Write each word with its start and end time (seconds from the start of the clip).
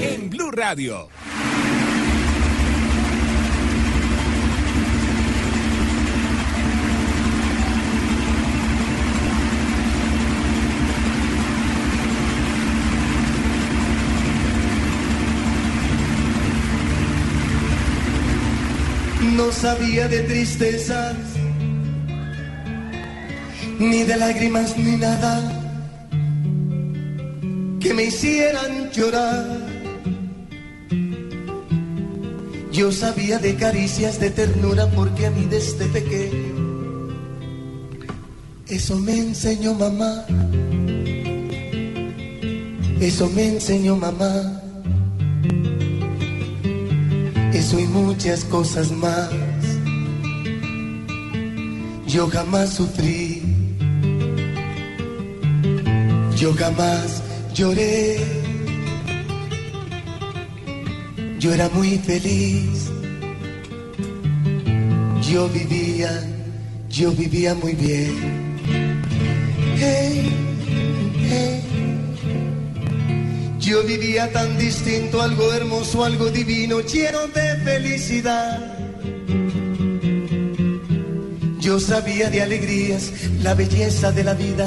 En 0.00 0.30
Blue 0.30 0.50
Radio. 0.50 1.08
No 19.36 19.52
sabía 19.52 20.08
de 20.08 20.20
tristezas, 20.20 21.16
ni 23.78 24.02
de 24.04 24.16
lágrimas, 24.16 24.76
ni 24.76 24.96
nada 24.96 25.60
que 27.80 27.92
me 27.92 28.04
hicieran 28.04 28.90
llorar. 28.90 29.44
Yo 32.72 32.90
sabía 32.90 33.38
de 33.38 33.54
caricias 33.56 34.18
de 34.18 34.30
ternura 34.30 34.86
porque 34.90 35.26
a 35.26 35.30
mí 35.30 35.46
desde 35.48 35.86
pequeño 35.86 36.64
eso 38.68 38.98
me 38.98 39.18
enseñó 39.18 39.74
mamá. 39.74 40.24
Eso 42.98 43.28
me 43.30 43.48
enseñó 43.48 43.94
mamá. 43.94 44.62
Eso 47.52 47.78
y 47.78 47.86
muchas 47.86 48.44
cosas 48.46 48.90
más. 48.90 49.30
Yo 52.06 52.26
jamás 52.28 52.70
sufrí. 52.70 53.33
Yo 56.36 56.52
jamás 56.54 57.22
lloré. 57.54 58.18
Yo 61.38 61.52
era 61.52 61.68
muy 61.70 61.98
feliz. 61.98 62.90
Yo 65.30 65.48
vivía, 65.48 66.10
yo 66.88 67.12
vivía 67.12 67.54
muy 67.54 67.72
bien. 67.74 68.56
Hey, 69.76 70.32
hey. 71.28 71.60
Yo 73.58 73.82
vivía 73.84 74.30
tan 74.32 74.58
distinto, 74.58 75.22
algo 75.22 75.52
hermoso, 75.52 76.04
algo 76.04 76.26
divino, 76.30 76.80
lleno 76.80 77.26
de 77.28 77.56
felicidad. 77.64 78.74
Yo 81.60 81.80
sabía 81.80 82.28
de 82.28 82.42
alegrías, 82.42 83.10
la 83.42 83.54
belleza 83.54 84.12
de 84.12 84.22
la 84.22 84.34
vida, 84.34 84.66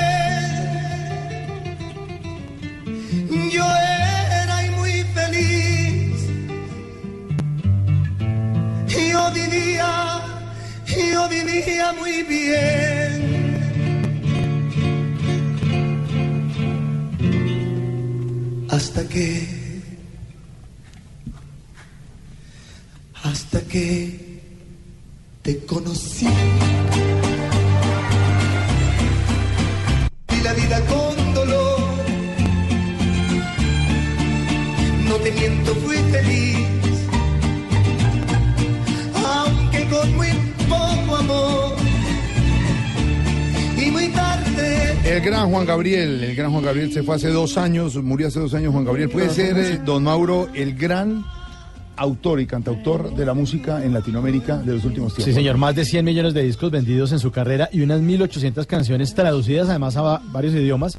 Yo 11.11 11.29
vivía 11.29 11.93
muy 11.93 12.23
bien. 12.23 13.11
Hasta 18.69 19.07
que, 19.07 19.47
hasta 23.23 23.61
que 23.67 24.41
te 25.41 25.65
conocí. 25.65 26.10
Juan 45.51 45.65
Gabriel, 45.65 46.23
el 46.23 46.35
gran 46.35 46.51
Juan 46.51 46.63
Gabriel 46.63 46.91
se 46.91 47.03
fue 47.03 47.15
hace 47.15 47.29
dos 47.29 47.57
años, 47.57 47.95
murió 48.01 48.27
hace 48.27 48.39
dos 48.39 48.53
años 48.53 48.71
Juan 48.73 48.85
Gabriel. 48.85 49.09
Puede 49.09 49.29
ser, 49.29 49.57
eh, 49.57 49.79
don 49.85 50.03
Mauro, 50.03 50.47
el 50.53 50.75
gran 50.75 51.23
autor 51.97 52.39
y 52.39 52.47
cantautor 52.47 53.13
de 53.15 53.25
la 53.25 53.33
música 53.33 53.83
en 53.85 53.93
Latinoamérica 53.93 54.57
de 54.57 54.73
los 54.73 54.85
últimos 54.85 55.13
tiempos. 55.13 55.25
Sí, 55.25 55.33
señor, 55.33 55.57
más 55.57 55.75
de 55.75 55.85
100 55.85 56.03
millones 56.05 56.33
de 56.33 56.41
discos 56.43 56.71
vendidos 56.71 57.11
en 57.11 57.19
su 57.19 57.31
carrera 57.31 57.69
y 57.71 57.81
unas 57.81 58.01
1.800 58.01 58.65
canciones 58.65 59.13
traducidas 59.13 59.69
además 59.69 59.97
a 59.97 60.01
va- 60.01 60.21
varios 60.31 60.55
idiomas, 60.55 60.97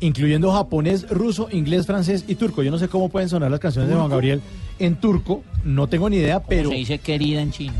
incluyendo 0.00 0.52
japonés, 0.52 1.08
ruso, 1.08 1.48
inglés, 1.52 1.86
francés 1.86 2.24
y 2.28 2.34
turco. 2.34 2.62
Yo 2.62 2.70
no 2.70 2.78
sé 2.78 2.88
cómo 2.88 3.08
pueden 3.08 3.28
sonar 3.28 3.50
las 3.50 3.60
canciones 3.60 3.88
de 3.88 3.96
Juan 3.96 4.10
Gabriel 4.10 4.40
en 4.78 4.96
turco, 4.96 5.42
no 5.64 5.86
tengo 5.86 6.10
ni 6.10 6.16
idea, 6.16 6.42
pero... 6.42 6.68
Se 6.70 6.76
dice 6.76 6.98
querida 6.98 7.40
en 7.40 7.50
chino. 7.52 7.72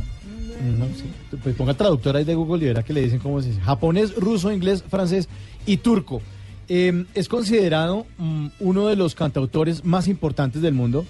No, 0.79 0.87
sí. 0.97 1.03
Pues 1.43 1.57
ponga 1.57 1.75
traductor 1.75 2.17
ahí 2.17 2.23
de 2.25 2.37
Google 2.37 2.63
y 2.65 2.69
verá 2.69 2.85
que 2.85 2.93
le 2.93 3.03
dicen 3.03 3.19
cómo 3.19 3.43
se 3.43 3.49
dice. 3.49 3.61
Japonés, 3.63 4.15
ruso, 4.15 4.53
inglés, 4.53 4.85
francés 4.89 5.29
y 5.67 5.79
turco. 5.79 6.21
Eh, 6.69 7.05
es 7.15 7.29
considerado 7.29 8.07
mm, 8.19 8.47
uno 8.61 8.87
de 8.89 8.97
los 8.97 9.15
cantautores 9.15 9.85
más 9.85 10.09
importantes 10.09 10.63
del 10.63 10.75
mundo. 10.75 11.05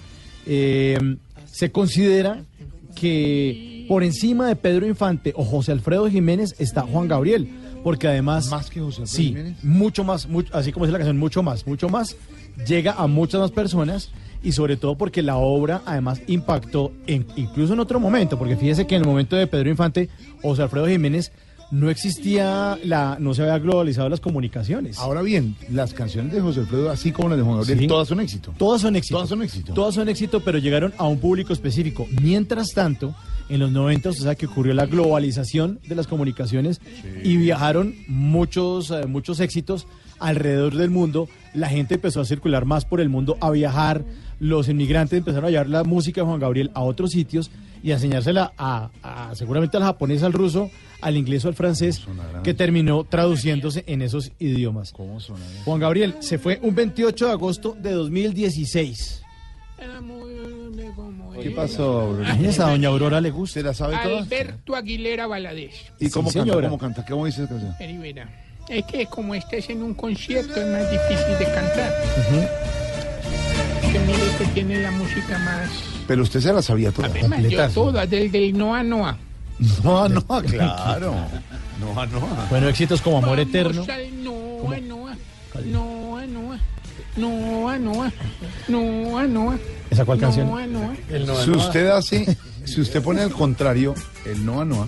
Eh, 0.45 0.97
se 1.45 1.71
considera 1.71 2.43
que 2.95 3.85
por 3.87 4.03
encima 4.03 4.47
de 4.47 4.55
Pedro 4.55 4.87
Infante 4.87 5.33
o 5.35 5.43
José 5.43 5.71
Alfredo 5.71 6.09
Jiménez 6.09 6.55
está 6.59 6.81
Juan 6.81 7.07
Gabriel, 7.07 7.49
porque 7.83 8.07
además... 8.07 8.47
Más 8.49 8.69
que 8.69 8.79
José 8.79 9.01
Alfredo 9.01 9.17
Sí, 9.17 9.27
Jiménez. 9.29 9.63
mucho 9.63 10.03
más, 10.03 10.27
mucho- 10.27 10.55
así 10.55 10.71
como 10.71 10.85
dice 10.85 10.93
la 10.93 10.99
canción, 10.99 11.17
mucho 11.17 11.43
más, 11.43 11.65
mucho 11.67 11.89
más, 11.89 12.15
llega 12.67 12.93
a 12.93 13.07
muchas 13.07 13.41
más 13.41 13.51
personas 13.51 14.09
y 14.43 14.51
sobre 14.51 14.77
todo 14.77 14.95
porque 14.97 15.21
la 15.21 15.37
obra 15.37 15.81
además 15.85 16.21
impactó 16.27 16.91
en, 17.07 17.25
incluso 17.35 17.73
en 17.73 17.79
otro 17.79 17.99
momento, 17.99 18.37
porque 18.37 18.55
fíjese 18.57 18.85
que 18.87 18.95
en 18.95 19.01
el 19.01 19.07
momento 19.07 19.35
de 19.35 19.47
Pedro 19.47 19.69
Infante, 19.69 20.09
José 20.41 20.63
Alfredo 20.63 20.87
Jiménez, 20.87 21.31
no 21.73 21.89
existía 21.89 22.77
la, 22.83 23.17
no 23.19 23.33
se 23.33 23.41
había 23.41 23.57
globalizado 23.57 24.07
las 24.07 24.19
comunicaciones. 24.19 24.99
Ahora 24.99 25.23
bien, 25.23 25.55
las 25.71 25.93
canciones 25.95 26.31
de 26.31 26.39
José 26.39 26.59
Alfredo, 26.59 26.91
así 26.91 27.11
como 27.11 27.29
las 27.29 27.37
de 27.39 27.43
Juan 27.43 27.57
Gabriel, 27.57 27.79
Sí. 27.79 27.87
todas 27.87 28.07
son 28.07 28.19
éxito. 28.19 28.53
Todas 28.59 28.81
son 28.81 28.95
éxito. 28.95 29.15
Todas 29.15 29.29
son 29.29 29.41
éxito. 29.41 29.73
Todas 29.73 29.95
son 29.95 30.07
éxito, 30.07 30.39
pero 30.41 30.59
llegaron 30.59 30.93
a 30.99 31.07
un 31.07 31.17
público 31.17 31.51
específico. 31.51 32.07
Mientras 32.21 32.69
tanto, 32.75 33.15
en 33.49 33.59
los 33.59 33.71
90, 33.71 34.09
o 34.09 34.13
sea 34.13 34.35
que 34.35 34.45
ocurrió 34.45 34.75
la 34.75 34.85
globalización 34.85 35.79
de 35.87 35.95
las 35.95 36.05
comunicaciones 36.05 36.79
y 37.23 37.37
viajaron 37.37 37.95
muchos, 38.07 38.91
eh, 38.91 39.07
muchos 39.07 39.39
éxitos 39.39 39.87
alrededor 40.19 40.75
del 40.75 40.91
mundo. 40.91 41.27
La 41.55 41.69
gente 41.69 41.95
empezó 41.95 42.21
a 42.21 42.25
circular 42.25 42.65
más 42.65 42.85
por 42.85 43.01
el 43.01 43.09
mundo, 43.09 43.35
a 43.41 43.49
viajar. 43.49 44.05
Los 44.39 44.67
inmigrantes 44.69 45.17
empezaron 45.19 45.45
a 45.45 45.49
llevar 45.51 45.69
la 45.69 45.83
música 45.83 46.21
de 46.21 46.27
Juan 46.27 46.39
Gabriel 46.39 46.71
a 46.73 46.81
otros 46.81 47.11
sitios 47.11 47.49
y 47.83 47.91
a 47.91 47.95
enseñársela 47.95 48.53
a, 48.57 48.89
a- 49.01 49.35
seguramente 49.35 49.77
al 49.77 49.83
japonés, 49.83 50.23
al 50.23 50.33
ruso, 50.33 50.69
al 51.01 51.17
inglés 51.17 51.43
o 51.45 51.49
al 51.49 51.53
francés, 51.53 52.01
que 52.43 52.53
terminó 52.53 53.03
traduciéndose 53.03 53.83
en 53.87 54.01
esos 54.01 54.31
idiomas. 54.39 54.91
¿Cómo 54.91 55.19
suena? 55.19 55.43
Juan 55.65 55.79
Gabriel 55.79 56.15
se 56.19 56.37
fue 56.39 56.59
un 56.61 56.75
28 56.75 57.25
de 57.25 57.31
agosto 57.31 57.75
de 57.79 57.91
2016. 57.91 59.21
¿Qué 61.41 61.51
pasó, 61.51 62.13
Bruno? 62.13 62.29
Ay, 62.31 62.45
esa 62.45 62.69
doña 62.69 62.89
Aurora 62.89 63.19
le 63.19 63.31
gusta. 63.31 63.55
¿Se 63.59 63.63
la 63.63 63.73
sabe 63.73 63.97
todas? 64.03 64.23
Alberto 64.23 64.75
Aguilera 64.75 65.27
Valadez. 65.27 65.73
¿Y 65.99 66.09
cómo 66.09 66.29
Sí, 66.31 66.39
canta? 66.39 66.53
¿Cómo 66.61 66.77
canta? 66.77 67.05
¿Cómo 67.05 67.25
dice 67.25 67.43
esa 67.43 67.49
canción? 67.49 67.75
Es 68.69 68.85
que 68.85 69.05
como 69.07 69.35
estés 69.35 69.69
en 69.69 69.83
un 69.83 69.93
concierto 69.93 70.53
es 70.55 70.67
más 70.67 70.89
difícil 70.89 71.37
de 71.37 71.45
cantar. 71.53 71.93
Que 73.93 73.99
mire 73.99 74.17
que 74.39 74.45
tiene 74.53 74.81
la 74.81 74.91
música 74.91 75.37
más... 75.39 75.69
Pero 76.07 76.23
usted 76.23 76.39
se 76.41 76.51
la 76.51 76.61
sabía 76.61 76.91
toda. 76.91 77.07
Además, 77.07 77.29
yo 77.29 77.35
Completazo. 77.43 77.73
toda, 77.73 78.05
del, 78.07 78.31
del 78.31 78.57
Noa 78.57 78.83
Noa. 78.83 79.17
No, 79.83 80.09
no, 80.09 80.21
claro. 80.25 81.15
No, 81.79 82.05
no. 82.05 82.27
Bueno, 82.49 82.69
éxitos 82.69 83.01
como 83.01 83.17
Amor 83.17 83.37
Vamos 83.37 83.49
Eterno. 83.49 83.85
al 83.89 84.23
Noa 84.23 84.77
Noa. 84.79 85.15
Noa 85.65 86.25
Noa. 86.27 86.59
Noa 87.17 87.77
Noa. 87.77 88.11
Noa 88.67 89.23
Noa. 89.27 89.57
¿Esa 89.89 90.05
cuál 90.05 90.19
canción? 90.19 90.47
Noa 90.47 90.65
Noa. 90.65 90.95
Si 91.43 91.51
usted 91.51 91.87
hace, 91.89 92.37
si 92.63 92.79
usted 92.81 93.01
pone 93.03 93.21
al 93.21 93.31
contrario, 93.31 93.93
el 94.25 94.45
Noa 94.45 94.63
Noa 94.65 94.87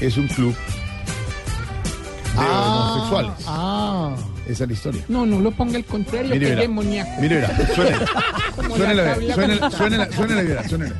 es 0.00 0.16
un 0.16 0.28
club 0.28 0.54
de 2.36 2.44
homosexuales. 2.44 3.32
Ah, 3.46 4.14
Esa 4.48 4.64
es 4.64 4.68
la 4.70 4.74
historia. 4.74 5.04
No, 5.08 5.26
no 5.26 5.40
lo 5.40 5.50
ponga 5.50 5.76
el 5.76 5.84
contrario, 5.84 6.30
Mire, 6.32 6.46
que 6.46 6.52
es 6.54 6.58
demoníaco. 6.60 7.20
Mire, 7.20 7.34
verá. 7.36 7.50
Suénela, 7.74 9.04
la 9.04 9.36
verá. 9.36 9.58
con- 9.60 9.70
suénela, 9.72 10.10
suénela, 10.12 10.42
verá. 10.42 10.68
Suénela. 10.68 10.94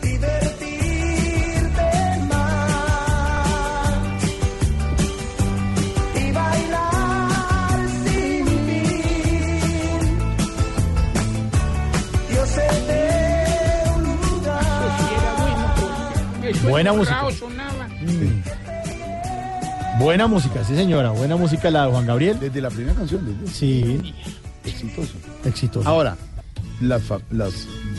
divertirte 0.00 1.82
más 2.28 4.24
y 6.14 6.32
bailar 6.32 7.80
sin 8.04 8.46
fin. 8.46 9.00
Yo 12.34 12.46
sé 12.46 12.66
de 12.86 13.02
un 13.96 14.02
lugar. 14.04 14.62
Eso 14.80 14.90
sí 14.98 15.10
era 15.18 15.32
bueno, 15.42 15.66
porque 15.80 16.50
eso 16.50 16.68
Buena 16.68 16.90
en 16.90 16.96
música. 16.96 17.20
Buena 20.00 20.26
música, 20.26 20.64
sí 20.64 20.74
señora, 20.74 21.10
buena 21.10 21.36
música 21.36 21.70
la 21.70 21.84
de 21.84 21.92
Juan 21.92 22.06
Gabriel. 22.06 22.38
Desde 22.40 22.62
la 22.62 22.70
primera 22.70 22.94
canción, 22.96 23.20
desde 23.38 23.54
Sí, 23.54 24.14
exitoso. 24.64 25.12
exitoso. 25.44 25.86
Ahora, 25.86 26.16
las, 26.80 27.02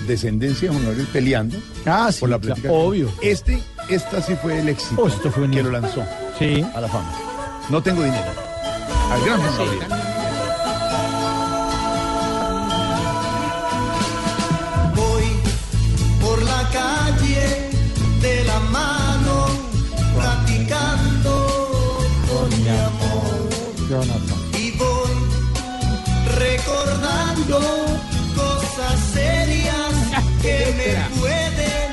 descendencias 0.07 0.61
de 0.61 0.67
Juan 0.69 0.83
Gabriel 0.83 1.07
peleando 1.13 1.57
ah, 1.85 2.11
sí, 2.11 2.19
por 2.21 2.29
la 2.29 2.39
claro, 2.39 2.73
obvio. 2.73 3.07
Este, 3.21 3.61
esta 3.87 4.19
sí 4.19 4.33
fue 4.41 4.59
el 4.59 4.69
éxito 4.69 4.99
Oh, 5.03 5.07
esto 5.07 5.29
fue 5.31 5.43
un 5.43 5.51
que 5.51 5.61
lo 5.61 5.69
lanzó 5.69 6.03
Sí. 6.39 6.65
a 6.73 6.81
la 6.81 6.87
fama. 6.87 7.13
No 7.69 7.83
tengo 7.83 8.01
dinero. 8.03 8.31
Al 9.11 9.23
gran 9.23 9.39
Juan 9.39 9.51
Sí, 9.51 9.57
Gabriel. 9.79 10.10
Cosas 27.49 28.99
serias 29.13 29.93
que 30.41 30.65
me 30.77 31.19
pueden 31.19 31.91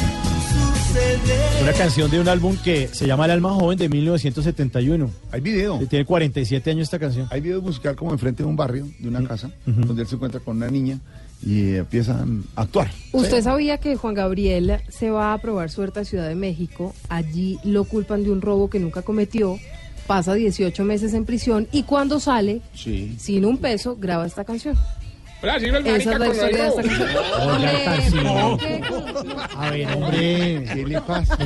suceder. 0.87 1.63
Una 1.63 1.73
canción 1.73 2.11
de 2.11 2.21
un 2.21 2.29
álbum 2.29 2.57
que 2.63 2.89
se 2.89 3.07
llama 3.07 3.25
El 3.27 3.33
alma 3.33 3.51
joven 3.55 3.79
de 3.79 3.89
1971. 3.89 5.11
Hay 5.33 5.41
video. 5.41 5.79
Tiene 5.89 6.05
47 6.05 6.71
años 6.71 6.83
esta 6.85 6.99
canción. 6.99 7.27
Hay 7.31 7.41
video 7.41 7.61
musical 7.63 7.97
como 7.97 8.13
enfrente 8.13 8.43
de 8.43 8.49
un 8.49 8.57
barrio, 8.57 8.87
de 8.99 9.09
una 9.09 9.23
casa, 9.27 9.51
donde 9.67 10.03
él 10.03 10.09
se 10.09 10.15
encuentra 10.17 10.41
con 10.41 10.57
una 10.57 10.69
niña 10.71 10.99
y 11.45 11.75
empiezan 11.77 12.45
a 12.57 12.63
actuar. 12.63 12.91
¿Usted 13.13 13.43
sabía 13.43 13.79
que 13.79 13.97
Juan 13.97 14.15
Gabriel 14.15 14.79
se 14.89 15.11
va 15.11 15.33
a 15.33 15.39
probar 15.39 15.71
suerte 15.71 16.01
a 16.01 16.05
Ciudad 16.05 16.29
de 16.29 16.35
México? 16.35 16.95
Allí 17.09 17.59
lo 17.65 17.85
culpan 17.85 18.25
de 18.25 18.31
un 18.31 18.41
robo 18.41 18.69
que 18.71 18.81
nunca 18.81 19.03
cometió, 19.03 19.57
pasa 20.07 20.35
18 20.35 20.85
meses 20.85 21.15
en 21.15 21.25
prisión 21.25 21.69
y 21.71 21.83
cuando 21.85 22.19
sale, 22.19 22.61
Sí. 22.75 23.15
sin 23.21 23.45
un 23.45 23.59
peso, 23.59 23.97
graba 24.01 24.27
esta 24.27 24.45
canción. 24.45 24.77
El 25.41 25.83
marica 25.83 26.19
con 26.19 26.37
¿por? 26.37 26.85
A 29.57 29.71
ver, 29.71 29.93
hombre, 29.95 30.65
¿qué 30.75 30.85
le 30.87 31.01
pasa? 31.01 31.39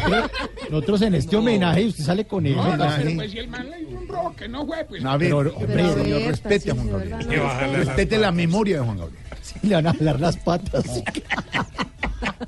Nosotros- 0.70 1.02
en 1.02 1.14
este 1.14 1.36
homenaje 1.36 1.86
usted 1.86 2.04
sale 2.04 2.24
con 2.26 2.46
él. 2.46 2.56
No, 2.56 2.64
pero 2.78 3.14
pues 3.16 3.30
si 3.30 3.38
el 3.38 3.48
man 3.48 3.68
le 3.70 3.80
hizo 3.82 3.98
un 3.98 4.34
que 4.34 4.48
no 4.48 4.66
fue, 4.66 4.84
pues. 4.84 5.04
A 5.04 5.16
ver, 5.16 5.28
Pero, 5.30 5.38
hombre, 5.56 5.82
a 5.82 5.92
señor, 5.94 6.18
ver, 6.20 6.28
respete 6.28 6.70
a 6.70 6.74
Juan 6.74 6.90
Gabriel. 6.90 7.74
Respete 7.74 8.18
la 8.18 8.32
memoria 8.32 8.78
de 8.78 8.84
Juan 8.84 8.98
Gabriel. 8.98 9.18
Sí, 9.42 9.54
le 9.64 9.74
van 9.74 9.86
a 9.88 9.92
jalar 9.94 10.20
las 10.20 10.36
patas. 10.36 10.84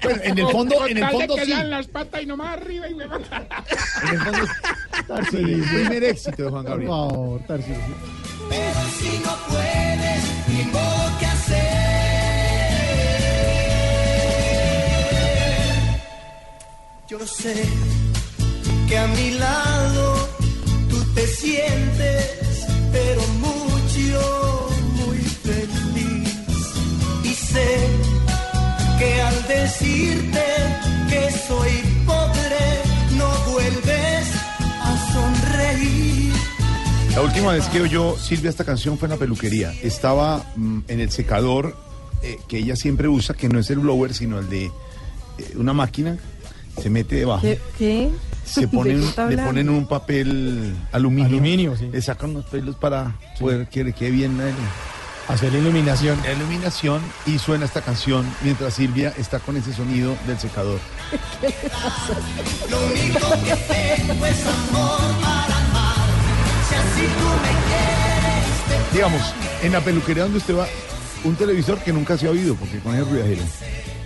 Bueno, 0.00 0.20
en 0.22 0.38
el 0.38 0.46
fondo, 0.48 0.86
en 0.86 0.98
el 0.98 1.08
fondo 1.08 1.34
que 1.34 1.44
sí. 1.44 1.50
le 1.50 1.56
dan 1.56 1.70
las 1.70 1.86
patas 1.88 2.22
y 2.22 2.26
nomás 2.26 2.56
arriba 2.56 2.88
y 2.88 2.94
me 2.94 3.06
matan. 3.06 3.48
En 4.04 4.08
el 4.14 4.20
fondo 4.20 4.46
el 5.38 5.62
primer 5.64 6.04
éxito 6.04 6.44
de 6.44 6.50
Juan 6.50 6.62
Por 6.62 6.70
Gabriel. 6.70 6.88
favor, 6.88 7.40
Tarcisio. 7.48 7.74
Pero 8.48 8.80
si 9.00 9.18
no 9.18 9.36
puedes, 9.48 9.93
Yo 17.16 17.24
sé 17.28 17.54
que 18.88 18.98
a 18.98 19.06
mi 19.06 19.30
lado 19.38 20.28
tú 20.90 20.96
te 21.14 21.24
sientes, 21.28 22.66
pero 22.90 23.20
mucho, 23.38 24.68
muy 24.96 25.18
feliz. 25.18 26.28
Y 27.22 27.34
sé 27.34 27.78
que 28.98 29.22
al 29.22 29.46
decirte 29.46 30.44
que 31.08 31.30
soy 31.30 31.70
pobre, 32.04 32.64
no 33.16 33.30
vuelves 33.52 34.28
a 34.82 35.12
sonreír. 35.12 36.32
La 37.14 37.22
última 37.22 37.52
vez 37.52 37.64
que 37.66 37.80
oyó 37.80 38.18
Silvia 38.18 38.50
esta 38.50 38.64
canción 38.64 38.98
fue 38.98 39.06
en 39.06 39.12
la 39.12 39.18
peluquería. 39.18 39.72
Estaba 39.84 40.44
mm, 40.56 40.80
en 40.88 40.98
el 40.98 41.12
secador 41.12 41.76
eh, 42.22 42.40
que 42.48 42.58
ella 42.58 42.74
siempre 42.74 43.06
usa, 43.06 43.36
que 43.36 43.48
no 43.48 43.60
es 43.60 43.70
el 43.70 43.78
blower, 43.78 44.14
sino 44.14 44.40
el 44.40 44.50
de 44.50 44.64
eh, 44.64 44.72
una 45.54 45.72
máquina. 45.72 46.18
Se 46.80 46.90
mete 46.90 47.16
debajo. 47.16 47.42
¿Qué? 47.42 47.60
qué? 47.78 48.10
Se 48.44 48.60
¿De 48.62 48.68
ponen, 48.68 49.00
le 49.00 49.38
ponen 49.38 49.68
un 49.68 49.86
papel 49.86 50.74
aluminio. 50.92 51.26
Aluminio, 51.26 51.76
sí. 51.76 51.88
Le 51.92 52.02
sacan 52.02 52.30
unos 52.30 52.46
pelos 52.46 52.76
para 52.76 53.16
poder 53.38 53.68
que 53.68 53.84
le 53.84 53.92
quede 53.92 54.10
bien 54.10 54.36
la, 54.38 54.44
Hacer 55.28 55.52
la 55.52 55.58
iluminación. 55.58 56.20
la 56.22 56.32
iluminación 56.32 57.00
y 57.24 57.38
suena 57.38 57.64
esta 57.64 57.80
canción 57.80 58.26
mientras 58.42 58.74
Silvia 58.74 59.14
está 59.16 59.38
con 59.40 59.56
ese 59.56 59.72
sonido 59.72 60.14
del 60.26 60.38
secador. 60.38 60.78
Lo 62.70 62.86
único 62.86 63.30
que 63.42 63.56
tengo 63.56 64.26
es 64.26 64.46
amor 64.46 65.00
para 65.22 65.56
amar. 65.56 66.08
Si 66.68 66.74
así 66.74 67.06
tú 67.06 67.26
me 67.42 67.52
quieres, 67.68 68.92
Digamos, 68.92 69.34
en 69.62 69.72
la 69.72 69.80
peluquería 69.80 70.24
donde 70.24 70.38
usted 70.38 70.56
va, 70.56 70.66
un 71.24 71.34
televisor 71.36 71.78
que 71.78 71.92
nunca 71.92 72.18
se 72.18 72.26
ha 72.26 72.30
oído 72.30 72.54
porque 72.54 72.78
con 72.80 72.94
el 72.94 73.06
ruidajero. 73.06 73.42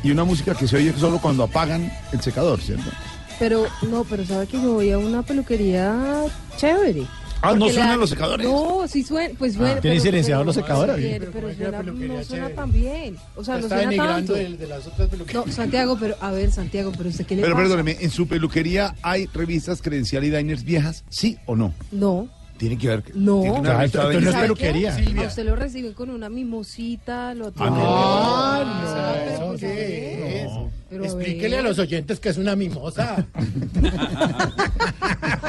Y 0.02 0.10
una 0.10 0.24
música 0.24 0.54
que 0.54 0.66
se 0.68 0.76
oye 0.76 0.92
solo 0.98 1.18
cuando 1.20 1.42
apagan 1.44 1.90
el 2.12 2.20
secador, 2.20 2.60
¿cierto? 2.60 2.90
Pero, 3.38 3.66
no, 3.90 4.04
pero 4.04 4.24
sabe 4.24 4.46
que 4.46 4.60
yo 4.60 4.72
voy 4.74 4.90
a 4.90 4.98
una 4.98 5.22
peluquería 5.22 6.24
chévere. 6.56 7.04
Ah, 7.40 7.54
¿no 7.54 7.68
suenan 7.68 7.90
la- 7.90 7.96
los 7.98 8.10
secadores? 8.10 8.44
No, 8.48 8.82
sí 8.88 9.04
suena, 9.04 9.32
pues 9.38 9.54
suena. 9.54 9.80
¿tiene 9.80 9.94
pero- 9.94 10.02
silenciador 10.02 10.44
los 10.46 10.56
secadores? 10.56 10.96
Pero, 10.96 11.30
pero 11.32 11.54
suena, 11.54 11.82
no 11.84 12.24
suena 12.24 12.50
tan 12.50 12.72
bien. 12.72 13.16
O 13.36 13.44
sea, 13.44 13.58
no 13.58 13.68
suena 13.68 13.96
tanto. 13.96 14.34
las 14.36 14.86
otras 14.88 15.08
peluquerías. 15.08 15.46
No, 15.46 15.52
Santiago, 15.52 15.96
pero, 16.00 16.16
a 16.20 16.32
ver, 16.32 16.50
Santiago, 16.50 16.90
pero 16.98 17.10
usted 17.10 17.24
qué 17.26 17.36
le 17.36 17.42
Pero 17.42 17.54
pasa? 17.54 17.62
perdóneme, 17.68 17.96
¿en 18.00 18.10
su 18.10 18.26
peluquería 18.26 18.96
hay 19.02 19.26
revistas 19.26 19.80
credencial 19.82 20.24
y 20.24 20.30
diners 20.30 20.64
viejas? 20.64 21.04
¿Sí 21.10 21.38
o 21.46 21.54
no? 21.54 21.72
No. 21.92 22.28
Tiene 22.58 22.76
que 22.76 22.88
haber. 22.88 23.16
No. 23.16 23.40
tiene 23.40 23.54
que 23.56 23.62
Claro, 23.62 23.78
revista 23.78 23.98
esto- 23.98 24.10
esto 24.10 24.20
no 24.20 24.26
es 24.28 24.32
¿Sabe 24.34 24.44
peluquería. 24.46 24.96
qué? 24.96 25.20
A 25.24 25.26
usted 25.28 25.44
lo 25.46 25.56
reciben 25.56 25.92
con 25.94 26.10
una 26.10 26.28
mimosita, 26.28 27.34
lo 27.34 27.46
atienden. 27.48 27.82
Ah, 27.86 28.64
Ah, 28.64 29.14
pero 29.24 29.38
no, 29.40 29.46
pues, 29.48 29.60
¿qué 29.60 30.42
es? 30.42 30.50
pero 30.90 31.02
a 31.02 31.06
Explíquele 31.06 31.56
ver. 31.56 31.64
a 31.64 31.68
los 31.68 31.78
oyentes 31.78 32.18
que 32.20 32.28
es 32.30 32.36
una 32.36 32.56
mimosa. 32.56 33.24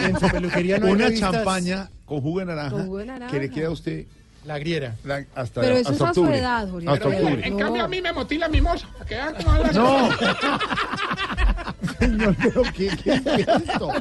en 0.01 0.19
su 0.19 0.27
peluquería 0.29 0.77
no 0.77 0.85
hay 0.87 0.93
Una 0.93 1.05
revistas. 1.05 1.31
champaña 1.31 1.89
con 2.05 2.21
jugo 2.21 2.39
de 2.39 2.45
naranja, 2.45 2.69
Con 2.71 2.85
jugo 2.85 2.97
de 2.99 3.05
naranja. 3.05 3.31
que 3.33 3.39
le 3.39 3.49
queda 3.49 3.67
a 3.67 3.71
usted 3.71 4.05
La 4.45 4.57
griera. 4.59 4.95
la- 5.03 5.25
hasta, 5.35 5.61
Pero 5.61 5.75
eso 5.77 5.89
hasta 5.89 6.03
es 6.05 6.11
a 6.11 6.13
su 6.13 6.21
octubre. 6.21 6.37
edad, 6.39 6.69
Jorge. 6.69 6.87
Hasta 6.89 7.05
Pero 7.09 7.17
octubre. 7.23 7.47
En 7.47 7.53
No. 7.53 7.59
cambio, 7.59 7.83
a 7.83 7.87
mí 7.87 8.01
me 8.01 8.13
motila 8.13 8.47
mi 8.49 8.61
moza. 8.61 8.87
para 8.93 9.05
que 9.05 9.15
vean 9.15 9.33
cómo 9.35 9.51
habla. 9.51 9.71
No. 9.71 10.09
Señor, 11.99 12.35
pero 12.41 12.63
¿qué, 12.75 12.89
qué 13.03 13.13
es 13.13 13.47
esto? 13.47 13.91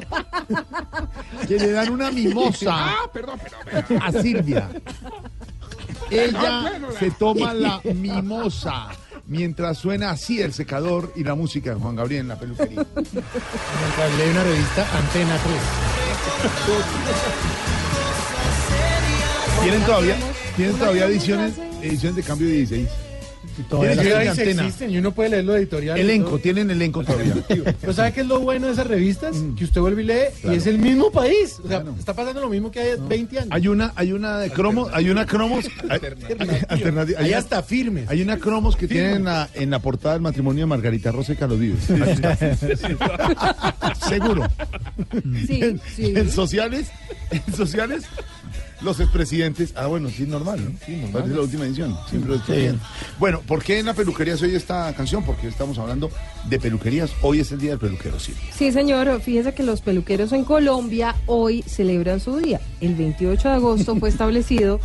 Que 1.47 1.59
le 1.59 1.71
dan 1.71 1.89
una 1.91 2.11
mimosa 2.11 2.71
Ah, 2.73 3.09
perdón, 3.11 3.39
perdón. 3.39 3.59
perdón. 3.87 4.01
a 4.03 4.11
Silvia. 4.21 4.69
Ella 6.09 6.79
se 6.97 7.11
toma 7.11 7.53
la 7.53 7.81
mimosa 7.93 8.87
mientras 9.27 9.77
suena 9.77 10.09
así 10.11 10.41
el 10.41 10.53
secador 10.53 11.11
y 11.15 11.23
la 11.23 11.35
música 11.35 11.69
de 11.71 11.75
Juan 11.79 11.95
Gabriel 11.95 12.21
en 12.21 12.27
la 12.29 12.39
peluquería. 12.39 12.85
Mientras 12.95 14.17
lee 14.17 14.29
una 14.31 14.43
revista 14.43 14.87
Antena 14.97 15.37
3. 15.43 15.55
¿Tienen 19.63 19.81
todavía, 19.85 20.15
¿tienen 20.55 20.75
todavía 20.77 21.05
ediciones, 21.05 21.53
ediciones 21.81 22.15
de 22.15 22.23
cambio 22.23 22.47
de 22.47 22.53
16? 22.53 22.89
Todavía 23.63 23.91
Tiene 23.93 23.95
la- 23.95 24.01
que 24.03 24.09
ver 24.09 24.17
Ahí 24.19 24.27
de 24.27 24.33
sí 24.35 24.41
antena. 24.41 24.61
existen 24.63 24.91
y 24.91 24.97
uno 24.97 25.11
puede 25.13 25.29
leer 25.29 25.45
lo 25.45 25.55
editorial. 25.57 25.97
Elenco, 25.99 26.29
todo. 26.29 26.39
tienen 26.39 26.69
elenco 26.71 27.03
todavía. 27.03 27.33
Pero 27.81 27.93
¿sabe 27.93 28.13
qué 28.13 28.21
es 28.21 28.27
lo 28.27 28.39
bueno 28.39 28.67
de 28.67 28.73
esas 28.73 28.87
revistas? 28.87 29.35
Que 29.57 29.63
usted 29.65 29.81
vuelve 29.81 30.03
y 30.03 30.05
lee 30.05 30.13
Claro. 30.41 30.55
y 30.55 30.57
es 30.59 30.67
el 30.67 30.77
mismo 30.79 31.11
país. 31.11 31.55
O 31.63 31.67
sea, 31.67 31.81
Claro. 31.81 31.95
está 31.97 32.13
pasando 32.13 32.41
lo 32.41 32.49
mismo 32.49 32.71
que 32.71 32.79
hace 32.79 32.95
20 33.01 33.39
años. 33.39 33.49
Hay 33.51 33.67
una, 33.67 33.91
hay 33.95 34.11
una 34.11 34.37
de 34.39 34.49
cromos, 34.51 34.89
hay 34.93 35.09
una 35.09 35.25
cromos, 35.25 35.65
alternativa. 35.89 37.19
Ahí 37.19 37.25
Hay, 37.27 37.33
hasta 37.33 37.61
firmes. 37.63 38.09
hay 38.09 38.21
una 38.21 38.37
cromos 38.37 38.75
que 38.75 38.87
tienen 38.87 39.15
en 39.17 39.23
la, 39.25 39.49
en 39.53 39.69
la 39.69 39.79
portada 39.79 40.13
del 40.13 40.21
matrimonio 40.21 40.61
de 40.63 40.67
Margarita 40.67 41.11
Rosa 41.11 41.33
y 41.33 41.35
Carlos 41.35 41.59
Vives. 41.59 41.83
Seguro. 44.07 44.47
Sí, 45.47 45.79
sí. 45.95 46.13
En 46.15 46.31
sociales, 46.31 46.91
en 47.31 47.53
sociales, 47.55 48.03
Los 48.81 48.99
expresidentes. 48.99 49.73
Ah, 49.75 49.87
bueno, 49.87 50.09
sí, 50.09 50.23
normal, 50.25 50.63
¿no? 50.63 50.71
Sí, 50.85 50.93
normal. 50.93 51.11
Parece 51.11 51.35
la 51.35 51.41
última 51.41 51.65
edición. 51.65 51.97
Siempre 52.09 52.31
lo 52.31 52.35
estoy 52.37 52.57
viendo. 52.57 52.79
Bueno, 53.19 53.41
¿por 53.45 53.63
qué 53.63 53.79
en 53.79 53.87
la 53.87 53.93
peluquería 53.93 54.37
se 54.37 54.45
oye 54.45 54.55
esta 54.55 54.93
canción? 54.93 55.23
Porque 55.23 55.47
estamos 55.47 55.77
hablando 55.77 56.09
de 56.49 56.59
peluquerías. 56.59 57.11
Hoy 57.21 57.41
es 57.41 57.51
el 57.51 57.59
día 57.59 57.71
del 57.71 57.79
peluquero, 57.79 58.19
sí. 58.19 58.33
Sí, 58.53 58.71
señor. 58.71 59.19
Fíjese 59.21 59.53
que 59.53 59.63
los 59.63 59.81
peluqueros 59.81 60.31
en 60.31 60.45
Colombia 60.45 61.15
hoy 61.25 61.61
celebran 61.63 62.19
su 62.19 62.37
día. 62.37 62.61
El 62.79 62.95
28 62.95 63.49
de 63.49 63.55
agosto 63.55 63.95
fue 63.95 64.09
establecido 64.09 64.79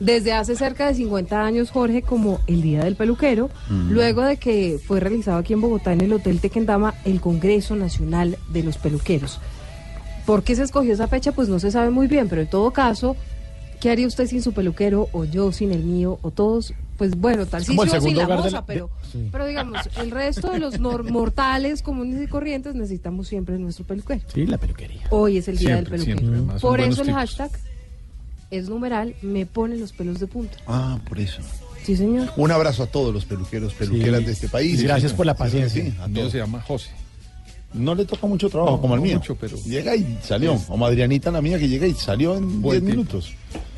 desde 0.00 0.32
hace 0.32 0.56
cerca 0.56 0.86
de 0.86 0.94
50 0.94 1.44
años, 1.44 1.70
Jorge, 1.70 2.02
como 2.02 2.40
el 2.46 2.62
Día 2.62 2.84
del 2.84 2.96
Peluquero, 2.96 3.50
luego 3.90 4.22
de 4.22 4.38
que 4.38 4.80
fue 4.84 4.98
realizado 4.98 5.36
aquí 5.36 5.52
en 5.52 5.60
Bogotá, 5.60 5.92
en 5.92 6.00
el 6.00 6.12
Hotel 6.14 6.40
Tequendama, 6.40 6.94
el 7.04 7.20
Congreso 7.20 7.76
Nacional 7.76 8.38
de 8.48 8.62
los 8.62 8.78
Peluqueros. 8.78 9.40
¿Por 10.24 10.42
qué 10.42 10.56
se 10.56 10.62
escogió 10.62 10.94
esa 10.94 11.06
fecha? 11.06 11.32
Pues 11.32 11.48
no 11.48 11.60
se 11.60 11.70
sabe 11.70 11.90
muy 11.90 12.06
bien, 12.06 12.28
pero 12.28 12.40
en 12.40 12.48
todo 12.48 12.70
caso, 12.70 13.14
¿qué 13.80 13.90
haría 13.90 14.06
usted 14.06 14.26
sin 14.26 14.42
su 14.42 14.52
peluquero 14.52 15.08
o 15.12 15.24
yo 15.24 15.52
sin 15.52 15.72
el 15.72 15.82
mío 15.84 16.18
o 16.22 16.30
todos? 16.30 16.72
Pues 16.98 17.16
bueno, 17.16 17.46
tal 17.46 17.64
como 17.64 17.82
el 17.84 17.90
sin 18.02 18.16
la 18.16 18.28
moza, 18.28 18.50
la- 18.50 18.66
pero, 18.66 18.90
sí. 19.10 19.28
pero 19.32 19.46
digamos, 19.46 19.78
el 19.98 20.10
resto 20.10 20.50
de 20.50 20.58
los 20.58 20.78
nor- 20.80 21.02
mortales 21.10 21.80
comunes 21.82 22.22
y 22.22 22.26
corrientes 22.26 22.74
necesitamos 22.74 23.26
siempre 23.26 23.58
nuestro 23.58 23.86
peluquero. 23.86 24.20
Sí, 24.32 24.44
la 24.46 24.58
peluquería. 24.58 25.02
Hoy 25.10 25.38
es 25.38 25.48
el 25.48 25.56
día 25.56 25.68
Siempre, 25.76 25.96
del 25.96 26.06
peluquero. 26.06 26.32
siempre, 26.34 26.60
Por 26.60 26.80
eso 26.80 27.00
el 27.02 27.12
hashtag 27.12 27.50
es 28.50 28.68
numeral, 28.68 29.14
me 29.22 29.46
pone 29.46 29.76
los 29.76 29.92
pelos 29.92 30.20
de 30.20 30.26
punta. 30.26 30.58
Ah, 30.66 30.98
por 31.08 31.18
eso. 31.18 31.40
Sí, 31.84 31.96
señor. 31.96 32.28
Un 32.36 32.50
abrazo 32.50 32.82
a 32.82 32.86
todos 32.86 33.14
los 33.14 33.24
peluqueros, 33.24 33.72
peluqueras 33.72 34.20
Sí. 34.20 34.26
de 34.26 34.32
este 34.32 34.48
país. 34.48 34.80
Y 34.80 34.84
gracias 34.84 35.14
por 35.14 35.24
la 35.24 35.34
paciencia. 35.34 35.82
Sí, 35.82 35.94
a 35.98 36.06
todos. 36.08 36.32
se 36.32 36.38
llama 36.38 36.60
José. 36.60 36.90
No 37.72 37.94
le 37.94 38.04
toca 38.04 38.26
mucho 38.26 38.50
trabajo 38.50 38.72
No, 38.76 38.80
como 38.82 38.94
el 38.94 39.00
no 39.00 39.06
mío. 39.06 39.16
mucho, 39.18 39.36
pero- 39.36 39.56
Llega 39.64 39.96
y 39.96 40.18
salió. 40.22 40.58
O 40.68 40.76
Madrianita, 40.76 41.30
la 41.30 41.40
mía, 41.40 41.58
que 41.58 41.68
llega 41.68 41.86
y 41.86 41.94
salió 41.94 42.36
en 42.36 42.60
Buen 42.60 42.80
10 42.84 42.90
tipo. 42.96 43.02
minutos. 43.02 43.32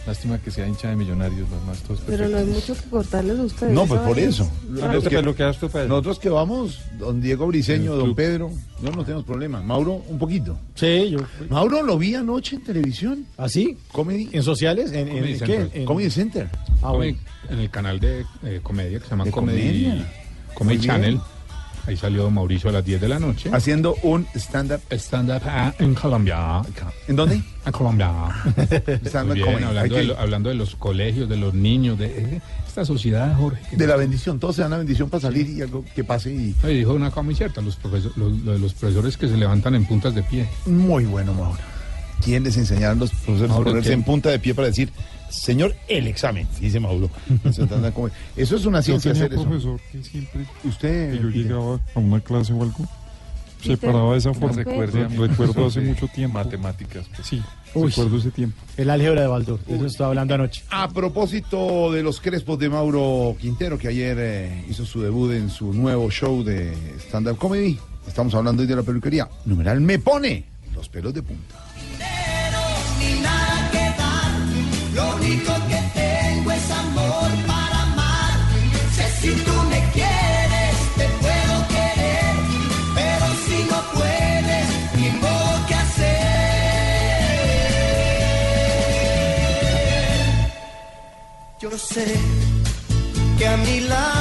Lástima 0.05 0.37
que 0.39 0.51
sea 0.51 0.67
hincha 0.67 0.89
de 0.91 0.97
millonarios, 0.97 1.49
los 1.49 1.63
más 1.65 1.79
todos 1.83 2.01
Pero 2.05 2.29
no 2.29 2.37
hay 2.39 2.45
mucho 2.45 2.75
que 2.75 2.83
cortarles 2.91 3.39
a 3.39 3.43
ustedes. 3.45 3.73
No, 3.73 3.87
pues 3.87 4.01
por 4.01 4.19
eso. 4.19 4.43
es 4.43 4.51
Ah, 4.83 4.87
rara. 4.87 4.93
¿no 4.95 5.01
te 5.01 5.11
peluqueas 5.11 5.59
tú, 5.59 5.69
Pedro? 5.69 5.89
Nosotros 5.89 6.19
que 6.19 6.29
vamos, 6.29 6.81
don 6.99 7.21
Diego 7.21 7.47
Briseño, 7.47 7.95
don. 7.95 8.13
Pedro, 8.17 8.51
no, 8.83 8.91
no 8.91 9.05
tenemos 9.05 9.25
problema. 9.25 9.63
Mauro, 9.63 10.03
un 10.09 10.19
poquito. 10.19 10.59
Sí, 10.75 11.11
yo. 11.11 11.21
Mauro 11.51 11.83
lo 11.85 11.97
vi 11.99 12.17
anoche 12.17 12.57
en 12.57 12.65
televisión. 12.65 13.27
¿Así? 13.37 13.79
Comedy, 13.93 14.29
¿En 14.33 14.43
sociales? 14.43 14.91
¿En, 14.91 15.07
en, 15.07 15.15
Comedy 15.19 15.33
qué? 15.35 15.39
Central. 15.47 15.71
En- 15.75 15.85
Comedy 15.85 16.11
Center. 16.11 16.49
Ah, 16.83 16.91
bueno. 16.91 17.19
En 17.49 17.59
el 17.61 17.71
canal 17.71 18.01
de 18.01 18.25
eh, 18.43 18.59
comedia 18.61 18.99
que 18.99 19.05
se 19.05 19.11
llama 19.11 19.25
¿De 19.25 19.31
Comedy, 19.31 19.85
comedia? 19.85 20.13
Comedy 20.55 20.79
Muy 20.79 20.87
Channel. 20.87 21.11
bien. 21.15 21.23
Ahí 21.87 21.97
salió 21.97 22.31
Mauricio 22.31 22.71
a 22.71 22.73
las 22.73 22.85
10 22.85 23.01
de 23.01 23.09
la 23.09 23.19
noche. 23.19 23.51
Haciendo 23.53 23.97
un 24.03 24.27
stand-up. 24.35 24.81
Stand-up 24.91 25.43
ah, 25.47 25.73
en 25.79 25.95
Colombia. 25.95 26.63
¿En 27.09 27.17
dónde? 27.17 27.43
En 27.67 27.73
Colombia. 27.73 28.11
Muy 29.27 29.35
bien, 29.35 29.65
hablando, 29.65 29.95
de, 29.97 30.05
lo- 30.05 30.19
hablando 30.19 30.49
de 30.49 30.55
los 30.55 30.77
colegios, 30.77 31.29
de 31.29 31.37
los 31.37 31.55
niños, 31.55 31.99
de 31.99 32.07
eh, 32.07 32.41
esta 32.67 32.85
sociedad, 32.85 33.37
Jorge. 33.37 33.77
de 33.77 33.87
la 33.87 33.97
bendición. 33.97 34.39
Todos 34.39 34.57
se 34.57 34.63
dan 34.63 34.71
la 34.71 34.79
bendición 34.79 35.11
para 35.11 35.21
salir 35.23 35.49
y 35.51 35.61
algo 35.63 35.85
que 35.95 36.05
pase. 36.05 36.33
Y 36.33 36.55
dijo 36.67 36.93
una 36.95 37.11
cosa 37.11 37.23
muy 37.23 37.35
cierta, 37.35 37.61
los, 37.61 37.77
profesor- 37.77 38.13
los, 38.17 38.33
lo 38.41 38.53
de 38.53 38.59
los 38.61 38.75
profesores 38.75 39.17
que 39.17 39.29
se 39.29 39.37
levantan 39.37 39.75
en 39.75 39.85
puntas 39.85 40.15
de 40.15 40.23
pie. 40.23 40.49
muy 40.67 41.05
bueno, 41.05 41.35
Mauro. 41.35 41.59
¿Quién 42.25 42.45
les 42.45 42.57
enseñaron 42.57 43.01
los 43.01 43.11
profesores 43.11 43.51
a 43.51 43.57
ponerse 43.57 43.93
en 43.93 44.05
punta 44.05 44.31
de 44.31 44.39
pie 44.39 44.55
para 44.55 44.69
decir, 44.69 44.93
señor, 45.33 45.75
el 45.89 46.07
examen? 46.07 46.47
Dice 46.61 46.79
Mauro. 46.81 47.11
Eso 48.37 48.57
es 48.57 48.65
una 48.67 48.79
Yo 48.81 48.85
ciencia 49.01 49.13
tenía 49.13 49.27
hacer 49.27 49.39
eso. 49.39 49.45
profesor 49.49 49.81
que 49.91 50.03
siempre 50.05 50.47
Usted. 50.65 51.13
que 51.13 51.23
yo 51.23 51.29
llegaba 51.31 51.81
a 51.95 51.99
una 51.99 52.21
clase 52.21 52.53
o 52.53 52.63
algo, 52.63 52.87
se 53.63 53.71
Peter, 53.77 53.91
paraba 53.93 54.13
de 54.13 54.19
esa 54.19 54.35
forma. 54.35 54.57
Recuerdo 54.57 55.09
profesor 55.37 55.67
hace 55.69 55.81
mucho 55.81 56.09
tiempo. 56.09 56.39
Matemáticas. 56.39 57.07
pues. 57.15 57.27
Sí, 57.29 57.41
Uy. 57.75 57.89
recuerdo 57.91 58.17
ese 58.19 58.31
tiempo. 58.33 58.57
El 58.77 58.91
álgebra 58.91 59.23
de 59.23 59.27
Baldor. 59.29 59.61
De 59.65 59.77
eso 59.77 59.87
estaba 59.87 60.09
hablando 60.09 60.35
anoche. 60.35 60.65
A 60.71 60.89
propósito 60.89 61.93
de 61.93 62.03
los 62.03 62.21
crespos 62.21 62.59
de 62.59 62.69
Mauro 62.69 63.37
Quintero, 63.41 63.79
que 63.79 63.89
ayer 63.89 64.17
eh, 64.21 64.65
hizo 64.69 64.85
su 64.85 65.01
debut 65.01 65.33
en 65.33 65.49
su 65.49 65.73
nuevo 65.73 66.11
show 66.11 66.43
de 66.43 66.73
stand-up 67.09 67.37
comedy, 67.39 67.79
estamos 68.07 68.35
hablando 68.35 68.63
hoy 68.63 68.69
de 68.69 68.77
la 68.77 68.83
peluquería. 68.83 69.29
Numeral 69.45 69.81
me 69.81 69.99
pone 70.01 70.45
los 70.75 70.89
pelos 70.89 71.15
de 71.15 71.23
punta. 71.23 71.55
Lo 74.95 75.17
único 75.17 75.53
que 75.69 75.81
tengo 76.01 76.51
es 76.53 76.71
amor 76.71 77.31
para 77.47 77.83
amar. 77.83 78.35
Sé 78.97 79.05
si 79.21 79.31
tú 79.47 79.55
me 79.71 79.81
quieres, 79.97 80.75
te 80.99 81.07
puedo 81.23 81.55
querer. 81.75 82.35
Pero 82.99 83.27
si 83.47 83.57
no 83.71 83.79
puedes, 83.97 84.67
ni 84.97 85.09
modo 85.23 85.67
que 85.67 85.75
hacer. 85.75 86.13
Yo 91.61 91.71
sé 91.79 92.07
que 93.39 93.47
a 93.47 93.57
mi 93.57 93.81
lado 93.81 94.12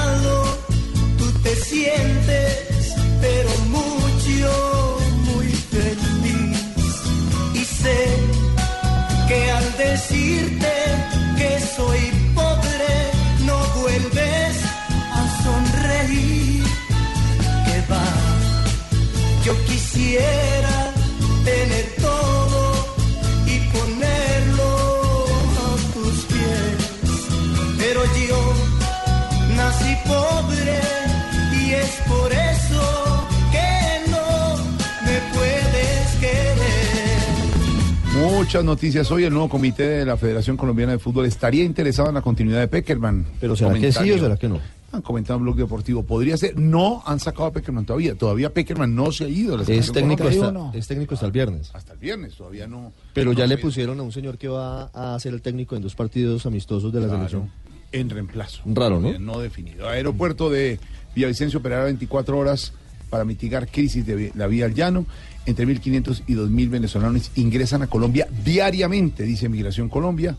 Muchas 38.52 38.66
noticias 38.66 39.10
hoy. 39.12 39.24
El 39.24 39.32
nuevo 39.32 39.48
comité 39.48 39.88
de 39.88 40.06
la 40.06 40.18
Federación 40.18 40.58
Colombiana 40.58 40.92
de 40.92 41.00
Fútbol 41.00 41.26
estaría 41.26 41.64
interesado 41.64 42.10
en 42.10 42.16
la 42.16 42.22
continuidad 42.22 42.60
de 42.60 42.68
Peckerman. 42.68 43.26
Pero 43.40 43.56
¿será 43.56 43.74
que 43.76 43.94
sí 43.94 44.12
o 44.12 44.20
será 44.20 44.36
que 44.36 44.50
no? 44.50 44.60
Han 44.92 45.02
comentado 45.02 45.38
en 45.40 45.44
Blog 45.44 45.56
Deportivo. 45.56 46.04
Podría 46.04 46.36
ser. 46.36 46.60
No 46.60 47.02
han 47.06 47.22
sacado 47.22 47.46
a 47.46 47.54
Peckerman 47.54 47.86
todavía. 47.86 48.14
Todavía 48.16 48.50
Peckerman 48.54 48.94
no 48.94 49.14
se 49.14 49.24
ha 49.24 49.28
ido. 49.30 49.56
la 49.56 49.64
Es 49.64 49.94
técnico, 49.94 50.26
hasta, 50.28 50.52
no. 50.52 50.70
es 50.76 50.86
técnico 50.86 51.14
hasta 51.14 51.28
el 51.28 51.32
viernes. 51.32 51.72
Hasta 51.74 51.94
el 51.94 52.00
viernes. 52.00 52.36
Todavía 52.36 52.68
no. 52.68 52.92
Pero 53.14 53.32
no 53.32 53.40
ya 53.40 53.48
le 53.48 53.58
pusieron 53.58 53.98
a 54.02 54.04
un 54.04 54.12
señor 54.12 54.38
que 54.38 54.50
va 54.50 54.92
a 54.94 55.18
ser 55.22 55.34
el 55.34 55.42
técnico 55.42 55.78
en 55.78 55.82
dos 55.82 55.96
partidos 55.96 56.46
amistosos 56.46 56.92
de 56.92 57.00
la 57.00 57.06
Claro, 57.08 57.20
selección. 57.20 57.52
en 57.94 58.10
reemplazo. 58.10 58.64
Raro, 58.66 59.00
¿no? 59.00 59.18
No 59.18 59.40
definido. 59.40 59.88
Aeropuerto 59.88 60.50
de 60.50 60.78
Villavicencio 61.16 61.60
operará 61.60 61.86
24 61.86 62.38
horas 62.38 62.74
para 63.10 63.24
mitigar 63.24 63.68
crisis 63.70 64.06
de 64.06 64.34
la 64.36 64.48
vía 64.48 64.66
al 64.66 64.74
llano. 64.74 65.06
Entre 65.46 65.66
1.500 65.66 66.24
y 66.28 66.36
2.000 66.36 66.70
venezolanos 66.70 67.32
ingresan 67.36 67.82
a 67.82 67.88
Colombia 67.88 68.28
diariamente, 68.44 69.24
dice 69.24 69.50
Migración 69.50 69.90
Colombia. 69.90 70.36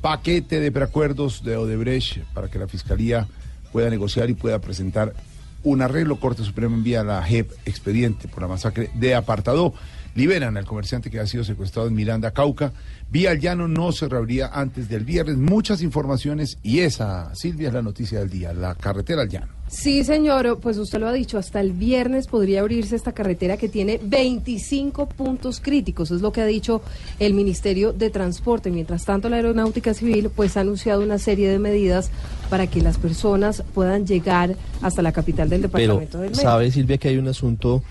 Paquete 0.00 0.60
de 0.60 0.72
preacuerdos 0.72 1.44
de 1.44 1.56
Odebrecht 1.56 2.18
para 2.34 2.48
que 2.48 2.58
la 2.58 2.66
Fiscalía 2.66 3.28
pueda 3.70 3.90
negociar 3.90 4.30
y 4.30 4.34
pueda 4.34 4.58
presentar 4.58 5.14
un 5.62 5.82
arreglo. 5.82 6.18
Corte 6.18 6.42
Suprema 6.42 6.74
envía 6.74 7.04
la 7.04 7.22
JEP 7.22 7.52
expediente 7.64 8.26
por 8.26 8.42
la 8.42 8.48
masacre 8.48 8.90
de 8.94 9.14
Apartado. 9.14 9.74
Liberan 10.14 10.56
al 10.56 10.64
comerciante 10.64 11.10
que 11.10 11.20
ha 11.20 11.26
sido 11.26 11.44
secuestrado 11.44 11.86
en 11.86 11.94
Miranda, 11.94 12.32
Cauca. 12.32 12.72
Vía 13.10 13.32
al 13.32 13.40
llano 13.40 13.66
no 13.66 13.90
se 13.90 14.08
reabría 14.08 14.50
antes 14.52 14.88
del 14.88 15.04
viernes. 15.04 15.36
Muchas 15.36 15.82
informaciones 15.82 16.58
y 16.62 16.78
esa, 16.80 17.34
Silvia, 17.34 17.68
es 17.68 17.74
la 17.74 17.82
noticia 17.82 18.20
del 18.20 18.30
día, 18.30 18.52
la 18.52 18.76
carretera 18.76 19.22
al 19.22 19.28
llano. 19.28 19.48
Sí, 19.66 20.04
señor, 20.04 20.58
pues 20.60 20.78
usted 20.78 21.00
lo 21.00 21.08
ha 21.08 21.12
dicho, 21.12 21.36
hasta 21.36 21.60
el 21.60 21.72
viernes 21.72 22.28
podría 22.28 22.60
abrirse 22.60 22.94
esta 22.94 23.12
carretera 23.12 23.56
que 23.56 23.68
tiene 23.68 24.00
25 24.02 25.08
puntos 25.08 25.60
críticos, 25.60 26.10
es 26.10 26.20
lo 26.20 26.32
que 26.32 26.40
ha 26.40 26.46
dicho 26.46 26.82
el 27.18 27.34
Ministerio 27.34 27.92
de 27.92 28.10
Transporte. 28.10 28.70
Mientras 28.70 29.04
tanto, 29.04 29.28
la 29.28 29.36
Aeronáutica 29.36 29.92
Civil 29.94 30.30
pues 30.34 30.56
ha 30.56 30.60
anunciado 30.60 31.02
una 31.02 31.18
serie 31.18 31.48
de 31.48 31.58
medidas 31.58 32.10
para 32.48 32.68
que 32.68 32.80
las 32.80 32.98
personas 32.98 33.64
puedan 33.74 34.06
llegar 34.06 34.56
hasta 34.82 35.02
la 35.02 35.12
capital 35.12 35.48
del 35.48 35.62
Pero 35.62 35.94
departamento 35.94 36.18
del 36.18 36.30
Meta. 36.30 36.42
sabe 36.42 36.70
Silvia 36.70 36.98
que 36.98 37.08
hay 37.08 37.18
un 37.18 37.28
asunto 37.28 37.82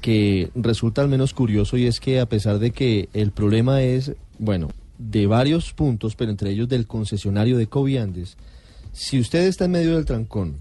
que 0.00 0.50
resulta 0.54 1.02
al 1.02 1.08
menos 1.08 1.34
curioso 1.34 1.76
y 1.76 1.86
es 1.86 1.98
que 1.98 2.20
a 2.20 2.26
pesar 2.26 2.58
de 2.58 2.70
que 2.70 3.08
el 3.12 3.32
problema 3.32 3.82
es, 3.82 4.12
bueno, 4.38 4.68
de 4.98 5.26
varios 5.26 5.72
puntos, 5.72 6.16
pero 6.16 6.30
entre 6.30 6.50
ellos 6.50 6.68
del 6.68 6.86
concesionario 6.86 7.58
de 7.58 7.66
Coviandes, 7.66 8.36
si 8.92 9.20
usted 9.20 9.46
está 9.46 9.66
en 9.66 9.72
medio 9.72 9.94
del 9.96 10.04
trancón 10.04 10.56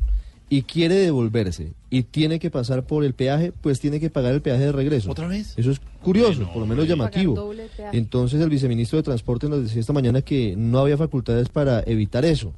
y 0.49 0.61
quiere 0.63 0.95
devolverse 0.95 1.71
y 1.89 2.03
tiene 2.03 2.37
que 2.39 2.51
pasar 2.51 2.85
por 2.85 3.03
el 3.03 3.13
peaje, 3.13 3.51
pues 3.61 3.79
tiene 3.79 3.99
que 3.99 4.09
pagar 4.09 4.33
el 4.33 4.41
peaje 4.41 4.65
de 4.65 4.71
regreso. 4.71 5.09
¿Otra 5.11 5.27
vez? 5.27 5.53
Eso 5.57 5.71
es 5.71 5.79
curioso, 6.03 6.47
por 6.51 6.57
lo 6.57 6.65
menos 6.67 6.87
llamativo. 6.87 7.51
Entonces 7.93 8.41
el 8.41 8.49
viceministro 8.49 8.97
de 8.97 9.03
Transporte 9.03 9.47
nos 9.49 9.63
decía 9.63 9.79
esta 9.79 9.93
mañana 9.93 10.21
que 10.21 10.55
no 10.57 10.79
había 10.79 10.97
facultades 10.97 11.49
para 11.49 11.81
evitar 11.85 12.25
eso. 12.25 12.53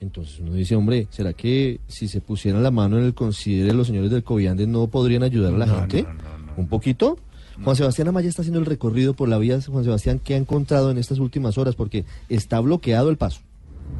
Entonces 0.00 0.38
uno 0.38 0.54
dice, 0.54 0.76
hombre, 0.76 1.08
¿será 1.10 1.32
que 1.32 1.80
si 1.88 2.06
se 2.06 2.20
pusieran 2.20 2.62
la 2.62 2.70
mano 2.70 2.98
en 2.98 3.04
el 3.04 3.14
considere 3.14 3.74
los 3.74 3.88
señores 3.88 4.10
del 4.12 4.22
Coviandes 4.22 4.68
no 4.68 4.86
podrían 4.86 5.24
ayudar 5.24 5.52
a 5.54 5.58
la 5.58 5.66
No, 5.66 5.80
gente? 5.80 6.04
no, 6.04 6.12
no, 6.14 6.38
no, 6.38 6.52
¿Un 6.56 6.68
poquito? 6.68 7.18
Juan 7.64 7.76
Sebastián 7.76 8.08
Amaya 8.08 8.28
está 8.28 8.42
haciendo 8.42 8.60
el 8.60 8.66
recorrido 8.66 9.14
por 9.14 9.28
la 9.28 9.38
vía 9.38 9.58
Juan 9.60 9.84
Sebastián 9.84 10.20
que 10.20 10.34
ha 10.34 10.36
encontrado 10.36 10.90
en 10.90 10.98
estas 10.98 11.18
últimas 11.18 11.58
horas 11.58 11.74
porque 11.74 12.04
está 12.28 12.60
bloqueado 12.60 13.10
el 13.10 13.16
paso. 13.16 13.40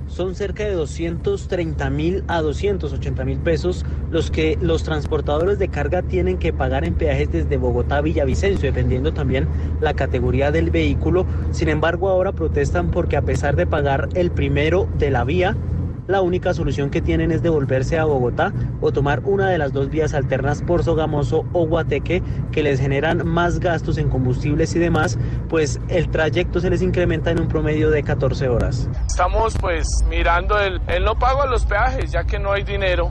Son 0.07 0.35
cerca 0.35 0.65
de 0.65 0.73
230 0.73 1.91
mil 1.91 2.25
a 2.29 2.41
280 2.41 3.25
mil 3.25 3.39
pesos 3.39 3.85
los 4.11 4.31
que 4.31 4.59
los 4.61 4.83
transportadores 4.83 5.59
de 5.59 5.69
carga 5.69 6.03
tienen 6.03 6.39
que 6.39 6.53
pagar 6.53 6.85
en 6.85 6.95
peajes 6.95 7.31
desde 7.31 7.57
Bogotá 7.57 7.99
a 7.99 8.01
Villavicencio, 8.01 8.69
dependiendo 8.71 9.13
también 9.13 9.49
la 9.81 9.95
categoría 9.95 10.51
del 10.51 10.71
vehículo. 10.71 11.27
Sin 11.51 11.69
embargo, 11.69 12.09
ahora 12.09 12.33
protestan 12.33 12.91
porque 12.91 13.17
a 13.17 13.23
pesar 13.23 13.57
de 13.57 13.67
pagar 13.67 14.09
el 14.15 14.31
primero 14.31 14.89
de 14.99 15.11
la 15.11 15.25
vía, 15.25 15.57
la 16.09 16.23
única 16.23 16.55
solución 16.55 16.91
que 16.91 17.03
tienen 17.03 17.31
es 17.31 17.43
devolverse 17.43 17.99
a 17.99 18.05
Bogotá 18.05 18.53
o 18.81 18.91
tomar 18.93 19.21
una 19.25 19.51
de 19.51 19.59
las 19.59 19.73
dos 19.73 19.91
vías 19.91 20.15
alternas 20.15 20.63
por 20.63 20.83
Sogamoso 20.83 21.45
o 21.53 21.67
Guateque 21.67 22.23
que 22.51 22.63
les 22.63 22.81
generan 22.81 23.27
más 23.27 23.61
gastos 23.61 23.99
en 23.99 24.09
combustibles 24.09 24.75
y 24.75 24.79
demás, 24.79 25.19
pues 25.51 25.79
el 25.89 26.09
trayecto 26.09 26.61
se 26.61 26.71
les 26.71 26.81
incrementa 26.81 27.31
en 27.31 27.41
un 27.41 27.49
promedio 27.49 27.91
de 27.91 28.03
14 28.03 28.49
horas. 28.49 28.89
Estamos 29.07 29.55
pues 29.61 29.87
mirando 30.09 30.59
el, 30.59 30.81
no 31.05 31.19
pago 31.19 31.43
a 31.43 31.47
los 31.47 31.67
peajes 31.67 32.11
ya 32.11 32.25
que 32.25 32.39
no 32.39 32.53
hay 32.53 32.63
dinero 32.63 33.11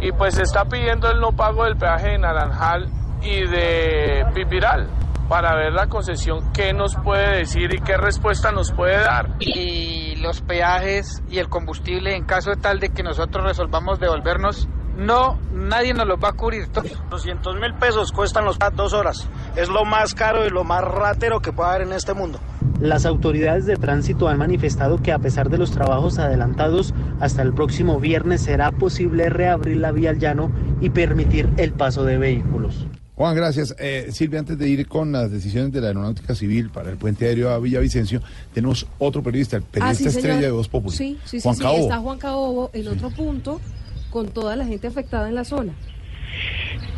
y 0.00 0.10
pues 0.12 0.34
se 0.34 0.42
está 0.42 0.64
pidiendo 0.64 1.10
el 1.10 1.20
no 1.20 1.32
pago 1.32 1.64
del 1.64 1.76
peaje 1.76 2.08
de 2.08 2.18
Naranjal 2.18 2.88
y 3.22 3.46
de 3.46 4.24
Pipiral 4.34 4.88
para 5.30 5.54
ver 5.54 5.72
la 5.72 5.86
concesión 5.86 6.52
qué 6.52 6.72
nos 6.72 6.96
puede 6.96 7.38
decir 7.38 7.72
y 7.72 7.78
qué 7.78 7.96
respuesta 7.96 8.50
nos 8.50 8.72
puede 8.72 8.98
dar. 8.98 9.36
y 9.38 10.16
los 10.16 10.42
peajes 10.42 11.22
y 11.30 11.38
el 11.38 11.48
combustible 11.48 12.16
en 12.16 12.24
caso 12.24 12.50
de 12.50 12.56
tal 12.56 12.80
de 12.80 12.88
que 12.88 13.04
nosotros 13.04 13.44
resolvamos 13.44 14.00
devolvernos, 14.00 14.68
no, 14.98 15.38
nadie 15.52 15.94
nos 15.94 16.08
los 16.08 16.18
va 16.18 16.30
a 16.30 16.32
cubrir. 16.32 16.66
200 17.10 17.60
mil 17.60 17.74
pesos 17.74 18.10
cuestan 18.10 18.44
los 18.44 18.58
dos 18.74 18.92
horas. 18.92 19.28
Es 19.54 19.68
lo 19.68 19.84
más 19.84 20.14
caro 20.14 20.44
y 20.44 20.50
lo 20.50 20.64
más 20.64 20.82
ratero 20.82 21.40
que 21.40 21.52
puede 21.52 21.70
haber 21.70 21.82
en 21.82 21.92
este 21.92 22.12
mundo. 22.12 22.40
Las 22.80 23.06
autoridades 23.06 23.66
de 23.66 23.76
tránsito 23.76 24.28
han 24.28 24.38
manifestado 24.38 24.98
que 24.98 25.12
a 25.12 25.20
pesar 25.20 25.48
de 25.48 25.58
los 25.58 25.70
trabajos 25.70 26.18
adelantados, 26.18 26.92
hasta 27.20 27.42
el 27.42 27.54
próximo 27.54 28.00
viernes 28.00 28.42
será 28.42 28.72
posible 28.72 29.30
reabrir 29.30 29.76
la 29.76 29.92
vía 29.92 30.10
al 30.10 30.18
llano 30.18 30.50
y 30.80 30.90
permitir 30.90 31.48
el 31.56 31.72
paso 31.72 32.04
de 32.04 32.18
vehículos. 32.18 32.84
Juan, 33.20 33.36
gracias. 33.36 33.76
Eh, 33.78 34.06
Silvia, 34.12 34.38
antes 34.38 34.56
de 34.56 34.66
ir 34.66 34.88
con 34.88 35.12
las 35.12 35.30
decisiones 35.30 35.72
de 35.72 35.82
la 35.82 35.88
Aeronáutica 35.88 36.34
Civil 36.34 36.70
para 36.70 36.88
el 36.88 36.96
puente 36.96 37.26
aéreo 37.26 37.50
a 37.50 37.58
Villavicencio, 37.58 38.22
tenemos 38.54 38.86
otro 38.98 39.22
periodista, 39.22 39.58
el 39.58 39.62
periodista 39.62 40.08
Ah, 40.08 40.10
sí, 40.10 40.16
estrella 40.16 40.36
señor. 40.36 40.50
de 40.52 40.56
Voz 40.56 40.68
Populi. 40.68 40.96
Sí, 40.96 41.18
sí, 41.26 41.38
sí, 41.38 41.40
Juan 41.42 41.54
sí, 41.54 41.60
Caobo. 41.60 41.82
está 41.82 41.98
Juan 41.98 42.18
Caobo 42.18 42.70
en 42.72 42.88
otro 42.88 43.10
punto 43.10 43.60
con 44.08 44.28
toda 44.30 44.56
la 44.56 44.64
gente 44.64 44.86
afectada 44.86 45.28
en 45.28 45.34
la 45.34 45.44
zona. 45.44 45.74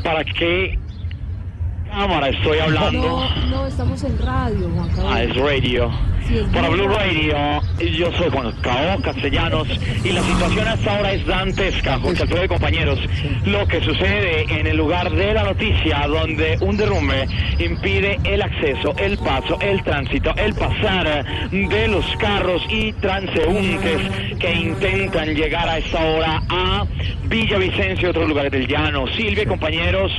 ¿Para 0.04 0.22
qué 0.24 0.78
cámara 1.92 2.28
estoy 2.28 2.58
hablando? 2.58 3.02
No, 3.02 3.46
no, 3.46 3.66
estamos 3.66 4.02
en 4.02 4.18
radio, 4.18 4.70
Juan 4.74 4.88
Caobo. 4.90 5.10
Ah, 5.10 5.22
es 5.22 5.36
radio. 5.36 5.90
Sí, 6.26 6.38
es 6.38 6.44
Para 6.46 6.68
Blue 6.68 6.88
Radio, 6.88 7.36
yo 7.80 8.12
soy 8.12 8.30
Juan 8.30 8.52
Cao 8.62 9.02
Castellanos 9.02 9.68
y 10.04 10.12
la 10.12 10.22
situación 10.22 10.68
hasta 10.68 10.96
ahora 10.96 11.12
es 11.12 11.26
dantesca, 11.26 11.98
José 11.98 12.22
Alfredo 12.22 12.44
y 12.44 12.48
compañeros. 12.48 12.98
Lo 13.44 13.66
que 13.66 13.82
sucede 13.82 14.46
en 14.48 14.68
el 14.68 14.76
lugar 14.76 15.10
de 15.10 15.34
la 15.34 15.42
noticia, 15.42 16.06
donde 16.06 16.58
un 16.60 16.76
derrumbe 16.76 17.26
impide 17.58 18.18
el 18.24 18.40
acceso, 18.40 18.94
el 18.98 19.18
paso, 19.18 19.58
el 19.60 19.82
tránsito, 19.82 20.32
el 20.36 20.54
pasar 20.54 21.24
de 21.50 21.88
los 21.88 22.06
carros 22.16 22.62
y 22.70 22.92
transeúntes 22.94 24.00
que 24.38 24.52
intentan 24.54 25.34
llegar 25.34 25.68
a 25.68 25.78
esta 25.78 26.04
hora 26.04 26.42
a 26.48 26.86
Villavicencio 27.24 28.08
y 28.08 28.10
otros 28.10 28.28
lugares 28.28 28.52
del 28.52 28.68
llano. 28.68 29.06
Silvia 29.16 29.42
y 29.42 29.46
compañeros, 29.46 30.12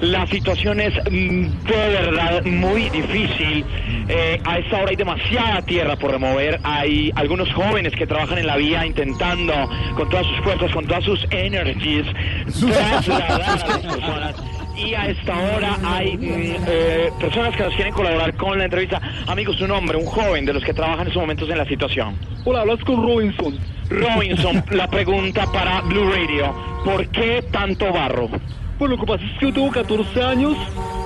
la 0.00 0.26
situación 0.26 0.80
es 0.80 0.94
de 1.28 1.88
verdad 1.88 2.44
muy 2.44 2.88
difícil. 2.90 3.64
Eh, 4.08 4.40
a 4.44 4.58
esta 4.58 4.78
hora 4.78 4.90
hay 4.90 4.96
demasiada 4.96 5.62
tierra 5.62 5.96
por 5.96 6.10
remover. 6.10 6.60
Hay 6.62 7.12
algunos 7.14 7.52
jóvenes 7.52 7.94
que 7.94 8.06
trabajan 8.06 8.38
en 8.38 8.46
la 8.46 8.56
vía 8.56 8.86
intentando 8.86 9.54
con 9.96 10.08
todas 10.08 10.26
sus 10.26 10.40
fuerzas, 10.40 10.72
con 10.72 10.86
todas 10.86 11.04
sus 11.04 11.26
energies, 11.30 12.06
trasladar 12.60 13.42
a 13.42 13.56
las 13.56 13.64
personas. 13.64 14.34
Y 14.76 14.94
a 14.94 15.08
esta 15.08 15.36
hora 15.36 15.76
hay 15.84 16.16
mm, 16.16 16.64
eh, 16.66 17.10
personas 17.20 17.54
que 17.54 17.64
nos 17.64 17.74
quieren 17.74 17.92
colaborar 17.92 18.34
con 18.36 18.58
la 18.58 18.64
entrevista. 18.64 19.00
Amigos, 19.26 19.56
su 19.56 19.66
nombre, 19.66 19.98
un 19.98 20.06
joven 20.06 20.46
de 20.46 20.54
los 20.54 20.64
que 20.64 20.72
trabajan 20.72 21.02
en 21.02 21.06
estos 21.08 21.20
momentos 21.20 21.50
en 21.50 21.58
la 21.58 21.66
situación. 21.66 22.16
Hola, 22.44 22.62
hablas 22.62 22.80
con 22.84 23.02
Robinson. 23.02 23.58
Robinson, 23.90 24.64
la 24.70 24.88
pregunta 24.88 25.44
para 25.52 25.82
Blue 25.82 26.10
Radio. 26.10 26.54
¿Por 26.84 27.06
qué 27.08 27.44
tanto 27.50 27.92
barro? 27.92 28.30
Pues 28.80 28.92
lo 28.92 28.96
que 28.96 29.04
pasa 29.04 29.22
es 29.22 29.38
que 29.38 29.44
yo 29.44 29.52
tengo 29.52 29.70
14 29.70 30.22
años, 30.22 30.56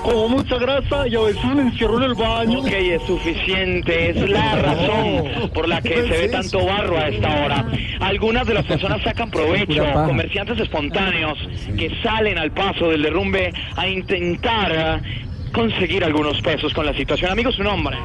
como 0.04 0.28
mucha 0.28 0.58
grasa 0.58 1.08
y 1.08 1.16
a 1.16 1.20
veces 1.22 1.44
me 1.44 1.62
encierro 1.62 1.96
en 1.96 2.04
el 2.04 2.14
baño. 2.14 2.60
Ok, 2.60 2.68
es 2.68 3.02
suficiente, 3.02 4.10
es 4.10 4.30
la 4.30 4.54
razón 4.54 5.50
por 5.52 5.66
la 5.66 5.82
que 5.82 6.02
se 6.02 6.02
ve 6.02 6.28
tanto 6.28 6.64
barro 6.64 6.96
a 6.96 7.08
esta 7.08 7.28
hora. 7.44 7.66
Algunas 7.98 8.46
de 8.46 8.54
las 8.54 8.64
personas 8.64 9.02
sacan 9.02 9.28
provecho, 9.28 9.82
comerciantes 9.92 10.60
espontáneos 10.60 11.36
que 11.76 11.90
salen 12.00 12.38
al 12.38 12.52
paso 12.52 12.90
del 12.90 13.02
derrumbe 13.02 13.52
a 13.74 13.88
intentar 13.88 15.02
eh, 15.02 15.24
conseguir 15.52 16.04
algunos 16.04 16.40
pesos 16.42 16.72
con 16.72 16.86
la 16.86 16.94
situación. 16.94 17.32
Amigos, 17.32 17.56
su 17.56 17.64
nombre. 17.64 17.96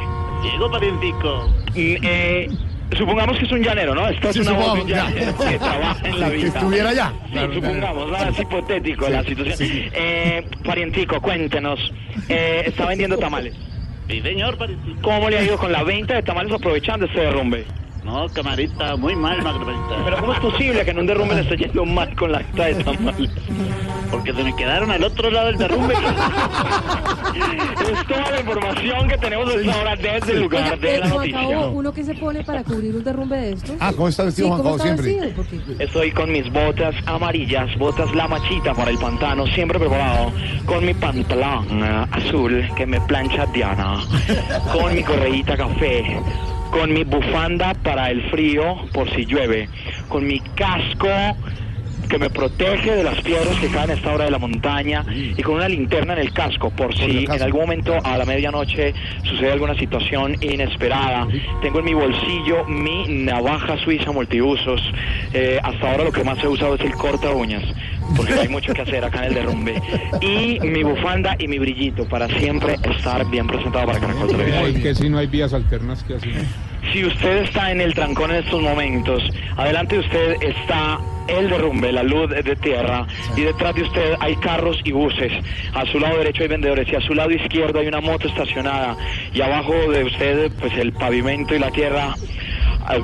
Diego 0.41 0.71
Parientico. 0.71 1.53
Eh, 1.75 2.49
supongamos 2.97 3.37
que 3.37 3.45
es 3.45 3.51
un 3.51 3.61
llanero, 3.61 3.93
¿no? 3.95 4.07
Esta 4.07 4.29
es 4.29 4.35
Sí, 4.35 4.41
una 4.41 4.51
voz 4.53 4.73
de 4.75 4.81
un 4.81 4.87
supongamos, 4.87 5.13
ya. 5.13 5.19
llanero 5.21 5.37
que 5.37 5.59
trabaja 5.59 6.07
en 6.07 6.19
la 6.19 6.27
Si 6.29 6.35
vida. 6.35 6.47
estuviera 6.47 6.89
allá. 6.89 7.13
Sí, 7.25 7.31
Claro, 7.33 7.53
supongamos, 7.53 8.11
nada, 8.11 8.29
es 8.29 8.39
hipotético 8.39 9.09
la 9.09 9.23
situación. 9.23 9.69
Eh, 9.93 10.45
parientico, 10.63 11.21
cuéntenos. 11.21 11.93
Eh, 12.27 12.63
está 12.67 12.85
vendiendo 12.85 13.17
tamales. 13.17 13.53
Sí, 14.07 14.21
señor 14.21 14.57
Parientico. 14.57 15.01
¿Cómo 15.03 15.29
le 15.29 15.37
ha 15.37 15.43
ido 15.43 15.57
con 15.57 15.71
la 15.71 15.83
venta 15.83 16.15
de 16.15 16.23
tamales 16.23 16.51
aprovechando 16.51 17.05
este 17.05 17.19
derrumbe? 17.21 17.65
No, 18.03 18.27
camarita, 18.29 18.95
muy 18.95 19.15
mal, 19.15 19.41
Margarita. 19.43 20.03
Pero 20.05 20.17
¿cómo 20.19 20.33
es 20.33 20.39
posible 20.39 20.83
que 20.85 20.91
en 20.91 20.99
un 20.99 21.05
derrumbe 21.07 21.35
le 21.35 21.41
esté 21.41 21.57
yendo 21.65 21.85
mal 21.85 22.15
con 22.15 22.31
la 22.31 22.39
venta 22.39 22.65
de 22.65 22.75
tamales? 22.83 23.29
Porque 24.09 24.33
se 24.33 24.43
me 24.43 24.55
quedaron 24.55 24.89
al 24.91 25.03
otro 25.03 25.29
lado 25.29 25.47
del 25.47 25.57
derrumbe. 25.57 25.93
Es 27.89 28.05
toda 28.07 28.29
la 28.31 28.39
información 28.41 29.07
que 29.07 29.17
tenemos 29.17 29.47
hasta 29.55 29.73
ahora 29.73 29.95
desde 29.95 30.33
el 30.33 30.41
lugar 30.41 30.63
Oiga, 30.73 30.75
de 30.77 30.99
la 30.99 31.09
Juan 31.09 31.31
noticia. 31.31 31.59
¿uno 31.67 31.91
que 31.93 32.03
se 32.03 32.13
pone 32.15 32.43
para 32.43 32.63
cubrir 32.63 32.95
un 32.95 33.03
derrumbe 33.03 33.37
de 33.37 33.51
estos? 33.53 33.75
Ah, 33.79 33.91
¿cómo 33.95 34.07
está 34.09 34.23
vestido 34.25 34.47
Sí, 34.47 34.49
Juan 34.51 34.61
¿cómo 34.63 34.77
Caobo 34.77 34.93
está 34.93 35.03
siempre? 35.03 35.27
vestido? 35.29 35.65
Porque- 35.67 35.83
Estoy 35.83 36.11
con 36.11 36.31
mis 36.31 36.51
botas 36.51 36.95
amarillas, 37.07 37.75
botas 37.77 38.13
la 38.13 38.27
machita 38.27 38.73
para 38.73 38.91
el 38.91 38.97
pantano, 38.97 39.47
siempre 39.47 39.79
preparado, 39.79 40.31
con 40.65 40.85
mi 40.85 40.93
pantalón 40.93 41.83
eh, 41.83 42.05
azul 42.11 42.67
que 42.75 42.85
me 42.85 42.99
plancha 43.01 43.45
Diana, 43.47 43.99
con 44.73 44.93
mi 44.93 45.01
correíta 45.03 45.55
café, 45.57 46.19
con 46.71 46.93
mi 46.93 47.03
bufanda 47.03 47.73
para 47.73 48.09
el 48.09 48.21
frío 48.29 48.89
por 48.93 49.09
si 49.15 49.25
llueve, 49.25 49.69
con 50.07 50.25
mi 50.25 50.39
casco 50.55 51.09
que 52.09 52.17
me 52.17 52.29
protege 52.29 52.95
de 52.95 53.03
las 53.03 53.21
piedras 53.21 53.55
que 53.59 53.67
caen 53.67 53.91
a 53.91 53.93
esta 53.93 54.11
hora 54.13 54.25
de 54.25 54.31
la 54.31 54.39
montaña 54.39 55.05
y 55.13 55.41
con 55.43 55.55
una 55.55 55.69
linterna 55.69 56.13
en 56.13 56.19
el 56.19 56.33
casco 56.33 56.71
por 56.71 56.95
si 56.95 57.25
en 57.25 57.41
algún 57.41 57.61
momento 57.61 57.97
a 58.03 58.17
la 58.17 58.25
medianoche 58.25 58.93
sucede 59.23 59.51
alguna 59.51 59.75
situación 59.75 60.35
inesperada. 60.41 61.27
Tengo 61.61 61.79
en 61.79 61.85
mi 61.85 61.93
bolsillo 61.93 62.65
mi 62.65 63.23
navaja 63.23 63.77
suiza 63.83 64.11
multiusos. 64.11 64.81
Eh, 65.33 65.59
hasta 65.61 65.91
ahora 65.91 66.05
lo 66.05 66.11
que 66.11 66.23
más 66.23 66.43
he 66.43 66.47
usado 66.47 66.75
es 66.75 66.81
el 66.81 66.93
corta 66.93 67.31
uñas 67.31 67.63
porque 68.15 68.33
hay 68.33 68.47
mucho 68.47 68.73
que 68.73 68.81
hacer 68.81 69.03
acá 69.03 69.19
en 69.19 69.25
el 69.25 69.33
derrumbe. 69.35 69.81
Y 70.21 70.59
mi 70.61 70.83
bufanda 70.83 71.35
y 71.37 71.47
mi 71.47 71.59
brillito 71.59 72.05
para 72.05 72.27
siempre 72.39 72.75
estar 72.83 73.29
bien 73.29 73.47
presentado 73.47 73.85
para 73.85 73.99
Caracol 73.99 74.29
Televisión. 74.29 74.81
que 74.81 74.95
si 74.95 75.09
no 75.09 75.19
hay 75.19 75.27
vías 75.27 75.53
alternas 75.53 76.03
que 76.03 76.15
así. 76.15 76.31
Si 76.91 77.05
usted 77.05 77.43
está 77.43 77.71
en 77.71 77.81
el 77.81 77.93
trancón 77.93 78.31
en 78.31 78.37
estos 78.37 78.61
momentos, 78.61 79.21
adelante 79.57 79.95
de 79.95 80.01
usted 80.01 80.35
está 80.41 80.99
el 81.29 81.49
derrumbe, 81.49 81.91
la 81.91 82.03
luz 82.03 82.29
de 82.29 82.55
tierra, 82.55 83.05
y 83.35 83.41
detrás 83.41 83.75
de 83.75 83.83
usted 83.83 84.15
hay 84.19 84.35
carros 84.37 84.79
y 84.83 84.91
buses. 84.91 85.31
A 85.73 85.85
su 85.85 85.99
lado 85.99 86.17
derecho 86.17 86.43
hay 86.43 86.49
vendedores 86.49 86.87
y 86.91 86.95
a 86.95 87.01
su 87.01 87.13
lado 87.13 87.31
izquierdo 87.31 87.79
hay 87.79 87.87
una 87.87 88.01
moto 88.01 88.27
estacionada. 88.27 88.97
Y 89.33 89.41
abajo 89.41 89.73
de 89.91 90.03
usted, 90.03 90.51
pues 90.59 90.73
el 90.77 90.93
pavimento 90.93 91.55
y 91.55 91.59
la 91.59 91.71
tierra. 91.71 92.15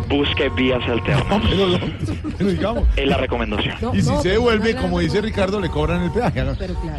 Busque 0.09 0.49
vías 0.49 0.81
alternas. 0.87 1.41
Pero 2.37 2.49
digamos. 2.49 2.83
Es 2.95 3.07
la 3.07 3.17
recomendación. 3.17 3.75
y 3.93 4.01
si 4.01 4.15
se 4.17 4.29
devuelve, 4.29 4.75
como 4.75 4.99
dice 4.99 5.21
Ricardo, 5.21 5.59
le 5.59 5.69
cobran 5.69 6.03
el 6.03 6.11
peaje. 6.11 6.43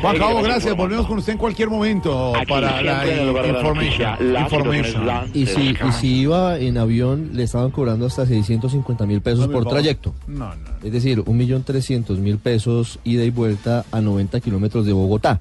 Juan 0.01 0.14
Hay 0.14 0.18
Cabo, 0.18 0.37
que 0.38 0.49
gracias. 0.49 0.77
Volvemos 0.77 1.07
con 1.07 1.18
usted 1.18 1.33
en 1.33 1.38
cualquier 1.38 1.68
momento 1.68 2.35
Aquí, 2.37 2.46
para 2.46 2.83
la 2.83 4.49
situación 4.49 5.31
Y 5.35 5.46
si, 5.46 5.70
y 5.70 5.92
si 5.92 6.20
iba 6.20 6.59
en 6.59 6.79
avión, 6.79 7.31
le 7.35 7.42
estaban 7.42 7.70
cobrando 7.70 8.07
hasta 8.07 8.27
650 8.27 9.07
mil 9.07 9.20
pesos 9.20 9.49
No 9.49 9.53
por 9.53 9.66
trayecto. 9.66 10.14
No, 10.27 10.55
no. 10.55 10.70
Es 10.83 10.92
decir, 10.92 11.22
1.300.000 11.25 12.38
pesos 12.38 12.99
ida 13.05 13.25
y 13.25 13.31
vuelta 13.31 13.85
a 13.90 14.01
90 14.01 14.40
kilómetros 14.40 14.87
de 14.87 14.92
Bogotá. 14.92 15.40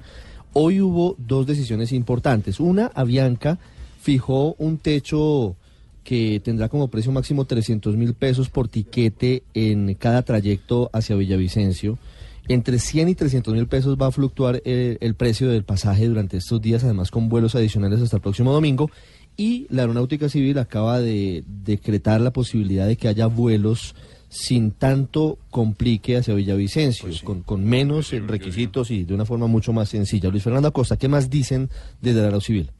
Hoy 0.52 0.80
hubo 0.80 1.14
dos 1.18 1.46
decisiones 1.46 1.92
importantes. 1.92 2.60
Una, 2.60 2.90
Avianca 2.94 3.58
fijó 4.00 4.54
un 4.58 4.78
techo 4.78 5.56
que 6.06 6.38
tendrá 6.38 6.68
como 6.68 6.86
precio 6.86 7.10
máximo 7.10 7.46
300 7.46 7.96
mil 7.96 8.14
pesos 8.14 8.48
por 8.48 8.68
tiquete 8.68 9.42
en 9.54 9.92
cada 9.94 10.22
trayecto 10.22 10.88
hacia 10.92 11.16
Villavicencio. 11.16 11.98
Entre 12.46 12.78
100 12.78 13.08
y 13.08 13.14
300 13.16 13.52
mil 13.52 13.66
pesos 13.66 13.98
va 14.00 14.06
a 14.06 14.12
fluctuar 14.12 14.62
eh, 14.64 14.98
el 15.00 15.16
precio 15.16 15.48
del 15.48 15.64
pasaje 15.64 16.06
durante 16.06 16.36
estos 16.36 16.62
días, 16.62 16.84
además 16.84 17.10
con 17.10 17.28
vuelos 17.28 17.56
adicionales 17.56 18.00
hasta 18.00 18.18
el 18.18 18.22
próximo 18.22 18.52
domingo. 18.52 18.88
Y 19.36 19.66
la 19.68 19.82
Aeronáutica 19.82 20.28
Civil 20.28 20.58
acaba 20.58 21.00
de 21.00 21.42
decretar 21.44 22.20
la 22.20 22.32
posibilidad 22.32 22.86
de 22.86 22.96
que 22.96 23.08
haya 23.08 23.26
vuelos 23.26 23.96
sin 24.28 24.70
tanto 24.70 25.38
complique 25.50 26.16
hacia 26.16 26.34
Villavicencio, 26.34 27.08
con, 27.24 27.42
con 27.42 27.64
menos 27.64 28.12
requisitos 28.12 28.92
y 28.92 29.02
de 29.02 29.12
una 29.12 29.24
forma 29.24 29.48
mucho 29.48 29.72
más 29.72 29.88
sencilla. 29.88 30.30
Luis 30.30 30.44
Fernando 30.44 30.68
Acosta, 30.68 30.96
¿qué 30.96 31.08
más 31.08 31.30
dicen 31.30 31.68
desde 32.00 32.20
la 32.20 32.26
Aerocivil? 32.26 32.70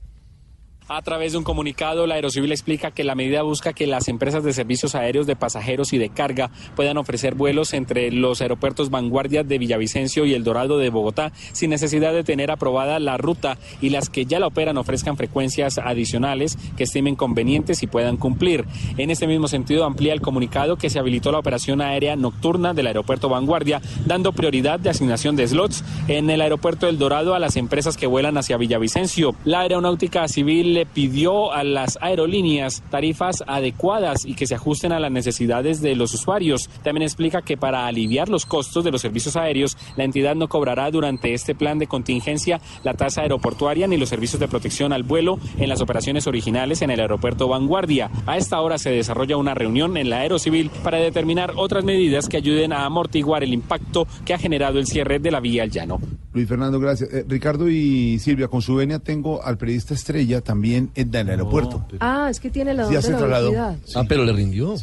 A 0.88 1.02
través 1.02 1.32
de 1.32 1.38
un 1.38 1.42
comunicado, 1.42 2.06
la 2.06 2.14
Aerocivil 2.14 2.52
explica 2.52 2.92
que 2.92 3.02
la 3.02 3.16
medida 3.16 3.42
busca 3.42 3.72
que 3.72 3.88
las 3.88 4.06
empresas 4.06 4.44
de 4.44 4.52
servicios 4.52 4.94
aéreos 4.94 5.26
de 5.26 5.34
pasajeros 5.34 5.92
y 5.92 5.98
de 5.98 6.10
carga 6.10 6.52
puedan 6.76 6.96
ofrecer 6.96 7.34
vuelos 7.34 7.74
entre 7.74 8.12
los 8.12 8.40
aeropuertos 8.40 8.88
Vanguardia 8.88 9.42
de 9.42 9.58
Villavicencio 9.58 10.26
y 10.26 10.34
El 10.34 10.44
Dorado 10.44 10.78
de 10.78 10.90
Bogotá 10.90 11.32
sin 11.50 11.70
necesidad 11.70 12.12
de 12.12 12.22
tener 12.22 12.52
aprobada 12.52 13.00
la 13.00 13.16
ruta 13.16 13.58
y 13.80 13.90
las 13.90 14.10
que 14.10 14.26
ya 14.26 14.38
la 14.38 14.46
operan 14.46 14.78
ofrezcan 14.78 15.16
frecuencias 15.16 15.78
adicionales 15.78 16.56
que 16.76 16.84
estimen 16.84 17.16
convenientes 17.16 17.82
y 17.82 17.88
puedan 17.88 18.16
cumplir. 18.16 18.64
En 18.96 19.10
este 19.10 19.26
mismo 19.26 19.48
sentido, 19.48 19.86
amplía 19.86 20.12
el 20.12 20.20
comunicado 20.20 20.76
que 20.76 20.88
se 20.88 21.00
habilitó 21.00 21.32
la 21.32 21.40
operación 21.40 21.80
aérea 21.80 22.14
nocturna 22.14 22.74
del 22.74 22.86
aeropuerto 22.86 23.28
Vanguardia, 23.28 23.82
dando 24.06 24.30
prioridad 24.30 24.78
de 24.78 24.90
asignación 24.90 25.34
de 25.34 25.48
slots 25.48 25.82
en 26.06 26.30
el 26.30 26.40
aeropuerto 26.40 26.88
El 26.88 26.98
Dorado 26.98 27.34
a 27.34 27.40
las 27.40 27.56
empresas 27.56 27.96
que 27.96 28.06
vuelan 28.06 28.38
hacia 28.38 28.56
Villavicencio. 28.56 29.34
La 29.44 29.62
aeronáutica 29.62 30.28
civil 30.28 30.75
le 30.76 30.84
pidió 30.84 31.54
a 31.54 31.64
las 31.64 31.98
aerolíneas 32.02 32.82
tarifas 32.90 33.42
adecuadas 33.46 34.26
y 34.26 34.34
que 34.34 34.46
se 34.46 34.56
ajusten 34.56 34.92
a 34.92 35.00
las 35.00 35.10
necesidades 35.10 35.80
de 35.80 35.96
los 35.96 36.12
usuarios. 36.12 36.68
También 36.82 37.02
explica 37.02 37.40
que 37.40 37.56
para 37.56 37.86
aliviar 37.86 38.28
los 38.28 38.44
costos 38.44 38.84
de 38.84 38.90
los 38.90 39.00
servicios 39.00 39.36
aéreos, 39.36 39.78
la 39.96 40.04
entidad 40.04 40.34
no 40.34 40.48
cobrará 40.48 40.90
durante 40.90 41.32
este 41.32 41.54
plan 41.54 41.78
de 41.78 41.86
contingencia 41.86 42.60
la 42.84 42.92
tasa 42.92 43.22
aeroportuaria 43.22 43.86
ni 43.86 43.96
los 43.96 44.10
servicios 44.10 44.38
de 44.38 44.48
protección 44.48 44.92
al 44.92 45.02
vuelo 45.02 45.38
en 45.56 45.70
las 45.70 45.80
operaciones 45.80 46.26
originales 46.26 46.82
en 46.82 46.90
el 46.90 47.00
aeropuerto 47.00 47.48
Vanguardia. 47.48 48.10
A 48.26 48.36
esta 48.36 48.60
hora 48.60 48.76
se 48.76 48.90
desarrolla 48.90 49.38
una 49.38 49.54
reunión 49.54 49.96
en 49.96 50.10
la 50.10 50.18
Aerocivil 50.18 50.70
para 50.84 50.98
determinar 50.98 51.54
otras 51.56 51.84
medidas 51.84 52.28
que 52.28 52.36
ayuden 52.36 52.74
a 52.74 52.84
amortiguar 52.84 53.42
el 53.42 53.54
impacto 53.54 54.06
que 54.26 54.34
ha 54.34 54.38
generado 54.38 54.78
el 54.78 54.86
cierre 54.86 55.20
de 55.20 55.30
la 55.30 55.40
vía 55.40 55.62
al 55.62 55.70
llano. 55.70 56.00
Luis 56.36 56.48
Fernando, 56.50 56.78
gracias. 56.78 57.10
Eh, 57.14 57.24
Ricardo 57.26 57.66
y 57.66 58.18
Silvia, 58.18 58.48
con 58.48 58.60
su 58.60 58.74
venia 58.74 58.98
tengo 58.98 59.42
al 59.42 59.56
periodista 59.56 59.94
estrella 59.94 60.42
también 60.42 60.90
en 60.94 61.14
el 61.14 61.30
aeropuerto. 61.30 61.86
Ah, 61.98 62.28
es 62.30 62.40
que 62.40 62.50
tiene 62.50 62.74
la 62.74 62.82
Ya 62.82 62.88
doble 62.88 63.02
se 63.02 63.14
trasladó. 63.14 63.52
Ah, 63.94 64.04
pero 64.06 64.22
le 64.22 64.34
rindió. 64.34 64.74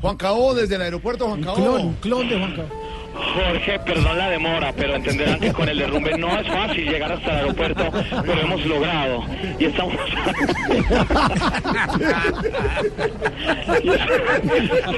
Juan 0.00 0.16
Cao 0.16 0.54
desde 0.54 0.76
el 0.76 0.80
aeropuerto, 0.80 1.26
Juan 1.26 1.42
Cao. 1.42 1.56
Clon, 1.56 1.96
clon 2.00 2.26
de 2.30 2.38
Juan 2.38 2.50
Carlos. 2.52 2.72
Jorge, 3.14 3.78
perdón 3.80 4.18
la 4.18 4.28
demora, 4.28 4.72
pero 4.76 4.96
entenderán 4.96 5.38
que 5.38 5.52
con 5.52 5.68
el 5.68 5.78
derrumbe 5.78 6.18
no 6.18 6.36
es 6.38 6.48
fácil 6.48 6.84
llegar 6.84 7.12
hasta 7.12 7.30
el 7.30 7.36
aeropuerto, 7.36 7.84
pero 8.22 8.40
hemos 8.40 8.66
logrado. 8.66 9.22
Y 9.58 9.64
estamos... 9.66 9.94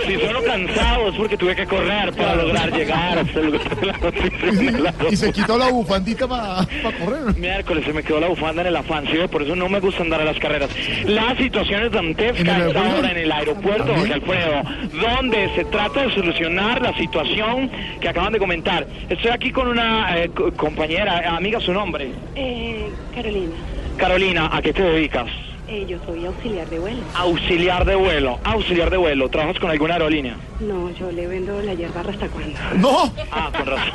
si 0.06 0.14
sueno 0.14 0.42
cansado 0.42 1.08
es 1.08 1.16
porque 1.16 1.36
tuve 1.36 1.56
que 1.56 1.66
correr 1.66 2.12
para 2.14 2.36
lograr 2.36 2.72
llegar 2.72 3.18
hasta 3.18 3.38
el 3.38 3.46
lugar 3.46 3.80
de 3.80 3.86
la 3.86 3.98
noticia. 3.98 4.94
Y 5.10 5.16
se 5.16 5.32
quitó 5.32 5.58
la 5.58 5.68
bufandita 5.98 6.28
para 6.28 6.66
correr. 6.98 7.36
Miércoles 7.36 7.84
se 7.84 7.92
me 7.92 8.02
quedó 8.02 8.20
la 8.20 8.28
bufanda 8.28 8.62
en 8.62 8.68
el 8.68 8.76
afán, 8.76 9.04
¿sí? 9.06 9.16
por 9.30 9.42
eso 9.42 9.54
no 9.56 9.68
me 9.68 9.80
gusta 9.80 10.02
andar 10.02 10.20
a 10.20 10.24
las 10.24 10.38
carreras. 10.38 10.70
La 11.04 11.36
situación 11.36 11.84
es 11.84 11.92
dantesca 11.92 12.56
a 12.56 12.66
esta 12.68 12.96
hora 12.96 13.10
en 13.10 13.16
el 13.18 13.32
aeropuerto, 13.32 13.94
Jorge 13.94 14.12
Alfredo, 14.12 14.62
donde 14.92 15.50
se 15.54 15.64
trata 15.66 16.02
de 16.06 16.14
solucionar 16.14 16.80
la 16.82 16.96
situación 16.96 17.70
que 18.00 18.08
acaban 18.08 18.32
de 18.32 18.38
comentar. 18.38 18.86
Estoy 19.08 19.30
aquí 19.30 19.50
con 19.52 19.68
una 19.68 20.16
eh, 20.18 20.30
co- 20.34 20.52
compañera, 20.52 21.36
amiga, 21.36 21.60
su 21.60 21.72
nombre. 21.72 22.10
Eh, 22.34 22.88
Carolina, 23.14 23.54
Carolina, 23.96 24.50
¿a 24.52 24.62
qué 24.62 24.72
te 24.72 24.82
dedicas? 24.82 25.26
Eh, 25.68 25.86
yo 25.88 25.98
soy 26.06 26.24
auxiliar 26.26 26.68
de 26.68 26.78
vuelo. 26.78 27.02
Auxiliar 27.14 27.84
de 27.84 27.94
vuelo, 27.96 28.38
auxiliar 28.44 28.90
de 28.90 28.96
vuelo. 28.96 29.28
¿Trabajas 29.28 29.58
con 29.58 29.70
alguna 29.70 29.94
aerolínea? 29.94 30.36
No, 30.60 30.90
yo 30.94 31.10
le 31.10 31.26
vendo 31.26 31.60
la 31.62 31.74
hierba 31.74 32.00
hasta 32.00 32.28
cuándo. 32.28 32.58
No. 32.76 33.12
Ah, 33.30 33.50
con 33.56 33.66
razón. 33.66 33.92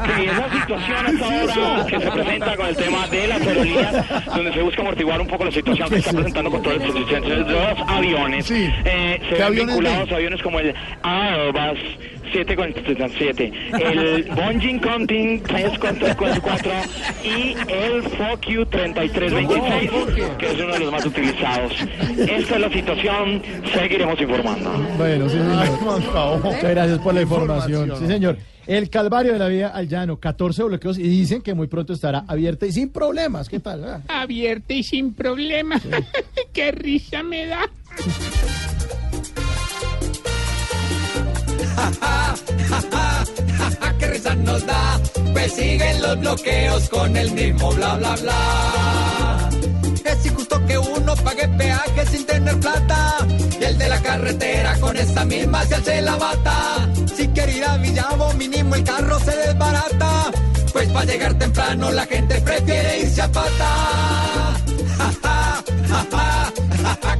ok, 0.00 0.18
es 0.18 0.38
la 0.38 0.60
situación 0.60 1.06
hasta 1.06 1.24
ahora 1.24 1.86
que 1.86 2.00
se 2.00 2.10
presenta 2.10 2.56
con 2.56 2.66
el 2.66 2.76
tema 2.76 3.06
de 3.08 3.28
las 3.28 3.40
aerolíneas, 3.46 4.26
donde 4.26 4.52
se 4.52 4.62
busca 4.62 4.82
amortiguar 4.82 5.20
un 5.20 5.26
poco 5.28 5.44
la 5.44 5.52
situación 5.52 5.88
que 5.88 5.96
está 5.96 6.12
presentando 6.12 6.50
con 6.50 6.62
todo 6.62 6.74
el 6.74 6.82
suficiente 6.86 7.30
de 7.30 7.36
los 7.36 7.78
aviones. 7.88 8.50
Eh, 8.50 8.74
se 8.84 9.28
¿Qué 9.28 9.34
ven 9.34 9.42
aviones 9.42 9.66
vinculados 9.66 10.12
a 10.12 10.14
aviones 10.14 10.42
como 10.42 10.60
el 10.60 10.74
Airbus 11.02 11.78
747, 12.32 13.52
el 13.80 14.24
Boeing 14.24 14.78
Conting 14.78 15.42
344 15.42 16.70
y 17.24 17.56
el 17.72 18.02
Fokker 18.02 18.66
3326, 18.66 19.90
que 20.38 20.46
es 20.46 20.60
uno 20.60 20.72
de 20.72 20.78
los 20.80 20.92
más 20.92 21.06
utilizados. 21.06 21.72
Esta 22.18 22.54
es 22.54 22.60
la 22.60 22.70
situación, 22.70 23.42
seguiremos 23.72 24.20
informando. 24.20 24.70
Bueno, 24.96 25.28
sí, 25.28 25.36
señor. 25.38 26.40
Muchas 26.42 26.70
gracias 26.70 26.98
por 26.98 27.14
la 27.14 27.22
información. 27.22 27.92
Sí, 27.98 28.06
señor. 28.06 28.36
El 28.66 28.90
Calvario 28.90 29.32
de 29.32 29.38
la 29.40 29.48
Vía 29.48 29.68
al 29.68 29.88
Llano, 29.88 30.18
14 30.20 30.62
bloqueos 30.62 30.96
y 30.96 31.02
dicen 31.02 31.42
que 31.42 31.52
muy 31.52 31.66
pronto 31.66 31.92
estará 31.92 32.24
abierta 32.28 32.64
y 32.64 32.72
sin 32.72 32.90
problemas. 32.90 33.48
¿Qué 33.48 33.58
tal? 33.58 33.84
ah? 33.84 34.02
Abierta 34.06 34.72
y 34.72 34.84
sin 34.84 35.14
problema. 35.14 35.80
Qué 36.52 36.70
risa 36.70 37.24
me 37.24 37.46
da. 37.46 37.68
¡Qué 43.98 44.06
risa 44.08 44.34
nos 44.34 44.66
da! 44.66 45.00
Pues 45.32 45.54
siguen 45.54 46.02
los 46.02 46.20
bloqueos 46.20 46.88
con 46.88 47.16
el 47.16 47.30
mismo 47.32 47.70
bla 47.72 47.94
bla 47.94 48.14
bla. 48.16 49.50
Es 50.04 50.26
injusto 50.26 50.66
que 50.66 50.76
uno 50.78 51.14
pague 51.16 51.48
peaje 51.48 52.06
sin 52.10 52.26
tener 52.26 52.58
plata 52.58 53.16
y 53.60 53.64
el 53.64 53.78
de 53.78 53.88
la 53.88 54.02
carretera 54.02 54.78
con 54.80 54.96
esta 54.96 55.24
misma 55.24 55.64
se 55.66 55.74
hace 55.76 56.02
la 56.02 56.16
bata. 56.16 56.88
Si 57.16 57.28
quiere 57.28 57.52
ir 57.52 57.64
a 57.64 57.76
Villavo, 57.76 58.32
mínimo 58.34 58.74
el 58.74 58.82
carro 58.84 59.18
se 59.20 59.36
desbarata. 59.36 60.32
Pues 60.72 60.88
para 60.88 61.04
llegar 61.04 61.34
temprano 61.34 61.92
la 61.92 62.04
gente 62.06 62.40
prefiere 62.40 62.98
irse 63.00 63.22
a 63.22 63.30
pata. 63.30 64.56
Ja, 64.98 65.10
ja, 65.22 65.62
ja, 65.88 66.06
ja, 66.10 66.41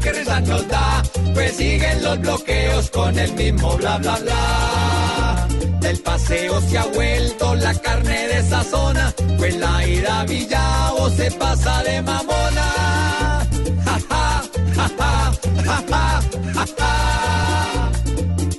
¡Qué 0.03 0.13
risa 0.13 0.41
nos 0.41 0.67
da! 0.67 1.03
Pues 1.33 1.57
siguen 1.57 2.03
los 2.03 2.19
bloqueos 2.19 2.91
con 2.91 3.17
el 3.17 3.33
mismo 3.35 3.77
bla 3.77 3.99
bla 3.99 4.17
bla. 4.17 5.49
Del 5.81 5.99
paseo 6.01 6.61
se 6.63 6.79
ha 6.79 6.87
vuelto 6.87 7.55
la 7.55 7.73
carne 7.75 8.27
de 8.29 8.39
esa 8.39 8.65
zona, 8.65 9.15
pues 9.39 9.57
la 9.57 9.87
ida 9.87 10.21
a 10.21 10.25
Villavo 10.25 11.09
se 11.11 11.31
pasa 11.31 11.83
de 11.85 12.03
mamona. 12.03 13.47
Ja, 13.85 13.99
ja, 14.09 14.43
ja, 14.75 14.91
ja, 14.99 15.33
ja, 15.65 16.21
ja, 16.55 16.67
ja. 16.79 17.91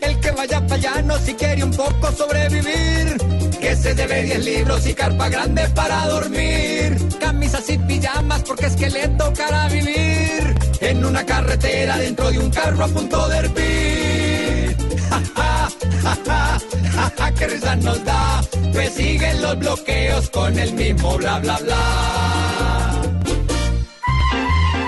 El 0.01 0.19
que 0.21 0.31
vaya 0.31 0.61
para 0.61 0.75
allá 0.75 1.01
no 1.01 1.17
si 1.19 1.33
quiere 1.33 1.63
un 1.63 1.71
poco 1.71 2.11
sobrevivir, 2.13 3.17
que 3.59 3.75
se 3.75 3.93
debe 3.93 4.23
10 4.23 4.45
libros 4.45 4.87
y 4.87 4.93
carpa 4.93 5.27
grande 5.27 5.67
para 5.75 6.07
dormir. 6.07 6.97
Camisas 7.19 7.69
y 7.69 7.77
pijamas 7.79 8.43
porque 8.43 8.67
es 8.67 8.75
que 8.77 8.89
le 8.89 9.09
tocará 9.09 9.67
vivir 9.67 10.62
en 10.81 11.05
una 11.05 11.25
carretera 11.25 11.97
dentro 11.97 12.31
de 12.31 12.39
un 12.39 12.49
carro 12.49 12.83
a 12.83 12.87
punto 12.87 13.27
de 13.29 13.37
hervir. 13.37 14.77
Ja, 15.09 15.21
ja, 15.35 15.69
ja, 16.01 16.17
ja, 16.25 16.59
ja, 16.91 17.13
ja, 17.17 17.31
qué 17.33 17.47
risa 17.47 17.75
nos 17.77 18.03
da, 18.03 18.43
pues 18.71 18.93
siguen 18.93 19.41
los 19.41 19.59
bloqueos 19.59 20.29
con 20.29 20.57
el 20.57 20.73
mismo 20.73 21.17
bla 21.17 21.39
bla 21.39 21.57
bla. 21.57 22.33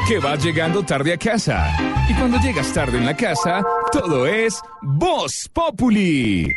que 0.07 0.19
vas 0.19 0.43
llegando 0.43 0.83
tarde 0.83 1.13
a 1.13 1.17
casa. 1.17 1.75
Y 2.07 2.13
cuando 2.13 2.37
llegas 2.39 2.71
tarde 2.73 2.97
en 2.97 3.05
la 3.05 3.15
casa, 3.15 3.63
todo 3.91 4.27
es 4.27 4.61
Voz 4.81 5.49
Populi. 5.51 6.53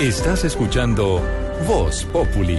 Estás 0.00 0.44
escuchando 0.44 1.22
Voz 1.66 2.04
Populi. 2.12 2.58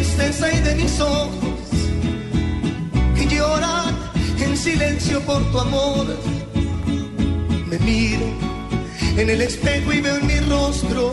Tristeza 0.00 0.50
y 0.50 0.60
de 0.60 0.74
mis 0.76 0.98
ojos 0.98 1.60
que 3.14 3.26
lloran 3.26 3.94
en 4.38 4.56
silencio 4.56 5.20
por 5.26 5.42
tu 5.52 5.60
amor. 5.60 6.06
Me 7.66 7.78
miro 7.80 8.26
en 9.18 9.28
el 9.28 9.42
espejo 9.42 9.92
y 9.92 10.00
veo 10.00 10.16
en 10.16 10.26
mi 10.26 10.40
rostro 10.48 11.12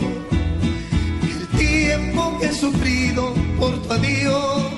el 1.22 1.58
tiempo 1.58 2.38
que 2.40 2.46
he 2.46 2.54
sufrido 2.54 3.34
por 3.60 3.72
tu 3.82 3.92
adiós. 3.92 4.77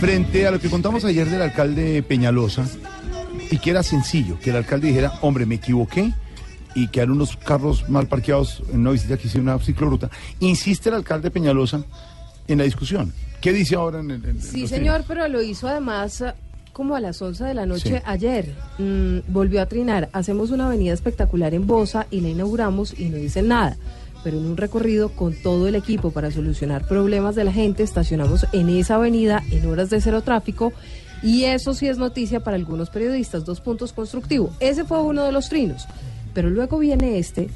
Frente 0.00 0.46
a 0.46 0.50
lo 0.50 0.58
que 0.58 0.70
contamos 0.70 1.04
ayer 1.04 1.28
del 1.28 1.42
alcalde 1.42 2.02
Peñalosa, 2.02 2.64
y 3.50 3.58
que 3.58 3.70
era 3.70 3.82
sencillo, 3.82 4.38
que 4.40 4.50
el 4.50 4.56
alcalde 4.56 4.88
dijera, 4.88 5.12
hombre, 5.20 5.44
me 5.44 5.56
equivoqué, 5.56 6.12
y 6.74 6.88
que 6.88 7.00
eran 7.00 7.10
unos 7.12 7.36
carros 7.36 7.88
mal 7.90 8.06
parqueados 8.06 8.62
en 8.72 8.80
una 8.80 8.92
visita 8.92 9.16
que 9.18 9.26
hice 9.28 9.38
una 9.40 9.58
ciclorruta, 9.58 10.08
insiste 10.38 10.88
el 10.88 10.94
alcalde 10.94 11.30
Peñalosa 11.30 11.82
en 12.48 12.58
la 12.58 12.64
discusión. 12.64 13.12
¿Qué 13.42 13.52
dice 13.52 13.74
ahora 13.74 14.00
en 14.00 14.10
el... 14.10 14.24
en- 14.24 14.40
Sí, 14.42 14.66
señor, 14.66 15.04
pero 15.06 15.26
lo 15.28 15.42
hizo 15.42 15.68
además 15.68 16.20
eh, 16.22 16.32
como 16.72 16.94
a 16.96 17.00
las 17.00 17.20
11 17.20 17.44
de 17.44 17.54
la 17.54 17.66
noche 17.66 17.88
Sí. 17.98 18.02
ayer. 18.06 18.54
Mm, 18.78 19.18
volvió 19.28 19.60
a 19.62 19.66
trinar. 19.66 20.08
Hacemos 20.12 20.50
una 20.50 20.66
avenida 20.66 20.92
espectacular 20.94 21.52
en 21.54 21.66
Bosa 21.66 22.06
y 22.10 22.20
la 22.20 22.28
inauguramos 22.28 22.98
y 22.98 23.06
no 23.06 23.16
dicen 23.16 23.48
nada. 23.48 23.76
Pero 24.22 24.38
en 24.38 24.46
un 24.46 24.56
recorrido 24.56 25.10
con 25.10 25.34
todo 25.34 25.66
el 25.68 25.74
equipo 25.74 26.10
para 26.10 26.30
solucionar 26.30 26.86
problemas 26.86 27.34
de 27.34 27.44
la 27.44 27.52
gente, 27.52 27.82
estacionamos 27.82 28.46
en 28.52 28.68
esa 28.68 28.96
avenida 28.96 29.42
en 29.50 29.66
horas 29.66 29.90
de 29.90 30.00
cero 30.00 30.22
tráfico. 30.22 30.72
Y 31.22 31.44
eso 31.44 31.74
sí 31.74 31.86
es 31.86 31.98
noticia 31.98 32.40
para 32.40 32.56
algunos 32.56 32.90
periodistas. 32.90 33.44
Dos 33.44 33.60
puntos 33.60 33.92
constructivos. 33.92 34.50
Ese 34.60 34.84
fue 34.84 35.02
uno 35.02 35.24
de 35.24 35.32
los 35.32 35.48
trinos. 35.48 35.86
Pero 36.32 36.48
luego 36.50 36.78
viene 36.78 37.18
este, 37.18 37.48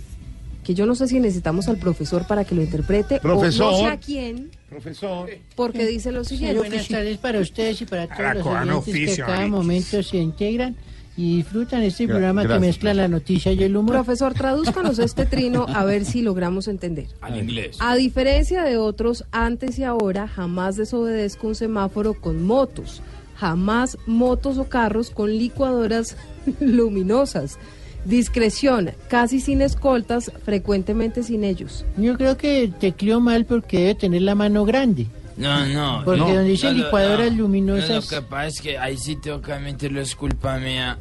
que 0.64 0.74
yo 0.74 0.86
no 0.86 0.94
sé 0.94 1.06
si 1.06 1.20
necesitamos 1.20 1.68
al 1.68 1.76
profesor 1.76 2.26
para 2.26 2.44
que 2.44 2.54
lo 2.54 2.62
interprete. 2.62 3.16
O 3.22 3.28
no 3.28 3.38
Profesor. 3.38 3.74
sé 3.76 3.86
a 3.86 3.96
quién, 3.98 4.50
Profesor. 4.68 5.30
porque 5.54 5.86
dice 5.86 6.10
lo 6.10 6.24
siguiente. 6.24 6.58
buenas 6.58 6.88
tardes 6.88 7.18
para 7.18 7.38
ustedes 7.38 7.80
y 7.82 7.84
para 7.84 8.08
todos 8.08 8.34
los 8.66 8.88
oyentes 8.88 9.16
que 9.16 9.22
a 9.22 9.26
cada 9.26 9.46
momento 9.46 10.02
se 10.02 10.16
integran 10.16 10.76
y 11.16 11.36
disfrutan 11.36 11.82
este 11.82 12.04
Gra- 12.04 12.08
programa 12.08 12.42
gracias. 12.42 12.60
que 12.60 12.66
mezcla 12.66 12.94
la 12.94 13.08
noticia 13.08 13.52
y 13.52 13.62
el 13.62 13.76
humor. 13.76 13.92
Profesor, 13.94 14.34
tradúzcanos 14.34 14.98
este 14.98 15.26
trino 15.26 15.66
a 15.68 15.84
ver 15.84 16.04
si 16.04 16.22
logramos 16.22 16.66
entender. 16.68 17.06
Al 17.20 17.38
inglés. 17.38 17.76
A 17.80 17.94
diferencia 17.96 18.62
de 18.64 18.76
otros, 18.78 19.24
antes 19.30 19.78
y 19.78 19.84
ahora 19.84 20.26
jamás 20.28 20.76
desobedezco 20.76 21.48
un 21.48 21.54
semáforo 21.54 22.14
con 22.14 22.42
motos. 22.42 23.00
Jamás 23.36 23.98
motos 24.06 24.58
o 24.58 24.64
carros 24.68 25.10
con 25.10 25.30
licuadoras 25.36 26.16
luminosas. 26.60 27.58
Discreción, 28.04 28.90
casi 29.08 29.40
sin 29.40 29.62
escoltas, 29.62 30.30
frecuentemente 30.44 31.22
sin 31.22 31.42
ellos. 31.42 31.86
Yo 31.96 32.16
creo 32.18 32.36
que 32.36 32.70
tecleó 32.78 33.18
mal 33.20 33.46
porque 33.46 33.78
debe 33.78 33.94
tener 33.94 34.22
la 34.22 34.34
mano 34.34 34.64
grande. 34.66 35.06
No, 35.36 35.66
no. 35.66 36.02
Porque 36.04 36.20
no, 36.20 36.26
donde 36.28 36.44
dice 36.44 36.66
no, 36.66 36.72
no, 36.72 36.84
licuadoras 36.84 37.32
no. 37.32 37.38
luminosas- 37.38 37.88
No, 37.88 37.94
lo 37.96 38.06
que 38.08 38.22
pasa 38.22 38.46
es 38.46 38.60
que 38.60 38.78
ahí 38.78 38.96
sí 38.96 39.16
tengo 39.16 39.40
que 39.42 39.52
admitirlo, 39.52 40.00
es 40.00 40.14
culpa 40.14 40.58
mía. 40.58 40.98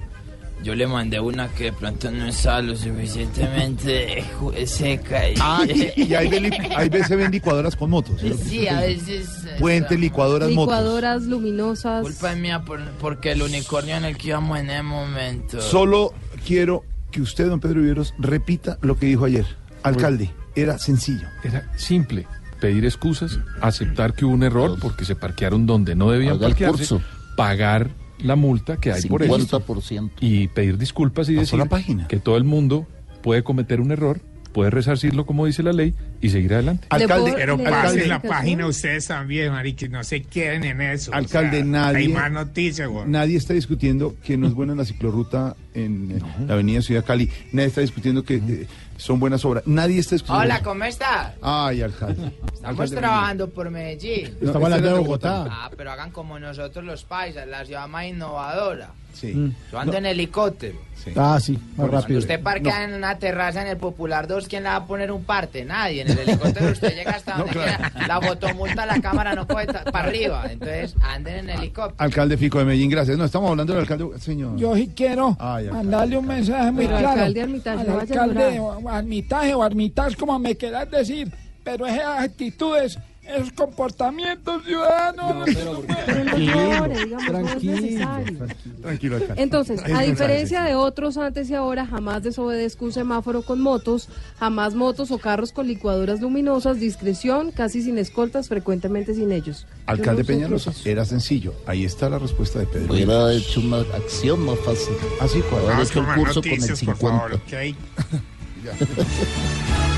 Yo 0.63 0.73
le 0.75 0.87
mandé 0.87 1.19
una 1.19 1.49
que 1.49 1.65
de 1.65 1.73
pronto 1.73 2.09
no 2.09 2.25
estaba 2.25 2.61
lo 2.61 2.73
suficientemente 2.77 4.23
seca. 4.65 5.29
Y... 5.29 5.33
Ah, 5.39 5.61
y, 5.67 6.03
y 6.03 6.15
ahí, 6.15 6.29
ve 6.29 6.39
li- 6.39 6.51
ahí 6.75 6.87
ve- 6.89 7.03
se 7.03 7.15
ven 7.15 7.31
licuadoras 7.31 7.75
con 7.75 7.89
motos. 7.89 8.21
¿sí? 8.21 8.33
Sí, 8.47 8.67
a 8.67 8.79
veces... 8.79 9.27
Puentes, 9.59 9.99
licuadoras, 9.99 10.49
motos. 10.51 10.73
Licuadoras 10.75 11.23
luminosas. 11.23 12.01
Culpa 12.03 12.33
mía 12.35 12.61
por- 12.63 12.81
porque 13.01 13.31
el 13.33 13.41
unicornio 13.41 13.95
en 13.97 14.05
el 14.05 14.17
que 14.17 14.29
íbamos 14.29 14.57
en 14.59 14.69
ese 14.69 14.83
momento... 14.83 15.61
Solo 15.61 16.13
quiero 16.45 16.85
que 17.11 17.21
usted, 17.21 17.47
don 17.47 17.59
Pedro 17.59 17.81
Viveros, 17.81 18.13
repita 18.17 18.77
lo 18.81 18.97
que 18.97 19.05
dijo 19.07 19.25
ayer. 19.25 19.45
Alcalde, 19.83 20.31
era 20.55 20.77
sencillo. 20.79 21.27
Era 21.43 21.69
simple. 21.75 22.25
Pedir 22.63 22.85
excusas, 22.85 23.41
aceptar 23.59 24.13
que 24.13 24.23
hubo 24.23 24.33
un 24.33 24.43
error 24.43 24.77
porque 24.79 25.03
se 25.03 25.15
parquearon 25.15 25.65
donde 25.65 25.95
no 25.95 26.09
debían 26.09 26.35
Haga 26.35 26.47
parquearse, 26.47 26.77
curso. 26.87 27.01
pagar 27.35 27.89
la 28.19 28.37
multa 28.37 28.77
que 28.77 28.93
hay 28.93 29.01
por 29.03 29.21
eso 29.21 29.35
50%. 29.35 30.11
y 30.21 30.47
pedir 30.47 30.77
disculpas 30.77 31.27
y 31.27 31.33
Pasó 31.33 31.41
decir 31.41 31.59
la 31.59 31.65
página. 31.65 32.07
que 32.07 32.19
todo 32.19 32.37
el 32.37 32.45
mundo 32.45 32.87
puede 33.21 33.43
cometer 33.43 33.81
un 33.81 33.91
error, 33.91 34.21
puede 34.53 34.69
resarcirlo 34.69 35.25
como 35.25 35.45
dice 35.45 35.61
la 35.61 35.73
ley 35.73 35.93
y 36.21 36.29
seguir 36.29 36.53
adelante. 36.53 36.87
Alcalde, 36.89 37.33
Pero 37.35 37.57
¿Le 37.57 37.63
pasen 37.65 38.07
la 38.07 38.19
¿le 38.23 38.29
página 38.29 38.65
ustedes 38.67 39.07
también, 39.07 39.51
marique, 39.51 39.89
no 39.89 40.01
se 40.05 40.21
queden 40.21 40.63
en 40.63 40.79
eso. 40.79 41.11
o 41.11 41.15
Alcalde, 41.15 41.57
sea, 41.57 41.65
nadie- 41.65 41.97
Hay 41.97 42.07
más 42.07 42.31
noticias, 42.31 42.87
güey. 42.87 43.05
Nadie 43.09 43.35
está 43.35 43.53
discutiendo 43.53 44.15
que 44.23 44.37
no 44.37 44.47
es 44.47 44.53
buena 44.53 44.73
la 44.75 44.85
ciclorruta 44.85 45.57
en 45.73 46.11
eh, 46.11 46.19
la 46.47 46.53
avenida 46.53 46.81
Ciudad 46.81 47.03
Cali. 47.03 47.29
Nadie 47.51 47.67
está 47.67 47.81
discutiendo 47.81 48.23
que 48.23 48.35
eh, 48.35 48.67
son 48.97 49.19
buenas 49.19 49.43
obras. 49.45 49.63
Nadie 49.65 49.99
está 49.99 50.15
discutiendo. 50.15 50.43
Hola. 50.43 50.63
¿cómo 50.63 50.83
está? 50.85 51.33
Ay, 51.41 51.81
alcalde. 51.81 52.27
Estamos 52.53 52.63
Alcalde, 52.63 52.95
trabajando 52.97 53.49
por 53.49 53.69
Medellín. 53.69 54.37
No, 54.39 54.47
Estamos 54.47 54.63
hablando 54.65 54.87
de 54.93 54.99
Bogotá. 54.99 55.47
Ah, 55.49 55.71
pero 55.75 55.91
hagan 55.91 56.11
como 56.11 56.39
nosotros 56.39 56.83
los 56.85 57.03
paisas, 57.03 57.47
la 57.47 57.65
ciudad 57.65 57.87
más 57.87 58.05
innovadora. 58.05 58.91
Sí. 59.13 59.53
Yo 59.71 59.79
ando 59.79 59.97
en 59.97 60.05
helicóptero. 60.07 60.77
sí. 61.03 61.11
Ah, 61.15 61.39
sí, 61.39 61.53
más 61.53 61.61
Cuando 61.75 61.97
rápido. 62.01 62.19
usted 62.19 62.41
parquea 62.41 62.83
en 62.85 62.93
una 62.93 63.17
terraza 63.19 63.61
en 63.61 63.67
el 63.67 63.77
Popular 63.77 64.27
2, 64.27 64.47
¿quién 64.47 64.63
le 64.63 64.69
va 64.69 64.77
a 64.77 64.85
poner 64.85 65.11
un 65.11 65.23
parte? 65.23 65.63
Nadie. 65.65 66.01
En 66.01 66.11
el 66.11 66.19
helicóptero 66.19 66.71
usted 66.71 66.95
llega 66.95 67.11
hasta 67.11 67.33
donde 67.37 67.51
quiera. 67.53 67.91
La 68.07 68.19
fotomulta, 68.21 68.85
la 68.85 68.99
cámara 69.01 69.33
no 69.35 69.45
coge 69.47 69.67
para 69.67 69.99
arriba. 70.07 70.45
Entonces, 70.49 70.95
anden 71.01 71.49
en 71.49 71.49
helicóptero. 71.51 71.95
Alcalde 71.97 72.37
Fico 72.37 72.59
de 72.59 72.65
Medellín, 72.65 72.89
gracias. 72.89 73.17
No, 73.17 73.25
estamos 73.25 73.49
hablando 73.51 73.73
del 73.73 73.81
alcalde, 73.81 74.19
señor. 74.19 74.57
Yo 74.57 74.75
sí 74.75 74.91
quiero 74.95 75.37
Ay, 75.39 75.65
alcalde. 75.67 75.71
mandarle 75.71 76.17
un 76.17 76.27
mensaje 76.27 76.71
muy 76.71 76.85
Pero 76.85 76.97
claro 76.97 77.09
alcalde 77.09 77.41
Armitage, 77.41 77.79
al 77.79 77.87
no 77.87 77.99
alcalde 77.99 78.61
Armitage 78.89 79.53
o 79.53 79.63
Armitage, 79.63 80.15
como 80.15 80.39
me 80.39 80.55
quieras 80.55 80.89
decir, 80.89 81.31
pero 81.63 81.85
esas 81.85 82.19
actitudes, 82.23 82.97
esos 83.27 83.51
comportamientos 83.53 84.63
ciudadanos. 84.65 85.45
Pero 85.45 86.23
no 86.23 86.37
llore, 86.37 87.05
digamos, 87.05 87.31
no 87.31 87.39
es 87.39 87.63
necesario. 87.63 88.47
Tranquilo, 88.81 89.15
alcalde. 89.15 89.41
Entonces, 89.41 89.81
a 89.83 90.01
diferencia 90.01 90.63
de 90.63 90.75
otros 90.75 91.17
antes 91.17 91.49
y 91.49 91.55
ahora, 91.55 91.85
jamás 91.85 92.23
desobedezco 92.23 92.85
un 92.85 92.91
semáforo 92.91 93.41
con 93.43 93.61
motos, 93.61 94.09
jamás 94.39 94.75
motos 94.75 95.11
o 95.11 95.17
carros 95.17 95.51
con 95.51 95.67
licuadoras 95.67 96.21
luminosas, 96.21 96.79
discreción, 96.79 97.51
casi 97.51 97.81
sin 97.81 97.97
escoltas, 97.97 98.49
frecuentemente 98.49 99.13
sin 99.13 99.31
ellos. 99.31 99.65
Alcalde 99.85 100.23
no 100.23 100.27
sé 100.27 100.33
Peñalosa, 100.33 100.71
es 100.71 100.85
era 100.85 101.05
sencillo. 101.05 101.53
Ahí 101.65 101.85
está 101.85 102.09
la 102.09 102.19
respuesta 102.19 102.59
de 102.59 102.67
Pedro. 102.67 102.93
Hubiera 102.93 103.33
hecho 103.33 103.61
una 103.61 103.77
acción 103.77 104.45
más 104.45 104.59
fácil. 104.59 104.95
Así 105.19 105.41
Vamos 105.51 105.89
hecho 105.89 106.01
con 106.01 106.09
el 106.09 106.15
curso 106.15 106.41
con 106.41 106.51
el 106.51 106.59
noticias, 106.59 106.79
50. 106.79 107.01
por 107.01 107.19
favor, 107.19 107.33
¿ok? 107.35 107.53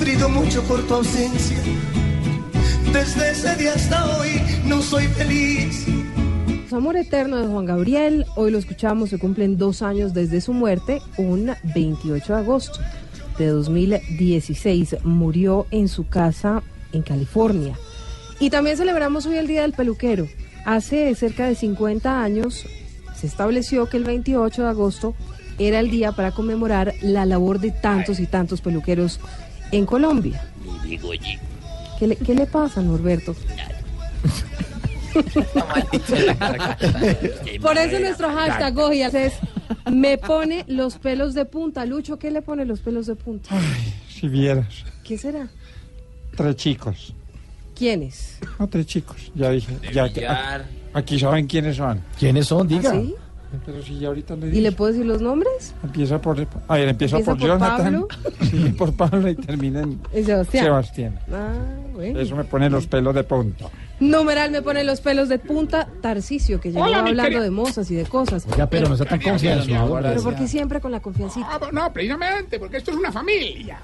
sufrido 0.00 0.30
mucho 0.30 0.62
por 0.62 0.80
tu 0.86 0.94
ausencia. 0.94 1.58
Desde 2.90 3.32
ese 3.32 3.54
día 3.56 3.74
hasta 3.74 4.18
hoy 4.18 4.40
no 4.64 4.80
soy 4.80 5.04
feliz. 5.08 5.86
Amor 6.72 6.96
Eterno 6.96 7.36
de 7.36 7.46
Juan 7.46 7.66
Gabriel, 7.66 8.24
hoy 8.34 8.50
lo 8.50 8.56
escuchamos, 8.56 9.10
se 9.10 9.18
cumplen 9.18 9.58
dos 9.58 9.82
años 9.82 10.14
desde 10.14 10.40
su 10.40 10.54
muerte, 10.54 11.02
un 11.18 11.52
28 11.74 12.32
de 12.32 12.38
agosto 12.38 12.80
de 13.38 13.48
2016. 13.48 15.04
Murió 15.04 15.66
en 15.70 15.86
su 15.86 16.08
casa 16.08 16.62
en 16.94 17.02
California. 17.02 17.76
Y 18.38 18.48
también 18.48 18.78
celebramos 18.78 19.26
hoy 19.26 19.36
el 19.36 19.48
Día 19.48 19.62
del 19.62 19.74
Peluquero. 19.74 20.26
Hace 20.64 21.14
cerca 21.14 21.46
de 21.46 21.54
50 21.54 22.22
años 22.22 22.64
se 23.14 23.26
estableció 23.26 23.86
que 23.90 23.98
el 23.98 24.04
28 24.04 24.62
de 24.62 24.68
agosto 24.68 25.14
era 25.58 25.78
el 25.78 25.90
día 25.90 26.12
para 26.12 26.32
conmemorar 26.32 26.94
la 27.02 27.26
labor 27.26 27.60
de 27.60 27.70
tantos 27.70 28.18
y 28.18 28.26
tantos 28.26 28.62
peluqueros 28.62 29.20
en 29.72 29.86
Colombia. 29.86 30.42
¿Qué 31.98 32.06
le, 32.06 32.16
qué 32.16 32.34
le 32.34 32.46
pasa, 32.46 32.80
Norberto? 32.80 33.34
Por 37.60 37.78
eso 37.78 37.98
nuestro 37.98 38.28
hashtag 38.30 38.78
hoy 38.78 39.02
es 39.02 39.34
me 39.90 40.18
pone 40.18 40.64
los 40.68 40.98
pelos 40.98 41.34
de 41.34 41.44
punta. 41.44 41.84
Lucho, 41.84 42.18
¿qué 42.18 42.30
le 42.30 42.42
pone 42.42 42.64
los 42.64 42.80
pelos 42.80 43.06
de 43.06 43.16
punta? 43.16 43.50
Si 44.08 44.28
vieras, 44.28 44.84
¿Qué 45.04 45.18
será? 45.18 45.48
tres 46.36 46.56
chicos. 46.56 47.14
¿Quiénes? 47.74 48.38
No, 48.58 48.68
tres 48.68 48.86
chicos. 48.86 49.32
Ya 49.34 49.50
dije. 49.50 49.72
Ya, 49.92 50.04
billar. 50.04 50.66
aquí 50.92 51.18
saben 51.18 51.46
quiénes 51.46 51.76
son. 51.76 52.02
¿Quiénes 52.18 52.46
son? 52.46 52.68
Diga. 52.68 52.90
¿Ah, 52.90 52.94
sí? 52.94 53.14
Pero 53.66 53.82
si 53.82 53.98
ya 53.98 54.08
ahorita 54.08 54.36
le 54.36 54.48
¿Y 54.48 54.60
le 54.60 54.72
puedo 54.72 54.92
decir 54.92 55.06
los 55.06 55.20
nombres? 55.20 55.74
Empieza 55.82 56.20
por. 56.20 56.38
A 56.68 56.74
ver, 56.76 56.88
empieza, 56.88 57.16
¿Empieza 57.18 57.32
por, 57.32 57.38
por 57.38 57.48
Jonathan. 57.48 58.06
Pablo? 58.06 58.08
Sí, 58.50 58.74
por 58.76 58.92
Pablo 58.94 59.28
y 59.28 59.34
termina 59.36 59.80
en 59.80 60.00
Sebastián. 60.24 60.64
Sebastián. 60.64 61.18
Ah, 61.32 61.52
bueno. 61.92 62.18
Eso 62.20 62.36
me 62.36 62.44
pone 62.44 62.70
los 62.70 62.86
pelos 62.86 63.14
de 63.14 63.24
punta. 63.24 63.66
Numeral 64.00 64.50
me 64.50 64.62
pone 64.62 64.82
los 64.82 65.00
pelos 65.00 65.28
de 65.28 65.38
punta, 65.38 65.86
Tarcicio, 66.00 66.60
que 66.60 66.72
llegó 66.72 66.84
Hola, 66.84 67.00
hablando 67.00 67.22
querida. 67.24 67.42
de 67.42 67.50
mozas 67.50 67.90
y 67.90 67.94
de 67.96 68.06
cosas. 68.06 68.46
Oiga, 68.50 68.66
pero 68.68 68.88
no 68.88 68.94
está 68.94 69.04
tan 69.04 69.20
confianzudo. 69.20 70.00
Pero 70.02 70.22
porque 70.22 70.48
siempre 70.48 70.80
con 70.80 70.90
la 70.90 71.00
confiancita. 71.00 71.46
Ah, 71.50 71.68
no, 71.70 71.92
precisamente, 71.92 72.58
porque 72.58 72.78
esto 72.78 72.92
es 72.92 72.96
una 72.96 73.12
familia. 73.12 73.78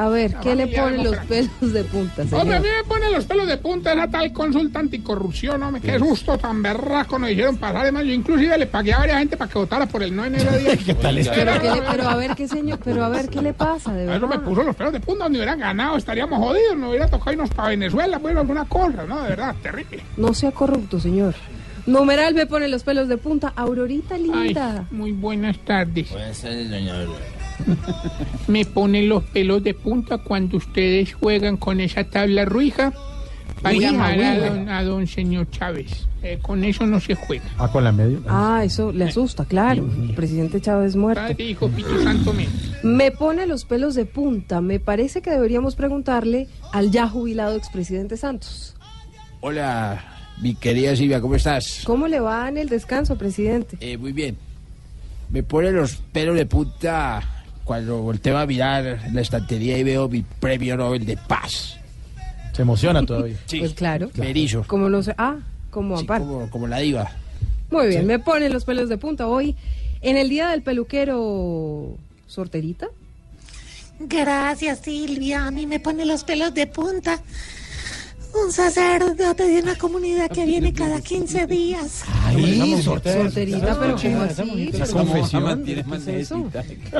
A 0.00 0.08
ver, 0.08 0.34
¿qué 0.42 0.54
le 0.54 0.62
familia 0.68 0.82
pone 0.82 1.04
los 1.04 1.16
pelos 1.26 1.72
de 1.72 1.84
punta, 1.84 2.22
Hombre, 2.22 2.38
a 2.38 2.40
señor? 2.40 2.60
mí 2.62 2.68
me 2.78 2.84
pone 2.88 3.10
los 3.10 3.24
pelos 3.26 3.46
de 3.48 3.56
punta 3.58 3.92
esa 3.92 4.08
tal 4.08 4.32
consulta 4.32 4.78
anticorrupción, 4.78 5.62
hombre. 5.62 5.82
Qué 5.82 5.98
susto 5.98 6.38
tan 6.38 6.62
berraco 6.62 7.18
nos 7.18 7.30
hicieron 7.30 7.56
pasar. 7.58 7.82
Además, 7.82 8.04
yo 8.04 8.12
inclusive 8.12 8.56
le 8.56 8.66
pagué 8.66 8.92
a 8.94 8.98
varias 8.98 9.18
gente 9.18 9.36
para 9.36 9.50
que 9.50 9.58
votara 9.58 9.86
por 9.86 10.02
el 10.02 10.14
no 10.16 10.24
en 10.24 10.36
ese 10.36 10.58
día. 10.58 10.76
¿Qué 10.86 10.94
tal 10.94 11.16
Pero, 11.34 11.52
¿qué 11.60 11.70
le- 11.70 11.82
pero 11.90 12.08
a 12.08 12.16
ver 12.16 12.34
qué 12.34 12.48
señor, 12.48 12.78
pero 12.82 13.04
a 13.04 13.08
ver 13.08 13.28
qué 13.28 13.42
le 13.42 13.52
pasa, 13.52 13.92
de 13.92 14.04
Eso 14.04 14.20
me 14.26 14.28
verdad. 14.28 14.42
puso 14.44 14.62
los 14.62 14.74
pelos 14.76 14.92
de 14.92 15.00
punta 15.00 15.24
donde 15.24 15.38
hubieran 15.38 15.58
ganado. 15.58 15.96
Estaríamos 15.96 16.38
jodidos. 16.38 16.76
Nos 16.78 16.90
hubiera 16.90 17.08
tocado 17.08 17.32
irnos 17.32 17.50
para 17.50 17.68
Venezuela, 17.70 18.18
bueno, 18.18 18.40
alguna 18.40 18.64
cosa, 18.66 19.04
¿no? 19.06 19.22
De 19.22 19.28
verdad, 19.30 19.54
terrible. 19.62 20.02
No 20.16 20.32
sea 20.32 20.50
corrupto, 20.52 20.98
señor. 20.98 21.34
Numeral 21.86 22.34
me 22.34 22.46
pone 22.46 22.68
los 22.68 22.82
pelos 22.84 23.08
de 23.08 23.16
punta, 23.16 23.52
Aurorita 23.56 24.16
linda. 24.16 24.84
muy 24.90 25.12
buenas 25.12 25.58
tardes. 25.58 26.10
Buenas 26.10 26.40
tardes, 26.40 26.70
doña 26.70 26.94
Aurora. 27.00 27.18
Me 28.48 28.64
pone 28.64 29.02
los 29.02 29.22
pelos 29.24 29.62
de 29.62 29.74
punta 29.74 30.18
cuando 30.18 30.56
ustedes 30.56 31.14
juegan 31.14 31.56
con 31.56 31.80
esa 31.80 32.04
tabla 32.04 32.44
ruija 32.44 32.92
para 33.62 33.76
llamar 33.76 34.20
a 34.20 34.38
don, 34.38 34.68
a 34.68 34.82
don 34.82 35.06
señor 35.06 35.50
Chávez. 35.50 36.06
Eh, 36.22 36.38
con 36.42 36.64
eso 36.64 36.86
no 36.86 37.00
se 37.00 37.14
juega. 37.14 37.44
Ah, 37.58 37.70
con 37.70 37.82
la 37.82 37.92
medio. 37.92 38.22
Ah, 38.28 38.62
eso 38.62 38.92
le 38.92 39.04
asusta, 39.04 39.46
claro. 39.46 39.88
El 40.02 40.14
presidente 40.14 40.60
Chávez 40.60 40.94
muerto. 40.94 41.22
Padre, 41.22 41.44
hijo, 41.44 41.66
Espíritu 41.66 42.02
Santo 42.02 42.32
mío. 42.34 42.48
Me 42.82 43.10
pone 43.10 43.46
los 43.46 43.64
pelos 43.64 43.94
de 43.94 44.04
punta. 44.04 44.60
Me 44.60 44.80
parece 44.80 45.22
que 45.22 45.30
deberíamos 45.30 45.76
preguntarle 45.76 46.48
al 46.72 46.90
ya 46.90 47.08
jubilado 47.08 47.56
expresidente 47.56 48.18
Santos. 48.18 48.76
Hola, 49.40 50.04
mi 50.42 50.54
querida 50.54 50.94
Silvia, 50.94 51.22
¿cómo 51.22 51.36
estás? 51.36 51.82
¿Cómo 51.84 52.06
le 52.06 52.20
va 52.20 52.48
en 52.48 52.58
el 52.58 52.68
descanso, 52.68 53.16
presidente? 53.16 53.78
Eh, 53.80 53.96
muy 53.96 54.12
bien. 54.12 54.36
Me 55.30 55.42
pone 55.42 55.70
los 55.70 55.96
pelos 55.96 56.36
de 56.36 56.44
punta 56.44 57.22
cuando 57.70 58.02
volteo 58.02 58.36
a 58.36 58.46
mirar 58.46 58.98
la 59.12 59.20
estantería 59.20 59.78
y 59.78 59.84
veo 59.84 60.08
mi 60.08 60.22
premio 60.22 60.76
Nobel 60.76 61.06
de 61.06 61.16
Paz. 61.16 61.76
Se 62.52 62.62
emociona 62.62 63.06
todavía. 63.06 63.36
Sí, 63.46 63.60
Pues 63.60 63.74
claro. 63.74 64.10
me 64.16 64.28
erizo, 64.30 64.64
Como 64.66 64.88
no 64.88 65.04
sé. 65.04 65.14
Ah, 65.16 65.36
como 65.70 65.96
sí, 65.96 66.02
aparte. 66.02 66.26
como, 66.26 66.50
como 66.50 66.66
la 66.66 66.78
diva. 66.78 67.08
Muy 67.70 67.86
bien, 67.86 68.08
me 68.08 68.18
ponen 68.18 68.52
los 68.52 68.64
pelos 68.64 68.88
de 68.88 68.98
punta 68.98 69.28
hoy. 69.28 69.54
En 70.02 70.16
el 70.16 70.28
día 70.28 70.48
del 70.48 70.62
peluquero, 70.62 71.96
sorterita. 72.26 72.88
Gracias, 74.00 74.80
Silvia. 74.80 75.46
A 75.46 75.52
mí 75.52 75.64
me 75.68 75.78
pone 75.78 76.04
los 76.06 76.24
pelos 76.24 76.52
de 76.52 76.66
punta. 76.66 77.20
Un 78.32 78.52
sacerdote 78.52 79.42
de 79.44 79.60
una 79.62 79.76
comunidad 79.76 80.30
que 80.30 80.44
viene 80.44 80.72
cada 80.72 81.00
15 81.00 81.46
días. 81.46 82.02
Ay, 82.24 82.80
sorterita, 82.82 83.78
pero 83.78 83.96
¿cómo 83.96 84.24
esa 84.24 84.42
así? 84.42 84.42
monjita, 84.50 84.72
Pero 84.72 84.84
esa 84.84 84.92
¿cómo- 84.92 85.12
confesión. 85.12 85.62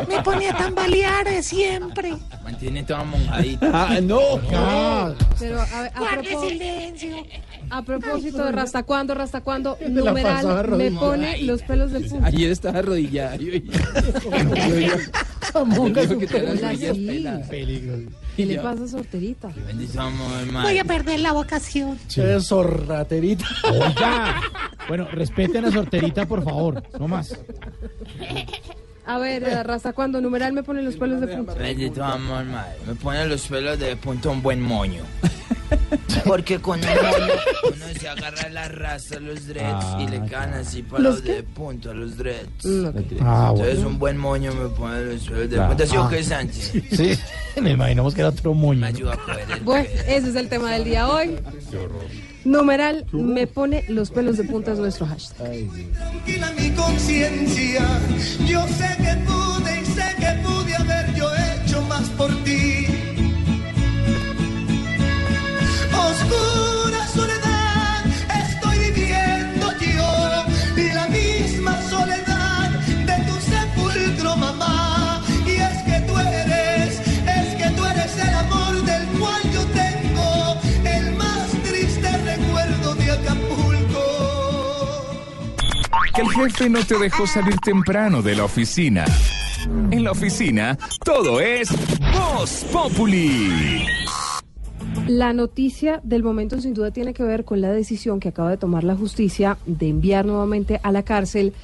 Me 0.08 0.22
pone 0.22 0.48
a 0.48 0.56
tambalear 0.56 1.42
siempre. 1.42 2.14
Mantiene 2.42 2.82
toda 2.82 3.04
monjadita. 3.04 3.70
Ah, 3.72 4.00
no. 4.00 4.20
Pero 5.38 5.60
a, 5.60 5.82
ver, 5.82 5.92
a 5.94 6.00
propós- 6.22 6.48
silencio. 6.48 7.16
a 7.70 7.82
propósito 7.82 8.44
de 8.44 8.52
Rasta 8.52 8.82
cuándo, 8.82 9.14
Rasta 9.14 9.40
pasaba 9.40 9.76
numeral 9.88 10.68
me 10.76 10.90
pone 10.90 11.42
los 11.42 11.62
pelos 11.62 11.92
de 11.92 12.00
punta. 12.00 12.26
Ayer 12.26 12.50
estaba 12.50 12.78
arrodillada. 12.80 13.36
Yo, 13.36 13.52
sí. 18.36 18.42
¿Qué 18.42 18.46
le 18.46 18.58
pasa 18.58 18.84
a 18.84 18.88
sorterita? 18.88 19.50
Voy 20.62 20.78
a 20.78 20.84
perder 20.84 21.20
la 21.20 21.32
vocación. 21.32 21.98
Es 22.16 22.46
sorraterita. 22.46 23.44
Oiga. 23.64 24.40
Bueno, 24.88 25.06
respeten 25.12 25.64
a 25.64 25.70
sorterita, 25.70 26.26
por 26.26 26.42
favor. 26.42 26.82
No 26.98 27.08
más. 27.08 27.38
A 29.06 29.18
ver, 29.18 29.42
eh, 29.42 29.62
Rasta 29.62 29.92
cuándo, 29.92 30.20
numeral 30.20 30.52
me 30.52 30.62
pone 30.62 30.82
los 30.82 30.96
pelos 30.96 31.20
de 31.20 31.28
punta. 31.28 31.54
Bendito 31.54 32.04
amor, 32.04 32.44
madre. 32.44 32.76
Me 32.86 32.94
pone 32.94 33.26
los 33.26 33.46
pelos 33.48 33.78
de 33.78 33.96
punta 33.96 34.30
un 34.30 34.42
buen 34.42 34.60
moño. 34.60 35.02
Porque 36.24 36.58
con 36.60 36.80
un 36.80 36.86
moño 36.86 37.34
uno 37.64 37.84
se 37.98 38.08
agarra 38.08 38.48
la 38.50 38.68
raza 38.68 39.16
a 39.16 39.20
los 39.20 39.46
dreads 39.46 39.86
y 40.00 40.06
le 40.08 40.22
quedan 40.26 40.54
así 40.54 40.82
para 40.82 41.02
¿Los 41.02 41.22
qué? 41.22 41.34
de 41.34 41.42
punta, 41.42 41.92
los 41.94 42.16
dreads. 42.16 42.66
Ah, 43.20 43.48
Entonces 43.52 43.74
bueno. 43.76 43.88
un 43.88 43.98
buen 43.98 44.16
moño 44.18 44.52
me 44.54 44.68
pone 44.70 45.00
los 45.02 45.22
pelos 45.28 45.40
de 45.50 45.56
Claro. 45.56 45.68
punta. 45.70 45.86
¿Sí 45.86 45.96
o 45.96 46.02
Ah. 46.04 46.10
qué, 46.10 46.22
Sánchez? 46.24 46.72
Sí, 46.92 47.18
me 47.60 47.70
imaginamos 47.70 48.14
que 48.14 48.20
era 48.20 48.30
otro 48.30 48.54
moño. 48.54 48.80
Me 48.80 48.86
ayuda 48.88 49.14
a 49.14 49.16
coger 49.16 49.50
el 49.50 49.60
Bueno, 49.60 49.88
ese 50.06 50.28
es 50.30 50.36
el 50.36 50.48
tema 50.48 50.72
del 50.72 50.84
día 50.84 51.08
hoy. 51.08 51.36
Numeral 52.44 53.04
me 53.12 53.46
pone 53.46 53.84
los 53.88 54.10
pelos 54.10 54.38
de 54.38 54.44
punta 54.44 54.72
es 54.72 54.78
nuestro 54.78 55.06
hashtag. 55.06 55.66
Tranquila 55.92 56.52
mi 56.58 56.70
conciencia. 56.70 57.86
Yo 58.46 58.66
sé 58.68 58.88
que 58.96 59.14
pude 59.26 59.80
y 59.82 59.84
sé 59.86 60.02
que 60.18 60.42
pude 60.42 60.74
haber 60.76 61.14
yo 61.14 61.28
hecho 61.34 61.82
más 61.82 62.08
por 62.10 62.34
ti. 62.44 62.79
Que 86.20 86.26
el 86.26 86.50
jefe 86.50 86.68
no 86.68 86.84
te 86.84 86.98
dejó 86.98 87.26
salir 87.26 87.56
temprano 87.60 88.20
de 88.20 88.34
la 88.34 88.44
oficina. 88.44 89.06
En 89.90 90.04
la 90.04 90.10
oficina, 90.10 90.76
todo 91.02 91.40
es 91.40 91.70
Voz 92.12 92.66
Populi. 92.70 93.86
La 95.06 95.32
noticia 95.32 96.00
del 96.04 96.22
momento 96.22 96.60
sin 96.60 96.74
duda 96.74 96.90
tiene 96.90 97.14
que 97.14 97.22
ver 97.22 97.46
con 97.46 97.62
la 97.62 97.72
decisión 97.72 98.20
que 98.20 98.28
acaba 98.28 98.50
de 98.50 98.58
tomar 98.58 98.84
la 98.84 98.96
justicia 98.96 99.56
de 99.64 99.88
enviar 99.88 100.26
nuevamente 100.26 100.78
a 100.82 100.92
la 100.92 101.04
cárcel 101.04 101.54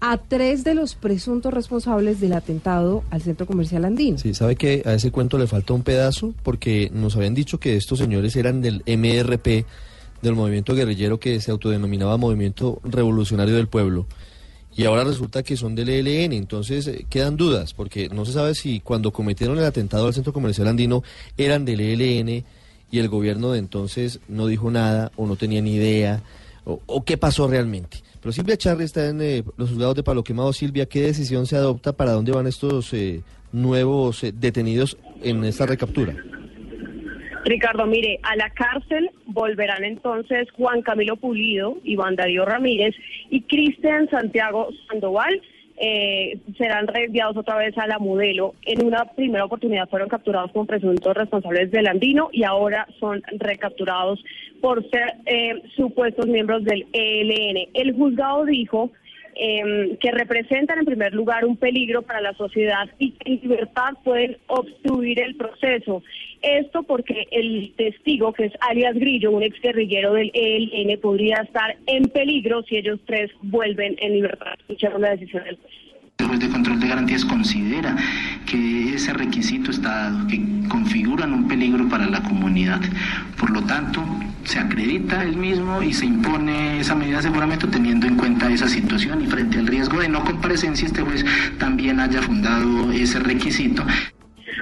a 0.00 0.16
tres 0.16 0.64
de 0.64 0.74
los 0.74 0.96
presuntos 0.96 1.54
responsables 1.54 2.18
del 2.18 2.32
atentado 2.32 3.04
al 3.10 3.22
centro 3.22 3.46
comercial 3.46 3.84
andino. 3.84 4.18
Sí, 4.18 4.34
sabe 4.34 4.56
que 4.56 4.82
a 4.86 4.94
ese 4.94 5.12
cuento 5.12 5.38
le 5.38 5.46
falta 5.46 5.72
un 5.72 5.82
pedazo 5.82 6.34
porque 6.42 6.90
nos 6.92 7.14
habían 7.14 7.34
dicho 7.34 7.60
que 7.60 7.76
estos 7.76 8.00
señores 8.00 8.34
eran 8.34 8.60
del 8.60 8.82
MRP, 8.86 9.66
del 10.22 10.34
movimiento 10.34 10.74
guerrillero 10.74 11.18
que 11.18 11.40
se 11.40 11.50
autodenominaba 11.50 12.16
Movimiento 12.16 12.80
Revolucionario 12.84 13.56
del 13.56 13.68
Pueblo. 13.68 14.06
Y 14.76 14.84
ahora 14.84 15.04
resulta 15.04 15.42
que 15.42 15.56
son 15.56 15.74
del 15.74 15.88
ELN, 15.88 16.32
entonces 16.32 16.86
eh, 16.86 17.06
quedan 17.08 17.36
dudas, 17.36 17.74
porque 17.74 18.08
no 18.08 18.24
se 18.24 18.32
sabe 18.32 18.54
si 18.54 18.80
cuando 18.80 19.10
cometieron 19.12 19.58
el 19.58 19.64
atentado 19.64 20.06
al 20.06 20.14
centro 20.14 20.32
comercial 20.32 20.68
andino 20.68 21.02
eran 21.36 21.64
del 21.64 21.80
ELN 21.80 22.44
y 22.92 22.98
el 22.98 23.08
gobierno 23.08 23.52
de 23.52 23.58
entonces 23.58 24.20
no 24.28 24.46
dijo 24.46 24.70
nada 24.70 25.12
o 25.16 25.26
no 25.26 25.36
tenía 25.36 25.60
ni 25.60 25.74
idea 25.74 26.22
o, 26.64 27.04
qué 27.04 27.16
pasó 27.16 27.48
realmente. 27.48 27.98
Pero 28.20 28.32
Silvia 28.32 28.56
Charri 28.56 28.84
está 28.84 29.08
en 29.08 29.20
eh, 29.22 29.44
los 29.56 29.70
juzgados 29.70 29.96
de 29.96 30.02
Palo 30.02 30.22
Quemado. 30.22 30.52
Silvia, 30.52 30.86
¿qué 30.86 31.02
decisión 31.02 31.46
se 31.46 31.56
adopta? 31.56 31.92
¿Para 31.92 32.12
dónde 32.12 32.32
van 32.32 32.46
estos 32.46 32.92
eh, 32.92 33.22
nuevos 33.52 34.22
eh, 34.24 34.32
detenidos 34.36 34.96
en 35.22 35.44
esta 35.44 35.66
recaptura? 35.66 36.16
Ricardo, 37.44 37.86
mire, 37.86 38.20
a 38.22 38.36
la 38.36 38.50
cárcel 38.50 39.10
volverán 39.26 39.84
entonces 39.84 40.50
Juan 40.52 40.82
Camilo 40.82 41.16
Pulido, 41.16 41.78
Iván 41.84 42.16
Darío 42.16 42.44
Ramírez 42.44 42.94
y 43.30 43.42
Cristian 43.42 44.08
Santiago 44.10 44.68
Sandoval. 44.88 45.40
Eh, 45.82 46.38
serán 46.58 46.86
reenviados 46.86 47.38
otra 47.38 47.56
vez 47.56 47.76
a 47.78 47.86
la 47.86 47.98
modelo. 47.98 48.54
En 48.66 48.84
una 48.84 49.06
primera 49.06 49.46
oportunidad 49.46 49.88
fueron 49.88 50.10
capturados 50.10 50.52
como 50.52 50.66
presuntos 50.66 51.16
responsables 51.16 51.70
del 51.70 51.86
Andino 51.86 52.28
y 52.32 52.44
ahora 52.44 52.86
son 52.98 53.22
recapturados 53.38 54.22
por 54.60 54.86
ser 54.90 55.14
eh, 55.24 55.62
supuestos 55.76 56.26
miembros 56.26 56.64
del 56.64 56.86
ELN. 56.92 57.70
El 57.72 57.94
juzgado 57.94 58.44
dijo 58.44 58.90
eh, 59.34 59.96
que 60.00 60.10
representan 60.10 60.78
en 60.78 60.84
primer 60.84 61.14
lugar 61.14 61.44
un 61.44 61.56
peligro 61.56 62.02
para 62.02 62.20
la 62.20 62.34
sociedad 62.34 62.88
y 62.98 63.12
que 63.12 63.32
en 63.32 63.40
libertad 63.42 63.94
pueden 64.04 64.36
obstruir 64.46 65.20
el 65.20 65.36
proceso. 65.36 66.02
Esto 66.42 66.82
porque 66.82 67.26
el 67.30 67.74
testigo, 67.76 68.32
que 68.32 68.46
es 68.46 68.52
alias 68.60 68.94
Grillo, 68.94 69.30
un 69.30 69.42
exguerrillero 69.42 70.14
del 70.14 70.30
ELN, 70.32 70.98
podría 71.00 71.36
estar 71.38 71.76
en 71.86 72.04
peligro 72.04 72.62
si 72.62 72.76
ellos 72.76 73.00
tres 73.06 73.30
vuelven 73.42 73.96
en 74.00 74.14
libertad. 74.14 74.54
Escucharon 74.60 75.02
la 75.02 75.10
decisión 75.10 75.44
del 75.44 75.56
juez. 75.56 75.89
El 76.20 76.26
juez 76.26 76.40
de 76.40 76.50
control 76.50 76.78
de 76.78 76.88
garantías 76.88 77.24
considera 77.24 77.96
que 78.44 78.94
ese 78.94 79.14
requisito 79.14 79.70
está 79.70 80.10
dado, 80.10 80.26
que 80.26 80.38
configuran 80.68 81.32
un 81.32 81.48
peligro 81.48 81.88
para 81.88 82.06
la 82.06 82.22
comunidad. 82.22 82.80
Por 83.38 83.50
lo 83.50 83.62
tanto, 83.62 84.04
se 84.44 84.58
acredita 84.58 85.22
el 85.22 85.36
mismo 85.36 85.82
y 85.82 85.94
se 85.94 86.04
impone 86.04 86.80
esa 86.80 86.94
medida 86.94 87.14
de 87.14 87.20
aseguramiento 87.20 87.68
teniendo 87.68 88.06
en 88.06 88.16
cuenta 88.16 88.50
esa 88.50 88.68
situación 88.68 89.22
y 89.22 89.28
frente 89.28 89.58
al 89.58 89.66
riesgo 89.66 89.98
de 89.98 90.10
no 90.10 90.22
comparecencia, 90.22 90.86
este 90.86 91.00
juez 91.00 91.24
también 91.58 92.00
haya 92.00 92.20
fundado 92.20 92.92
ese 92.92 93.18
requisito. 93.18 93.82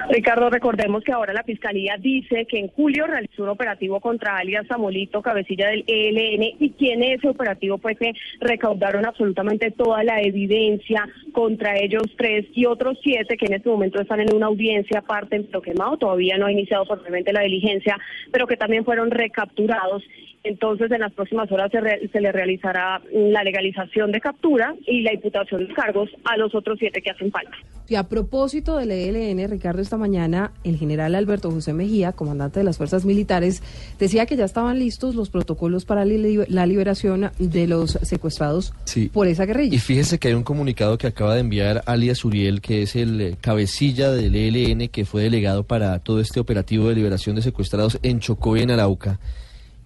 Ricardo, 0.09 0.49
recordemos 0.49 1.03
que 1.03 1.11
ahora 1.11 1.33
la 1.33 1.43
Fiscalía 1.43 1.95
dice 1.97 2.45
que 2.45 2.59
en 2.59 2.67
julio 2.69 3.07
realizó 3.07 3.43
un 3.43 3.49
operativo 3.49 3.99
contra 3.99 4.37
alias 4.37 4.67
Samolito, 4.67 5.21
cabecilla 5.21 5.69
del 5.69 5.83
ELN, 5.87 6.55
y 6.59 6.71
que 6.71 6.93
en 6.93 7.03
ese 7.03 7.27
operativo 7.27 7.77
pues 7.77 7.97
se 7.97 8.13
recaudaron 8.39 9.05
absolutamente 9.05 9.71
toda 9.71 10.03
la 10.03 10.21
evidencia 10.21 11.07
contra 11.31 11.77
ellos 11.77 12.03
tres 12.17 12.45
y 12.53 12.65
otros 12.65 12.97
siete 13.01 13.37
que 13.37 13.45
en 13.45 13.53
este 13.53 13.69
momento 13.69 14.01
están 14.01 14.19
en 14.19 14.33
una 14.33 14.47
audiencia 14.47 14.99
aparte 14.99 15.35
en 15.35 15.49
Quemado, 15.61 15.97
todavía 15.97 16.37
no 16.37 16.45
ha 16.45 16.51
iniciado 16.51 16.85
formalmente 16.85 17.33
la 17.33 17.41
diligencia, 17.41 17.97
pero 18.31 18.47
que 18.47 18.57
también 18.57 18.85
fueron 18.85 19.11
recapturados. 19.11 20.03
Entonces, 20.43 20.89
en 20.91 21.01
las 21.01 21.11
próximas 21.13 21.51
horas 21.51 21.69
se, 21.71 21.81
re- 21.81 22.09
se 22.11 22.21
le 22.21 22.31
realizará 22.31 23.01
la 23.13 23.43
legalización 23.43 24.11
de 24.11 24.21
captura 24.21 24.73
y 24.87 25.01
la 25.01 25.13
imputación 25.13 25.67
de 25.67 25.73
cargos 25.73 26.09
a 26.23 26.37
los 26.37 26.55
otros 26.55 26.77
siete 26.79 27.01
que 27.01 27.11
hacen 27.11 27.29
falta. 27.29 27.51
Y 27.89 27.95
a 27.95 28.03
propósito 28.03 28.77
del 28.77 28.91
ELN, 28.91 29.49
Ricardo, 29.49 29.81
esta 29.81 29.97
mañana 29.97 30.51
el 30.63 30.77
general 30.77 31.15
Alberto 31.15 31.49
José 31.51 31.73
Mejía, 31.73 32.11
comandante 32.13 32.59
de 32.59 32.63
las 32.63 32.77
fuerzas 32.77 33.03
militares, 33.03 33.63
decía 33.99 34.25
que 34.27 34.37
ya 34.37 34.45
estaban 34.45 34.77
listos 34.79 35.15
los 35.15 35.29
protocolos 35.29 35.85
para 35.85 36.05
li- 36.05 36.39
la 36.47 36.65
liberación 36.65 37.31
de 37.39 37.67
los 37.67 37.91
secuestrados 38.03 38.73
Sí. 38.85 39.09
por 39.09 39.27
esa 39.27 39.45
guerrilla. 39.45 39.75
Y 39.75 39.79
fíjese 39.79 40.19
que 40.19 40.29
hay 40.29 40.35
un 40.35 40.43
comunicado 40.43 40.97
que 40.97 41.07
acaba 41.07 41.33
de 41.33 41.41
enviar 41.41 41.81
alias 41.85 42.23
Uriel, 42.23 42.61
que 42.61 42.83
es 42.83 42.95
el 42.95 43.19
eh, 43.19 43.35
cabecilla 43.41 44.11
del 44.11 44.35
ELN, 44.35 44.87
que 44.89 45.03
fue 45.03 45.23
delegado 45.23 45.63
para 45.63 45.97
todo 45.99 46.21
este 46.21 46.39
operativo 46.39 46.87
de 46.89 46.95
liberación 46.95 47.35
de 47.35 47.41
secuestrados 47.41 47.99
en 48.03 48.19
Chocó 48.19 48.55
y 48.55 48.61
en 48.61 48.71
Arauca. 48.71 49.19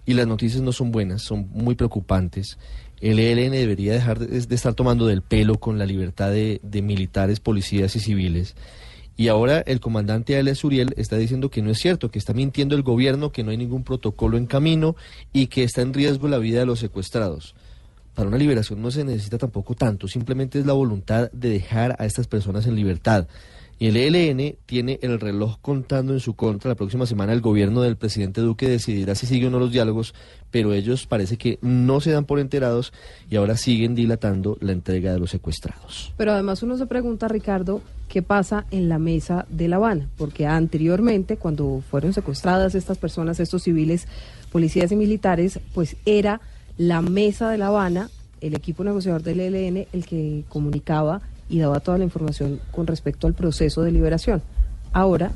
Y 0.06 0.14
las 0.14 0.26
noticias 0.26 0.62
no 0.62 0.72
son 0.72 0.92
buenas, 0.92 1.22
son 1.22 1.48
muy 1.52 1.74
preocupantes. 1.74 2.58
El 3.00 3.18
ELN 3.18 3.52
debería 3.52 3.92
dejar 3.92 4.18
de, 4.18 4.54
estar 4.54 4.74
tomando 4.74 5.06
del 5.06 5.22
pelo 5.22 5.58
con 5.58 5.78
la 5.78 5.86
libertad 5.86 6.30
de, 6.30 6.60
de 6.62 6.82
militares, 6.82 7.40
policías 7.40 7.96
y 7.96 8.00
civiles. 8.00 8.54
Y 9.16 9.28
ahora 9.28 9.60
el 9.60 9.80
comandante 9.80 10.36
Alias 10.36 10.64
Uriel 10.64 10.92
está 10.96 11.16
diciendo 11.16 11.48
que 11.50 11.62
no 11.62 11.70
es 11.70 11.78
cierto, 11.78 12.10
que 12.10 12.18
está 12.18 12.32
mintiendo 12.32 12.74
el 12.74 12.82
gobierno, 12.82 13.30
que 13.30 13.44
no 13.44 13.52
hay 13.52 13.56
ningún 13.56 13.84
protocolo 13.84 14.36
en 14.36 14.46
camino 14.46 14.96
y 15.32 15.46
que 15.46 15.62
está 15.62 15.82
en 15.82 15.94
riesgo 15.94 16.26
la 16.26 16.38
vida 16.38 16.60
de 16.60 16.66
los 16.66 16.80
secuestrados. 16.80 17.54
Para 18.14 18.28
una 18.28 18.38
liberación 18.38 18.82
no 18.82 18.90
se 18.90 19.04
necesita 19.04 19.38
tampoco 19.38 19.74
tanto, 19.74 20.08
simplemente 20.08 20.58
es 20.58 20.66
la 20.66 20.72
voluntad 20.72 21.30
de 21.32 21.48
dejar 21.48 21.96
a 21.98 22.06
estas 22.06 22.26
personas 22.26 22.66
en 22.66 22.74
libertad. 22.74 23.28
Y 23.78 23.88
el 23.88 23.96
ELN 23.96 24.56
tiene 24.66 24.98
el 25.02 25.20
reloj 25.20 25.58
contando 25.60 26.12
en 26.12 26.20
su 26.20 26.34
contra. 26.34 26.70
La 26.70 26.74
próxima 26.74 27.06
semana 27.06 27.32
el 27.32 27.40
gobierno 27.40 27.82
del 27.82 27.96
presidente 27.96 28.40
Duque 28.40 28.68
decidirá 28.68 29.14
si 29.14 29.26
sigue 29.26 29.48
o 29.48 29.50
no 29.50 29.58
los 29.58 29.72
diálogos, 29.72 30.14
pero 30.50 30.72
ellos 30.72 31.06
parece 31.06 31.36
que 31.36 31.58
no 31.60 32.00
se 32.00 32.12
dan 32.12 32.24
por 32.24 32.38
enterados 32.38 32.92
y 33.28 33.36
ahora 33.36 33.56
siguen 33.56 33.94
dilatando 33.94 34.56
la 34.60 34.72
entrega 34.72 35.12
de 35.12 35.18
los 35.18 35.30
secuestrados. 35.30 36.12
Pero 36.16 36.32
además 36.32 36.62
uno 36.62 36.76
se 36.76 36.86
pregunta, 36.86 37.26
Ricardo, 37.28 37.82
qué 38.08 38.22
pasa 38.22 38.66
en 38.70 38.88
la 38.88 38.98
mesa 38.98 39.46
de 39.48 39.66
La 39.66 39.76
Habana, 39.76 40.08
porque 40.16 40.46
anteriormente, 40.46 41.36
cuando 41.36 41.82
fueron 41.90 42.12
secuestradas 42.12 42.74
estas 42.74 42.98
personas, 42.98 43.40
estos 43.40 43.64
civiles, 43.64 44.06
policías 44.52 44.92
y 44.92 44.96
militares, 44.96 45.58
pues 45.74 45.96
era 46.06 46.40
la 46.78 47.02
mesa 47.02 47.50
de 47.50 47.58
La 47.58 47.68
Habana, 47.68 48.10
el 48.40 48.54
equipo 48.54 48.84
negociador 48.84 49.22
del 49.22 49.40
ELN, 49.40 49.86
el 49.92 50.06
que 50.06 50.44
comunicaba 50.48 51.22
y 51.48 51.58
daba 51.58 51.80
toda 51.80 51.98
la 51.98 52.04
información 52.04 52.60
con 52.70 52.86
respecto 52.86 53.26
al 53.26 53.34
proceso 53.34 53.82
de 53.82 53.92
liberación. 53.92 54.42
Ahora 54.92 55.32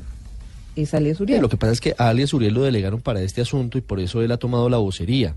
es 0.75 0.93
Alias 0.93 1.19
Uriel. 1.19 1.39
Sí, 1.39 1.41
lo 1.41 1.49
que 1.49 1.57
pasa 1.57 1.73
es 1.73 1.81
que 1.81 1.95
a 1.97 2.09
alias 2.09 2.33
Uriel 2.33 2.53
lo 2.53 2.63
delegaron 2.63 3.01
para 3.01 3.21
este 3.21 3.41
asunto 3.41 3.77
y 3.77 3.81
por 3.81 3.99
eso 3.99 4.21
él 4.21 4.31
ha 4.31 4.37
tomado 4.37 4.69
la 4.69 4.77
vocería. 4.77 5.35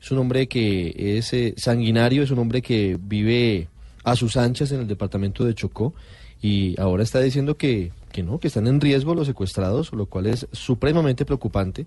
Es 0.00 0.10
un 0.10 0.18
hombre 0.18 0.46
que 0.48 1.16
es 1.16 1.32
eh, 1.32 1.54
sanguinario, 1.56 2.22
es 2.22 2.30
un 2.30 2.38
hombre 2.38 2.60
que 2.60 2.98
vive 3.00 3.68
a 4.04 4.16
sus 4.16 4.36
anchas 4.36 4.70
en 4.72 4.80
el 4.80 4.86
departamento 4.86 5.44
de 5.44 5.54
Chocó 5.54 5.94
y 6.42 6.78
ahora 6.78 7.02
está 7.02 7.20
diciendo 7.20 7.56
que, 7.56 7.90
que 8.12 8.22
no, 8.22 8.38
que 8.38 8.48
están 8.48 8.66
en 8.66 8.80
riesgo 8.80 9.14
los 9.14 9.26
secuestrados, 9.26 9.92
lo 9.94 10.06
cual 10.06 10.26
es 10.26 10.46
supremamente 10.52 11.24
preocupante. 11.24 11.86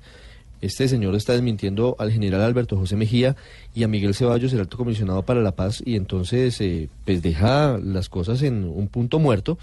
Este 0.61 0.87
señor 0.87 1.15
está 1.15 1.33
desmintiendo 1.33 1.95
al 1.99 2.11
general 2.11 2.41
Alberto 2.41 2.77
José 2.77 2.95
Mejía 2.95 3.35
y 3.75 3.83
a 3.83 3.87
Miguel 3.87 4.15
Ceballos, 4.15 4.53
el 4.53 4.61
alto 4.61 4.77
comisionado 4.77 5.23
para 5.23 5.41
la 5.41 5.55
paz, 5.55 5.83
y 5.85 5.95
entonces 5.95 6.59
eh, 6.61 6.89
pues 7.05 7.21
deja 7.21 7.77
las 7.77 8.09
cosas 8.09 8.41
en 8.41 8.63
un 8.63 8.87
punto 8.87 9.19
muerto. 9.19 9.57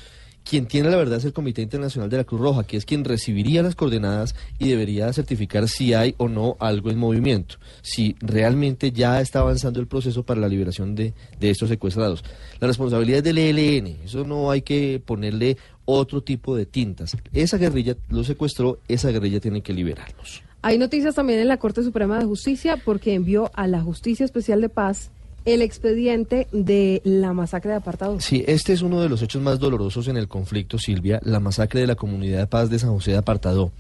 Quien 0.49 0.67
tiene 0.67 0.91
la 0.91 0.99
verdad 0.99 1.17
es 1.17 1.25
el 1.25 1.33
Comité 1.33 1.63
Internacional 1.63 2.11
de 2.11 2.19
la 2.19 2.25
Cruz 2.25 2.39
Roja, 2.39 2.65
que 2.65 2.77
es 2.77 2.85
quien 2.85 3.03
recibiría 3.03 3.63
las 3.63 3.75
coordenadas 3.75 4.35
y 4.59 4.69
debería 4.69 5.11
certificar 5.15 5.71
si 5.71 5.95
hay 5.95 6.15
o 6.19 6.29
no 6.29 6.59
algo 6.61 6.91
en 6.91 6.99
movimiento, 6.99 7.57
si 7.81 8.15
realmente 8.21 8.93
ya 8.93 9.23
está 9.23 9.41
avanzando 9.41 9.81
el 9.81 9.87
proceso 9.87 10.23
para 10.23 10.43
la 10.43 10.49
liberación 10.49 10.95
de, 10.95 11.15
de 11.41 11.51
estos 11.51 11.71
secuestrados. 11.71 12.23
La 12.61 12.67
responsabilidad 12.67 13.19
es 13.19 13.25
del 13.25 13.39
ELN, 13.39 13.87
eso 14.05 14.25
no 14.25 14.51
hay 14.51 14.61
que 14.61 15.01
ponerle 15.05 15.57
otro 15.85 16.23
tipo 16.23 16.57
de 16.57 16.67
tintas. 16.67 17.17
Esa 17.33 17.59
guerrilla 17.59 17.97
lo 18.09 18.25
secuestró, 18.25 18.79
esa 18.89 19.11
guerrilla 19.11 19.41
tiene 19.41 19.63
que 19.63 19.73
liberarlos. 19.73 20.43
Hay 20.63 20.79
noticias 20.79 21.15
también 21.15 21.41
en 21.41 21.49
la 21.49 21.59
Corte 21.59 21.83
Suprema 21.83 22.19
de 22.19 22.25
Justicia 22.25 22.79
porque 22.83 23.15
envió 23.15 23.51
a 23.55 23.67
la 23.67 23.83
Justicia 23.83 24.25
Especial 24.25 24.61
de 24.61 24.71
Paz 24.71 25.11
el 25.45 25.61
expediente 25.61 26.47
de 26.53 27.03
la 27.05 27.33
masacre 27.33 27.73
de 27.73 27.77
Apartado. 27.77 28.19
Sí, 28.21 28.45
este 28.47 28.73
es 28.73 28.81
uno 28.81 29.03
de 29.03 29.09
los 29.09 29.21
hechos 29.21 29.43
más 29.43 29.59
dolorosos 29.59 30.09
en 30.09 30.17
el 30.17 30.27
conflicto, 30.27 30.79
Silvia, 30.79 31.21
la 31.23 31.39
masacre 31.39 31.81
de 31.81 31.87
la 31.87 31.97
comunidad 31.97 32.39
de 32.39 32.47
paz 32.47 32.71
de 32.71 32.79
San 32.79 32.91
José 32.91 33.11
de 33.11 33.19
Apartadó, 33.19 33.73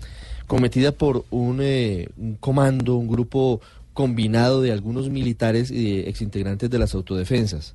cometida 0.46 0.92
por 0.92 1.24
un, 1.30 1.60
eh, 1.62 2.08
un 2.18 2.34
comando, 2.34 2.96
un 2.96 3.08
grupo 3.08 3.62
combinado 3.94 4.60
de 4.60 4.72
algunos 4.72 5.08
militares 5.08 5.70
y 5.70 6.02
de 6.02 6.08
exintegrantes 6.10 6.68
de 6.68 6.78
las 6.78 6.94
autodefensas. 6.94 7.74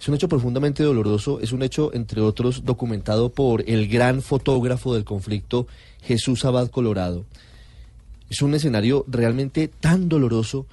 Es 0.00 0.08
un 0.08 0.14
hecho 0.14 0.30
profundamente 0.30 0.82
doloroso, 0.82 1.40
es 1.40 1.52
un 1.52 1.62
hecho, 1.62 1.92
entre 1.92 2.22
otros, 2.22 2.64
documentado 2.64 3.28
por 3.28 3.62
el 3.68 3.86
gran 3.86 4.22
fotógrafo 4.22 4.94
del 4.94 5.04
conflicto, 5.04 5.66
Jesús 6.02 6.46
Abad 6.46 6.70
Colorado. 6.70 7.26
Es 8.30 8.40
un 8.40 8.54
escenario 8.54 9.04
realmente 9.08 9.68
tan 9.68 10.08
doloroso. 10.08 10.66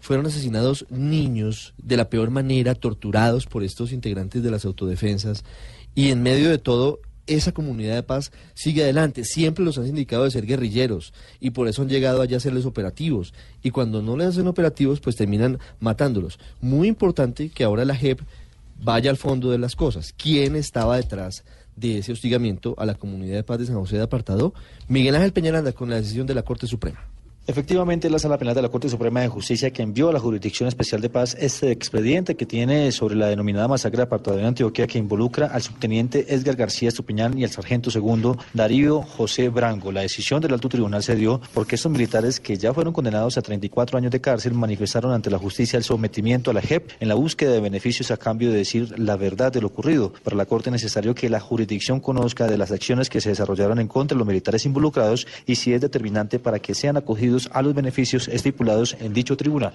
Fueron 0.00 0.24
asesinados 0.24 0.86
niños 0.88 1.74
de 1.76 1.98
la 1.98 2.08
peor 2.08 2.30
manera, 2.30 2.74
torturados 2.74 3.44
por 3.44 3.64
estos 3.64 3.92
integrantes 3.92 4.42
de 4.42 4.50
las 4.50 4.64
autodefensas. 4.64 5.44
Y 5.94 6.08
en 6.08 6.22
medio 6.22 6.48
de 6.48 6.56
todo, 6.56 7.00
esa 7.26 7.52
comunidad 7.52 7.96
de 7.96 8.02
paz 8.02 8.32
sigue 8.54 8.82
adelante. 8.82 9.24
Siempre 9.24 9.62
los 9.62 9.76
han 9.76 9.88
indicado 9.88 10.24
de 10.24 10.30
ser 10.30 10.46
guerrilleros 10.46 11.12
y 11.38 11.50
por 11.50 11.68
eso 11.68 11.82
han 11.82 11.90
llegado 11.90 12.22
allá 12.22 12.36
a 12.36 12.38
hacerles 12.38 12.64
operativos. 12.64 13.34
Y 13.62 13.72
cuando 13.72 14.00
no 14.00 14.16
les 14.16 14.28
hacen 14.28 14.46
operativos, 14.46 15.00
pues 15.00 15.16
terminan 15.16 15.58
matándolos. 15.80 16.38
Muy 16.62 16.88
importante 16.88 17.50
que 17.50 17.64
ahora 17.64 17.84
la 17.84 17.94
JEP 17.94 18.20
vaya 18.82 19.10
al 19.10 19.16
fondo 19.16 19.50
de 19.50 19.58
las 19.58 19.76
cosas. 19.76 20.14
¿Quién 20.16 20.56
estaba 20.56 20.96
detrás 20.96 21.44
de 21.76 21.98
ese 21.98 22.12
hostigamiento 22.12 22.74
a 22.78 22.86
la 22.86 22.94
comunidad 22.94 23.36
de 23.36 23.42
paz 23.42 23.58
de 23.58 23.66
San 23.66 23.76
José 23.76 23.96
de 23.96 24.02
Apartado? 24.02 24.54
Miguel 24.88 25.14
Ángel 25.14 25.32
Peñaranda 25.32 25.72
con 25.72 25.90
la 25.90 25.96
decisión 25.96 26.26
de 26.26 26.34
la 26.34 26.42
Corte 26.42 26.66
Suprema. 26.66 27.09
Efectivamente, 27.46 28.10
la 28.10 28.18
Sala 28.18 28.38
Penal 28.38 28.54
de 28.54 28.62
la 28.62 28.68
Corte 28.68 28.88
Suprema 28.88 29.22
de 29.22 29.28
Justicia 29.28 29.72
que 29.72 29.82
envió 29.82 30.10
a 30.10 30.12
la 30.12 30.20
Jurisdicción 30.20 30.68
Especial 30.68 31.00
de 31.00 31.08
Paz 31.08 31.36
este 31.40 31.72
expediente 31.72 32.36
que 32.36 32.46
tiene 32.46 32.92
sobre 32.92 33.16
la 33.16 33.26
denominada 33.26 33.66
masacre 33.66 33.96
de 33.96 34.02
Apartado 34.04 34.36
de 34.36 34.46
Antioquia 34.46 34.86
que 34.86 34.98
involucra 34.98 35.46
al 35.46 35.62
subteniente 35.62 36.32
Edgar 36.32 36.54
García 36.54 36.90
Estupiñán 36.90 37.36
y 37.36 37.44
al 37.44 37.50
sargento 37.50 37.90
segundo 37.90 38.38
Darío 38.52 39.02
José 39.02 39.48
Brango. 39.48 39.90
La 39.90 40.02
decisión 40.02 40.40
del 40.40 40.52
alto 40.52 40.68
tribunal 40.68 41.02
se 41.02 41.16
dio 41.16 41.40
porque 41.54 41.74
estos 41.74 41.90
militares 41.90 42.38
que 42.38 42.56
ya 42.56 42.72
fueron 42.74 42.92
condenados 42.92 43.36
a 43.36 43.42
34 43.42 43.98
años 43.98 44.12
de 44.12 44.20
cárcel 44.20 44.52
manifestaron 44.54 45.12
ante 45.12 45.30
la 45.30 45.38
justicia 45.38 45.76
el 45.76 45.82
sometimiento 45.82 46.50
a 46.50 46.54
la 46.54 46.60
JEP 46.60 46.90
en 47.00 47.08
la 47.08 47.14
búsqueda 47.14 47.52
de 47.52 47.60
beneficios 47.60 48.10
a 48.10 48.16
cambio 48.18 48.50
de 48.50 48.58
decir 48.58 48.96
la 48.98 49.16
verdad 49.16 49.50
de 49.50 49.62
lo 49.62 49.68
ocurrido. 49.68 50.12
Para 50.22 50.36
la 50.36 50.46
Corte 50.46 50.68
es 50.68 50.72
necesario 50.72 51.14
que 51.14 51.30
la 51.30 51.40
jurisdicción 51.40 52.00
conozca 52.00 52.46
de 52.46 52.58
las 52.58 52.70
acciones 52.70 53.08
que 53.08 53.20
se 53.20 53.30
desarrollaron 53.30 53.80
en 53.80 53.88
contra 53.88 54.14
de 54.14 54.18
los 54.18 54.28
militares 54.28 54.66
involucrados 54.66 55.26
y 55.46 55.56
si 55.56 55.72
es 55.72 55.80
determinante 55.80 56.38
para 56.38 56.60
que 56.60 56.74
sean 56.74 56.96
acogidos 56.96 57.29
a 57.52 57.62
los 57.62 57.74
beneficios 57.74 58.28
estipulados 58.28 58.96
en 59.00 59.12
dicho 59.12 59.36
tribunal. 59.36 59.74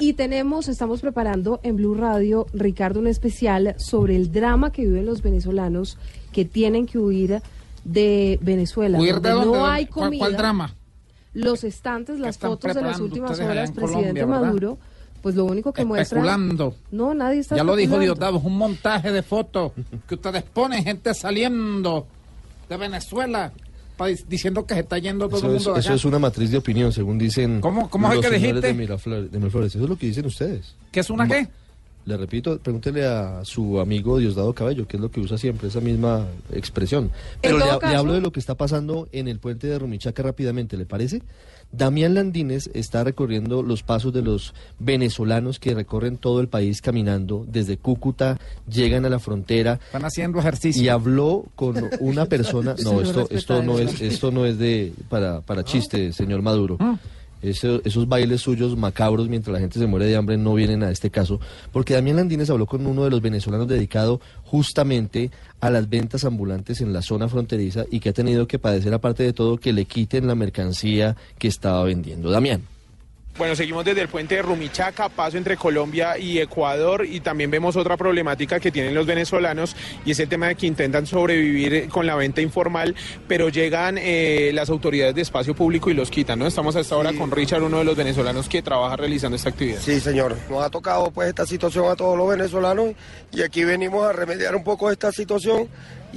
Y 0.00 0.12
tenemos, 0.12 0.68
estamos 0.68 1.00
preparando 1.00 1.58
en 1.64 1.76
Blue 1.76 1.94
Radio, 1.94 2.46
Ricardo, 2.52 3.00
un 3.00 3.08
especial 3.08 3.74
sobre 3.78 4.14
el 4.14 4.30
drama 4.30 4.70
que 4.70 4.82
viven 4.82 5.06
los 5.06 5.22
venezolanos 5.22 5.98
que 6.32 6.44
tienen 6.44 6.86
que 6.86 6.98
huir 6.98 7.42
de 7.84 8.38
Venezuela. 8.42 8.98
¿Huir 8.98 9.14
donde 9.14 9.28
de 9.30 9.34
dónde? 9.34 9.58
No 9.58 9.66
hay 9.66 9.86
¿Cuál- 9.86 10.04
comida. 10.06 10.20
cuál 10.20 10.36
drama? 10.36 10.74
Los 11.34 11.64
estantes, 11.64 12.20
las 12.20 12.38
fotos 12.38 12.74
de 12.74 12.82
las 12.82 13.00
últimas 13.00 13.38
horas, 13.40 13.68
en 13.70 13.74
presidente 13.74 14.20
Colombia? 14.22 14.26
Maduro, 14.46 14.78
pues 15.22 15.34
lo 15.34 15.44
único 15.44 15.72
que 15.72 15.84
muestra. 15.84 16.20
Especulando. 16.20 16.74
No, 16.92 17.12
nadie 17.14 17.40
está 17.40 17.56
Ya 17.56 17.64
lo 17.64 17.74
dijo. 17.74 17.98
Diosdado, 17.98 18.38
es 18.38 18.44
un 18.44 18.56
montaje 18.56 19.10
de 19.12 19.22
fotos 19.22 19.72
que 20.08 20.14
ustedes 20.14 20.42
ponen 20.44 20.84
gente 20.84 21.12
saliendo 21.14 22.06
de 22.68 22.76
Venezuela 22.76 23.52
diciendo 24.06 24.64
que 24.66 24.74
se 24.74 24.80
está 24.80 24.98
yendo 24.98 25.28
todo 25.28 25.38
Eso 25.38 25.46
el 25.50 25.56
es, 25.56 25.62
mundo 25.62 25.74
de 25.74 25.80
eso 25.80 25.94
es 25.94 26.04
una 26.04 26.18
matriz 26.18 26.50
de 26.50 26.58
opinión, 26.58 26.92
según 26.92 27.18
dicen 27.18 27.60
¿Cómo- 27.60 27.90
cómo 27.90 28.08
es 28.08 28.14
los 28.16 28.24
que 28.24 28.30
señores 28.32 28.54
dijiste? 28.62 28.66
de 28.68 28.74
Miraflores, 28.74 29.32
de 29.32 29.38
Miraflores. 29.38 29.74
Eso 29.74 29.84
es 29.84 29.90
lo 29.90 29.96
que 29.96 30.06
dicen 30.06 30.26
ustedes. 30.26 30.74
¿Qué 30.92 31.00
es 31.00 31.10
una 31.10 31.26
qué? 31.26 31.48
Le 32.06 32.16
repito, 32.16 32.58
pregúntele 32.58 33.04
a 33.04 33.44
su 33.44 33.78
amigo 33.80 34.16
Diosdado 34.18 34.54
Cabello, 34.54 34.88
que 34.88 34.96
es 34.96 35.00
lo 35.02 35.10
que 35.10 35.20
usa 35.20 35.36
siempre, 35.36 35.68
esa 35.68 35.80
misma 35.80 36.26
expresión. 36.52 37.10
Pero 37.42 37.58
le, 37.58 37.64
le 37.66 37.96
hablo 37.96 38.14
de 38.14 38.22
lo 38.22 38.32
que 38.32 38.40
está 38.40 38.54
pasando 38.54 39.08
en 39.12 39.28
el 39.28 39.40
puente 39.40 39.66
de 39.66 39.78
Rumichaca 39.78 40.22
rápidamente, 40.22 40.78
¿le 40.78 40.86
parece? 40.86 41.20
Damián 41.72 42.14
Landines 42.14 42.70
está 42.72 43.04
recorriendo 43.04 43.62
los 43.62 43.82
pasos 43.82 44.12
de 44.12 44.22
los 44.22 44.54
venezolanos 44.78 45.58
que 45.58 45.74
recorren 45.74 46.16
todo 46.16 46.40
el 46.40 46.48
país 46.48 46.80
caminando 46.80 47.44
desde 47.48 47.76
Cúcuta, 47.76 48.38
llegan 48.66 49.04
a 49.04 49.10
la 49.10 49.18
frontera. 49.18 49.78
Están 49.84 50.04
haciendo 50.04 50.38
ejercicio. 50.38 50.82
Y 50.82 50.88
habló 50.88 51.44
con 51.54 51.90
una 52.00 52.26
persona. 52.26 52.74
No, 52.88 53.02
esto, 53.02 53.26
esto 53.30 53.62
no 53.62 53.78
es, 53.78 54.00
esto 54.00 54.30
no 54.30 54.46
es 54.46 54.56
de 54.58 54.92
para, 55.08 55.40
para 55.40 55.64
chiste, 55.64 56.12
señor 56.12 56.42
Maduro. 56.42 56.78
Eso- 57.42 57.80
esos 57.84 58.08
bailes 58.08 58.40
suyos 58.40 58.76
macabros 58.76 59.28
mientras 59.28 59.52
la 59.52 59.60
gente 59.60 59.78
se 59.78 59.86
muere 59.86 60.06
de 60.06 60.16
hambre 60.16 60.36
no 60.36 60.54
vienen 60.54 60.82
a 60.82 60.90
este 60.90 61.10
caso, 61.10 61.40
porque 61.72 61.94
Damián 61.94 62.16
Landines 62.16 62.50
habló 62.50 62.66
con 62.66 62.86
uno 62.86 63.04
de 63.04 63.10
los 63.10 63.20
venezolanos 63.22 63.68
dedicado 63.68 64.20
justamente 64.44 65.30
a 65.60 65.70
las 65.70 65.88
ventas 65.88 66.24
ambulantes 66.24 66.80
en 66.80 66.92
la 66.92 67.02
zona 67.02 67.28
fronteriza 67.28 67.84
y 67.90 68.00
que 68.00 68.08
ha 68.08 68.12
tenido 68.12 68.46
que 68.46 68.58
padecer, 68.58 68.92
aparte 68.94 69.22
de 69.22 69.32
todo, 69.32 69.58
que 69.58 69.72
le 69.72 69.84
quiten 69.84 70.26
la 70.26 70.34
mercancía 70.34 71.16
que 71.38 71.48
estaba 71.48 71.84
vendiendo. 71.84 72.30
Damián. 72.30 72.62
Bueno, 73.38 73.54
seguimos 73.54 73.84
desde 73.84 74.00
el 74.00 74.08
puente 74.08 74.34
de 74.34 74.42
Rumichaca, 74.42 75.08
paso 75.08 75.36
entre 75.36 75.56
Colombia 75.56 76.18
y 76.18 76.40
Ecuador 76.40 77.06
y 77.06 77.20
también 77.20 77.52
vemos 77.52 77.76
otra 77.76 77.96
problemática 77.96 78.58
que 78.58 78.72
tienen 78.72 78.96
los 78.96 79.06
venezolanos 79.06 79.76
y 80.04 80.10
es 80.10 80.18
el 80.18 80.28
tema 80.28 80.48
de 80.48 80.56
que 80.56 80.66
intentan 80.66 81.06
sobrevivir 81.06 81.88
con 81.88 82.04
la 82.04 82.16
venta 82.16 82.40
informal, 82.40 82.96
pero 83.28 83.48
llegan 83.48 83.96
eh, 83.96 84.50
las 84.52 84.70
autoridades 84.70 85.14
de 85.14 85.22
espacio 85.22 85.54
público 85.54 85.88
y 85.88 85.94
los 85.94 86.10
quitan, 86.10 86.40
¿no? 86.40 86.48
Estamos 86.48 86.74
hasta 86.74 86.96
ahora 86.96 87.12
con 87.12 87.30
Richard, 87.30 87.62
uno 87.62 87.78
de 87.78 87.84
los 87.84 87.96
venezolanos 87.96 88.48
que 88.48 88.60
trabaja 88.60 88.96
realizando 88.96 89.36
esta 89.36 89.50
actividad. 89.50 89.78
Sí, 89.82 90.00
señor. 90.00 90.36
Nos 90.50 90.64
ha 90.64 90.70
tocado 90.70 91.12
pues 91.12 91.28
esta 91.28 91.46
situación 91.46 91.88
a 91.88 91.94
todos 91.94 92.18
los 92.18 92.28
venezolanos 92.28 92.94
y 93.30 93.42
aquí 93.42 93.62
venimos 93.62 94.04
a 94.04 94.12
remediar 94.12 94.56
un 94.56 94.64
poco 94.64 94.90
esta 94.90 95.12
situación 95.12 95.68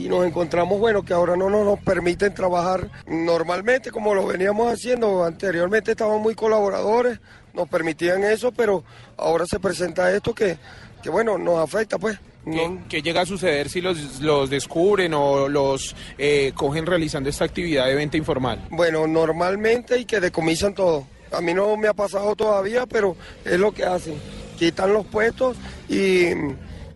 y 0.01 0.09
nos 0.09 0.25
encontramos, 0.25 0.79
bueno, 0.79 1.03
que 1.03 1.13
ahora 1.13 1.35
no 1.35 1.49
nos, 1.49 1.79
permiten 1.79 2.33
trabajar 2.33 2.89
normalmente 3.07 3.91
como 3.91 4.15
lo 4.15 4.25
veníamos 4.25 4.71
haciendo. 4.73 5.23
Anteriormente 5.23 5.91
estaban 5.91 6.21
muy 6.21 6.33
colaboradores, 6.33 7.19
nos 7.53 7.69
permitían 7.69 8.23
eso, 8.23 8.51
pero 8.51 8.83
ahora 9.17 9.45
se 9.45 9.59
presenta 9.59 10.13
esto 10.13 10.33
que, 10.33 10.57
que 11.03 11.09
bueno, 11.09 11.37
nos 11.37 11.59
afecta 11.59 11.99
pues. 11.99 12.17
¿Qué, 12.43 12.79
qué 12.89 13.01
llega 13.03 13.21
a 13.21 13.25
suceder 13.25 13.69
si 13.69 13.81
los, 13.81 14.19
los 14.21 14.49
descubren 14.49 15.13
o 15.13 15.47
los 15.47 15.95
eh, 16.17 16.51
cogen 16.55 16.87
realizando 16.87 17.29
esta 17.29 17.45
actividad 17.45 17.85
de 17.85 17.93
venta 17.93 18.17
informal? 18.17 18.67
Bueno, 18.71 19.05
normalmente 19.05 19.99
y 19.99 20.05
que 20.05 20.19
decomisan 20.19 20.73
todo. 20.73 21.05
A 21.31 21.41
mí 21.41 21.53
no 21.53 21.77
me 21.77 21.87
ha 21.87 21.93
pasado 21.93 22.35
todavía, 22.35 22.87
pero 22.87 23.15
es 23.45 23.59
lo 23.59 23.71
que 23.71 23.85
hacen. 23.85 24.15
Quitan 24.57 24.91
los 24.91 25.05
puestos 25.05 25.55
y, 25.87 26.29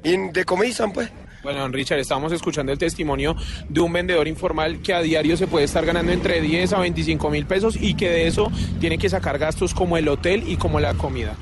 y 0.04 0.18
decomisan 0.34 0.92
pues. 0.92 1.12
Bueno, 1.46 1.60
don 1.60 1.74
Richard, 1.74 2.00
estamos 2.00 2.32
escuchando 2.32 2.72
el 2.72 2.80
testimonio 2.80 3.36
de 3.70 3.80
un 3.80 3.94
vendedor 3.94 4.28
informal 4.28 4.82
que 4.82 4.96
a 4.96 5.02
diario 5.02 5.38
se 5.38 5.46
puede 5.46 5.66
estar 5.66 5.86
ganando 5.86 6.12
entre 6.12 6.42
10 6.42 6.74
a 6.74 6.80
25 6.80 7.30
mil 7.30 7.46
pesos 7.46 7.78
y 7.80 7.94
que 7.94 8.10
de 8.10 8.26
eso 8.26 8.52
tiene 8.80 8.98
que 8.98 9.10
sacar 9.10 9.38
gastos 9.38 9.76
como 9.76 9.96
el 9.96 10.08
hotel 10.08 10.44
y 10.48 10.58
como 10.58 10.80
la 10.80 10.96
comida. 10.96 11.36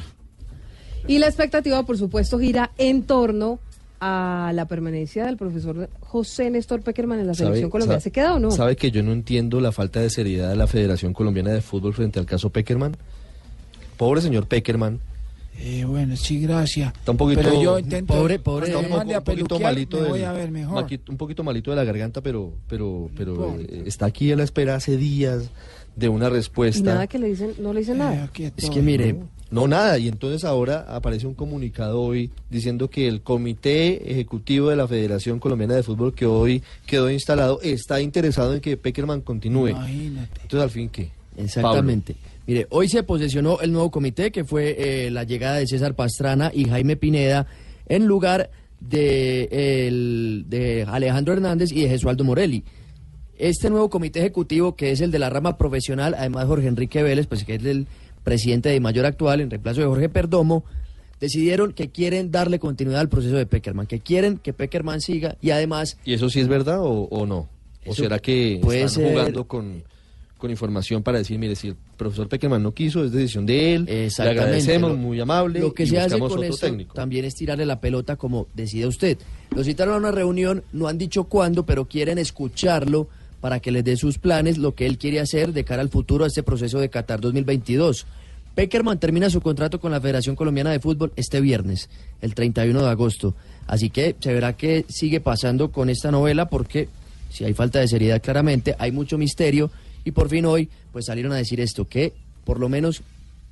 Y 1.08 1.20
la 1.20 1.28
expectativa, 1.28 1.84
por 1.84 1.97
supuesto, 1.97 2.38
gira 2.38 2.72
en 2.78 3.04
torno 3.04 3.60
a 4.01 4.51
la 4.54 4.66
permanencia 4.66 5.26
del 5.26 5.38
profesor 5.38 5.89
José 6.01 6.49
Néstor 6.49 6.82
Peckerman 6.82 7.22
en 7.22 7.28
la 7.28 7.34
selección 7.34 7.70
colombiana. 7.70 8.01
¿Se 8.01 8.12
queda 8.12 8.36
o 8.36 8.39
no? 8.39 8.51
¿Sabe 8.51 8.76
que 8.76 8.91
yo 8.91 9.04
no 9.04 9.14
entiendo 9.14 9.62
la 9.62 9.72
falta 9.72 10.01
de 10.01 10.10
seriedad 10.10 10.49
de 10.49 10.58
la 10.58 10.68
Federación 10.68 11.14
Colombiana 11.14 11.51
de 11.51 11.62
Fútbol 11.62 11.93
frente 11.93 12.20
al 12.20 12.26
caso 12.26 12.49
Peckerman? 12.49 12.97
Pobre 13.95 14.20
señor 14.20 14.47
Peckerman. 14.47 14.99
Eh, 15.60 15.86
bueno, 15.86 16.16
sí, 16.18 16.39
gracias. 16.41 16.93
Está 16.93 17.12
un 17.12 17.18
poquito, 17.18 17.41
Pero 17.41 17.62
yo 17.62 17.80
intento. 17.80 18.14
pobre, 18.14 18.39
pobre, 18.39 18.68
está 18.68 18.80
un, 18.80 18.86
poco- 18.89 19.24
poquito 19.24 19.60
malito, 19.60 20.01
me 20.01 20.10
voy 20.10 20.20
del- 20.20 20.28
a 20.28 20.34
ver 20.34 20.51
mejor. 20.51 20.84
maqui- 20.84 20.99
un 21.10 21.18
poquito 21.18 21.43
malito 21.43 21.72
de 21.72 21.78
la 21.78 21.84
garganta, 21.84 22.22
pero, 22.22 22.54
pero, 22.68 23.10
pero 23.16 23.56
eh, 23.60 23.84
está 23.86 24.08
aquí 24.08 24.32
a 24.32 24.36
la 24.36 24.43
espera 24.43 24.76
hace 24.76 24.97
días 24.97 25.49
de 25.95 26.10
una 26.10 26.28
Y 26.28 26.32
respuesta. 26.32 26.84
nada 26.93 27.08
que 27.08 27.20
le 27.20 27.28
dicen, 27.28 27.54
no 27.60 27.72
le 27.72 27.80
dicen 27.82 27.99
nada. 27.99 28.30
Es 28.58 28.70
que 28.70 28.82
mire, 28.82 29.16
no 29.51 29.68
nada, 29.68 29.97
y 29.99 30.08
entonces 30.08 30.43
ahora 30.43 30.86
aparece 30.89 31.28
un 31.28 31.36
comunicado 31.36 32.01
hoy 32.01 32.32
diciendo 32.49 32.89
que 32.89 33.08
el 33.08 33.22
Comité 33.22 34.12
Ejecutivo 34.12 34.70
de 34.70 34.76
la 34.76 34.88
Federación 34.88 35.39
Colombiana 35.39 35.76
de 35.76 35.84
Fútbol 35.84 36.14
que 36.16 36.26
hoy 36.26 36.64
quedó 36.88 37.12
instalado 37.12 37.60
está 37.62 38.01
interesado 38.01 38.56
en 38.56 38.60
que 38.60 38.76
Peckerman 38.76 39.22
continúe. 39.22 39.70
Imagínate. 39.70 40.41
Entonces, 40.41 40.62
al 40.64 40.70
fin, 40.72 40.89
¿qué? 40.89 41.12
Exactamente. 41.38 42.16
Mire, 42.46 42.68
hoy 42.72 42.89
se 42.89 43.04
posesionó 43.04 43.60
el 43.62 43.72
nuevo 43.72 43.89
comité 43.91 44.32
que 44.32 44.44
fue 44.44 44.76
eh, 45.06 45.12
la 45.12 45.24
llegada 45.24 45.58
de 45.58 45.68
César 45.68 45.96
Pastrana 45.96 46.52
y 46.54 46.66
Jaime 46.66 46.96
Pineda 46.98 47.48
en 47.88 48.06
lugar 48.06 48.50
de, 48.82 49.88
el- 49.88 50.46
de 50.48 50.84
Alejandro 50.84 51.34
Hernández 51.34 51.72
y 51.72 51.82
de 51.84 51.89
Jesualdo 51.89 52.24
Morelli. 52.24 52.64
Este 53.38 53.70
nuevo 53.70 53.89
comité 53.89 54.20
ejecutivo, 54.20 54.76
que 54.76 54.91
es 54.91 55.02
el 55.02 55.10
de 55.12 55.20
la 55.20 55.30
rama 55.30 55.58
profesional, 55.58 56.16
además 56.18 56.46
Jorge 56.46 56.68
Enrique 56.68 57.02
Vélez, 57.02 57.28
pues 57.28 57.44
que 57.46 57.56
es 57.56 57.66
el 57.66 57.88
presidente 58.24 58.70
de 58.70 58.80
mayor 58.80 59.06
actual 59.06 59.41
en 59.41 59.50
reemplazo 59.50 59.82
de 59.82 59.88
Jorge 59.88 60.10
Perdomo, 60.10 60.64
decidieron 61.20 61.74
que 61.74 61.89
quieren 61.89 62.30
darle 62.32 62.60
continuidad 62.60 63.02
al 63.02 63.10
proceso 63.10 63.36
de 63.38 63.46
Peckerman, 63.46 63.88
que 63.88 64.00
quieren 64.02 64.38
que 64.38 64.54
Peckerman 64.54 65.00
siga 65.02 65.38
y 65.41 65.52
además 65.52 65.98
¿Y 66.06 66.14
eso 66.14 66.30
sí 66.30 66.41
es 66.41 66.48
verdad 66.50 66.82
o, 66.82 67.04
o 67.10 67.26
no? 67.26 67.50
¿O 67.86 67.94
será 67.96 68.20
que 68.20 68.56
están 68.56 68.89
ser- 68.89 69.10
jugando 69.12 69.46
con, 69.48 69.84
con 70.44 70.52
información 70.52 71.04
para 71.04 71.20
decir, 71.20 71.39
mire, 71.39 71.56
si 71.56 71.70
el 71.70 71.76
profesor 71.96 72.28
Peckerman 72.28 72.62
no 72.62 72.74
quiso, 72.74 73.06
es 73.06 73.14
decisión 73.14 73.46
de 73.46 73.76
él, 73.76 73.86
le 73.86 74.10
agradecemos, 74.30 74.91
Lo- 74.91 74.98
muy 74.98 75.18
amable, 75.22 75.62
Lo 75.62 75.74
que 75.74 75.84
y 75.84 75.88
se 75.88 75.98
hace 76.02 76.20
con 76.20 76.30
otro 76.30 76.44
esto 76.44 76.58
técnico. 76.68 76.94
también 76.94 77.24
es 77.24 77.34
tirarle 77.34 77.66
la 77.66 77.80
pelota 77.80 78.18
como 78.18 78.48
decida 78.54 78.89
usted. 78.89 79.18
Lo 79.56 79.64
citaron 79.64 79.94
a 79.94 79.98
una 80.00 80.12
reunión, 80.12 80.62
no 80.74 80.89
han 80.89 80.98
dicho 80.98 81.24
cuándo, 81.24 81.66
pero 81.66 81.86
quieren 81.86 82.18
escucharlo 82.18 83.08
para 83.39 83.62
que 83.62 83.72
les 83.72 83.86
dé 83.86 83.96
sus 83.96 84.18
planes, 84.18 84.58
lo 84.58 84.76
que 84.76 84.86
él 84.86 84.98
quiere 84.98 85.22
hacer 85.22 85.54
de 85.54 85.64
cara 85.64 85.82
al 85.82 85.88
futuro 85.88 86.26
a 86.26 86.28
este 86.28 86.44
proceso 86.44 86.78
de 86.78 86.89
Qatar 86.89 87.22
2022. 87.22 88.06
Peckerman 88.54 89.00
termina 89.00 89.30
su 89.30 89.39
contrato 89.39 89.80
con 89.80 89.94
la 89.94 90.02
Federación 90.02 90.36
Colombiana 90.36 90.72
de 90.72 90.82
Fútbol 90.82 91.14
este 91.16 91.39
viernes, 91.39 91.89
el 92.20 92.36
31 92.36 92.82
de 92.84 92.89
agosto. 92.89 93.34
Así 93.66 93.89
que 93.89 94.18
se 94.20 94.34
verá 94.34 94.58
qué 94.58 94.84
sigue 94.89 95.22
pasando 95.22 95.72
con 95.72 95.89
esta 95.89 96.12
novela 96.12 96.50
porque 96.50 96.89
si 97.30 97.46
hay 97.46 97.54
falta 97.54 97.80
de 97.80 97.88
seriedad 97.88 98.22
claramente, 98.22 98.76
hay 98.78 98.91
mucho 98.91 99.18
misterio 99.18 99.72
y 100.06 100.12
por 100.12 100.30
fin 100.30 100.45
hoy 100.45 100.70
pues 100.91 101.06
salieron 101.06 101.32
a 101.32 101.36
decir 101.36 101.60
esto, 101.60 101.88
que 101.88 102.14
por 102.45 102.60
lo 102.60 102.70
menos 102.70 103.01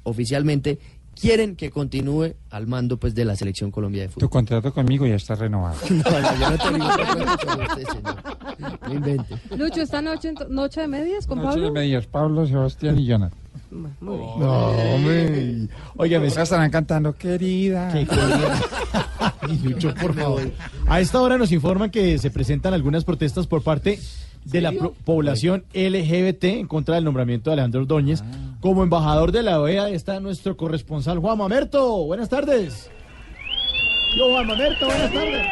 oficialmente 0.03 0.79
quieren 1.19 1.55
que 1.55 1.69
continúe 1.69 2.33
al 2.49 2.67
mando 2.67 2.97
pues 2.97 3.13
de 3.13 3.25
la 3.25 3.35
selección 3.35 3.69
Colombia 3.69 4.03
de 4.03 4.07
Tu 4.07 4.13
fútbol. 4.15 4.29
contrato 4.29 4.73
conmigo 4.73 5.05
ya 5.05 5.15
está 5.15 5.35
renovado. 5.35 5.77
No, 5.89 5.97
no, 5.97 6.39
yo 6.39 6.49
no 6.51 6.57
tengo 6.57 6.89
contrato 6.89 7.47
con 7.47 7.61
usted, 7.61 7.87
señor. 7.87 8.79
No 8.87 8.93
invente. 8.93 9.35
Lucho, 9.57 9.81
esta 9.81 10.01
noche, 10.01 10.33
noche 10.49 10.81
de 10.81 10.87
medias 10.87 11.27
con 11.27 11.37
Noche 11.39 11.49
Pablo. 11.49 11.65
de 11.65 11.71
medias, 11.71 12.07
Pablo, 12.07 12.47
Sebastián 12.47 12.97
y 12.99 13.05
Jonathan. 13.05 13.37
Muy 13.71 14.17
bien. 14.17 14.39
No, 14.39 14.67
hombre. 14.69 15.67
Oiga, 15.97 16.19
me 16.19 16.27
estarán 16.27 16.69
cantando, 16.71 17.13
querida. 17.15 17.93
Y 19.49 19.57
Lucho, 19.67 19.93
por 19.95 20.13
favor. 20.15 20.51
A 20.87 20.99
esta 21.01 21.19
hora 21.21 21.37
nos 21.37 21.51
informan 21.51 21.89
que 21.89 22.17
se 22.17 22.29
presentan 22.31 22.73
algunas 22.73 23.03
protestas 23.03 23.47
por 23.47 23.63
parte 23.63 23.99
de 24.45 24.61
la 24.61 24.71
población 25.05 25.63
LGBT 25.73 26.43
en 26.45 26.67
contra 26.67 26.95
del 26.95 27.03
nombramiento 27.03 27.49
de 27.49 27.53
Alejandro 27.53 27.81
Ordóñez. 27.81 28.23
Como 28.59 28.83
embajador 28.83 29.31
de 29.31 29.43
la 29.43 29.59
OEA 29.59 29.89
está 29.89 30.19
nuestro 30.19 30.55
corresponsal 30.57 31.19
Juan 31.19 31.37
Mamerto. 31.37 32.05
Buenas 32.05 32.29
tardes. 32.29 32.89
Yo, 34.17 34.29
Juan 34.29 34.47
Mamerto, 34.47 34.85
buenas 34.85 35.11
tardes. 35.11 35.47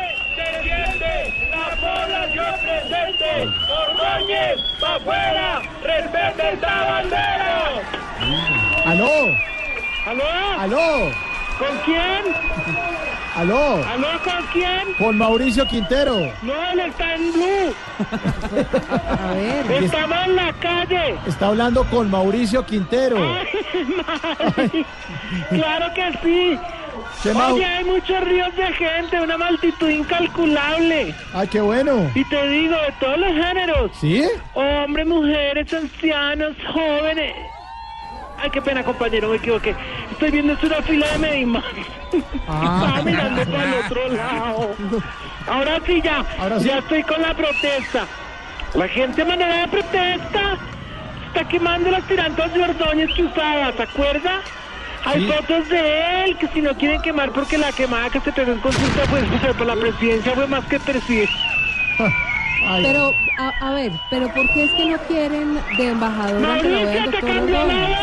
la 1.49 1.69
población 1.79 2.55
presente. 2.61 3.47
Ordóñez, 3.71 4.59
pa' 4.79 4.95
afuera, 4.95 5.61
respete 5.83 6.53
esta 6.53 6.85
bandera. 6.91 7.59
¡Aló! 8.85 9.35
¿Aló? 10.05 10.23
¡Aló! 10.59 11.11
¿Con 11.57 11.77
quién? 11.85 12.23
¡Aló! 13.35 13.83
¿Aló 13.85 14.07
con 14.23 14.45
quién? 14.51 14.93
Con 14.97 15.17
Mauricio 15.17 15.65
Quintero. 15.67 16.31
No, 16.41 16.71
él 16.71 16.79
está 16.79 17.15
en 17.15 17.31
blue. 17.31 17.73
A 19.19 19.33
ver. 19.33 19.83
Estamos 19.83 20.17
en 20.25 20.35
la 20.35 20.53
calle. 20.53 21.15
Está 21.27 21.47
hablando 21.47 21.83
con 21.85 22.09
Mauricio 22.09 22.65
Quintero. 22.65 23.17
Ay, 24.57 24.85
claro 25.49 25.93
que 25.93 26.19
sí. 26.23 26.59
Oye, 27.25 27.65
hay 27.65 27.83
muchos 27.83 28.23
ríos 28.23 28.55
de 28.55 28.67
gente, 28.73 29.19
una 29.19 29.37
multitud 29.37 29.89
incalculable. 29.89 31.13
¡Ay, 31.33 31.47
qué 31.49 31.59
bueno! 31.59 32.09
Y 32.15 32.23
te 32.25 32.47
digo, 32.47 32.75
de 32.75 32.93
todos 32.99 33.17
los 33.17 33.33
géneros. 33.33 33.91
¿Sí? 33.99 34.23
Hombres, 34.53 35.05
mujeres, 35.05 35.73
ancianos, 35.73 36.55
jóvenes. 36.73 37.33
Ay, 38.41 38.49
qué 38.51 38.61
pena, 38.61 38.83
compañero, 38.83 39.29
me 39.29 39.37
equivoqué. 39.37 39.75
Estoy 40.11 40.31
viendo 40.31 40.53
es 40.53 40.63
una 40.63 40.81
fila 40.81 41.07
de 41.11 41.17
Medimán. 41.17 41.63
Ah. 42.47 42.83
Estaba 42.85 43.01
mirando 43.03 43.45
para 43.51 43.63
el 43.63 43.85
otro 43.85 44.09
lado. 44.09 44.75
Ahora 45.47 45.79
sí 45.85 46.01
ya. 46.01 46.25
Ya 46.59 46.77
estoy 46.79 47.03
con 47.03 47.21
la 47.21 47.33
protesta. 47.33 48.05
La 48.75 48.87
gente 48.87 49.25
manera 49.25 49.61
de 49.61 49.67
protesta 49.67 50.57
está 51.27 51.47
quemando 51.47 51.91
las 51.91 52.03
tirantas 52.03 52.53
de 52.53 52.63
Ordóñez 52.63 53.09
que 53.15 53.23
usaba, 53.23 53.71
¿se 53.73 53.83
acuerda? 53.83 54.41
Hay 55.05 55.21
Sí. 55.21 55.31
fotos 55.31 55.69
de 55.69 56.23
él 56.25 56.37
que 56.37 56.47
si 56.49 56.61
no 56.61 56.75
quieren 56.75 57.01
quemar 57.01 57.31
porque 57.31 57.57
la 57.57 57.71
quemada 57.71 58.09
que 58.09 58.19
se 58.19 58.31
pegó 58.31 58.51
en 58.51 58.59
consulta 58.59 59.01
pues 59.09 59.23
por 59.55 59.65
la 59.65 59.75
presidencia 59.75 60.33
fue 60.33 60.45
más 60.47 60.65
que 60.65 60.77
presidente. 62.59 62.87
Pero, 62.87 63.13
a, 63.39 63.67
a 63.67 63.73
ver, 63.73 63.91
pero 64.09 64.27
¿por 64.33 64.53
qué 64.53 64.63
es 64.65 64.71
que 64.71 64.85
no 64.89 64.97
quieren 65.07 65.59
de 65.77 65.87
embajador 65.89 66.39
Mauricio, 66.41 66.69
te 66.89 66.99
doctor 67.01 67.21
cambió 67.29 67.65
la 67.65 67.73
vez. 67.73 67.97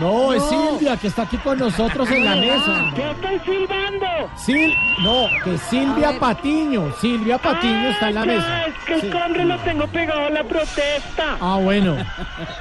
No, 0.00 0.32
es. 0.32 0.42
Silvia, 0.48 0.96
que 0.96 1.06
está 1.08 1.22
aquí 1.22 1.36
con 1.38 1.58
nosotros 1.58 2.10
en 2.10 2.24
la 2.24 2.36
mesa. 2.36 2.92
Yo 2.96 3.10
estoy 3.10 3.40
silbando. 3.44 4.06
Sil 4.38 4.70
no, 5.02 5.26
que 5.44 5.58
Silvia. 5.58 6.18
Patiño. 6.18 6.92
Silvia 7.00 7.38
Patiño 7.38 7.88
está 7.90 8.08
en 8.08 8.14
la 8.14 8.22
Ah, 8.22 8.26
mesa. 8.26 8.66
Es 8.66 8.74
que 9.02 9.08
el 9.08 9.14
hombre 9.22 9.44
lo 9.44 9.58
tengo 9.58 9.86
pegado 9.88 10.26
a 10.26 10.30
la 10.30 10.44
protesta. 10.44 11.36
Ah, 11.40 11.58
bueno. 11.62 11.96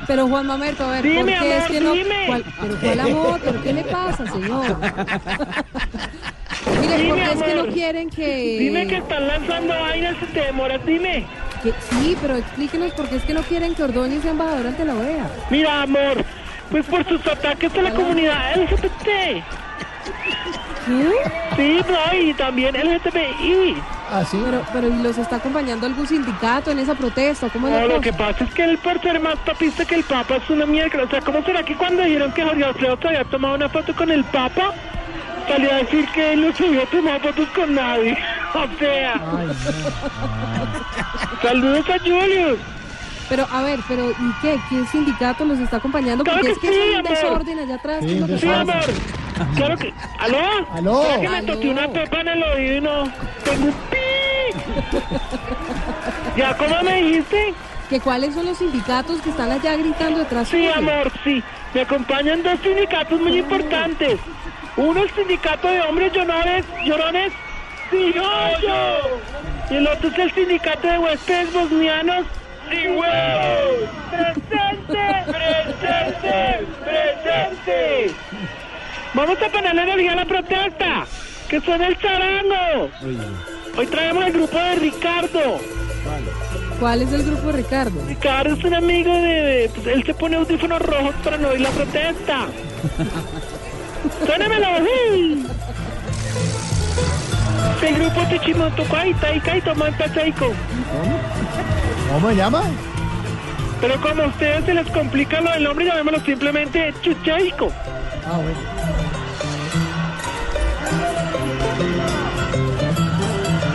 Pero 0.05 0.27
Juan 0.27 0.47
Mamerto, 0.47 0.85
a 0.85 0.91
ver, 0.91 1.03
Dime, 1.03 1.17
¿por 1.33 1.41
qué 1.41 1.57
es 1.57 1.65
que 1.65 1.79
no? 1.81 1.91
dime. 1.93 2.23
¿Cuál- 2.27 2.43
pero 2.61 2.75
cuál 2.79 2.99
amor? 2.99 3.39
¿Pero 3.43 3.61
qué 3.63 3.73
le 3.73 3.83
pasa, 3.83 4.25
señor? 4.27 4.77
Dime, 6.97 7.09
¿por 7.09 7.17
qué 7.17 7.31
es 7.31 7.43
que 7.43 7.53
no 7.55 7.65
quieren 7.73 8.09
que...? 8.09 8.57
Dime 8.59 8.87
que 8.87 8.97
están 8.97 9.27
lanzando 9.27 9.73
vainas 9.79 10.15
y 10.21 10.25
te 10.33 10.41
demoras, 10.41 10.85
dime. 10.85 11.25
que- 11.63 11.73
Sí, 11.89 12.17
pero 12.21 12.35
explíquenos 12.35 12.91
por 12.93 13.07
qué 13.09 13.15
es 13.17 13.23
que 13.23 13.33
no 13.33 13.41
quieren 13.41 13.73
que 13.75 13.83
Ordóñez 13.83 14.21
sea 14.21 14.31
embajador 14.31 14.67
ante 14.67 14.85
la 14.85 14.95
OEA. 14.95 15.29
Mira, 15.49 15.81
amor, 15.83 16.23
pues 16.71 16.85
por 16.85 17.07
sus 17.07 17.25
ataques 17.27 17.73
a 17.75 17.81
la 17.81 17.91
comunidad 17.91 18.55
LGBT. 18.57 19.43
Sí, 21.55 21.81
no, 21.89 22.17
y 22.21 22.33
también 22.35 22.75
LGTBI. 22.75 23.75
Ah, 24.09 24.23
sí. 24.23 24.39
Pero, 24.45 24.61
pero 24.71 24.87
¿y 24.87 25.03
los 25.03 25.17
está 25.17 25.35
acompañando 25.35 25.85
algún 25.85 26.07
sindicato 26.07 26.71
en 26.71 26.79
esa 26.79 26.95
protesta? 26.95 27.49
¿Cómo 27.49 27.67
es 27.67 27.73
No, 27.73 27.81
lo 27.81 27.87
cosa? 27.89 28.01
que 28.01 28.13
pasa 28.13 28.43
es 28.45 28.53
que 28.53 28.63
él 28.63 28.77
por 28.77 29.01
ser 29.01 29.19
más 29.19 29.35
papista 29.39 29.83
que 29.83 29.95
el 29.95 30.03
Papa 30.05 30.37
es 30.37 30.49
una 30.49 30.65
mierda. 30.65 31.03
O 31.03 31.09
sea, 31.09 31.19
¿cómo 31.21 31.43
será 31.43 31.63
que 31.63 31.75
cuando 31.75 32.03
dijeron 32.03 32.31
que 32.31 32.43
Jorge 32.43 32.63
Alfredo 32.63 32.97
se 33.01 33.07
había 33.09 33.25
tomado 33.25 33.55
una 33.55 33.67
foto 33.67 33.93
con 33.93 34.09
el 34.11 34.23
Papa, 34.25 34.73
salió 35.47 35.71
a 35.71 35.75
decir 35.77 36.07
que 36.13 36.33
él 36.33 36.41
no 36.47 36.55
se 36.55 36.65
había 36.67 36.85
tomado 36.87 37.19
fotos 37.19 37.47
con 37.49 37.73
nadie? 37.75 38.17
O 38.53 38.79
sea, 38.79 39.13
saludos 41.41 41.85
a 41.89 41.99
Julius. 41.99 42.59
Pero, 43.29 43.45
a 43.51 43.61
ver, 43.61 43.79
pero 43.89 44.09
¿y 44.11 44.31
qué? 44.41 44.57
¿Qué 44.69 44.85
sindicato 44.85 45.43
los 45.43 45.59
está 45.59 45.77
acompañando? 45.77 46.23
Claro 46.23 46.39
Porque 46.39 46.53
que 46.59 46.67
es 46.67 46.73
que 46.73 46.81
sí, 46.81 46.89
es 46.89 46.99
un 46.99 47.05
amor. 47.05 47.11
desorden 47.43 47.59
allá 47.59 47.75
atrás. 47.75 47.99
¿qué 47.99 48.13
es 48.13 48.19
lo 48.21 48.27
que 48.27 48.37
Sí, 48.39 48.47
amor. 48.47 48.85
Claro 49.55 49.77
que. 49.77 49.93
¿Aló? 50.19 50.39
¿Aló? 50.73 51.01
Creo 51.03 51.21
que 51.21 51.29
me 51.29 51.37
Aló. 51.37 51.53
toqué 51.53 51.69
una 51.69 51.87
pepa 51.89 52.21
en 52.21 52.27
el 52.29 52.43
oído 52.43 52.77
y 52.77 52.81
no. 52.81 53.03
Tengo 53.43 53.65
un 53.65 53.73
pi. 53.73 53.97
¿Ya 56.37 56.55
cómo 56.55 56.81
me 56.83 57.01
dijiste? 57.01 57.53
¿Que 57.89 57.99
cuáles 57.99 58.33
son 58.33 58.45
los 58.45 58.57
sindicatos 58.57 59.21
que 59.21 59.29
están 59.29 59.51
allá 59.51 59.75
gritando 59.75 60.19
detrás 60.19 60.47
Sí, 60.47 60.67
amor, 60.67 61.11
sí. 61.23 61.43
Me 61.73 61.81
acompañan 61.81 62.43
dos 62.43 62.59
sindicatos 62.63 63.19
muy 63.19 63.37
importantes. 63.39 64.19
Uno 64.77 65.01
el 65.03 65.11
sindicato 65.11 65.67
de 65.67 65.81
hombres 65.81 66.13
llorones, 66.13 66.65
llorones. 66.85 67.33
Y 67.91 69.75
el 69.75 69.87
otro 69.87 70.09
es 70.09 70.19
el 70.19 70.31
sindicato 70.33 70.87
de 70.87 70.99
huéspedes 70.99 71.53
bosnianos, 71.53 72.25
sí, 72.69 72.87
huevos. 72.87 73.89
Presente, 74.09 75.23
presente, 75.25 76.65
presente. 76.83 78.11
Vamos 79.13 79.37
a 79.41 79.49
ponerle 79.49 79.81
energía 79.83 80.11
a 80.13 80.15
la 80.15 80.25
protesta. 80.25 81.05
Que 81.49 81.61
suene 81.61 81.87
el 81.87 81.97
charango. 81.97 82.89
Hoy 83.77 83.87
traemos 83.87 84.25
el 84.25 84.33
grupo 84.33 84.57
de 84.59 84.75
Ricardo. 84.75 85.59
¿Cuál 86.79 87.01
es 87.01 87.11
el 87.13 87.23
grupo 87.23 87.47
de 87.47 87.53
Ricardo? 87.53 88.05
Ricardo 88.05 88.53
es 88.55 88.63
un 88.63 88.73
amigo 88.75 89.13
de... 89.13 89.21
de- 89.21 89.69
pues, 89.73 89.87
él 89.87 90.03
se 90.05 90.13
pone 90.13 90.35
audífonos 90.35 90.81
rojos 90.81 91.15
para 91.23 91.37
no 91.37 91.47
oír 91.49 91.61
la 91.61 91.69
protesta. 91.69 92.47
¡Suénamelo! 94.25 94.67
El 97.81 97.95
grupo 97.95 98.21
Tichimoto 98.29 98.83
Kaita 98.85 99.33
y 99.33 99.39
Kaito 99.39 99.75
Manta 99.75 100.07
Seiko. 100.09 100.51
¿Cómo 102.11 102.29
se 102.29 102.35
llama? 102.35 102.63
Pero 103.79 104.01
como 104.01 104.23
a 104.23 104.27
ustedes 104.27 104.65
se 104.65 104.73
les 104.73 104.87
complica 104.89 105.39
lo 105.41 105.51
del 105.51 105.63
nombre, 105.63 105.85
llamémoslo 105.85 106.19
simplemente 106.25 106.93
Chuchaico. 107.01 107.71
Ah, 108.25 108.37
bueno. 108.37 108.59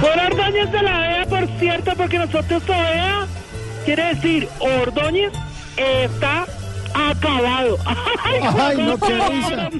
Por 0.00 0.10
Ordóñez 0.10 0.72
de 0.72 0.82
la 0.82 0.98
OEA, 0.98 1.26
por 1.26 1.46
cierto, 1.58 1.92
porque 1.96 2.18
nosotros 2.18 2.62
OEA 2.68 3.26
quiere 3.84 4.14
decir 4.14 4.48
Ordóñez 4.58 5.32
está 5.76 6.46
acabado. 6.94 7.78
Ay, 7.84 8.76
no, 8.78 8.98
qué 8.98 9.20
risa. 9.30 9.70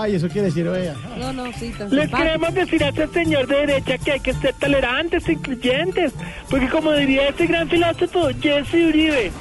Ay, 0.00 0.14
eso 0.16 0.28
quiere 0.28 0.46
decir, 0.48 0.66
oiga. 0.68 0.94
No, 1.18 1.32
no, 1.32 1.52
sí, 1.52 1.70
tan 1.76 1.90
Les 1.90 2.02
simpático. 2.04 2.16
queremos 2.18 2.54
decir 2.54 2.84
a 2.84 2.88
este 2.88 3.06
señor 3.08 3.46
de 3.46 3.56
derecha 3.66 3.98
que 3.98 4.12
hay 4.12 4.20
que 4.20 4.32
ser 4.34 4.54
tolerantes 4.54 5.28
e 5.28 5.32
incluyentes, 5.32 6.12
porque 6.48 6.68
como 6.68 6.92
diría 6.92 7.28
este 7.28 7.46
gran 7.46 7.68
filósofo 7.68 8.28
Jesse 8.40 8.74
Uribe, 8.88 9.32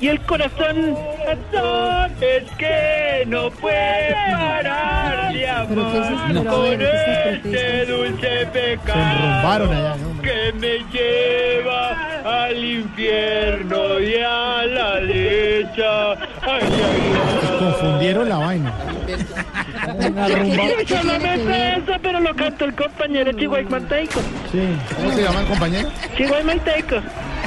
y 0.00 0.08
el 0.08 0.20
corazón, 0.22 0.94
corazón 1.24 2.12
es 2.20 2.44
que 2.58 3.24
no 3.26 3.50
puede 3.50 4.14
parar 4.30 5.32
de 5.32 5.48
amar 5.48 6.46
a 6.46 6.50
por 6.50 6.82
este 6.82 7.86
dulce 7.86 8.46
pecado 8.52 8.92
Se 8.94 9.00
enrumbaron 9.00 9.72
allá, 9.72 9.96
¿no? 9.96 10.22
que 10.22 10.52
me 10.54 10.78
lleva 10.92 11.96
al 12.24 12.64
infierno 12.64 14.00
y 14.00 14.14
a 14.16 14.66
la 14.66 15.00
lecha. 15.00 16.12
Ay, 16.12 16.62
ay, 16.62 16.70
ay. 16.72 17.58
Confundieron 17.58 18.28
la 18.28 18.36
vaina. 18.38 18.72
Una 19.94 20.28
rumba. 20.28 20.82
Yo 20.86 21.02
no 21.04 21.18
me 21.18 21.36
sé 21.36 21.72
eso, 21.76 21.92
pero 22.02 22.20
lo 22.20 22.34
cantó 22.36 22.64
el 22.66 22.74
compañero 22.74 23.32
Chihuahua 23.32 23.70
Manteico. 23.70 24.20
Sí. 24.52 24.68
¿Cómo 24.96 25.12
se 25.12 25.22
llama 25.22 25.40
el 25.40 25.46
compañero? 25.46 25.88
Chihuahua 26.16 26.44
Manteico. 26.44 26.96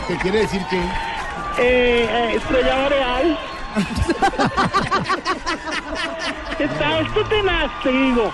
¿Qué 0.08 0.16
quiere 0.18 0.40
decir 0.40 0.62
que? 0.70 0.80
Eh, 1.58 2.08
eh, 2.10 2.36
estrella 2.36 2.76
boreal. 2.84 3.38
Está 6.60 7.00
esto 7.00 7.24
tenaz, 7.26 7.72
te 7.84 7.92
digo. 7.92 8.32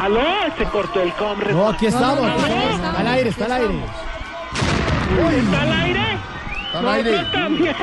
Aló, 0.00 0.24
se 0.58 0.64
cortó 0.66 1.00
el 1.02 1.12
combre. 1.14 1.52
No, 1.52 1.68
aquí 1.68 1.86
estamos. 1.86 2.28
Aquí 2.28 2.52
estamos. 2.52 2.98
al 2.98 3.06
aire, 3.08 3.30
está 3.30 3.44
al 3.46 3.52
aire. 3.52 3.74
¿Está 5.38 5.62
al 5.62 5.72
aire? 5.72 6.00
Está 6.66 6.78
al 6.78 6.84
No, 6.84 6.90
aire. 6.90 7.24
también. 7.32 7.76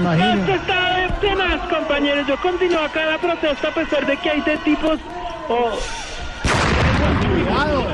Imagino. 0.00 0.34
Esto 0.34 0.52
está 0.54 1.18
tenaz, 1.20 1.60
compañeros. 1.68 2.26
Yo 2.26 2.36
continúo 2.38 2.80
acá 2.80 3.04
la 3.06 3.18
protesta 3.18 3.68
a 3.68 3.74
pesar 3.74 4.06
de 4.06 4.16
que 4.16 4.30
hay 4.30 4.40
de 4.40 4.56
tipos... 4.58 4.98
Oh, 5.48 5.78
Cuidado. 7.32 7.86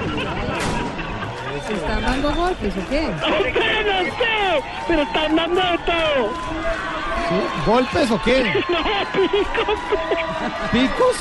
¿Se 1.70 1.76
están 1.76 2.02
dando 2.02 2.34
golpes 2.34 2.74
o 2.76 2.88
qué? 2.88 3.06
¡Usted 3.06 3.86
no 3.86 4.02
sé! 4.16 4.62
Pero 4.88 5.02
están 5.02 5.36
dando 5.36 5.60
de 5.60 5.78
todo. 5.78 6.32
¿Sí? 7.28 7.36
¿Golpes 7.64 8.10
o 8.10 8.22
qué? 8.22 8.42
No, 8.68 8.82
picos. 9.12 9.78
¿Picos? 10.72 11.16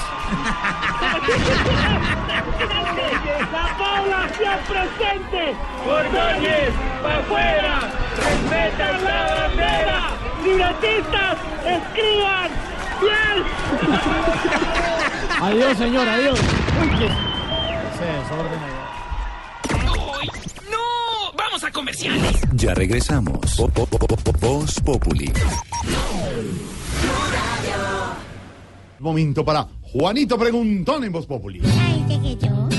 La 3.52 3.66
población 3.78 4.58
presente. 4.68 5.56
Ordóñez, 5.88 6.72
para 7.04 7.18
afuera. 7.20 7.80
Respetan 8.18 9.04
la 9.04 9.36
bandera. 9.36 10.00
Libretistas, 10.44 11.38
escriban. 11.64 12.50
Bien. 13.02 13.38
Adiós, 15.44 15.78
señor, 15.78 16.10
adiós. 16.10 16.40
Uy, 16.82 16.90
qué... 16.98 17.06
Ese 17.06 18.06
desorden 18.06 18.64
allá. 18.64 18.79
¡Vamos 21.40 21.64
a 21.64 21.72
comerciales! 21.72 22.42
Ya 22.54 22.74
regresamos. 22.74 23.40
Voz 24.42 24.80
Populi. 24.82 25.32
Momento 29.00 29.46
para 29.46 29.66
Juanito 29.82 30.38
Preguntón 30.38 31.06
en 31.06 31.14
Voz 31.14 31.26
Populi. 31.26 31.62
Yo. 32.42 32.70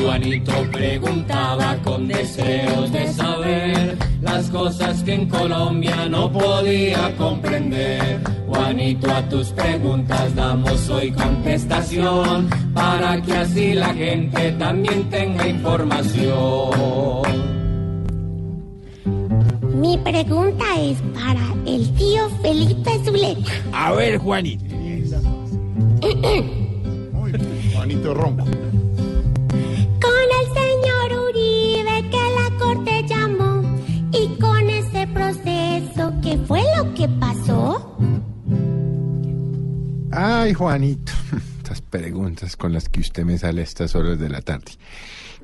Juanito 0.00 0.52
preguntaba 0.72 1.76
con 1.84 2.08
deseos 2.08 2.90
de 2.90 3.12
saber 3.12 3.98
las 4.22 4.48
cosas 4.48 5.02
que 5.02 5.12
en 5.12 5.28
Colombia 5.28 6.08
no 6.08 6.32
podía 6.32 7.14
comprender. 7.16 8.37
Juanito, 8.58 9.08
a 9.08 9.22
tus 9.28 9.50
preguntas 9.50 10.34
damos 10.34 10.90
hoy 10.90 11.12
contestación 11.12 12.50
para 12.74 13.22
que 13.22 13.32
así 13.32 13.72
la 13.72 13.94
gente 13.94 14.50
también 14.58 15.08
tenga 15.08 15.46
información. 15.46 17.22
Mi 19.74 19.96
pregunta 19.98 20.64
es 20.80 20.98
para 21.14 21.54
el 21.66 21.88
tío 21.94 22.28
Felipe 22.42 22.90
Zuleta. 23.04 23.52
A 23.72 23.92
ver, 23.92 24.18
Juanito. 24.18 24.64
Juanito 27.72 28.12
Ronco. 28.12 28.44
Con 30.02 30.28
el 30.40 30.46
señor 30.52 31.28
Uribe 31.28 32.10
que 32.10 32.24
la 32.34 32.58
corte 32.58 33.04
llamó 33.06 33.62
y 34.12 34.26
con 34.40 34.68
ese 34.68 35.06
proceso, 35.06 36.12
¿qué 36.22 36.36
fue 36.38 36.60
lo 36.76 36.92
que 36.94 37.08
pasó? 37.08 37.87
Ay, 40.20 40.52
Juanito, 40.52 41.12
estas 41.58 41.80
preguntas 41.80 42.56
con 42.56 42.72
las 42.72 42.88
que 42.88 42.98
usted 42.98 43.22
me 43.22 43.38
sale 43.38 43.60
a 43.60 43.64
estas 43.64 43.94
horas 43.94 44.18
de 44.18 44.28
la 44.28 44.42
tarde. 44.42 44.72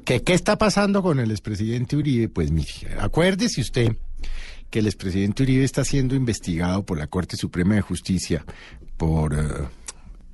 ¿Qué, 0.04 0.24
qué 0.24 0.34
está 0.34 0.58
pasando 0.58 1.00
con 1.00 1.20
el 1.20 1.30
expresidente 1.30 1.96
Uribe? 1.96 2.28
Pues 2.28 2.50
mire, 2.50 2.96
acuérdese 2.98 3.60
usted 3.60 3.96
que 4.70 4.80
el 4.80 4.86
expresidente 4.86 5.44
Uribe 5.44 5.62
está 5.62 5.84
siendo 5.84 6.16
investigado 6.16 6.84
por 6.84 6.98
la 6.98 7.06
Corte 7.06 7.36
Suprema 7.36 7.76
de 7.76 7.82
Justicia 7.82 8.44
por 8.96 9.34
eh, 9.34 9.68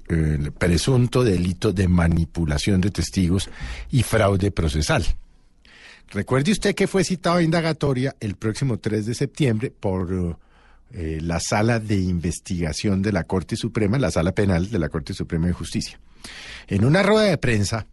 el 0.09 0.53
presunto 0.53 1.23
delito 1.23 1.75
de 1.75 1.87
manipulación 1.87 2.81
de 2.81 2.91
testigos 2.91 3.51
y 3.91 4.05
fraude 4.05 4.51
procesal. 4.51 5.05
Recuerde 6.09 6.53
usted 6.53 6.75
que 6.75 6.87
fue 6.87 7.05
citado 7.05 7.37
a 7.37 7.43
indagatoria 7.43 8.17
el 8.21 8.37
próximo 8.37 8.79
3 8.79 9.05
de 9.05 9.15
septiembre 9.15 9.71
por 9.71 10.39
eh, 10.93 11.19
la 11.21 11.41
sala 11.41 11.79
de 11.79 11.97
investigación 11.97 13.03
de 13.03 13.13
la 13.13 13.25
Corte 13.25 13.57
Suprema, 13.57 13.99
la 13.99 14.11
sala 14.11 14.33
penal 14.33 14.71
de 14.71 14.79
la 14.79 14.89
Corte 14.89 15.15
Suprema 15.15 15.47
de 15.47 15.53
Justicia. 15.53 16.01
En 16.67 16.85
una 16.85 17.03
rueda 17.03 17.25
de 17.25 17.39
prensa 17.39 17.87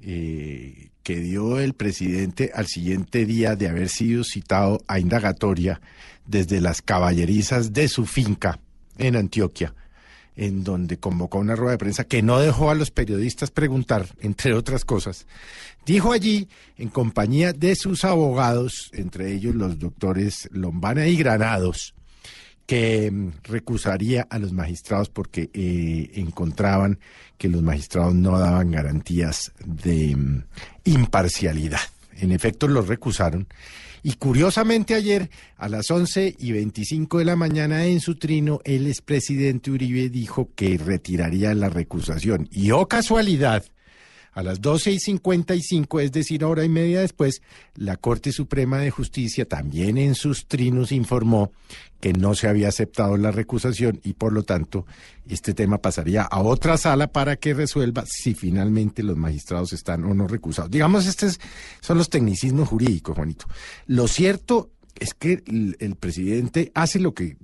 eh, 0.00 0.90
que 1.02 1.20
dio 1.20 1.58
el 1.58 1.74
presidente 1.74 2.52
al 2.54 2.66
siguiente 2.66 3.24
día 3.24 3.56
de 3.56 3.68
haber 3.68 3.88
sido 3.88 4.22
citado 4.24 4.82
a 4.86 4.98
indagatoria 4.98 5.80
desde 6.26 6.60
las 6.60 6.82
caballerizas 6.82 7.72
de 7.72 7.88
su 7.88 8.04
finca 8.04 8.60
en 8.98 9.16
Antioquia, 9.16 9.74
en 10.38 10.62
donde 10.62 10.98
convocó 10.98 11.38
una 11.38 11.56
rueda 11.56 11.72
de 11.72 11.78
prensa 11.78 12.04
que 12.04 12.22
no 12.22 12.38
dejó 12.38 12.70
a 12.70 12.76
los 12.76 12.92
periodistas 12.92 13.50
preguntar, 13.50 14.06
entre 14.20 14.54
otras 14.54 14.84
cosas. 14.84 15.26
Dijo 15.84 16.12
allí, 16.12 16.48
en 16.76 16.88
compañía 16.88 17.52
de 17.52 17.74
sus 17.74 18.04
abogados, 18.04 18.90
entre 18.94 19.34
ellos 19.34 19.54
los 19.54 19.78
doctores 19.78 20.48
Lombana 20.52 21.06
y 21.06 21.16
Granados, 21.16 21.94
que 22.66 23.10
mm, 23.10 23.30
recusaría 23.44 24.28
a 24.30 24.38
los 24.38 24.52
magistrados 24.52 25.08
porque 25.08 25.50
eh, 25.52 26.10
encontraban 26.14 27.00
que 27.36 27.48
los 27.48 27.62
magistrados 27.62 28.14
no 28.14 28.38
daban 28.38 28.70
garantías 28.70 29.52
de 29.64 30.14
mm, 30.14 30.44
imparcialidad. 30.84 31.80
En 32.12 32.30
efecto, 32.30 32.68
los 32.68 32.86
recusaron. 32.86 33.48
Y 34.02 34.14
curiosamente 34.14 34.94
ayer, 34.94 35.30
a 35.56 35.68
las 35.68 35.90
11 35.90 36.36
y 36.38 36.52
25 36.52 37.18
de 37.18 37.24
la 37.24 37.36
mañana 37.36 37.84
en 37.84 38.00
su 38.00 38.16
trino, 38.16 38.60
el 38.64 38.86
expresidente 38.86 39.70
Uribe 39.70 40.08
dijo 40.08 40.50
que 40.54 40.78
retiraría 40.78 41.54
la 41.54 41.68
recusación. 41.68 42.48
Y 42.50 42.70
oh 42.70 42.86
casualidad, 42.88 43.64
a 44.38 44.42
las 44.44 44.60
12 44.60 44.92
y 44.92 45.00
55, 45.00 45.98
es 45.98 46.12
decir, 46.12 46.44
hora 46.44 46.62
y 46.62 46.68
media 46.68 47.00
después, 47.00 47.42
la 47.74 47.96
Corte 47.96 48.30
Suprema 48.30 48.78
de 48.78 48.92
Justicia 48.92 49.46
también 49.46 49.98
en 49.98 50.14
sus 50.14 50.46
trinos 50.46 50.92
informó 50.92 51.50
que 51.98 52.12
no 52.12 52.36
se 52.36 52.46
había 52.46 52.68
aceptado 52.68 53.16
la 53.16 53.32
recusación 53.32 54.00
y 54.04 54.12
por 54.12 54.32
lo 54.32 54.44
tanto 54.44 54.86
este 55.28 55.54
tema 55.54 55.78
pasaría 55.78 56.22
a 56.22 56.40
otra 56.40 56.76
sala 56.76 57.08
para 57.08 57.34
que 57.34 57.52
resuelva 57.52 58.04
si 58.06 58.34
finalmente 58.34 59.02
los 59.02 59.16
magistrados 59.16 59.72
están 59.72 60.04
o 60.04 60.14
no 60.14 60.28
recusados. 60.28 60.70
Digamos, 60.70 61.06
estos 61.06 61.40
son 61.80 61.98
los 61.98 62.08
tecnicismos 62.08 62.68
jurídicos, 62.68 63.16
Juanito. 63.16 63.46
Lo 63.88 64.06
cierto 64.06 64.70
es 65.00 65.14
que 65.14 65.42
el, 65.80 65.96
presidente 65.96 66.70
hace 66.76 67.00
lo 67.00 67.12
que 67.12 67.36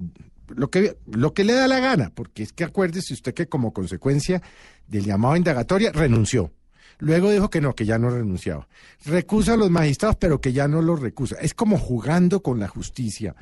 lo 0.47 0.70
que 0.70 0.97
lo 1.07 1.34
que 1.34 1.42
le 1.42 1.55
da 1.55 1.66
la 1.66 1.80
gana, 1.80 2.12
porque 2.14 2.45
es 2.45 2.53
que 2.53 2.62
acuérdese 2.62 3.14
usted 3.14 3.34
que 3.34 3.49
como 3.49 3.72
consecuencia 3.72 4.42
del 4.86 5.05
llamado 5.05 5.34
a 5.34 5.38
indagatoria 5.38 5.90
renunció. 5.90 6.53
Luego 6.99 7.30
dijo 7.30 7.51
que 7.51 7.61
no, 7.61 7.74
que 7.74 7.84
ya 7.84 7.99
no 7.99 8.11
renunciaba. 8.11 8.68
Recusa 9.05 9.55
a 9.55 9.57
los 9.57 9.70
magistrados, 9.70 10.16
pero 10.16 10.40
que 10.40 10.53
ya 10.53 10.68
no 10.68 10.82
los 10.82 11.01
recusa. 11.01 11.36
Es 11.40 11.55
como 11.55 11.78
jugando 11.78 12.42
con 12.42 12.61
la 12.61 12.68
justicia. 12.68 13.34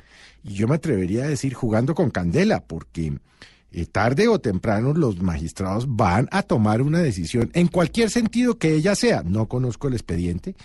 Y 0.43 0.53
yo 0.53 0.67
me 0.67 0.75
atrevería 0.75 1.25
a 1.25 1.29
decir 1.29 1.53
jugando 1.53 1.95
con 1.95 2.09
candela, 2.09 2.63
porque 2.63 3.13
eh, 3.71 3.85
tarde 3.85 4.27
o 4.27 4.39
temprano 4.39 4.93
los 4.93 5.21
magistrados 5.21 5.85
van 5.87 6.27
a 6.31 6.43
tomar 6.43 6.81
una 6.81 6.99
decisión, 6.99 7.49
en 7.53 7.67
cualquier 7.67 8.09
sentido 8.09 8.57
que 8.57 8.73
ella 8.73 8.95
sea. 8.95 9.23
No 9.23 9.47
conozco 9.47 9.87
el 9.87 9.93
expediente. 9.93 10.55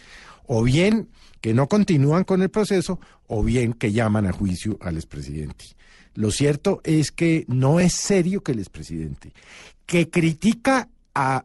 O 0.46 0.62
bien 0.62 1.08
que 1.40 1.54
no 1.54 1.68
continúan 1.68 2.24
con 2.24 2.42
el 2.42 2.50
proceso, 2.50 2.98
o 3.26 3.42
bien 3.42 3.74
que 3.74 3.92
llaman 3.92 4.26
a 4.26 4.32
juicio 4.32 4.78
al 4.80 4.96
expresidente. 4.96 5.76
Lo 6.14 6.30
cierto 6.30 6.80
es 6.84 7.12
que 7.12 7.44
no 7.48 7.80
es 7.80 7.92
serio 7.92 8.42
que 8.42 8.52
el 8.52 8.58
expresidente, 8.58 9.32
que 9.86 10.10
critica 10.10 10.88
a 11.14 11.44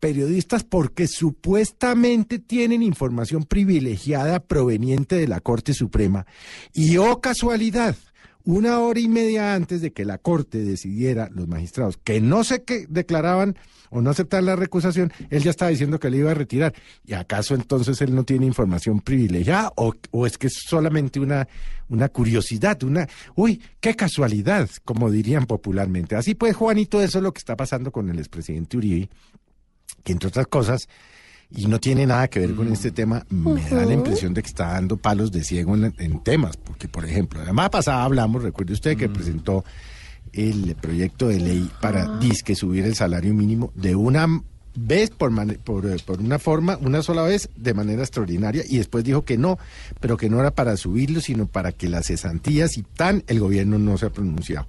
periodistas 0.00 0.64
porque 0.64 1.06
supuestamente 1.06 2.38
tienen 2.38 2.82
información 2.82 3.44
privilegiada 3.44 4.40
proveniente 4.40 5.16
de 5.16 5.28
la 5.28 5.40
Corte 5.40 5.74
Suprema. 5.74 6.26
Y 6.72 6.96
oh 6.98 7.20
casualidad, 7.20 7.96
una 8.44 8.78
hora 8.78 9.00
y 9.00 9.08
media 9.08 9.54
antes 9.54 9.80
de 9.80 9.92
que 9.92 10.04
la 10.04 10.18
Corte 10.18 10.58
decidiera, 10.58 11.28
los 11.32 11.48
magistrados, 11.48 11.98
que 12.02 12.20
no 12.20 12.44
se 12.44 12.62
que 12.62 12.86
declaraban 12.88 13.56
o 13.90 14.00
no 14.00 14.10
aceptaban 14.10 14.46
la 14.46 14.56
recusación, 14.56 15.12
él 15.30 15.42
ya 15.42 15.50
estaba 15.50 15.70
diciendo 15.70 15.98
que 15.98 16.10
le 16.10 16.18
iba 16.18 16.30
a 16.30 16.34
retirar. 16.34 16.74
¿Y 17.04 17.14
acaso 17.14 17.54
entonces 17.54 18.00
él 18.02 18.14
no 18.14 18.24
tiene 18.24 18.46
información 18.46 19.00
privilegiada 19.00 19.72
o, 19.76 19.94
o 20.10 20.26
es 20.26 20.38
que 20.38 20.46
es 20.48 20.62
solamente 20.68 21.18
una, 21.18 21.48
una 21.88 22.08
curiosidad, 22.08 22.82
una, 22.82 23.08
uy, 23.34 23.60
qué 23.80 23.94
casualidad, 23.94 24.68
como 24.84 25.10
dirían 25.10 25.46
popularmente? 25.46 26.14
Así 26.16 26.34
pues, 26.34 26.54
Juanito, 26.54 27.00
eso 27.00 27.18
es 27.18 27.24
lo 27.24 27.32
que 27.32 27.38
está 27.38 27.56
pasando 27.56 27.90
con 27.90 28.10
el 28.10 28.18
expresidente 28.18 28.76
Uribe 28.76 29.08
que 30.06 30.12
entre 30.12 30.28
otras 30.28 30.46
cosas, 30.46 30.88
y 31.50 31.66
no 31.66 31.78
tiene 31.80 32.06
nada 32.06 32.28
que 32.28 32.38
ver 32.40 32.54
con 32.54 32.72
este 32.72 32.90
tema, 32.92 33.26
me 33.28 33.60
da 33.68 33.84
la 33.84 33.92
impresión 33.92 34.32
de 34.34 34.42
que 34.42 34.48
está 34.48 34.68
dando 34.72 34.96
palos 34.96 35.30
de 35.32 35.42
ciego 35.44 35.74
en, 35.74 35.92
en 35.98 36.22
temas, 36.22 36.56
porque 36.56 36.86
por 36.88 37.04
ejemplo, 37.04 37.40
la 37.40 37.46
semana 37.46 37.70
pasada 37.70 38.04
hablamos, 38.04 38.42
recuerde 38.44 38.72
usted 38.72 38.96
que 38.96 39.08
presentó 39.08 39.64
el 40.32 40.74
proyecto 40.80 41.28
de 41.28 41.40
ley 41.40 41.70
para 41.80 42.18
disque 42.18 42.54
subir 42.54 42.84
el 42.84 42.94
salario 42.94 43.34
mínimo 43.34 43.72
de 43.74 43.94
una 43.96 44.26
vez 44.78 45.08
por, 45.10 45.30
mane- 45.30 45.58
por, 45.58 45.86
eh, 45.86 45.96
por 46.04 46.20
una 46.20 46.38
forma, 46.38 46.76
una 46.82 47.00
sola 47.02 47.22
vez, 47.22 47.48
de 47.56 47.72
manera 47.74 48.02
extraordinaria, 48.02 48.62
y 48.68 48.76
después 48.76 49.02
dijo 49.04 49.24
que 49.24 49.38
no, 49.38 49.58
pero 50.00 50.16
que 50.18 50.28
no 50.28 50.38
era 50.38 50.50
para 50.50 50.76
subirlo, 50.76 51.20
sino 51.20 51.46
para 51.46 51.72
que 51.72 51.88
las 51.88 52.06
cesantías 52.08 52.76
y 52.76 52.82
tan, 52.82 53.24
el 53.28 53.40
gobierno 53.40 53.78
no 53.78 53.96
se 53.96 54.06
ha 54.06 54.10
pronunciado. 54.10 54.66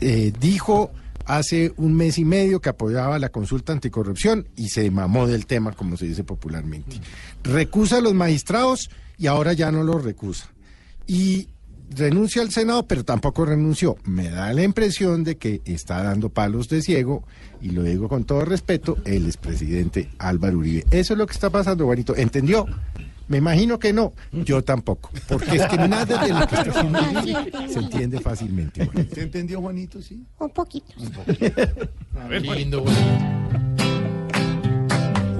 Eh, 0.00 0.32
dijo 0.38 0.90
hace 1.28 1.72
un 1.76 1.94
mes 1.94 2.18
y 2.18 2.24
medio 2.24 2.60
que 2.60 2.70
apoyaba 2.70 3.18
la 3.18 3.28
consulta 3.28 3.72
anticorrupción 3.72 4.48
y 4.56 4.70
se 4.70 4.90
mamó 4.90 5.26
del 5.28 5.46
tema, 5.46 5.72
como 5.72 5.96
se 5.96 6.06
dice 6.06 6.24
popularmente. 6.24 6.96
Recusa 7.44 7.98
a 7.98 8.00
los 8.00 8.14
magistrados 8.14 8.90
y 9.18 9.26
ahora 9.26 9.52
ya 9.52 9.70
no 9.70 9.84
los 9.84 10.02
recusa. 10.02 10.50
Y 11.06 11.48
renuncia 11.90 12.42
al 12.42 12.50
Senado, 12.50 12.86
pero 12.86 13.04
tampoco 13.04 13.44
renunció. 13.44 13.96
Me 14.04 14.30
da 14.30 14.52
la 14.52 14.62
impresión 14.62 15.22
de 15.22 15.36
que 15.36 15.60
está 15.64 16.02
dando 16.02 16.30
palos 16.30 16.68
de 16.68 16.82
ciego, 16.82 17.24
y 17.60 17.70
lo 17.70 17.82
digo 17.82 18.08
con 18.08 18.24
todo 18.24 18.44
respeto, 18.44 18.96
el 19.04 19.26
expresidente 19.26 20.10
Álvaro 20.18 20.58
Uribe. 20.58 20.86
Eso 20.90 21.14
es 21.14 21.18
lo 21.18 21.26
que 21.26 21.34
está 21.34 21.50
pasando, 21.50 21.84
Juanito. 21.84 22.16
¿Entendió? 22.16 22.66
Me 23.28 23.38
imagino 23.38 23.78
que 23.78 23.92
no. 23.92 24.14
Yo 24.32 24.64
tampoco. 24.64 25.10
Porque 25.28 25.56
es 25.56 25.66
que 25.66 25.76
nada 25.76 26.24
de 26.24 26.32
lo 26.32 26.46
que 26.46 26.54
está 26.56 26.70
haciendo 26.70 26.98
Uribe 26.98 27.68
se 27.68 27.78
entiende 27.78 28.20
fácilmente. 28.20 28.84
Juanito. 28.84 29.08
¿Usted 29.08 29.22
entendió, 29.22 29.60
Juanito? 29.60 30.02
Sí. 30.02 30.26
Un 30.38 30.50
poquito. 30.50 30.94
lindo, 32.54 32.84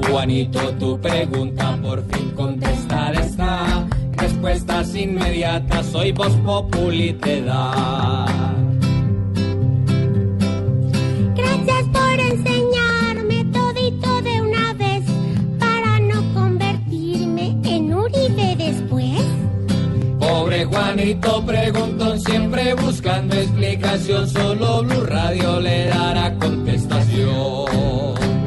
Juanito, 0.07 0.75
tu 0.75 1.01
pregunta 1.01 1.79
por 1.83 2.03
fin 2.13 2.31
contestada 2.31 3.21
está. 3.21 3.87
Respuestas 4.13 4.95
inmediatas, 4.95 5.95
hoy 5.95 6.13
Voz 6.13 6.35
Populi 6.37 7.13
te 7.15 7.43
da. 7.43 8.27
Gracias 11.37 11.85
por 11.93 12.21
enseñarme 12.21 12.68
Juanito 20.79 21.45
preguntón, 21.45 22.21
siempre 22.21 22.73
buscando 22.75 23.35
explicación, 23.35 24.29
solo 24.29 24.85
Blue 24.85 25.05
Radio 25.07 25.59
le 25.61 25.87
dará 25.87 26.39
contestación. 26.39 27.67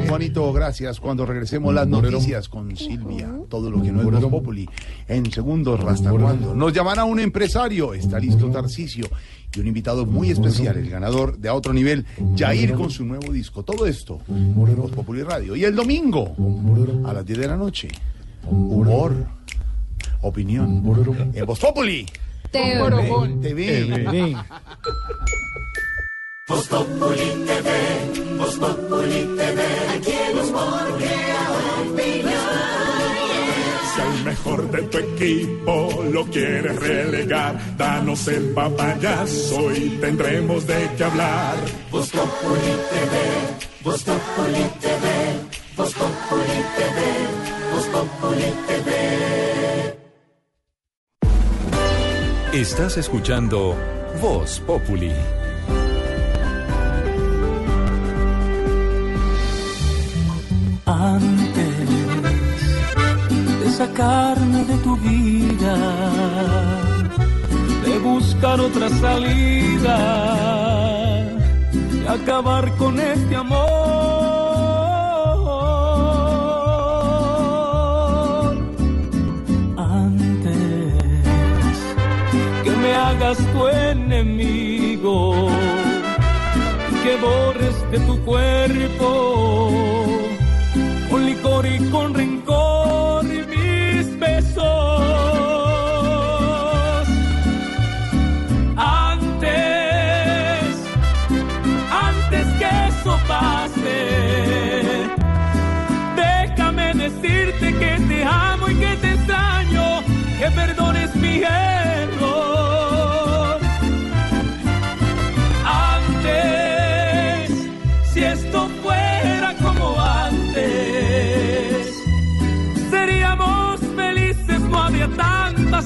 Juanito, 0.08 0.50
gracias. 0.52 0.98
Cuando 0.98 1.26
regresemos 1.26 1.74
las 1.74 1.86
noticias 1.86 2.48
con 2.48 2.74
Silvia, 2.74 3.28
todo 3.50 3.70
lo 3.70 3.82
que 3.82 3.92
no 3.92 4.00
es 4.00 4.06
Voz 4.06 4.30
Populi, 4.30 4.66
en 5.08 5.30
segundos, 5.30 5.84
¿hasta 5.84 6.10
cuándo? 6.10 6.54
Nos 6.54 6.72
llamará 6.72 7.04
un 7.04 7.20
empresario, 7.20 7.92
está 7.92 8.18
listo 8.18 8.50
Tarcisio, 8.50 9.06
y 9.54 9.60
un 9.60 9.66
invitado 9.66 10.06
muy 10.06 10.30
especial, 10.30 10.78
el 10.78 10.88
ganador 10.88 11.36
de 11.36 11.50
a 11.50 11.54
otro 11.54 11.74
nivel, 11.74 12.06
Jair 12.34 12.72
con 12.72 12.90
su 12.90 13.04
nuevo 13.04 13.30
disco. 13.30 13.62
Todo 13.62 13.86
esto, 13.86 14.20
Voz 14.26 14.90
Populi 14.92 15.22
Radio. 15.22 15.54
Y 15.54 15.64
el 15.64 15.76
domingo, 15.76 16.34
a 17.04 17.12
las 17.12 17.26
10 17.26 17.38
de 17.38 17.46
la 17.46 17.58
noche, 17.58 17.88
humor, 18.50 19.14
opinión, 20.22 20.82
en 21.34 21.46
Voz 21.46 21.60
Populi. 21.60 22.06
TV. 22.50 23.28
TV. 23.42 24.36
Voz 26.48 26.66
Populi 26.66 27.44
TV, 27.46 28.36
Voz 28.36 28.58
Populi 28.58 29.36
TV, 29.36 29.62
aquí. 29.94 30.12
Si 33.94 34.00
hay 34.00 34.24
mejor 34.24 34.70
de 34.70 34.82
tu 34.82 34.98
equipo 34.98 36.04
lo 36.12 36.24
quieres 36.26 36.76
relegar. 36.80 37.76
Danos 37.76 38.26
el 38.26 38.50
papayazo 38.50 39.72
y 39.72 39.88
tendremos 40.00 40.66
de 40.66 40.90
qué 40.96 41.04
hablar. 41.04 41.56
Voz 41.90 42.10
Populi 42.10 42.72
TV, 42.90 43.14
Voz 43.84 44.02
Populi 44.02 44.64
TV, 44.80 45.06
Voz 45.76 45.94
Populi 45.94 46.58
TV, 46.76 46.98
Voz 47.72 47.86
Populi 47.86 48.52
TV. 48.66 49.41
Estás 52.52 52.98
escuchando 52.98 53.74
Voz 54.20 54.60
Populi. 54.60 55.10
Antes 60.84 61.88
de 63.58 63.70
sacarme 63.70 64.64
de 64.66 64.76
tu 64.84 64.98
vida, 64.98 65.76
de 67.86 67.98
buscar 68.00 68.60
otra 68.60 68.90
salida, 68.90 69.96
de 71.72 72.06
acabar 72.06 72.70
con 72.76 73.00
este 73.00 73.34
amor. 73.34 74.21
Tu 83.30 83.68
enemigo, 83.68 85.48
que 87.02 87.16
borres 87.16 87.90
de 87.90 87.98
tu 88.00 88.18
cuerpo 88.24 90.06
con 91.08 91.24
licor 91.24 91.66
y 91.66 91.78
con 91.90 92.14
rencor 92.14 92.41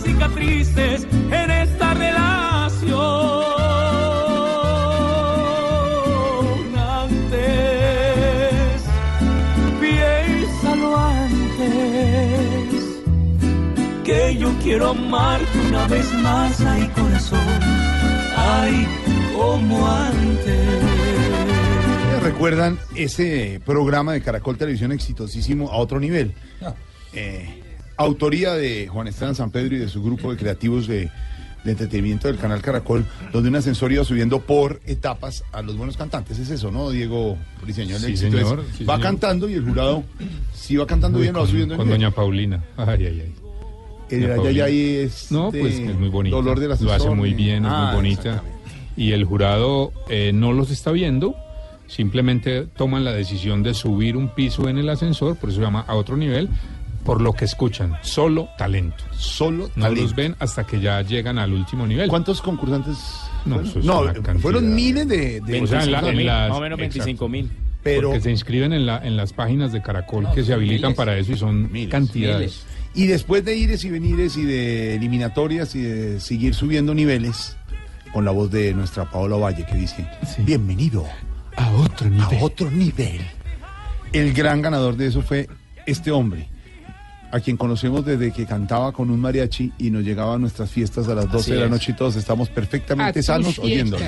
cicatrices 0.06 1.06
en 1.30 1.50
esta 1.50 1.94
relación. 1.94 2.96
Antes, 6.78 7.42
piénsalo 9.80 10.96
antes, 10.96 11.66
que 14.04 14.36
yo 14.38 14.54
quiero 14.62 14.90
amarte 14.90 15.58
una 15.68 15.88
vez 15.88 16.12
más, 16.14 16.60
ay 16.60 16.88
corazón, 16.94 17.40
ay 18.36 18.86
como 19.36 19.86
antes. 19.90 20.82
¿Recuerdan 22.22 22.78
ese 22.94 23.60
programa 23.64 24.12
de 24.12 24.20
Caracol 24.20 24.56
Televisión 24.56 24.92
exitosísimo 24.92 25.70
a 25.70 25.76
otro 25.76 25.98
nivel? 26.00 26.34
Eh, 27.12 27.62
autoría 27.96 28.52
de 28.54 28.88
Juan 28.88 29.08
Esteban 29.08 29.34
San 29.34 29.50
Pedro 29.50 29.76
y 29.76 29.78
de 29.78 29.88
su 29.88 30.02
grupo 30.02 30.30
de 30.30 30.36
creativos 30.36 30.86
de, 30.86 31.10
de 31.64 31.70
entretenimiento 31.72 32.28
del 32.28 32.36
canal 32.38 32.60
Caracol, 32.62 33.04
donde 33.32 33.48
un 33.48 33.56
ascensor 33.56 33.90
iba 33.92 34.04
subiendo 34.04 34.40
por 34.40 34.80
etapas 34.86 35.42
a 35.52 35.62
los 35.62 35.76
buenos 35.76 35.96
cantantes. 35.96 36.38
Es 36.38 36.50
eso, 36.50 36.70
¿no, 36.70 36.90
Diego 36.90 37.36
Briseñor? 37.62 38.00
Sí, 38.00 38.16
señor, 38.16 38.64
sí, 38.76 38.84
va 38.84 38.94
señor. 38.96 39.00
cantando 39.00 39.48
y 39.48 39.54
el 39.54 39.64
jurado, 39.64 40.04
si 40.54 40.76
va 40.76 40.86
cantando 40.86 41.18
Uy, 41.18 41.22
bien, 41.24 41.34
lo 41.34 41.40
va 41.40 41.44
con, 41.44 41.50
subiendo 41.50 41.74
de 41.74 41.78
con 41.78 41.88
doña 41.88 42.10
Paulina. 42.10 42.62
Ay, 42.76 43.06
ay, 43.06 43.20
ay. 43.24 43.34
El 44.08 44.30
ay, 44.40 44.60
ay, 44.60 44.96
es 44.98 45.32
No, 45.32 45.50
de 45.50 45.58
pues 45.60 45.74
es 45.80 45.98
muy 45.98 46.08
bonita. 46.08 46.36
dolor 46.36 46.60
del 46.60 46.68
Lo 46.80 46.92
hace 46.92 47.10
muy 47.10 47.34
bien, 47.34 47.64
es 47.64 47.70
Ah, 47.74 47.86
muy 47.92 47.96
bonita. 47.96 48.42
Y 48.96 49.10
el 49.12 49.24
jurado 49.24 49.92
eh, 50.08 50.30
no 50.32 50.52
los 50.52 50.70
está 50.70 50.92
viendo, 50.92 51.34
simplemente 51.88 52.66
toman 52.76 53.04
la 53.04 53.12
decisión 53.12 53.62
de 53.62 53.74
subir 53.74 54.16
un 54.16 54.28
piso 54.28 54.68
en 54.68 54.78
el 54.78 54.88
ascensor, 54.88 55.36
por 55.36 55.50
eso 55.50 55.58
se 55.58 55.64
llama 55.64 55.84
a 55.86 55.94
otro 55.96 56.16
nivel, 56.16 56.48
por 57.06 57.20
lo 57.22 57.32
que 57.32 57.44
escuchan. 57.46 57.94
Solo 58.02 58.48
talento. 58.58 59.04
Solo 59.12 59.70
No 59.76 59.84
talento. 59.84 60.02
los 60.02 60.14
ven 60.14 60.36
hasta 60.40 60.64
que 60.66 60.80
ya 60.80 61.00
llegan 61.02 61.38
al 61.38 61.52
último 61.52 61.86
nivel. 61.86 62.08
¿Cuántos 62.08 62.42
concursantes? 62.42 62.98
No, 63.44 63.60
fueron? 63.64 64.64
No, 64.64 64.74
miles 64.74 65.06
de... 65.08 65.40
de 65.40 65.60
O 65.62 65.66
sea, 65.66 65.82
en 65.84 65.92
la- 65.92 66.00
en 66.08 66.26
las- 66.26 66.48
Más 66.50 66.58
o 66.58 66.60
menos 66.60 66.78
25 66.78 67.28
mil. 67.28 67.50
Pero- 67.82 68.08
Porque 68.08 68.20
se 68.20 68.30
inscriben 68.32 68.72
en, 68.72 68.84
la, 68.84 68.98
en 69.06 69.16
las 69.16 69.32
páginas 69.32 69.70
de 69.72 69.80
Caracol 69.80 70.24
No, 70.24 70.32
que 70.34 70.42
se 70.42 70.52
habilitan 70.52 70.88
miles. 70.90 70.96
para 70.96 71.16
eso 71.16 71.32
y 71.32 71.36
son 71.36 71.70
cantidades. 71.88 72.66
Y 72.94 73.06
después 73.06 73.44
de 73.44 73.56
ires 73.56 73.84
y 73.84 73.90
venires 73.90 74.36
y 74.36 74.44
de 74.44 74.96
eliminatorias 74.96 75.74
y 75.76 75.82
de 75.82 76.18
seguir 76.18 76.54
subiendo 76.54 76.94
niveles, 76.94 77.56
con 78.12 78.24
la 78.24 78.30
voz 78.32 78.50
de 78.50 78.72
nuestra 78.74 79.04
Paola 79.10 79.36
Valle 79.36 79.64
que 79.66 79.76
dice, 79.76 80.08
bienvenido 80.38 81.04
a 81.56 81.70
otro 81.72 82.08
nivel. 82.10 82.38
A 82.40 82.44
otro 82.44 82.70
nivel. 82.70 83.20
El 84.12 84.32
gran 84.32 84.62
ganador 84.62 84.96
de 84.96 85.06
eso 85.08 85.20
fue 85.22 85.48
este 85.86 86.10
hombre, 86.10 86.48
a 87.30 87.40
quien 87.40 87.56
conocemos 87.56 88.04
desde 88.04 88.32
que 88.32 88.46
cantaba 88.46 88.92
con 88.92 89.10
un 89.10 89.20
mariachi 89.20 89.72
y 89.78 89.90
nos 89.90 90.02
llegaba 90.04 90.34
a 90.34 90.38
nuestras 90.38 90.70
fiestas 90.70 91.08
a 91.08 91.14
las 91.14 91.30
12 91.30 91.52
de 91.52 91.58
la 91.58 91.64
es. 91.66 91.70
noche 91.70 91.92
y 91.92 91.94
todos 91.96 92.16
estamos 92.16 92.48
perfectamente 92.48 93.20
A 93.20 93.22
sanos 93.22 93.58
oyéndolo. 93.58 94.04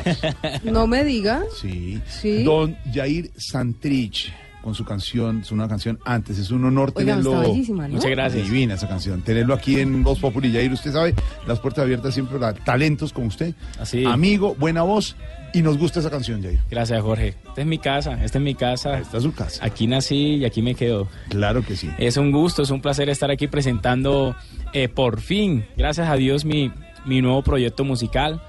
No 0.65 0.87
me 0.87 1.05
diga. 1.05 1.43
Sí. 1.61 2.01
Sí. 2.09 2.43
Don 2.45 2.77
Jair 2.93 3.31
Santrich 3.37 4.33
con 4.63 4.75
su 4.75 4.85
canción, 4.85 5.41
es 5.41 5.53
una 5.53 5.69
canción 5.69 5.99
antes, 6.05 6.39
es 6.39 6.51
un 6.51 6.65
honor 6.65 6.93
Oiga, 6.95 7.13
tenerlo. 7.13 7.37
está 7.37 7.49
bellísima, 7.49 7.89
¿no? 7.89 7.95
Muchas 7.95 8.11
gracias. 8.11 8.45
Divina 8.45 8.75
esa 8.75 8.89
canción. 8.89 9.23
Tenerlo 9.23 9.55
aquí 9.55 9.81
en 9.81 10.03
Voz 10.03 10.19
Populi. 10.19 10.53
Jair, 10.53 10.73
usted 10.73 10.93
sabe, 10.93 11.15
las 11.47 11.61
puertas 11.61 11.85
abiertas 11.85 12.15
siempre 12.15 12.39
para 12.39 12.55
talentos 12.55 13.13
como 13.13 13.29
usted. 13.29 13.55
Así. 13.79 14.05
Amigo, 14.05 14.55
buena 14.59 14.83
voz 14.83 15.17
y 15.55 15.63
nos 15.63 15.79
gusta 15.79 16.01
esa 16.01 16.11
canción, 16.11 16.43
Jair. 16.43 16.61
Gracias, 16.71 17.01
Jorge. 17.01 17.35
Esta 17.49 17.61
es 17.61 17.67
mi 17.67 17.79
casa, 17.79 18.23
esta 18.25 18.39
es 18.39 18.45
mi 18.45 18.55
casa. 18.55 18.99
Esta 18.99 19.17
es 19.17 19.23
su 19.23 19.33
casa. 19.33 19.65
Aquí 19.65 19.87
nací 19.87 20.37
y 20.37 20.45
aquí 20.45 20.63
me 20.63 20.75
quedo. 20.75 21.09
Claro 21.29 21.63
que 21.63 21.77
sí. 21.77 21.91
Es 21.99 22.17
un 22.17 22.33
gusto, 22.33 22.63
es 22.63 22.71
un 22.71 22.81
placer 22.81 23.09
estar 23.09 23.31
aquí 23.31 23.47
presentando 23.47 24.35
eh, 24.73 24.89
por 24.89 25.21
fin, 25.21 25.65
gracias 25.77 26.09
a 26.09 26.17
Dios, 26.17 26.45
mi, 26.45 26.71
mi 27.07 27.23
nuevo 27.23 27.43
proyecto 27.43 27.85
musical. 27.85 28.43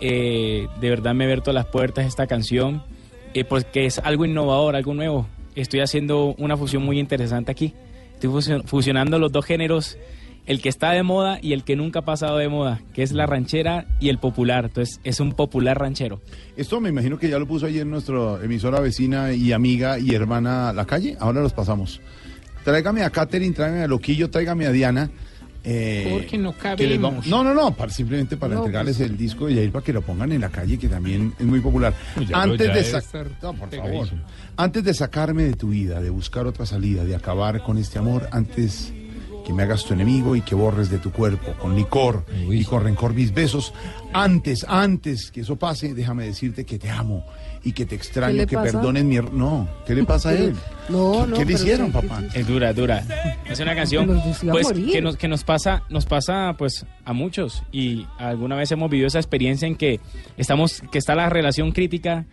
Eh, 0.00 0.68
de 0.80 0.90
verdad 0.90 1.14
me 1.14 1.24
he 1.24 1.26
abierto 1.26 1.52
las 1.52 1.66
puertas 1.66 2.06
esta 2.06 2.26
canción, 2.26 2.82
eh, 3.34 3.44
porque 3.44 3.84
es 3.86 3.98
algo 3.98 4.24
innovador, 4.24 4.76
algo 4.76 4.94
nuevo. 4.94 5.26
Estoy 5.62 5.80
haciendo 5.80 6.34
una 6.38 6.56
fusión 6.56 6.82
muy 6.84 6.98
interesante 6.98 7.50
aquí. 7.50 7.74
Estoy 8.14 8.30
fusion- 8.30 8.64
fusionando 8.64 9.18
los 9.18 9.32
dos 9.32 9.44
géneros, 9.44 9.96
el 10.46 10.60
que 10.62 10.68
está 10.68 10.92
de 10.92 11.02
moda 11.02 11.38
y 11.42 11.52
el 11.52 11.62
que 11.64 11.76
nunca 11.76 11.98
ha 12.00 12.04
pasado 12.04 12.38
de 12.38 12.48
moda, 12.48 12.80
que 12.94 13.02
es 13.02 13.12
la 13.12 13.26
ranchera 13.26 13.86
y 14.00 14.08
el 14.08 14.18
popular. 14.18 14.66
Entonces 14.66 15.00
es 15.04 15.20
un 15.20 15.32
popular 15.32 15.78
ranchero. 15.78 16.20
Esto 16.56 16.80
me 16.80 16.88
imagino 16.88 17.18
que 17.18 17.28
ya 17.28 17.38
lo 17.38 17.46
puso 17.46 17.66
ayer 17.66 17.84
nuestra 17.86 18.38
emisora 18.42 18.80
vecina 18.80 19.32
y 19.32 19.52
amiga 19.52 19.98
y 19.98 20.14
hermana 20.14 20.72
La 20.72 20.84
Calle. 20.86 21.16
Ahora 21.20 21.40
los 21.42 21.52
pasamos. 21.52 22.00
Tráigame 22.64 23.02
a 23.02 23.10
Katherine, 23.10 23.54
tráigame 23.54 23.82
a 23.84 23.88
Loquillo, 23.88 24.30
tráigame 24.30 24.66
a 24.66 24.72
Diana. 24.72 25.10
Eh, 25.64 26.08
Porque 26.12 26.38
no 26.38 26.52
cabemos. 26.52 27.26
No, 27.26 27.42
no, 27.44 27.52
no, 27.54 27.74
para- 27.74 27.92
simplemente 27.92 28.36
para 28.36 28.54
No, 28.54 28.60
entregarles 28.60 28.96
pues. 28.98 29.10
el 29.10 29.16
disco 29.16 29.46
de 29.46 29.54
Yair 29.56 29.72
para 29.72 29.84
que 29.84 29.92
lo 29.92 30.02
pongan 30.02 30.32
en 30.32 30.40
la 30.40 30.48
calle, 30.50 30.78
que 30.78 30.88
también 30.88 31.34
es 31.38 31.44
muy 31.46 31.60
popular. 31.60 31.94
Ya 32.28 32.44
lo- 32.46 32.52
Antes 32.52 32.74
de 32.74 32.80
estar 32.80 33.26
No, 33.42 33.52
por 33.54 33.70
favor. 33.74 34.08
Antes 34.56 34.84
de 34.84 34.94
sacarme 34.94 35.44
de 35.44 35.54
tu 35.54 35.68
vida, 35.70 36.00
de 36.00 36.10
buscar 36.10 36.46
otra 36.46 36.64
salida, 36.66 37.04
de 37.04 37.14
acabar 37.14 37.62
con 37.62 37.78
este 37.78 37.98
amor, 37.98 38.28
antes 38.32 38.92
que 39.46 39.52
me 39.54 39.62
hagas 39.62 39.84
tu 39.84 39.94
enemigo 39.94 40.36
y 40.36 40.42
que 40.42 40.54
borres 40.54 40.90
de 40.90 40.98
tu 40.98 41.10
cuerpo 41.10 41.52
con 41.58 41.74
licor 41.74 42.24
y 42.50 42.64
con 42.64 42.84
rencor 42.84 43.14
mis 43.14 43.32
besos, 43.32 43.72
antes, 44.12 44.64
antes 44.68 45.30
que 45.30 45.40
eso 45.40 45.56
pase, 45.56 45.94
déjame 45.94 46.24
decirte 46.26 46.64
que 46.66 46.78
te 46.78 46.90
amo 46.90 47.24
y 47.64 47.72
que 47.72 47.84
te 47.84 47.90
¿Qué 47.90 47.94
extraño, 47.96 48.46
que 48.46 48.56
pasa? 48.56 48.72
perdones 48.72 49.04
mi... 49.04 49.16
er- 49.16 49.30
No, 49.32 49.68
¿qué 49.86 49.94
le 49.94 50.04
pasa 50.04 50.30
a 50.30 50.34
él? 50.34 50.54
No, 50.88 51.24
¿Qué, 51.24 51.30
no. 51.30 51.36
qué 51.36 51.44
le 51.44 51.52
hicieron, 51.52 51.86
sí, 51.88 51.92
papá? 51.92 52.22
Es 52.34 52.46
dura, 52.46 52.72
dura. 52.72 53.04
Es 53.46 53.60
una 53.60 53.74
canción 53.74 54.06
pues, 54.50 54.68
que, 54.72 55.00
nos, 55.02 55.16
que 55.16 55.28
nos 55.28 55.44
pasa, 55.44 55.82
nos 55.88 56.06
pasa 56.06 56.54
pues 56.56 56.86
a 57.04 57.12
muchos 57.12 57.62
y 57.72 58.06
alguna 58.18 58.56
vez 58.56 58.70
hemos 58.72 58.90
vivido 58.90 59.06
esa 59.08 59.18
experiencia 59.18 59.66
en 59.68 59.76
que 59.76 60.00
estamos, 60.36 60.82
que 60.90 60.98
está 60.98 61.14
la 61.14 61.28
relación 61.28 61.72
crítica 61.72 62.26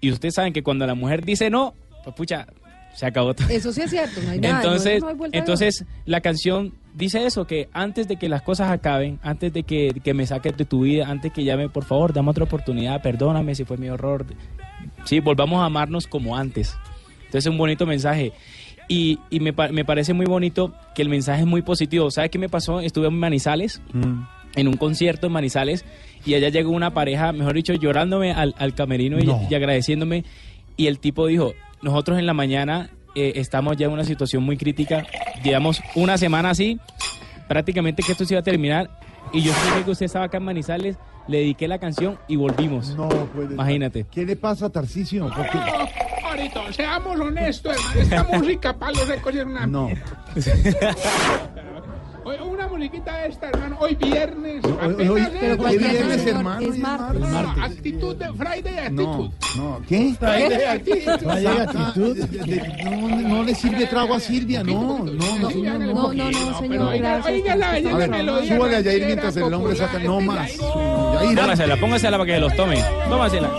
y 0.00 0.10
ustedes 0.10 0.34
saben 0.34 0.52
que 0.52 0.62
cuando 0.62 0.86
la 0.86 0.94
mujer 0.94 1.24
dice 1.24 1.48
no, 1.50 1.74
pues 2.04 2.14
pucha, 2.16 2.46
se 2.94 3.06
acabó 3.06 3.32
todo. 3.34 3.48
Eso 3.48 3.72
sí 3.72 3.80
es 3.80 3.90
cierto, 3.90 4.20
no 4.22 4.30
hay 4.32 4.38
nada. 4.40 4.56
Entonces, 4.62 5.00
no 5.00 5.08
hay 5.08 5.14
vuelta 5.14 5.34
de 5.34 5.38
entonces 5.38 5.84
la 6.04 6.20
canción 6.20 6.74
dice 6.94 7.24
eso, 7.24 7.46
que 7.46 7.70
antes 7.72 8.06
de 8.08 8.16
que 8.16 8.28
las 8.28 8.42
cosas 8.42 8.70
acaben, 8.70 9.18
antes 9.22 9.50
de 9.52 9.62
que, 9.62 9.88
que 10.04 10.12
me 10.12 10.26
saques 10.26 10.56
de 10.58 10.66
tu 10.66 10.82
vida, 10.82 11.06
antes 11.08 11.32
que 11.32 11.42
llame, 11.44 11.70
por 11.70 11.84
favor, 11.84 12.12
dame 12.12 12.28
otra 12.30 12.44
oportunidad, 12.44 13.00
perdóname 13.00 13.54
si 13.54 13.64
fue 13.64 13.78
mi 13.78 13.86
error. 13.86 14.26
Sí, 15.04 15.20
volvamos 15.20 15.60
a 15.60 15.66
amarnos 15.66 16.06
como 16.06 16.36
antes. 16.36 16.76
Entonces 17.18 17.46
es 17.46 17.50
un 17.50 17.58
bonito 17.58 17.86
mensaje. 17.86 18.32
Y, 18.88 19.18
y 19.30 19.40
me, 19.40 19.52
me 19.52 19.84
parece 19.84 20.12
muy 20.12 20.26
bonito 20.26 20.74
que 20.94 21.02
el 21.02 21.08
mensaje 21.08 21.40
es 21.40 21.46
muy 21.46 21.62
positivo. 21.62 22.10
¿Sabe 22.10 22.28
qué 22.28 22.38
me 22.38 22.48
pasó? 22.48 22.80
Estuve 22.80 23.06
en 23.08 23.18
Manizales, 23.18 23.80
en 24.54 24.68
un 24.68 24.76
concierto 24.76 25.28
en 25.28 25.32
Manizales, 25.32 25.84
y 26.26 26.34
allá 26.34 26.50
llegó 26.50 26.72
una 26.72 26.92
pareja, 26.92 27.32
mejor 27.32 27.54
dicho, 27.54 27.72
llorándome 27.72 28.32
al, 28.32 28.54
al 28.58 28.74
camerino 28.74 29.18
y, 29.18 29.30
y 29.50 29.54
agradeciéndome. 29.54 30.24
Y 30.76 30.88
el 30.88 30.98
tipo 30.98 31.26
dijo, 31.26 31.54
nosotros 31.80 32.18
en 32.18 32.26
la 32.26 32.34
mañana 32.34 32.90
eh, 33.14 33.32
estamos 33.36 33.76
ya 33.76 33.86
en 33.86 33.92
una 33.92 34.04
situación 34.04 34.42
muy 34.42 34.56
crítica, 34.56 35.06
llevamos 35.42 35.80
una 35.94 36.18
semana 36.18 36.50
así, 36.50 36.78
prácticamente 37.48 38.02
que 38.02 38.12
esto 38.12 38.24
se 38.24 38.34
iba 38.34 38.40
a 38.40 38.44
terminar, 38.44 38.90
y 39.32 39.40
yo 39.40 39.52
sé 39.52 39.84
que 39.84 39.90
usted 39.90 40.06
estaba 40.06 40.26
acá 40.26 40.36
en 40.36 40.44
Manizales, 40.44 40.96
le 41.28 41.38
dediqué 41.38 41.68
la 41.68 41.78
canción 41.78 42.18
y 42.28 42.36
volvimos. 42.36 42.94
No 42.96 43.08
puede 43.08 43.54
Imagínate. 43.54 44.06
¿Qué 44.10 44.24
le 44.24 44.36
pasa 44.36 44.66
a 44.66 44.70
Tarcisio? 44.70 45.28
¿Por 45.28 45.48
qué? 45.50 45.58
Ahorita, 46.24 46.72
seamos 46.72 47.20
honestos, 47.20 47.76
hermano. 47.76 48.00
Esta 48.00 48.24
música 48.38 48.78
para 48.78 48.92
los 48.92 49.08
una. 49.44 49.66
No. 49.66 49.88
Una 52.24 52.68
musiquita 52.68 53.16
de 53.18 53.28
esta, 53.28 53.48
hermano. 53.48 53.76
Hoy 53.80 53.94
viernes. 53.96 54.62
Hoy- 54.64 55.08
hoy- 55.08 55.20
es- 55.20 55.28
pero 55.40 55.56
¿cuál 55.56 55.72
¿Qué 55.72 55.78
viernes, 55.88 56.26
hermano? 56.26 56.60
Es 56.60 56.78
martes. 56.78 57.20
No, 57.20 57.38
actitud 57.62 58.16
de 58.16 58.32
Friday 58.32 58.78
actitud. 58.78 59.30
No, 59.56 59.62
no, 59.78 59.80
¿qué? 59.88 60.14
Friday 60.18 60.64
actitud. 60.64 61.12
Friday 61.18 61.46
actitud. 61.46 62.16
De- 62.16 62.38
de- 62.56 62.84
No, 62.84 63.28
no 63.28 63.42
le 63.44 63.54
sirve 63.54 63.86
trago 63.86 64.14
a 64.14 64.20
Silvia, 64.20 64.62
no, 64.62 64.72
no, 64.72 64.98
no, 64.98 65.04
no, 65.04 65.50
no, 65.50 65.50
No, 65.92 66.12
no, 66.12 66.30
no, 66.30 66.58
señor, 66.58 66.88
oiga, 66.88 67.22
oiga 67.26 67.56
la 67.56 67.72
belleza 67.72 68.06
melodía 68.08 68.56
súbale 68.56 68.76
a 68.76 68.80
Yair 68.80 69.06
mientras 69.06 69.36
el 69.36 69.54
hombre 69.54 69.76
saca, 69.76 69.98
no 69.98 70.20
más. 70.20 70.50
Póngasela, 70.52 71.76
póngasela 71.76 72.18
para 72.18 72.32
que 72.34 72.38
los 72.40 72.54
tome. 72.56 72.82
Tómasela. 73.08 73.50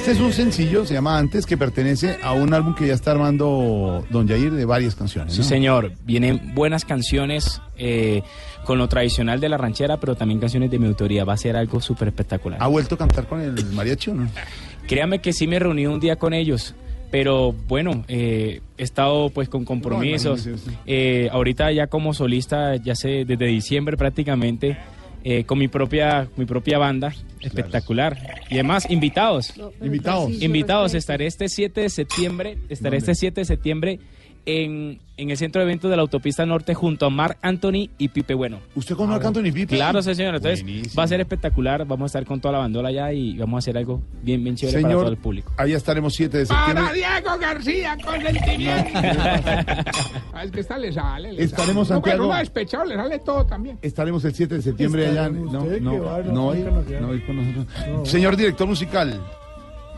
Este 0.00 0.12
es 0.12 0.20
un 0.20 0.32
sencillo, 0.32 0.86
se 0.86 0.94
llama 0.94 1.18
Antes, 1.18 1.44
que 1.44 1.58
pertenece 1.58 2.16
a 2.22 2.32
un 2.32 2.54
álbum 2.54 2.74
que 2.74 2.86
ya 2.86 2.94
está 2.94 3.10
armando 3.10 4.02
Don 4.08 4.26
Jair 4.26 4.50
de 4.50 4.64
varias 4.64 4.94
canciones. 4.94 5.34
Sí, 5.34 5.42
señor. 5.42 5.92
Vienen 6.06 6.54
buenas 6.54 6.86
canciones 6.86 7.60
eh, 7.76 8.22
con 8.64 8.78
lo 8.78 8.88
tradicional 8.88 9.40
de 9.40 9.50
la 9.50 9.58
ranchera, 9.58 10.00
pero 10.00 10.14
también 10.14 10.40
canciones 10.40 10.70
de 10.70 10.78
mi 10.78 10.86
autoría. 10.86 11.26
Va 11.26 11.34
a 11.34 11.36
ser 11.36 11.54
algo 11.54 11.82
súper 11.82 12.08
espectacular. 12.08 12.62
¿Ha 12.62 12.66
vuelto 12.66 12.94
a 12.94 12.98
cantar 12.98 13.28
con 13.28 13.42
el 13.42 13.62
mariachi 13.72 14.12
o 14.12 14.14
no? 14.14 14.30
Créame 14.88 15.18
que 15.18 15.34
sí 15.34 15.46
me 15.46 15.58
reuní 15.58 15.86
un 15.86 16.00
día 16.00 16.16
con 16.16 16.32
ellos. 16.32 16.74
Pero 17.10 17.52
bueno, 17.52 18.02
eh, 18.08 18.62
he 18.78 18.82
estado 18.82 19.28
pues 19.28 19.50
con 19.50 19.66
compromisos. 19.66 20.46
No. 20.46 20.56
Eh, 20.86 21.28
ahorita 21.30 21.72
ya 21.72 21.88
como 21.88 22.14
solista, 22.14 22.74
ya 22.76 22.94
sé, 22.94 23.26
desde 23.26 23.44
diciembre 23.44 23.98
prácticamente, 23.98 24.78
eh, 25.24 25.44
con 25.44 25.58
mi 25.58 25.68
propia, 25.68 26.28
mi 26.36 26.46
propia 26.46 26.78
banda, 26.78 27.14
espectacular. 27.40 28.18
Y 28.48 28.54
además, 28.54 28.90
invitados. 28.90 29.54
Invitados. 29.80 30.30
Invitados, 30.42 30.94
estaré 30.94 31.26
este 31.26 31.48
7 31.48 31.82
de 31.82 31.90
septiembre, 31.90 32.58
estaré 32.68 32.98
¿Dónde? 32.98 33.12
este 33.12 33.14
7 33.14 33.40
de 33.40 33.44
septiembre 33.44 34.00
en, 34.46 35.00
en 35.16 35.30
el 35.30 35.36
centro 35.36 35.60
de 35.60 35.66
eventos 35.66 35.90
de 35.90 35.96
la 35.96 36.02
autopista 36.02 36.44
norte 36.46 36.74
junto 36.74 37.06
a 37.06 37.10
Marc 37.10 37.38
Anthony 37.42 37.90
y 37.98 38.08
Pipe 38.08 38.34
Bueno. 38.34 38.58
¿Usted 38.74 38.94
con 38.96 39.10
Marc 39.10 39.24
Anthony 39.24 39.52
Pipe? 39.52 39.76
Claro, 39.76 40.02
sí, 40.02 40.14
señor. 40.14 40.36
Entonces 40.36 40.62
Buenísimo. 40.62 40.94
va 40.98 41.04
a 41.04 41.08
ser 41.08 41.20
espectacular, 41.20 41.84
vamos 41.86 42.04
a 42.04 42.06
estar 42.18 42.24
con 42.26 42.40
toda 42.40 42.52
la 42.52 42.58
bandola 42.58 42.88
allá 42.88 43.12
y 43.12 43.36
vamos 43.38 43.56
a 43.56 43.58
hacer 43.58 43.76
algo 43.76 44.02
bien, 44.22 44.42
bien 44.42 44.56
chévere 44.56 44.80
para 44.82 44.92
todo 44.94 45.02
el 45.02 45.08
Señor, 45.08 45.22
público. 45.22 45.52
allá 45.56 45.76
estaremos 45.76 46.14
7 46.14 46.38
de 46.38 46.46
septiembre. 46.46 46.74
Para 46.82 46.92
Diego 46.92 47.38
García, 47.38 47.96
con 48.04 48.20
sentimiento. 48.20 48.90
Ah, 50.32 50.44
es 50.44 50.50
que 50.52 50.60
esta 50.60 50.78
le 50.78 50.92
sale. 50.92 51.32
Le 51.32 51.42
Estaremos, 51.42 51.88
sale. 51.88 52.00
No, 52.00 52.04
Santiago. 52.06 52.26
Uno 52.28 52.38
despechado 52.38 52.84
le 52.84 52.94
sale 52.94 53.18
todo 53.18 53.44
también. 53.46 53.78
Estaremos 53.82 54.24
el 54.24 54.34
7 54.34 54.54
de 54.56 54.62
septiembre 54.62 55.06
allá. 55.08 55.28
No, 55.28 55.64
no, 55.80 56.02
va, 56.04 56.18
no, 56.22 56.32
no, 56.32 56.46
hoy, 56.48 56.64
no 57.00 57.08
hoy 57.08 57.20
con 57.20 57.36
nosotros. 57.36 58.08
Señor 58.08 58.36
director 58.36 58.66
musical, 58.66 59.20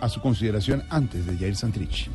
a 0.00 0.08
su 0.08 0.20
consideración 0.20 0.82
antes 0.90 1.26
de 1.26 1.36
Jair 1.36 1.54
Santrich. 1.54 2.10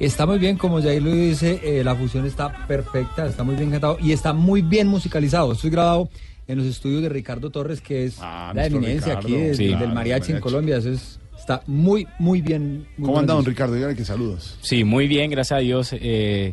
Está 0.00 0.26
muy 0.26 0.38
bien, 0.38 0.56
como 0.56 0.80
Jair 0.80 1.02
lo 1.02 1.10
dice, 1.10 1.60
eh, 1.64 1.82
la 1.82 1.94
fusión 1.96 2.24
está 2.24 2.66
perfecta, 2.68 3.26
está 3.26 3.42
muy 3.42 3.56
bien 3.56 3.70
cantado 3.70 3.98
y 4.00 4.12
está 4.12 4.32
muy 4.32 4.62
bien 4.62 4.86
musicalizado. 4.86 5.52
Esto 5.52 5.66
es 5.66 5.72
grabado 5.72 6.08
en 6.46 6.58
los 6.58 6.66
estudios 6.66 7.02
de 7.02 7.08
Ricardo 7.08 7.50
Torres, 7.50 7.80
que 7.80 8.04
es 8.04 8.18
la 8.20 8.52
nuestro 8.54 8.78
eminencia 8.78 9.14
Ricardo. 9.16 9.28
aquí 9.28 9.36
de- 9.36 9.54
Sí. 9.54 9.64
del 9.66 9.76
Claro, 9.76 9.94
mariachi 9.94 10.32
en. 10.32 10.40
Colombia. 10.40 10.76
Eso 10.76 10.90
es, 10.90 11.18
está 11.36 11.62
muy, 11.66 12.06
muy 12.20 12.40
bien. 12.42 12.86
muy 12.96 13.06
¿Cómo 13.06 13.18
anda, 13.18 13.34
don 13.34 13.44
Ricardo? 13.44 13.74
Dígale 13.74 13.96
que 13.96 14.04
saludos. 14.04 14.56
Sí, 14.62 14.84
muy 14.84 15.08
bien, 15.08 15.30
gracias 15.32 15.56
a 15.58 15.60
Dios. 15.60 15.92
eh, 15.92 16.52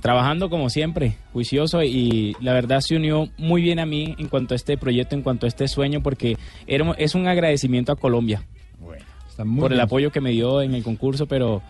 trabajando 0.00 0.50
como 0.50 0.68
siempre, 0.68 1.16
juicioso 1.32 1.82
y 1.82 2.36
la 2.42 2.52
verdad 2.52 2.80
se 2.80 2.94
unió 2.94 3.26
muy 3.38 3.62
bien 3.62 3.78
a 3.78 3.86
mí 3.86 4.14
en 4.18 4.28
cuanto 4.28 4.52
a 4.52 4.56
este 4.56 4.76
proyecto, 4.76 5.14
en 5.16 5.22
cuanto 5.22 5.46
a 5.46 5.48
este 5.48 5.66
sueño, 5.66 6.02
porque 6.02 6.36
era, 6.66 6.92
es 6.98 7.14
un 7.14 7.26
agradecimiento 7.26 7.90
a 7.90 7.96
Colombia 7.96 8.44
muy 9.42 9.60
por 9.60 9.72
el 9.72 9.80
apoyo 9.80 10.12
que 10.12 10.20
me 10.20 10.30
dio 10.30 10.60
en 10.60 10.74
el 10.74 10.82
concurso, 10.82 11.24
pero, 11.26 11.62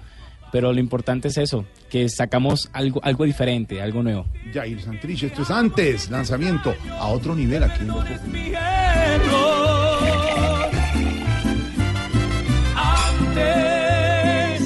pero 0.55 0.73
lo 0.73 0.79
importante 0.79 1.27
es 1.27 1.37
eso, 1.37 1.65
que 1.91 2.09
sacamos 2.09 2.71
algo, 2.73 3.01
algo 3.03 3.25
diferente, 3.25 3.83
algo 3.83 4.05
nuevo. 4.05 4.25
Jair 4.53 4.81
Santrich, 4.81 5.25
esto 5.25 5.43
es 5.43 5.51
antes, 5.51 6.09
lanzamiento 6.11 6.73
a 6.97 7.09
otro 7.09 7.35
nivel 7.35 7.65
aquí 7.65 7.81
en 7.81 7.89
Populi. 7.89 8.55
Antes, 12.77 14.63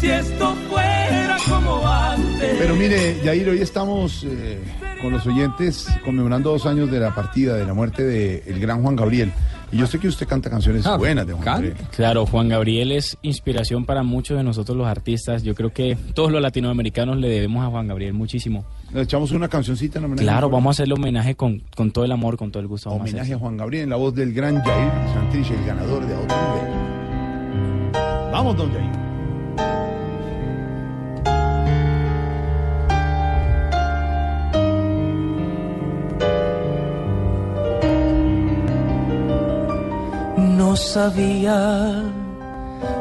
si 0.00 0.10
esto 0.10 0.52
fuera 0.68 1.36
como 1.48 1.86
antes. 1.86 2.56
Pero 2.58 2.74
mire, 2.74 3.20
Jair, 3.22 3.50
hoy 3.50 3.60
estamos 3.60 4.26
eh, 4.28 4.58
con 5.00 5.12
los 5.12 5.24
oyentes 5.28 5.86
conmemorando 6.04 6.50
dos 6.50 6.66
años 6.66 6.90
de 6.90 6.98
la 6.98 7.14
partida, 7.14 7.54
de 7.54 7.66
la 7.66 7.72
muerte 7.72 8.02
del 8.02 8.58
gran 8.58 8.82
Juan 8.82 8.96
Gabriel. 8.96 9.32
Y 9.72 9.76
yo 9.78 9.86
sé 9.86 9.98
que 9.98 10.08
usted 10.08 10.26
canta 10.26 10.50
canciones 10.50 10.84
Ah, 10.86 10.96
buenas 10.96 11.26
de 11.26 11.32
Juan 11.32 11.44
Gabriel. 11.44 11.74
Claro, 11.94 12.26
Juan 12.26 12.48
Gabriel 12.48 12.90
es 12.92 13.16
inspiración 13.22 13.84
para 13.84 14.02
muchos 14.02 14.36
de 14.36 14.42
nosotros 14.42 14.76
los 14.76 14.86
artistas. 14.88 15.42
Yo 15.44 15.54
creo 15.54 15.72
que 15.72 15.96
todos 16.14 16.32
los 16.32 16.42
latinoamericanos 16.42 17.16
le 17.18 17.28
debemos 17.28 17.64
a 17.64 17.68
Juan 17.70 17.86
Gabriel 17.86 18.12
muchísimo. 18.12 18.64
Le 18.92 19.02
echamos 19.02 19.30
una 19.30 19.46
cancioncita 19.48 19.98
en 20.00 20.06
homenaje. 20.06 20.24
Claro, 20.24 20.50
vamos 20.50 20.68
a 20.68 20.82
hacerle 20.82 20.94
homenaje 20.94 21.36
con, 21.36 21.62
con 21.76 21.92
todo 21.92 22.04
el 22.04 22.10
amor, 22.12 22.36
con 22.36 22.50
todo 22.50 22.60
el 22.60 22.66
gusto. 22.68 22.90
a 22.90 22.94
Homenaje 22.94 23.34
a 23.34 23.38
Juan 23.38 23.56
Gabriel 23.56 23.84
en 23.84 23.90
la 23.90 23.96
voz 23.96 24.12
del 24.14 24.32
gran 24.32 24.60
Jair 24.60 24.90
Santrich, 25.14 25.50
el 25.52 25.64
ganador 25.64 26.04
de 26.06 26.14
otro 26.14 26.36
nivel. 26.36 27.92
Vamos, 28.32 28.56
don 28.56 28.72
Jair. 28.72 29.09
No 40.60 40.76
sabía 40.76 42.02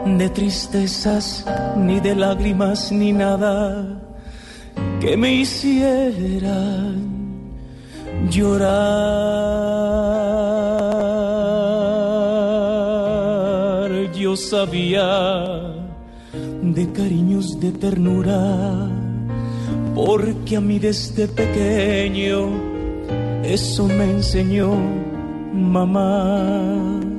de 0.06 0.30
tristezas, 0.30 1.46
ni 1.76 2.00
de 2.00 2.16
lágrimas, 2.16 2.90
ni 2.90 3.12
nada 3.12 4.00
que 5.02 5.18
me 5.18 5.34
hiciera 5.34 6.58
llorar. 8.30 8.70
Yo 14.14 14.38
sabía 14.38 15.06
de 16.62 16.92
cariños 16.94 17.60
de 17.60 17.74
ternura, 17.74 18.42
porque 19.94 20.56
a 20.56 20.62
mí 20.62 20.80
desde 20.80 21.28
pequeño 21.28 22.38
eso 23.44 23.86
me 23.86 24.06
enseñó 24.12 24.72
mamá. 25.54 27.19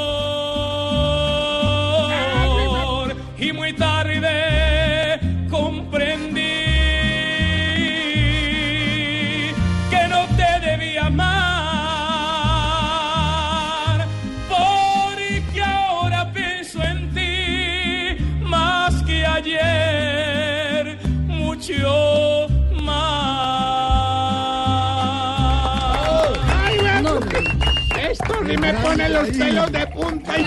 Ni 28.51 28.57
me 28.57 28.73
pone 28.75 29.09
los 29.09 29.29
pelos 29.29 29.71
de 29.71 29.87
punta 29.87 30.37
y 30.39 30.43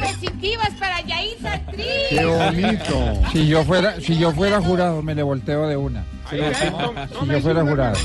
positivas 0.00 0.70
para 0.78 1.00
Yair 1.02 1.36
Santrí. 1.40 1.84
Qué 2.10 2.24
bonito. 2.24 3.22
Si 3.32 3.46
yo 3.48 3.64
fuera, 3.64 4.00
si 4.00 4.18
yo 4.18 4.32
fuera 4.32 4.60
jurado, 4.60 5.02
me 5.02 5.14
le 5.14 5.22
volteo 5.22 5.66
de 5.66 5.76
una. 5.76 6.04
Si 6.30 6.36
yo 6.36 7.40
fuera 7.40 7.62
jurado. 7.62 7.96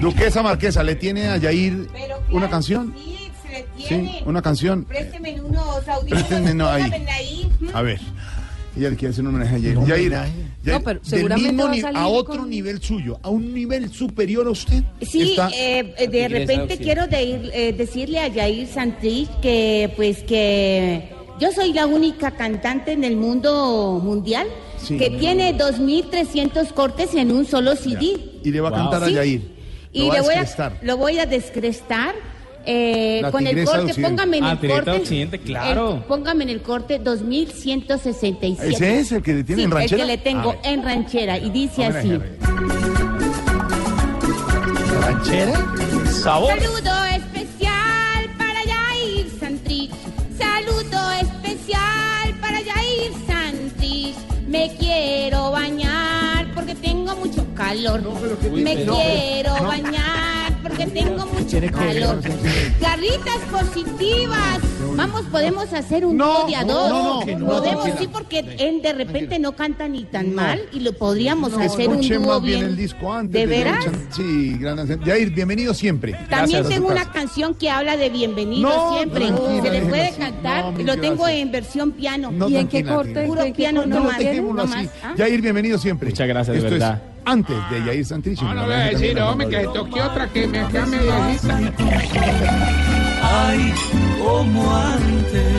Duquesa 0.00 0.42
Marquesa, 0.42 0.82
¿le 0.82 0.94
tiene 0.96 1.28
a 1.28 1.36
Yair 1.36 1.88
una 2.30 2.48
canción? 2.48 2.94
Sí, 2.96 3.30
se 3.42 3.48
le 3.50 3.58
Sí, 3.76 3.84
tiene. 3.88 4.22
una 4.26 4.42
canción. 4.42 4.84
Présteme 4.84 5.40
unos 5.40 5.86
audífonos. 5.88 6.08
Présteme, 6.08 6.54
no, 6.54 6.68
ahí. 6.68 6.82
póngamela 6.82 7.14
ahí. 7.14 7.50
A 7.74 7.82
ver. 7.82 8.00
Ella 8.76 8.90
le 8.90 8.96
quiere 8.96 9.12
hacer 9.12 9.24
un 9.24 9.34
homenaje 9.34 9.56
a 9.56 9.58
Yair. 9.58 9.84
Yair, 9.86 10.14
Yair, 10.64 10.78
No, 10.78 10.84
pero 10.84 11.00
del 11.02 11.34
mismo 11.34 11.64
va 11.64 11.98
a 11.98 12.02
a 12.02 12.06
otro 12.08 12.36
con- 12.38 12.50
nivel 12.50 12.80
suyo, 12.80 13.18
a 13.22 13.28
un 13.30 13.52
nivel 13.52 13.92
superior 13.92 14.46
a 14.46 14.50
usted. 14.50 14.82
Sí, 15.00 15.30
Está- 15.30 15.50
eh, 15.50 15.94
eh, 15.98 16.08
de 16.08 16.28
repente 16.28 16.78
quiero 16.78 17.06
de 17.06 17.22
ir, 17.24 17.50
eh, 17.52 17.72
decirle 17.72 18.20
a 18.20 18.28
Yair 18.28 18.68
Santrich 18.68 19.28
que 19.40 19.92
pues 19.96 20.22
que 20.22 21.10
yo 21.40 21.50
soy 21.52 21.72
la 21.72 21.86
única 21.86 22.30
cantante 22.32 22.92
en 22.92 23.04
el 23.04 23.16
mundo 23.16 24.00
mundial 24.02 24.46
Sí. 24.78 24.96
que 24.98 25.10
tiene 25.10 25.52
2.300 25.54 26.72
cortes 26.72 27.14
en 27.14 27.30
un 27.32 27.44
solo 27.46 27.74
CD. 27.76 28.16
Y 28.44 28.50
le 28.50 28.60
va 28.60 28.68
a 28.70 28.72
cantar 28.72 29.04
a 29.04 29.06
Sí. 29.08 29.14
Yair. 29.14 29.52
Y 29.92 30.00
Lo 30.02 30.08
va 30.08 30.14
le 30.14 30.20
voy, 30.22 30.34
a, 30.34 30.72
lo 30.82 30.96
voy 30.96 31.18
a 31.18 31.26
descrestar 31.26 32.14
eh, 32.66 33.22
con 33.30 33.46
el 33.46 33.64
corte, 33.64 33.80
Occidente. 33.80 34.02
póngame 34.02 34.36
en 34.38 34.44
Ah, 34.44 34.58
el 34.60 34.70
corte. 34.70 34.90
Occidente, 34.90 35.38
claro. 35.40 35.94
el- 35.96 36.02
póngame 36.04 36.44
en 36.44 36.50
el 36.50 36.62
corte 36.62 36.98
2167. 36.98 38.68
Ese 38.74 38.98
es 39.00 39.12
el 39.12 39.22
que 39.22 39.34
le 39.34 39.44
tiene 39.44 39.62
Sí, 39.62 39.64
en 39.64 39.70
ranchera. 39.70 40.02
El 40.02 40.08
que 40.08 40.16
le 40.16 40.22
tengo 40.22 40.56
en 40.64 40.82
ranchera 40.84 41.38
y 41.38 41.50
dice 41.50 41.84
así. 41.86 42.18
¿Ranchera? 45.00 45.52
Saludo 46.10 47.04
especial 47.16 48.30
para 48.38 48.60
Yair 48.64 49.26
Santrich. 49.40 49.90
Saludo 50.38 51.10
especial 51.20 52.34
para 52.40 52.60
Yair 52.60 53.12
Santrich. 53.26 54.16
Me 54.46 54.74
quiero 54.78 55.50
bañar 55.50 56.52
porque 56.54 56.74
tengo 56.74 57.14
mucho 57.16 57.44
calor. 57.54 58.02
Me 58.52 58.84
no, 58.84 58.94
quiero 58.94 59.56
no. 59.58 59.64
bañar 59.66 60.41
porque 60.62 60.86
tengo 60.86 61.26
mucho 61.26 61.58
calor. 61.72 62.20
Garritas 62.80 63.38
positivas. 63.50 64.58
Vamos, 64.96 65.22
podemos 65.30 65.72
hacer 65.72 66.04
un 66.04 66.16
No, 66.16 66.26
dos. 66.26 66.50
no, 66.66 67.24
no, 67.24 67.38
no, 67.38 67.46
podemos, 67.46 67.88
sí, 67.98 68.08
porque 68.12 68.40
él 68.58 68.82
de 68.82 68.92
repente 68.92 69.38
no 69.38 69.52
canta 69.52 69.88
ni 69.88 70.04
tan 70.04 70.34
mal 70.34 70.60
y 70.72 70.80
lo 70.80 70.92
podríamos 70.92 71.54
hacer 71.54 71.88
un 71.88 72.00
dúo 72.06 72.20
más 72.20 72.42
bien 72.42 72.58
bien. 72.60 72.70
el 72.70 72.76
disco 72.76 73.12
antes. 73.12 73.32
¿De 73.32 73.46
veras? 73.46 73.84
Chan- 73.84 74.08
Sí, 74.10 74.56
gran 74.58 74.76
canción. 74.76 75.02
Yair, 75.04 75.30
bienvenido 75.30 75.72
siempre. 75.74 76.12
También 76.28 76.60
Gracias. 76.62 76.68
tengo 76.68 76.88
una 76.88 77.10
canción 77.10 77.54
que 77.54 77.70
habla 77.70 77.96
de 77.96 78.10
bienvenido 78.10 78.68
No, 78.68 78.96
siempre. 78.96 79.28
Se 79.62 79.70
le 79.70 79.82
puede 79.82 80.08
así. 80.08 80.20
cantar. 80.20 80.64
Lo 80.80 80.96
tengo 80.98 81.22
gracias. 81.24 81.40
en 81.42 81.52
versión 81.52 81.92
piano. 81.92 82.30
No, 82.30 82.48
tranquila, 82.48 82.92
tranquila. 83.02 83.26
Puro 83.26 83.52
piano, 83.54 83.86
no, 83.86 84.04
más. 84.04 84.88
¿Ah? 85.02 85.14
Yair, 85.16 85.40
bienvenido 85.40 85.78
siempre. 85.78 86.10
Muchas 86.10 86.28
gracias, 86.28 86.62
de 86.62 86.68
verdad. 86.70 87.02
Es 87.24 87.32
antes 87.32 87.56
de 87.70 87.84
Yair 87.84 88.04
Santrich. 88.04 88.40
No, 88.42 88.54
no 88.54 88.64
voy 88.64 88.74
a 88.74 88.76
decir, 88.90 89.18
hombre, 89.20 89.48
que 89.48 89.64
toque 89.64 90.00
otra 90.00 90.28
que 90.28 90.46
me 90.46 90.66
queda 90.68 90.86
medianita. 90.86 91.60
Ay, 93.22 93.74
como 94.22 94.76
antes. 94.76 95.52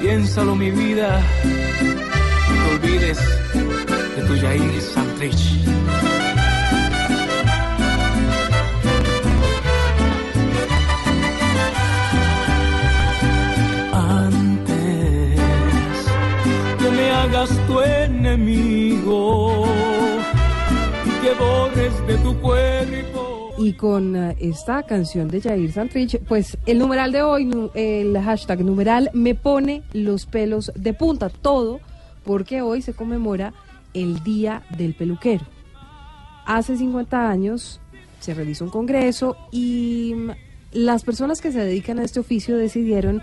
Piénsalo, 0.00 0.54
mi 0.56 0.70
vida. 0.70 1.20
No 2.48 2.78
te 2.78 2.86
olvides 2.86 3.18
de 4.16 4.22
tu 4.26 4.34
Yair 4.34 4.80
Santrich. 4.80 6.11
Hagas 17.22 17.50
tu 17.68 17.80
enemigo 17.80 19.64
y 21.06 21.10
que 21.22 21.32
borres 21.34 22.06
de 22.08 22.18
tu 22.18 22.36
cuerpo. 22.40 23.54
Y 23.58 23.74
con 23.74 24.16
eh, 24.16 24.36
esta 24.40 24.82
canción 24.82 25.28
de 25.28 25.40
Jair 25.40 25.72
Santrich, 25.72 26.18
pues 26.26 26.58
el 26.66 26.80
numeral 26.80 27.12
de 27.12 27.22
hoy, 27.22 27.48
el 27.74 28.18
hashtag 28.20 28.64
numeral 28.64 29.08
me 29.12 29.36
pone 29.36 29.84
los 29.92 30.26
pelos 30.26 30.72
de 30.74 30.94
punta, 30.94 31.28
todo 31.28 31.78
porque 32.24 32.60
hoy 32.60 32.82
se 32.82 32.92
conmemora 32.92 33.52
el 33.94 34.24
Día 34.24 34.64
del 34.76 34.94
Peluquero. 34.94 35.44
Hace 36.44 36.76
50 36.76 37.30
años 37.30 37.80
se 38.18 38.34
realizó 38.34 38.64
un 38.64 38.70
congreso 38.70 39.36
y 39.52 40.12
mm, 40.16 40.30
las 40.72 41.04
personas 41.04 41.40
que 41.40 41.52
se 41.52 41.60
dedican 41.60 41.98
a 41.98 42.04
este 42.04 42.20
oficio 42.20 42.56
decidieron 42.56 43.22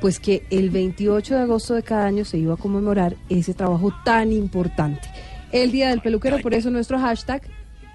pues 0.00 0.18
que 0.18 0.44
el 0.50 0.70
28 0.70 1.34
de 1.34 1.40
agosto 1.40 1.74
de 1.74 1.82
cada 1.82 2.06
año 2.06 2.24
se 2.24 2.38
iba 2.38 2.54
a 2.54 2.56
conmemorar 2.56 3.16
ese 3.28 3.54
trabajo 3.54 3.92
tan 4.04 4.32
importante. 4.32 5.08
El 5.52 5.72
Día 5.72 5.90
del 5.90 6.00
Peluquero, 6.00 6.38
por 6.40 6.54
eso 6.54 6.70
nuestro 6.70 6.98
hashtag 6.98 7.42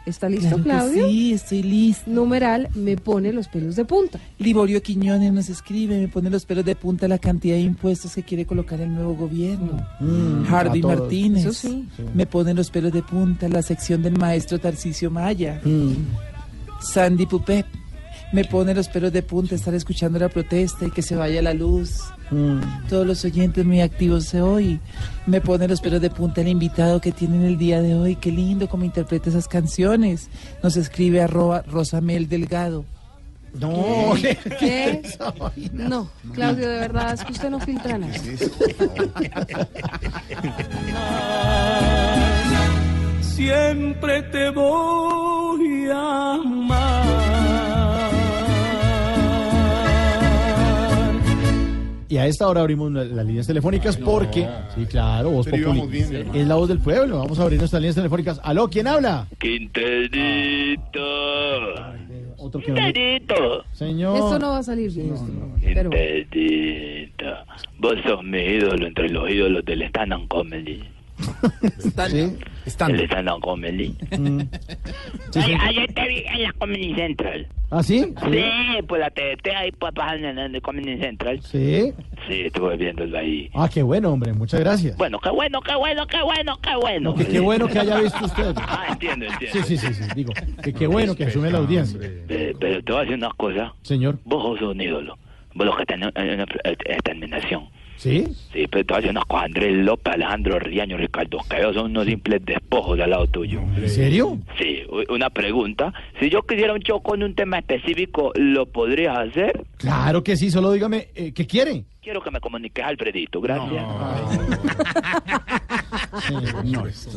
¿Está 0.06 0.30
listo, 0.30 0.62
Claro 0.62 0.64
Claudio? 0.64 1.08
sí, 1.08 1.34
estoy 1.34 1.64
listo. 1.64 2.04
Numeral 2.12 2.70
me 2.76 2.96
pone 2.96 3.34
los 3.34 3.48
pelos 3.48 3.76
de 3.76 3.86
punta. 3.86 4.20
Liborio 4.38 4.82
Quiñones 4.84 5.34
nos 5.34 5.50
escribe, 5.50 6.00
me 6.00 6.08
pone 6.08 6.30
los 6.30 6.46
pelos 6.46 6.64
de 6.64 6.76
punta 6.76 7.08
la 7.08 7.18
cantidad 7.18 7.56
de 7.56 7.62
impuestos 7.62 8.14
que 8.14 8.22
quiere 8.22 8.46
colocar 8.46 8.80
el 8.82 8.94
nuevo 8.94 9.16
gobierno. 9.16 9.86
Mm. 10.00 10.84
Martínez, 10.84 11.46
Eso 11.46 11.54
sí. 11.54 11.88
me 12.14 12.28
pone 12.28 12.54
los 12.54 12.70
pelos 12.70 12.92
de 12.92 13.02
punta 13.02 13.50
la 13.50 13.64
sección 13.64 14.04
del 14.04 14.18
maestro 14.18 14.60
Tarcisio 14.60 15.10
Maya. 15.10 15.60
Sandy 16.82 17.26
Pupep, 17.26 17.66
me 18.32 18.46
pone 18.46 18.74
los 18.74 18.90
pelos 18.90 19.14
de 19.14 19.24
punta 19.24 19.56
estar 19.56 19.74
escuchando 19.74 20.20
la 20.20 20.30
protesta 20.30 20.86
y 20.86 20.92
que 20.92 21.02
se 21.02 21.16
vaya 21.16 21.42
la 21.42 21.54
luz. 21.54 22.02
Todos 22.90 23.06
los 23.06 23.24
oyentes 23.24 23.66
muy 23.66 23.82
activos 23.82 24.32
de 24.32 24.42
hoy. 24.42 24.80
Me 25.26 25.42
pone 25.42 25.68
los 25.68 25.82
pelos 25.82 26.02
de 26.02 26.10
punta 26.10 26.42
el 26.42 26.48
invitado 26.48 27.00
que 27.00 27.12
tienen 27.12 27.44
el 27.44 27.58
día 27.58 27.82
de 27.82 27.96
hoy. 27.96 28.16
Qué 28.16 28.32
lindo 28.32 28.68
cómo 28.68 28.84
interpreta 28.84 29.30
esas 29.30 29.48
canciones. 29.48 30.30
Nos 30.64 30.78
escribe 30.78 31.22
arroba 31.22 31.62
Rosamel 31.62 32.28
Delgado. 32.28 32.86
No, 33.60 34.14
¿Qué? 34.22 34.38
¿Qué? 34.60 35.02
No, 35.72 36.10
Claudio, 36.34 36.68
de 36.68 36.80
verdad, 36.80 37.14
es 37.14 37.24
que 37.24 37.32
usted 37.32 37.50
no 37.50 37.60
filtra 37.60 37.98
nada. 37.98 38.14
Siempre 43.22 44.24
te 44.24 44.50
voy 44.50 45.88
a 45.90 46.34
amar. 46.34 47.25
Y 52.08 52.18
a 52.18 52.28
esta 52.28 52.48
hora 52.48 52.62
abrimos 52.62 52.92
la- 52.92 53.04
las 53.04 53.26
líneas 53.26 53.48
telefónicas 53.48 53.98
porque, 53.98 54.48
sí, 54.76 54.86
claro, 54.86 55.32
voz 55.32 55.48
hermano. 55.48 55.88
es 56.34 56.48
la 56.48 56.56
voz 56.56 56.68
del 56.70 56.80
pueblo. 56.80 57.18
Vamos 57.20 57.40
a 57.40 57.44
abrir 57.44 57.58
nuestras 57.60 57.82
líneas 57.82 57.96
telefónicas. 57.96 58.40
Aló, 58.44 58.68
¿quién 58.70 58.88
habla? 58.88 59.28
Quinterito. 59.40 61.02
Otro 62.38 62.60
que 62.62 62.68
Quinterito. 62.74 63.64
Señor. 63.72 64.18
Esto 64.18 64.40
no 64.40 64.50
va 64.50 64.58
a 64.60 64.64
salir 64.64 64.92
bien. 64.92 65.14
Pero 65.64 65.90
Quinterito. 65.90 67.26
Vos 67.80 67.96
sos 68.06 68.24
mi 68.24 68.40
ídolo 68.40 68.88
entre 68.88 69.10
los 69.10 69.30
ídolos 69.30 69.66
del 69.66 69.82
stand-up 69.84 70.28
comedy. 70.28 70.84
Sí, 71.18 72.38
El 72.66 72.72
stand-up 72.72 73.42
comedy. 73.42 73.96
Mm. 74.18 74.42
Sí, 75.32 75.42
sí. 75.42 75.54
Ay, 75.60 75.78
ayer 75.78 75.94
te 75.94 76.08
vi 76.08 76.24
en 76.28 76.44
la 76.44 76.52
Comedy 76.54 76.96
Central. 76.96 77.48
¿Ah, 77.72 77.84
sí? 77.84 78.14
Sí, 78.32 78.44
pues 78.88 79.02
la 79.02 79.10
TDT 79.10 79.48
ahí 79.56 79.72
pues 79.72 79.94
pasando 79.94 80.28
en 80.28 80.38
el 80.40 80.62
Comedy 80.62 80.98
Central. 81.00 81.42
Sí. 81.42 81.94
Sí, 82.28 82.42
estuve 82.46 82.76
viéndolo 82.78 83.18
ahí. 83.18 83.50
Ah, 83.54 83.70
qué 83.72 83.84
bueno, 83.84 84.12
hombre, 84.12 84.34
muchas 84.34 84.60
gracias. 84.60 84.98
Bueno, 84.98 85.20
qué 85.20 85.30
bueno, 85.30 85.62
qué 85.62 85.76
bueno, 85.76 86.08
qué 86.08 86.22
bueno, 86.24 86.58
qué 86.62 86.76
bueno. 86.76 87.12
No, 87.12 87.16
que 87.16 87.28
qué 87.28 87.40
bueno 87.40 87.68
que 87.68 87.80
haya 87.80 88.00
visto 88.00 88.26
usted. 88.26 88.56
Ah, 88.68 88.88
entiendo, 88.90 89.26
entiendo. 89.26 89.64
Sí, 89.64 89.78
sí, 89.78 89.88
sí, 89.88 89.94
sí, 89.94 90.04
digo, 90.16 90.34
que 90.62 90.74
qué 90.74 90.88
bueno 90.88 91.16
que 91.16 91.26
asume 91.26 91.52
la 91.52 91.60
audiencia. 91.60 92.00
Eh, 92.02 92.54
pero 92.60 92.84
te 92.84 92.92
voy 92.92 93.00
a 93.00 93.04
decir 93.04 93.18
una 93.18 93.32
cosa. 93.38 93.74
Señor. 93.84 94.18
Vos 94.26 94.60
sos 94.60 94.70
un 94.70 94.82
ídolo. 94.82 95.18
Vos 95.54 95.66
los 95.66 95.78
que 95.78 95.86
tenés 95.86 96.10
una 96.16 96.44
eh, 96.44 96.78
determinación. 96.88 97.70
¿Sí? 97.98 98.28
Sí, 98.54 98.68
pero 98.70 98.86
te 98.86 98.94
voy 98.94 98.98
a 98.98 99.02
decir 99.02 99.12
una 99.12 99.22
cosa. 99.26 99.46
Andrés 99.46 99.76
López, 99.78 100.14
Alejandro 100.14 100.60
Riaño, 100.60 100.98
Ricardo 100.98 101.38
Cayo 101.48 101.74
son 101.74 101.92
unos 101.92 102.06
simples 102.06 102.44
despojos 102.46 103.00
al 103.00 103.10
lado 103.10 103.26
tuyo. 103.28 103.62
¿En 103.78 103.90
serio? 103.90 104.38
Sí, 104.60 104.84
una 105.10 105.30
pregunta. 105.30 105.94
Si 106.20 106.30
yo 106.30 106.42
quisiera 106.44 106.74
un 106.74 106.80
show 106.82 107.02
con 107.02 107.24
un 107.24 107.34
tema 107.36 107.60
específico, 107.60 108.32
¿lo 108.36 108.66
podrías 108.66 109.18
hacer? 109.18 109.64
Claro 109.78 110.24
que 110.24 110.36
sí, 110.36 110.52
solo 110.52 110.72
dígame, 110.72 111.08
eh, 111.16 111.32
¿qué 111.34 111.48
quiere? 111.48 111.86
Quiero 112.02 112.22
que 112.22 112.30
me 112.32 112.40
comuniques, 112.40 112.86
Alfredito. 112.86 113.42
Gracias. 113.42 113.84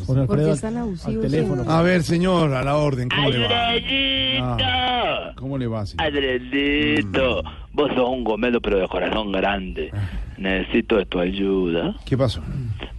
Por 0.07 0.25
¿Por 0.27 0.37
qué 0.37 0.51
es 0.51 0.61
tan 0.61 0.77
abusivo 0.77 1.21
teléfono. 1.21 1.55
siempre? 1.55 1.73
A 1.73 1.81
ver, 1.81 2.03
señor, 2.03 2.53
a 2.53 2.63
la 2.63 2.75
orden, 2.77 3.09
¿cómo 3.09 3.29
le 3.29 3.39
va? 3.39 3.69
¡Alfredito! 3.69 4.43
Ah, 4.43 5.31
¿Cómo 5.35 5.57
le 5.57 5.67
va, 5.67 5.85
señor? 5.85 6.05
Adredito, 6.07 7.43
vos 7.73 7.91
sos 7.95 8.09
un 8.09 8.23
gomelo 8.23 8.59
pero 8.61 8.79
de 8.79 8.87
corazón 8.87 9.31
grande. 9.31 9.91
Necesito 10.39 10.97
de 10.97 11.05
tu 11.05 11.19
ayuda. 11.19 11.95
¿Qué 12.05 12.17
pasó? 12.17 12.41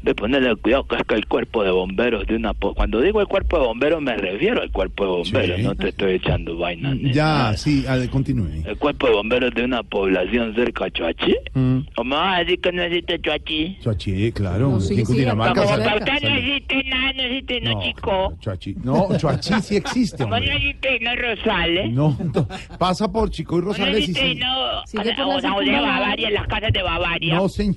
De 0.03 0.15
ponerle 0.15 0.55
cuidado 0.57 0.85
que 0.85 0.97
es 0.97 1.03
que 1.05 1.15
el 1.15 1.27
cuerpo 1.27 1.63
de 1.65 1.71
bomberos 1.71 2.27
de 2.27 2.37
una... 2.37 2.53
po- 2.55 2.75
Cuando 2.75 3.01
digo 3.01 3.21
el 3.21 3.27
cuerpo 3.27 3.59
de 3.59 3.65
bomberos 3.67 4.01
me 4.03 4.17
refiero 4.17 4.61
al 4.63 4.71
cuerpo 4.71 5.05
de 5.05 5.11
bomberos, 5.11 5.57
Sí. 5.59 5.63
no 5.63 5.75
te 5.75 5.89
estoy 5.89 6.13
echando 6.15 6.57
vaina. 6.59 6.95
Ya, 7.03 7.25
nada. 7.25 7.57
sí, 7.57 7.85
a 7.89 7.97
ver, 7.97 8.09
continúe. 8.11 8.63
El 8.67 8.77
cuerpo 8.79 9.07
de 9.09 9.13
bomberos 9.15 9.55
de 9.55 9.65
una 9.65 9.83
población 9.83 10.55
cerca 10.55 10.87
a 10.87 10.91
Chuachi. 10.91 11.35
Mm. 11.55 11.79
¿O 11.97 12.05
me 12.05 12.17
vas 12.17 12.37
a 12.37 12.39
decir 12.41 12.61
que 12.61 12.73
no 12.73 12.83
existe 12.83 13.21
Chuachi? 13.21 13.79
Chuachi, 13.83 14.33
claro. 14.33 14.71
No, 14.71 14.81
sí, 14.81 14.97
sí, 14.97 15.03
Cundinamarca 15.05 15.63
Como 15.65 15.77
no 15.77 15.83
existe 15.85 16.85
nada, 16.85 17.13
no 17.15 17.23
existe, 17.23 17.61
no, 17.61 17.71
No, 17.73 17.83
chico. 17.83 18.35
Chuachi. 18.41 18.75
No, 18.83 19.09
Chuachi 19.19 19.55
sí 19.63 19.77
existe, 19.77 20.19
Como 20.25 20.31
no 20.31 20.37
hombre. 20.37 20.57
existe, 20.57 20.99
no 21.01 21.17
Rosales. 21.17 21.93
No, 21.93 22.17
no, 22.35 22.49
pasa 22.79 23.11
por 23.11 23.31
Chico 23.31 23.59
y 23.59 23.61
Como 23.61 23.73
no 23.73 23.79
Rosales 23.79 23.97
y 24.09 24.11
existe, 24.11 24.33
sí. 24.35 24.35
no... 24.41 24.87
Sigue 24.87 25.15
por 25.15 25.25
o 25.27 25.35
la 25.35 25.41
sea, 25.41 25.55
o 25.55 25.61
de. 25.61 25.73
Bavaria, 25.81 26.29
en 26.29 26.35
las 26.35 26.47
casas 26.47 26.73
de 26.73 26.83
Bavaria. 26.83 27.30
No, 27.37 27.49
señor, 27.49 27.77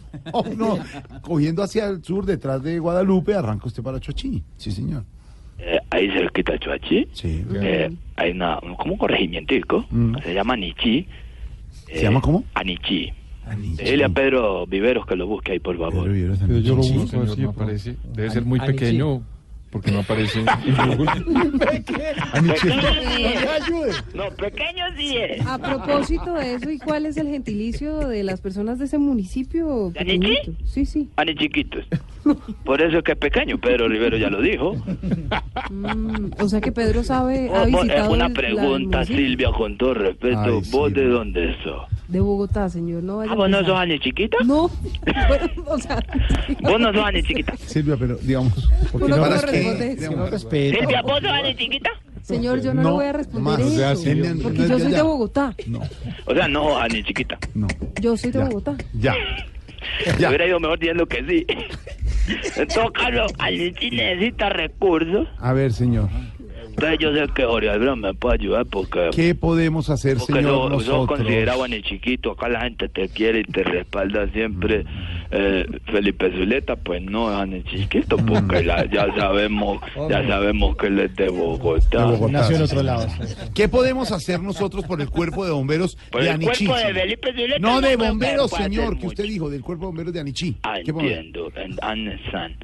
no. 0.57 0.77
Cogiendo 1.21 1.63
hacia 1.63 1.87
el 1.87 2.03
sur, 2.03 2.25
detrás 2.25 2.61
de 2.63 2.79
Guadalupe, 2.79 3.33
arranca 3.33 3.67
usted 3.67 3.83
para 3.83 3.99
Chuachi. 3.99 4.43
Sí, 4.57 4.71
señor. 4.71 5.03
Eh, 5.59 5.79
ahí 5.91 6.09
cerquita 6.09 6.53
de 6.53 6.59
Chuachi. 6.59 7.07
Sí. 7.13 7.45
Eh, 7.55 7.89
hay 8.15 8.31
una, 8.31 8.59
como 8.77 8.93
un 8.93 8.97
corregimientico, 8.97 9.85
Mm. 9.89 10.15
se 10.23 10.33
llama 10.33 10.53
Anichi. 10.55 11.07
¿Se 11.87 12.01
llama 12.01 12.21
cómo? 12.21 12.43
Anichi. 12.53 13.11
Dile 13.83 14.05
a 14.05 14.09
Pedro 14.09 14.65
Viveros 14.65 15.05
que 15.05 15.15
lo 15.15 15.27
busque 15.27 15.51
ahí, 15.53 15.59
por 15.59 15.77
favor. 15.77 16.09
Yo 16.13 16.75
lo 16.75 16.83
Sí, 16.83 16.93
busco, 16.93 17.07
señor, 17.07 17.29
así 17.29 17.41
no, 17.41 17.49
aparece. 17.49 17.95
Debe 18.13 18.29
ser 18.31 18.45
muy 18.45 18.59
Anichi. 18.59 18.73
pequeño, 18.79 19.21
porque 19.73 19.91
no 19.91 19.99
aparece 19.99 20.39
en 20.65 20.97
Google. 20.97 21.59
Pequeño 21.59 22.53
sí 23.07 23.23
es. 23.25 24.03
No, 24.13 24.29
pequeño 24.31 24.85
sí 24.95 25.17
es. 25.17 25.45
A 25.45 25.57
propósito 25.57 26.33
de 26.35 26.53
eso, 26.55 26.69
¿y 26.69 26.77
cuál 26.79 27.05
es 27.07 27.17
el 27.17 27.27
gentilicio 27.27 28.07
de 28.07 28.23
las 28.23 28.39
personas 28.39 28.79
de 28.79 28.85
ese 28.85 28.97
municipio? 28.99 29.91
Sí, 30.65 30.85
sí. 30.85 31.09
Ani 31.17 31.35
chiquitos. 31.35 31.85
Por 32.63 32.81
eso 32.81 32.99
es 32.99 33.03
que 33.03 33.11
es 33.13 33.17
pequeño, 33.17 33.57
Pedro 33.57 33.89
Rivero 33.89 34.15
ya 34.15 34.29
lo 34.29 34.41
dijo. 34.41 34.75
Mm, 35.69 36.31
o 36.39 36.47
sea 36.47 36.61
que 36.61 36.71
Pedro 36.71 37.03
sabe, 37.03 37.49
ha 37.49 37.63
Vos- 37.63 37.71
vos- 37.71 37.81
visitado 37.83 38.11
una 38.13 38.25
el 38.27 38.33
pregunta, 38.33 39.03
Silvia, 39.05 39.51
con 39.51 39.77
todo 39.77 39.93
respeto. 39.95 40.39
Ay, 40.39 40.61
¿Vos 40.71 40.93
de 40.93 41.05
dónde 41.07 41.55
sos? 41.63 41.81
de 42.07 42.19
Bogotá, 42.19 42.69
señor. 42.69 43.01
No 43.01 43.17
vaya 43.17 43.31
Ah, 43.31 43.33
a 43.33 43.37
¿vos 43.39 43.49
no 43.49 43.59
sos 43.65 43.75
Ani 43.75 43.99
chiquita? 43.99 44.37
No, 44.45 44.69
bueno, 45.27 45.45
o 45.65 45.77
sea, 45.79 45.99
¿Vos 46.61 46.79
no 46.79 46.93
sos 46.93 47.03
Ani 47.03 47.23
chiquita? 47.23 47.57
Silvia, 47.57 47.95
pero 47.99 48.15
digamos, 48.21 48.69
porque 48.91 49.05
Uno 49.07 49.17
para 49.17 49.35
no 49.35 49.41
señor, 52.21 52.61
yo 52.61 52.73
no, 52.73 52.81
No, 52.83 52.89
le 52.89 52.95
voy 52.95 53.05
a 53.05 53.13
responder 53.13 53.59
más, 53.59 53.61
o 53.61 53.91
eso, 53.91 54.39
porque 54.41 54.59
no 54.59 54.67
yo 54.67 54.79
soy 54.79 54.91
de. 54.91 55.01
Bogotá. 55.01 55.55
No, 55.67 55.81
O 56.25 56.33
sea, 56.33 56.47
no, 56.47 56.77
Ani 56.77 57.03
chiquita. 57.03 57.37
no. 57.53 57.67
Yo 58.01 58.15
soy 58.17 58.31
de 58.31 58.39
Ya. 58.39 58.45
Bogotá. 58.45 58.77
Ya. 58.93 59.15
Ya. 60.17 60.29
hubiera 60.29 60.47
ido 60.47 60.59
mejor 60.59 60.79
diciendo 60.79 61.05
que 61.05 61.23
sí. 61.25 61.45
En 62.55 62.67
todo 62.69 62.89
caso, 62.93 63.25
necesita 63.91 64.47
recursos. 64.47 65.27
A 65.39 65.51
ver, 65.51 65.73
señor, 65.73 66.07
Entonces 66.75 66.99
yo 66.99 67.13
sé 67.13 67.31
que 67.33 67.43
Jorge 67.45 67.69
Alberto 67.69 67.95
me 67.95 68.13
puede 68.13 68.35
ayudar 68.35 68.65
porque... 68.65 69.09
¿qué 69.15 69.35
podemos 69.35 69.89
hacer, 69.89 70.17
Porque 70.17 70.33
señor, 70.33 70.51
sos, 70.51 70.71
nosotros? 70.71 71.07
considerado 71.19 71.67
ni 71.67 71.81
chiquito, 71.83 72.31
acá 72.31 72.49
la 72.49 72.61
gente 72.61 72.89
te 72.89 73.07
quiere 73.09 73.41
y 73.41 73.43
te 73.43 73.63
respalda 73.63 74.27
siempre. 74.33 74.85
Eh, 75.31 75.65
Felipe 75.85 76.31
Zuleta, 76.31 76.75
pues 76.75 77.01
no 77.01 77.41
es 77.43 77.47
ni 77.49 77.63
chiquito, 77.63 78.17
porque 78.17 78.63
la- 78.63 78.85
ya 78.85 79.07
sabemos 79.15 79.79
ya 80.09 80.27
sabemos 80.27 80.75
que 80.77 80.87
él 80.87 80.99
es 80.99 81.15
de 81.15 81.29
Bogotá. 81.29 81.99
De 81.99 82.11
Bogotá, 82.11 82.31
Nació 82.33 82.55
en 82.57 82.61
otro 82.63 82.83
lado. 82.83 83.07
¿Qué 83.53 83.67
podemos 83.69 84.11
hacer 84.11 84.39
nosotros 84.41 84.85
por 84.85 84.99
el 85.01 85.09
cuerpo 85.09 85.45
de 85.45 85.51
bomberos 85.51 85.95
Por 86.11 86.21
de 86.21 86.27
el 86.29 86.33
Anichí? 86.35 86.65
cuerpo 86.65 86.87
de? 86.87 86.93
Felipe 86.93 87.31
Zuleta 87.33 87.59
No, 87.59 87.81
no 87.81 87.87
de 87.87 87.95
bomberos, 87.95 88.51
señor, 88.51 88.89
que 88.91 88.95
mucho. 88.95 89.07
usted 89.07 89.23
dijo, 89.25 89.49
del 89.49 89.61
cuerpo 89.61 89.85
de 89.85 89.87
bomberos 89.87 90.13
de 90.13 90.19
Anichí. 90.19 90.55
Ah, 90.63 90.75
¿Qué 90.83 90.91
podemos- 90.93 91.11
entiendo, 91.13 91.51
en 91.55 91.71
understand, 91.83 92.55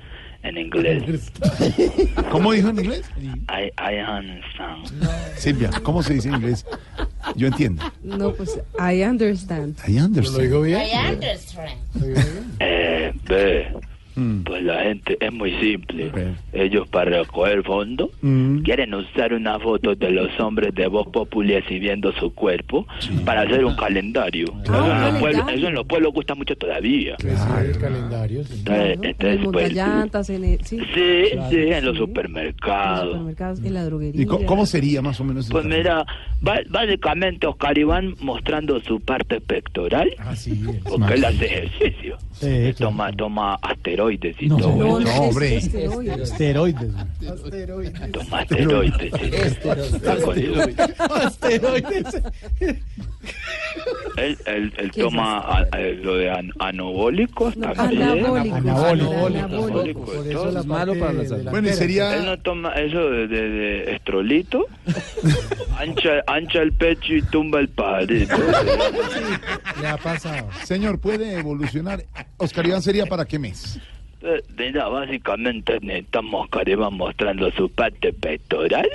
en 0.44 0.58
inglés. 0.58 1.32
¿Cómo 2.32 2.52
dijo 2.54 2.70
en 2.70 2.80
inglés? 2.80 3.04
I, 3.20 3.72
I 3.78 4.00
understand. 4.02 4.88
Silvia, 5.36 5.70
¿cómo 5.84 6.02
se 6.04 6.14
dice 6.14 6.30
en 6.30 6.36
inglés? 6.36 6.66
Yo 7.36 7.48
entiendo. 7.48 7.84
No, 8.04 8.34
pues, 8.34 8.60
I 8.80 9.04
understand. 9.04 9.78
I 9.88 10.00
understand. 10.00 10.54
Eh, 12.60 13.14
ve, 13.28 13.74
Mm. 14.20 14.44
pues 14.44 14.64
la 14.64 14.84
gente 14.84 15.18
es 15.20 15.32
muy 15.34 15.52
simple. 15.60 16.12
Ellos 16.54 16.88
para 16.90 17.20
recoger 17.20 17.64
fondos 17.64 18.10
Mm. 18.22 18.60
quieren 18.64 18.94
usar 18.94 19.34
una 19.34 19.58
foto 19.60 19.96
de 19.96 20.12
los 20.12 20.38
hombres 20.40 20.74
de 20.76 20.88
Voz 20.88 21.08
Populi 21.08 21.54
exhibiendo 21.54 22.12
su 22.14 22.34
cuerpo 22.34 22.86
para 23.26 23.42
hacer 23.42 23.64
un 23.64 23.76
calendario. 23.76 24.48
Ah, 24.68 24.74
eso, 24.74 24.92
en 24.92 25.02
los 25.14 25.20
pueblos, 25.22 25.46
eso 25.54 25.68
en 25.68 25.74
los 25.76 25.86
pueblos 25.86 26.14
gusta 26.14 26.36
mucho 26.36 26.56
todavía. 26.56 27.16
El 27.20 27.78
calendario. 27.78 28.44
sí. 28.44 28.56
Entonces, 28.60 28.94
En 28.98 29.04
el 29.04 29.10
entonces, 29.12 29.40
pues, 29.44 29.46
montallantas, 29.74 30.30
en 30.30 30.44
el, 30.44 30.66
sí, 30.66 30.80
sí, 30.80 30.86
Claro, 30.86 30.90
sí, 30.94 31.32
en 31.32 31.40
los 31.40 31.50
sí. 31.50 31.72
en 31.74 31.86
los 31.86 31.98
supermercados. 31.98 33.08
supermercados, 33.12 33.60
en 33.64 33.74
la 33.74 33.86
droguería. 33.86 34.22
¿Y 34.22 34.26
cómo 34.26 34.66
sería 34.66 35.02
más 35.02 35.20
o 35.20 35.24
menos? 35.24 35.48
Pues 35.50 35.64
trabajo? 35.68 36.06
mira, 36.42 36.64
básicamente 36.70 37.48
Oscar 37.48 37.78
Iván 37.78 38.16
mostrando 38.22 38.80
su 38.82 39.00
parte 39.00 39.40
pectoral, 39.42 40.10
Ah, 40.20 40.36
sí. 40.36 40.62
porque 40.88 41.14
él 41.14 41.26
hace 41.26 41.46
ejercicio. 41.46 42.18
Sí, 42.32 42.48
claro. 42.48 42.76
Toma, 42.92 43.12
toma 43.12 43.56
asteroides 43.62 44.09
y 44.12 44.48
No, 44.48 44.58
todo. 44.58 44.76
no, 44.76 45.00
No, 45.00 45.00
No, 45.00 45.14
hombre. 45.22 45.58
es 45.58 45.66
esteroide. 45.66 46.24
Esteroides. 46.24 46.92
Toma 48.12 48.40
asteroides. 48.40 49.12
sí. 50.36 50.74
Asteroides. 50.98 52.22
Él, 54.18 54.38
él, 54.46 54.74
él 54.78 54.92
¿Qué 54.92 55.02
es 55.02 55.06
toma 55.08 55.38
a- 55.40 55.60
a- 55.72 55.80
lo 56.02 56.16
de 56.16 56.30
an- 56.32 56.52
anabólicos 56.60 57.56
No, 57.58 57.72
también. 57.74 58.02
anabólicos. 58.04 58.58
Anabólicos. 58.60 59.36
Anabólicos, 59.44 60.10
Por 60.10 60.28
eso 60.28 60.52
la 60.52 60.64
malo 60.64 60.96
para 61.00 61.14
la 61.14 61.26
salud. 61.26 61.50
Bueno, 61.52 61.68
y 61.68 61.72
Él 61.72 61.78
sería... 61.78 62.16
no 62.22 62.38
toma 62.40 62.74
eso 62.74 63.10
de, 63.10 63.28
de, 63.28 63.50
de 63.50 63.92
estrolito, 63.96 64.66
ancha, 65.78 66.10
ancha 66.28 66.62
el 66.62 66.74
pecho 66.74 67.14
y 67.14 67.22
tumba 67.22 67.60
el 67.60 67.70
pajarito. 67.70 68.36
Le 69.82 69.88
ha 69.88 69.98
pasado. 69.98 70.48
Señor, 70.66 71.00
¿puede 71.00 71.38
evolucionar? 71.40 72.04
Oscar 72.38 72.66
Iván 72.68 72.82
sería 72.82 73.06
para 73.06 73.26
qué 73.26 73.40
mes? 73.40 73.80
Eh, 74.22 74.42
Mira, 74.58 74.88
básicamente 74.90 75.80
necesitamos 75.82 76.44
Oscar 76.46 76.68
Iván 76.68 76.94
mostrando 76.96 77.50
su 77.52 77.70
parte 77.70 78.12
pectoral 78.14 78.88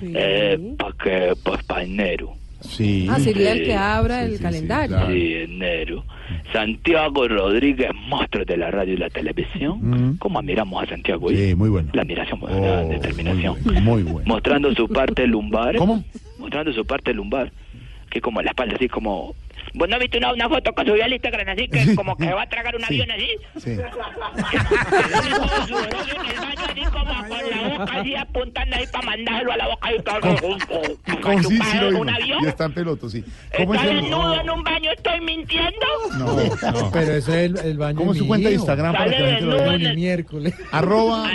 Sí. 0.00 0.12
eh, 0.14 0.74
para 0.78 0.94
que, 1.02 1.32
pues 1.42 1.62
para 1.64 1.82
enero. 1.84 2.34
Sí. 2.60 3.06
Ah, 3.08 3.20
sería 3.20 3.52
el 3.52 3.64
que 3.64 3.74
abra 3.74 4.18
sí, 4.20 4.24
el 4.24 4.30
sí, 4.32 4.36
sí, 4.38 4.42
calendario. 4.42 4.96
claro. 4.96 5.12
Sí, 5.12 5.34
enero. 5.34 6.04
Santiago 6.52 7.28
Rodríguez, 7.28 7.90
monstruo 8.08 8.44
de 8.44 8.56
la 8.56 8.70
radio 8.70 8.94
y 8.94 8.96
la 8.96 9.10
televisión. 9.10 9.78
Mm. 9.80 10.18
¿Cómo 10.18 10.38
admiramos 10.40 10.82
a 10.82 10.86
Santiago? 10.86 11.28
Sí, 11.30 11.54
muy 11.54 11.68
bueno. 11.68 11.90
La 11.92 12.02
admiración, 12.02 12.40
Oh, 12.42 12.48
la 12.48 12.82
determinación. 12.84 13.54
Muy 13.64 13.64
bueno. 13.74 13.80
muy 13.82 14.02
bueno. 14.02 14.28
Mostrando 14.28 14.74
su 14.74 14.88
parte 14.88 15.26
lumbar. 15.26 15.76
¿Cómo? 15.76 16.02
Mostrando 16.38 16.72
su 16.72 16.84
parte 16.84 17.14
lumbar. 17.14 17.52
Que 18.10 18.20
como 18.20 18.42
la 18.42 18.50
espalda, 18.50 18.74
así 18.76 18.88
como. 18.88 19.34
¿Vos 19.74 19.88
no 19.88 19.98
viste 19.98 20.18
una, 20.18 20.32
una 20.32 20.48
foto 20.48 20.72
que 20.74 20.84
subió 20.84 21.04
al 21.04 21.12
Instagram 21.12 21.48
así? 21.48 21.68
Que 21.68 21.94
como 21.96 22.16
que 22.16 22.32
va 22.32 22.42
a 22.42 22.48
tragar 22.48 22.74
un 22.76 22.82
Sí. 22.84 23.00
avión 23.02 23.10
así. 23.10 23.28
Sí. 23.60 23.76
Así 26.68 26.80
como 26.92 27.28
con 27.28 27.50
la 27.50 27.78
boca 27.78 27.92
así 28.00 28.14
apuntando 28.14 28.76
ahí 28.76 28.86
para 28.92 29.06
mandarlo 29.06 29.52
a 29.52 29.56
la 29.56 29.68
boca. 29.68 29.88
Y 29.94 30.02
todo, 30.02 30.20
¿Cómo 30.20 31.22
para 31.22 31.42
sí, 31.42 31.48
sí 31.48 31.58
chupar 31.58 31.82
lo 31.92 32.00
un 32.00 32.08
avión. 32.10 32.44
Y 32.44 32.46
está 32.46 32.64
en 32.66 32.72
peloto, 32.74 33.08
sí. 33.10 33.24
¿Cómo 33.56 33.74
es 33.74 33.80
¿Está 33.80 33.92
el... 33.92 34.00
desnudo 34.02 34.40
en 34.40 34.50
un 34.50 34.62
baño? 34.64 34.90
¿Estoy 34.92 35.20
mintiendo? 35.20 35.86
No, 36.18 36.36
no. 36.72 36.90
Pero 36.92 37.12
eso 37.14 37.32
es 37.34 37.50
el, 37.50 37.58
el 37.58 37.78
baño 37.78 37.98
¿Cómo 37.98 38.12
es 38.12 38.18
su 38.18 38.24
mío. 38.24 38.28
cuenta 38.28 38.48
de 38.48 38.54
Instagram 38.54 38.92
para 38.94 39.10
que 39.10 39.18
la 39.18 39.28
gente 39.28 39.44
lo 39.44 39.56
vea? 39.78 39.94
miércoles. 39.94 40.54
Arroba... 40.72 41.28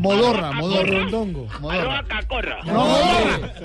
Modorra, 0.00 0.52
modorra. 0.52 0.90
Rondongo. 1.00 1.48
Arroba 1.70 2.02
cacorra. 2.08 2.58
No, 2.64 2.86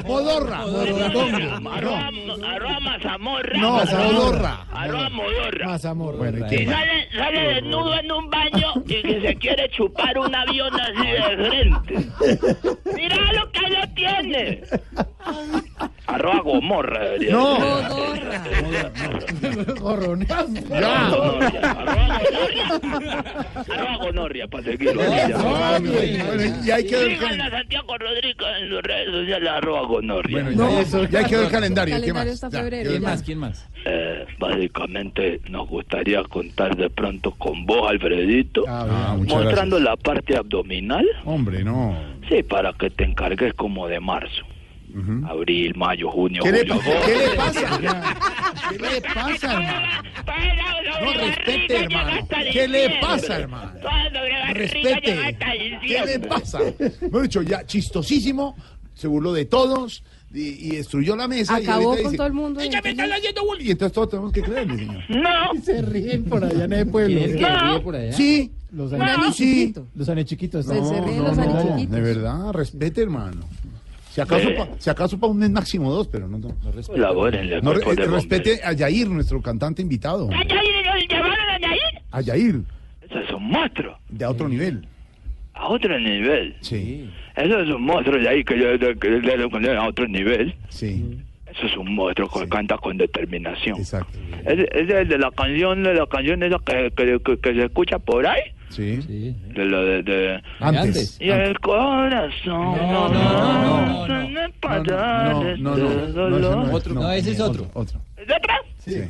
modorra. 0.05 0.59
Arroba, 0.61 2.09
arroba 2.53 2.79
mazamorra. 2.97 3.57
No, 3.57 3.71
mazamorra. 3.73 4.65
Arroba 4.71 5.09
modorra. 5.09 5.67
Mazamorra. 5.67 6.17
Bueno, 6.17 6.47
sale, 6.47 7.09
sale 7.11 7.39
desnudo 7.53 7.99
en 7.99 8.11
un 8.11 8.29
baño 8.29 8.73
y 8.85 9.01
que 9.01 9.21
se 9.21 9.35
quiere 9.35 9.69
chupar 9.69 10.17
un 10.17 10.33
avión 10.33 10.73
así 10.79 11.07
de 11.07 11.47
frente. 11.47 12.09
Mira 12.95 13.33
lo 13.33 13.51
que 13.51 13.69
lo 13.69 13.87
tiene. 13.95 14.61
Arroba 16.07 16.39
gomorra 16.41 16.99
No. 17.31 17.57
ser. 17.57 19.65
Gorroneando. 19.79 20.61
Ya. 20.69 21.09
Gonorria, 21.09 21.71
arroba 21.71 22.19
gonorria. 22.19 22.67
Arroba 23.55 23.97
gonorria, 23.97 24.47
para 24.47 24.63
seguirlo. 24.63 25.01
y 25.03 26.71
ahí 26.71 26.85
quedó 26.85 27.01
el 27.01 27.15
Sigan 27.15 27.19
calendario. 27.19 27.45
a 27.45 27.49
Santiago 27.59 27.97
Rodríguez 27.97 28.35
en 28.61 28.69
sus 28.69 28.81
redes 28.83 29.09
sociales, 29.11 29.49
arroba 29.49 29.81
gonorria. 29.87 30.43
Bueno, 30.43 30.81
ya, 30.83 31.07
ya 31.09 31.23
quedó 31.27 31.43
el 31.43 31.51
calendario. 31.51 32.01
¿Qué 32.01 32.13
más? 32.13 32.27
hasta 32.27 32.49
Ya, 32.49 32.59
febrero, 32.59 32.89
¿qué 32.91 32.99
ya. 32.99 33.07
más? 33.07 33.23
¿Quién 33.23 33.37
más? 33.39 33.67
Eh, 33.85 34.25
básicamente 34.39 35.41
nos 35.49 35.67
gustaría 35.67 36.23
contar 36.23 36.75
de 36.75 36.89
pronto 36.89 37.31
con 37.31 37.65
vos, 37.65 37.89
Alfredito, 37.89 38.63
Ah, 38.67 39.15
muchas 39.17 39.43
mostrando 39.43 39.79
la 39.79 39.95
parte 39.95 40.35
abdominal. 40.37 41.05
Hombre, 41.25 41.63
no. 41.63 41.95
Sí, 42.29 42.43
para 42.43 42.73
que 42.73 42.89
te 42.89 43.03
encargues 43.05 43.53
como 43.53 43.87
de 43.87 43.99
marzo. 43.99 44.43
Abril, 45.27 45.73
mayo, 45.75 46.09
junio, 46.09 46.41
¿Qué 46.43 46.51
le, 46.51 46.59
julio. 46.59 46.77
pa- 46.79 47.05
¿Qué 47.05 47.17
le 47.17 47.35
pasa? 47.35 47.79
¿Qué 48.69 48.77
le 48.79 49.01
pasa, 49.01 49.53
hermano? 49.53 49.87
No, 51.03 51.13
respete, 51.13 51.83
hermano. 51.83 52.27
¿Qué 52.53 52.67
le 52.67 52.89
pasa, 53.01 53.37
hermano? 53.39 53.71
Respete. 54.53 55.37
¿Qué 55.85 56.05
le 56.05 56.19
pasa? 56.19 56.59
Mejor 57.01 57.23
dicho, 57.23 57.41
ya 57.41 57.65
chistosísimo, 57.65 58.55
se 58.93 59.07
burló 59.07 59.33
de 59.33 59.45
todos 59.45 60.03
y, 60.33 60.67
y 60.67 60.75
destruyó 60.77 61.15
la 61.15 61.27
mesa. 61.27 61.55
Acabó 61.57 61.89
con 61.95 61.97
dice, 61.97 62.17
todo 62.17 62.27
el 62.27 62.33
mundo. 62.33 62.59
"Ay, 62.61 62.69
ya 62.69 62.81
me 62.81 62.91
están 62.91 63.11
haciendo 63.11 63.45
bullying". 63.45 63.65
Y 63.67 63.71
entonces 63.71 63.93
todos 63.93 64.09
tenemos 64.09 64.31
que 64.31 64.41
creerle, 64.41 64.77
señor. 64.77 65.03
No. 65.09 65.61
Se 65.63 65.81
ríen 65.81 66.23
por 66.25 66.43
allá 66.43 66.63
en 66.65 66.73
el 66.73 66.87
pueblo. 66.87 67.17
¿Quién 67.19 67.29
es 67.31 67.35
que 67.35 67.45
ríe 67.59 67.79
por 67.81 67.95
allá? 67.95 68.13
Sí, 68.13 68.51
Los 68.71 68.91
años 68.93 69.35
sí. 69.35 69.73
Los 69.95 70.09
años 70.09 70.25
chiquitos. 70.25 70.65
Se- 70.65 70.73
se 70.73 71.01
ríen 71.01 71.23
los 71.23 71.37
no, 71.37 71.43
anichiquitos. 71.43 71.91
de 71.95 72.01
verdad, 72.01 72.51
respete, 72.53 73.01
hermano. 73.01 73.41
Si 74.15 74.21
acaso, 74.21 74.47
Eh. 74.47 74.53
pa- 74.55 74.69
si 74.79 74.89
acaso 74.89 75.19
para 75.19 75.29
un 75.33 75.37
mes 75.39 75.49
máximo 75.49 75.91
dos, 75.91 76.07
pero 76.07 76.25
no. 76.29 76.37
no. 76.37 76.47
No, 76.47 76.53
eh, 77.29 77.95
de 77.97 78.05
respete 78.07 78.61
a 78.63 78.71
Yair, 78.71 79.09
nuestro 79.09 79.41
cantante 79.41 79.81
invitado. 79.81 80.29
¿A 80.31 80.41
Yair? 80.41 81.09
¿Llevaron 81.09 81.49
a 81.49 81.59
Yair? 81.59 82.01
A 82.11 82.21
Yair, 82.21 82.61
Eso 83.01 83.19
es 83.19 83.29
un 83.31 83.43
monstruo. 83.49 83.97
de 84.07 84.23
a 84.23 84.29
otro 84.29 84.47
nivel. 84.47 84.87
A 85.53 85.67
otro 85.67 85.99
nivel. 85.99 86.55
Sí, 86.61 87.09
Eso 87.35 87.59
es 87.59 87.69
un 87.69 87.81
monstruo 87.83 88.17
de 88.17 88.29
ahí 88.29 88.41
que 88.45 88.57
yo 88.57 88.67
le 88.77 89.75
a 89.77 89.83
otro 89.85 90.07
nivel. 90.07 90.55
sí, 90.69 91.19
Eso 91.51 91.65
es 91.65 91.75
un 91.75 91.93
monstruo 91.93 92.29
que 92.29 92.47
canta 92.47 92.77
con 92.77 92.97
determinación. 92.97 93.77
exacto. 93.77 94.17
Es 94.45 94.89
el 94.89 95.07
de 95.09 95.17
la 95.17 95.29
canción, 95.31 95.83
de 95.83 95.93
la 95.93 96.07
canción 96.07 96.41
esa 96.41 96.57
que, 96.65 96.89
que, 96.95 97.19
que, 97.19 97.37
que 97.39 97.53
se 97.53 97.63
escucha 97.65 97.99
por 97.99 98.25
ahí. 98.25 98.41
Sí. 98.69 99.01
Sí. 99.03 99.35
De 99.53 99.65
lo 99.65 99.83
de... 99.85 100.03
de 100.03 100.41
Antes. 100.59 101.17
y 101.21 101.29
el 101.29 101.57
corazón 101.59 102.75
No, 102.75 103.09
no, 103.09 103.09
no, 103.09 104.07
no, 104.07 104.07
no, 104.07 104.29
no. 104.29 104.39
para 104.59 104.79
No, 104.79 105.43
no, 105.57 105.75
no, 105.77 105.77
no, 105.77 105.77
este 105.77 106.11
ese 106.11 106.15
no 106.15 106.63
es, 106.67 106.73
Otro, 106.73 106.93
no, 106.93 107.11
ese 107.11 107.31
es 107.31 107.39
otro. 107.39 107.67
Otro. 107.73 107.99
¿Es 108.17 108.23
otra? 108.23 108.55
Sí. 108.79 109.01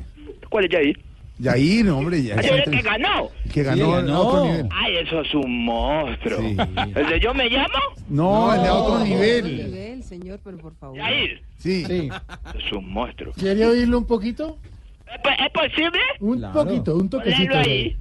¿Cuál 0.50 0.66
es 0.66 0.72
Yair? 0.72 1.00
Yair, 1.38 1.90
hombre, 1.90 2.24
ya 2.24 2.36
Ayer 2.38 2.64
el 2.66 2.72
que 2.72 2.82
ganó. 2.82 3.30
Que 3.54 3.64
ganó 3.64 3.86
Sí, 3.86 3.92
ganó. 3.92 4.22
otro 4.22 4.46
nivel. 4.46 4.70
Ay, 4.72 4.96
eso 4.98 5.22
es 5.22 5.34
un 5.34 5.66
monstruo. 5.66 6.40
Sí. 6.40 6.56
¿El 6.96 7.08
de 7.10 7.20
yo 7.20 7.34
me 7.34 7.50
llamo? 7.50 7.74
No, 8.08 8.54
el 8.54 8.62
de 8.64 8.70
otro 8.70 8.94
Otro 8.94 9.06
nivel. 9.06 9.44
nivel, 9.72 10.04
señor, 10.04 10.40
pero 10.44 10.58
por 10.58 10.74
favor. 10.76 10.98
Yair. 10.98 11.42
Sí. 11.58 11.84
Sí. 11.86 12.10
Es 12.58 12.72
un 12.72 12.90
monstruo. 12.90 13.34
¿Quiere 13.34 13.66
oírlo 13.66 13.98
un 13.98 14.06
poquito? 14.06 14.58
¿Es, 15.14 15.22
po- 15.22 15.30
es 15.30 15.52
posible? 15.52 16.00
Un 16.22 16.38
Claro. 16.40 16.54
poquito, 16.54 16.96
un 16.96 17.10
toquecito. 17.10 17.58
Ahí. 17.58 17.98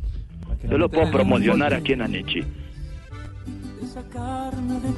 Yo 0.70 0.78
lo 0.78 0.89
puedo 0.89 1.11
promocionar 1.11 1.74
aquí 1.74 1.93
en 1.93 2.03
Anichi. 2.03 2.43
Carne 4.12 4.81
de 4.81 4.93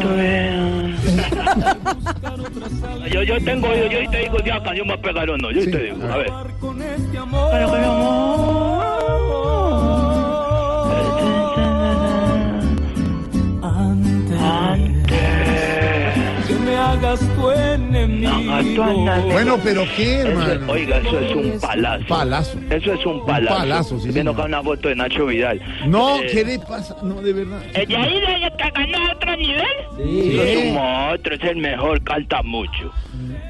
tu 0.00 0.08
vida. 0.08 0.98
Yo, 3.12 3.22
yo 3.22 3.38
tengo, 3.42 3.68
yo, 3.74 3.84
yo 3.90 4.10
te 4.10 4.18
digo 4.18 4.36
la 4.44 4.62
canción 4.62 4.86
va 4.88 4.94
a 4.94 5.00
pegar 5.00 5.30
o 5.30 5.38
no. 5.38 5.50
Yo 5.50 5.62
Sí, 5.62 5.70
te 5.70 5.78
digo, 5.84 5.96
a 6.06 6.12
a 6.14 6.18
ver. 6.18 6.30
con 6.60 6.76
Que 6.78 6.84
me 6.84 6.96
hagas 16.98 17.20
tu 17.36 17.50
enemigo. 17.50 18.32
Bueno, 19.30 19.58
pero 19.62 19.84
qué, 19.96 20.18
Eso- 20.20 20.28
hermano. 20.28 20.72
oiga, 20.72 20.98
eso 20.98 21.18
es 21.20 21.34
un 21.34 21.60
palazo. 21.60 22.04
Palazo. 22.08 22.58
Eso 22.70 22.92
es 22.92 23.06
un 23.06 23.24
palazo. 23.26 23.56
palazo, 23.56 24.00
sí, 24.00 24.10
viendo 24.10 24.32
acá 24.32 24.44
una 24.44 24.62
foto 24.62 24.88
de 24.88 24.96
Nacho 24.96 25.26
Vidal. 25.26 25.60
No, 25.86 26.18
Eh, 26.20 26.26
¿qué 26.32 26.44
le 26.44 26.58
pasa? 26.58 26.96
No, 27.02 27.20
de 27.22 27.32
verdad. 27.32 27.62
¿El 27.74 27.86
Yair 27.88 28.22
es 28.24 28.42
el 28.42 28.56
que 28.56 28.70
ganó 28.74 28.98
a 29.08 29.12
otro 29.14 29.36
nivel? 29.36 29.64
Sí. 29.96 30.38
Es 30.40 30.56
un 30.66 30.74
monstruo, 30.74 31.36
es 31.36 31.44
el 31.44 31.56
mejor, 31.56 32.02
canta 32.02 32.42
mucho. 32.42 32.92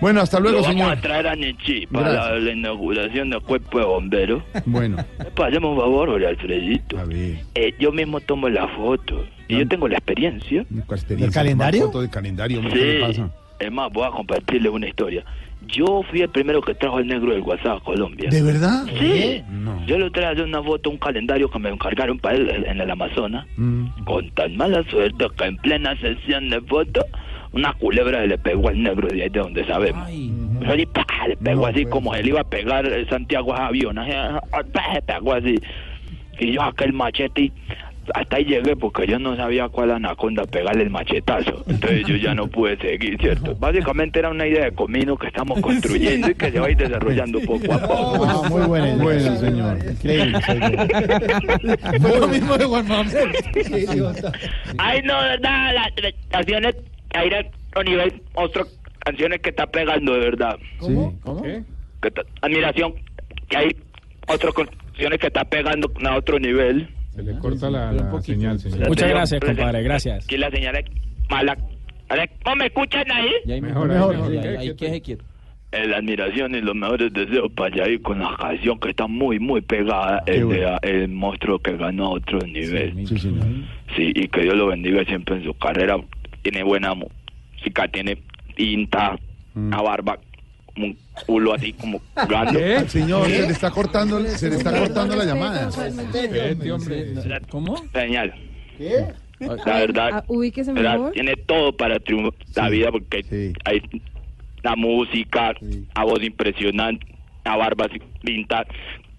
Bueno, 0.00 0.20
hasta 0.20 0.38
luego, 0.38 0.58
Lo 0.58 0.62
vamos 0.62 0.76
señor. 0.80 0.96
a 0.96 1.00
traer 1.00 1.26
a 1.26 1.34
Nichi 1.34 1.86
para 1.88 2.12
la, 2.12 2.38
la 2.38 2.52
inauguración 2.52 3.30
del 3.30 3.40
cuerpo 3.40 3.78
de 3.80 3.84
bomberos. 3.84 4.42
Bueno, 4.66 4.96
Pasemos 5.34 5.72
un 5.72 5.78
favor, 5.80 6.08
Jorge 6.10 6.26
Alfredito. 6.26 6.98
a 6.98 7.04
ver. 7.04 7.38
Eh, 7.54 7.74
yo 7.80 7.90
mismo 7.92 8.20
tomo 8.20 8.48
la 8.48 8.68
foto. 8.68 9.24
Y 9.48 9.58
yo 9.58 9.66
tengo 9.66 9.88
la 9.88 9.96
experiencia. 9.96 10.64
¿Del 11.08 11.30
calendario? 11.32 11.86
Foto 11.86 12.02
de 12.02 12.10
calendario, 12.10 12.60
¿qué 12.62 12.70
Sí. 12.70 12.98
pasa? 13.00 13.30
Es 13.58 13.72
más, 13.72 13.90
voy 13.92 14.04
a 14.06 14.10
compartirles 14.10 14.70
una 14.70 14.86
historia. 14.86 15.24
Yo 15.66 16.02
fui 16.08 16.20
el 16.20 16.28
primero 16.28 16.60
que 16.62 16.74
trajo 16.74 17.00
el 17.00 17.08
negro 17.08 17.32
del 17.32 17.40
WhatsApp 17.40 17.78
a 17.78 17.80
Colombia. 17.80 18.30
¿De 18.30 18.40
verdad? 18.42 18.84
Sí. 19.00 19.42
No. 19.50 19.84
Yo 19.86 19.98
le 19.98 20.08
traje 20.10 20.40
una 20.42 20.62
foto, 20.62 20.90
un 20.90 20.98
calendario 20.98 21.50
que 21.50 21.58
me 21.58 21.68
encargaron 21.70 22.18
para 22.20 22.36
él 22.36 22.48
en 22.66 22.80
el 22.80 22.88
Amazonas. 22.90 23.46
Mm. 23.56 23.86
Con 24.04 24.30
tan 24.30 24.56
mala 24.56 24.84
suerte 24.88 25.26
que 25.36 25.44
en 25.44 25.56
plena 25.56 25.96
sesión 26.00 26.48
de 26.50 26.60
foto, 26.60 27.04
una 27.52 27.72
culebra 27.74 28.24
le 28.26 28.38
pegó 28.38 28.68
al 28.68 28.82
negro 28.82 29.08
de 29.08 29.22
ahí 29.22 29.28
de 29.28 29.40
donde 29.40 29.64
sabemos. 29.66 30.08
¡pah! 30.92 31.28
le 31.28 31.36
pegó 31.36 31.62
No, 31.62 31.66
así 31.66 31.82
pues. 31.82 31.92
como 31.92 32.14
él 32.14 32.28
iba 32.28 32.40
a 32.40 32.44
pegar 32.44 32.86
Santiago 33.08 33.54
a 33.54 33.66
avión. 33.68 33.98
así, 33.98 34.12
ah, 34.12 34.40
¡pah! 34.72 34.94
le 34.94 35.02
pegó 35.02 35.34
así. 35.34 35.54
Y 36.40 36.52
yo 36.52 36.62
aquel 36.62 36.92
machete 36.92 37.42
y 37.42 37.52
hasta 38.14 38.36
ahí 38.36 38.44
llegué 38.44 38.74
porque 38.74 39.06
yo 39.06 39.18
no 39.18 39.36
sabía 39.36 39.68
cuál 39.68 39.90
anaconda 39.90 40.44
pegarle 40.44 40.84
el 40.84 40.90
machetazo. 40.90 41.64
Entonces 41.68 42.06
yo 42.06 42.16
ya 42.16 42.34
no 42.34 42.46
pude 42.46 42.76
seguir, 42.78 43.18
¿cierto? 43.20 43.54
Básicamente 43.56 44.18
era 44.18 44.30
una 44.30 44.46
idea 44.46 44.64
de 44.64 44.72
comino 44.72 45.16
que 45.16 45.26
estamos 45.26 45.60
construyendo 45.60 46.30
y 46.30 46.34
que 46.34 46.50
se 46.50 46.58
va 46.58 46.66
a 46.68 46.70
ir 46.70 46.76
desarrollando 46.78 47.40
poco 47.40 47.72
a 47.72 47.78
poco. 47.80 48.24
Ah, 48.24 48.48
muy 48.48 48.62
buena 48.62 48.88
idea. 48.88 49.02
Bueno, 49.02 49.36
señor. 49.36 49.78
Increíble. 49.90 50.40
Fue 52.00 52.20
lo 52.20 52.28
mismo 52.28 52.56
de 52.56 52.64
Juan 52.64 52.88
Manuel. 52.88 53.28
Ay, 54.78 55.02
no, 55.02 55.14
verdad, 55.20 55.74
las 55.74 55.92
las 56.32 56.46
canciones, 57.10 57.14
ahí 57.14 57.30
a 57.44 57.50
otro 57.78 57.82
nivel, 57.84 58.22
otras 58.34 58.78
canciones 59.04 59.40
que 59.40 59.50
está 59.50 59.66
pegando, 59.66 60.12
de 60.14 60.18
verdad. 60.20 60.56
¿Cómo? 60.78 61.18
¿Cómo? 61.22 61.42
Que 61.42 61.62
está- 62.08 62.22
admiración, 62.42 62.94
que 63.48 63.56
hay 63.56 63.68
otras 64.28 64.54
canciones 64.54 65.18
que 65.18 65.26
está 65.28 65.44
pegando 65.44 65.90
a 66.04 66.16
otro 66.16 66.38
nivel. 66.38 66.88
Se 67.14 67.22
le 67.22 67.38
corta 67.38 67.68
la, 67.70 67.92
la 67.92 68.20
señal, 68.20 68.58
señor. 68.58 68.88
Muchas 68.88 69.08
gracias, 69.08 69.40
compadre. 69.40 69.82
Gracias. 69.82 70.26
Que 70.26 70.38
la 70.38 70.50
señal 70.50 70.76
es 70.76 70.84
mala. 71.28 71.56
¿Cómo 72.44 72.56
me 72.56 72.66
escuchan 72.66 73.04
ahí? 73.10 73.30
Y 73.44 73.52
ahí 73.52 73.60
Mejor, 73.60 73.88
mejor, 73.88 74.14
ahí, 74.14 74.20
mejor. 74.20 74.32
ahí, 74.32 74.40
¿Qué? 74.76 74.86
ahí, 74.86 74.92
¿Qué 74.92 75.00
quieto. 75.02 75.24
Eh, 75.70 75.86
la 75.86 75.98
admiración 75.98 76.54
y 76.54 76.62
los 76.62 76.74
mejores 76.74 77.12
deseos 77.12 77.52
para 77.52 77.76
Yair 77.76 78.00
con 78.00 78.18
la 78.20 78.34
canción 78.38 78.80
que 78.80 78.88
está 78.88 79.06
muy, 79.06 79.38
muy 79.38 79.60
pegada, 79.60 80.22
el, 80.24 80.46
bueno. 80.46 80.78
de, 80.80 80.90
el 80.90 81.08
monstruo 81.08 81.58
que 81.58 81.76
ganó 81.76 82.06
a 82.06 82.10
otro 82.12 82.38
nivel. 82.38 83.06
Sí, 83.06 83.18
señor. 83.18 83.44
Sí, 83.94 84.10
y 84.14 84.28
que 84.28 84.42
Dios 84.44 84.54
lo 84.54 84.68
bendiga 84.68 85.04
siempre 85.04 85.36
en 85.36 85.44
su 85.44 85.52
carrera. 85.54 85.96
Tiene 86.50 86.62
buena 86.64 86.94
música, 86.94 87.86
tiene 87.88 88.16
pinta, 88.56 89.18
una 89.54 89.82
barba, 89.82 90.18
como 90.72 90.86
un 90.86 90.98
culo 91.26 91.52
así 91.52 91.74
como 91.74 92.00
grande. 92.26 92.88
Señor, 92.88 93.26
se 93.28 93.42
le 93.42 93.48
está 93.48 93.70
cortando, 93.70 94.18
se 94.26 94.48
le 94.48 94.56
está 94.56 94.78
cortando 94.78 95.14
la 95.14 95.26
llamada. 95.26 95.68
Hombre. 95.68 97.14
¿Cómo? 97.50 97.76
Señal. 97.92 98.32
¿Qué? 98.78 99.08
La 99.40 99.78
verdad, 99.78 100.08
Ah, 100.14 100.24
ubíquese 100.26 100.72
¿verdad? 100.72 100.94
mejor. 100.94 101.12
tiene 101.12 101.34
todo 101.36 101.76
para 101.76 102.00
triunfar 102.00 102.32
la 102.56 102.68
vida 102.70 102.90
porque 102.90 103.22
Sí. 103.24 103.52
hay 103.66 103.82
la 104.62 104.74
música, 104.74 105.52
la 105.94 106.04
voz 106.04 106.22
impresionante, 106.22 107.06
la 107.44 107.56
barba 107.56 107.88
pinta, 108.22 108.64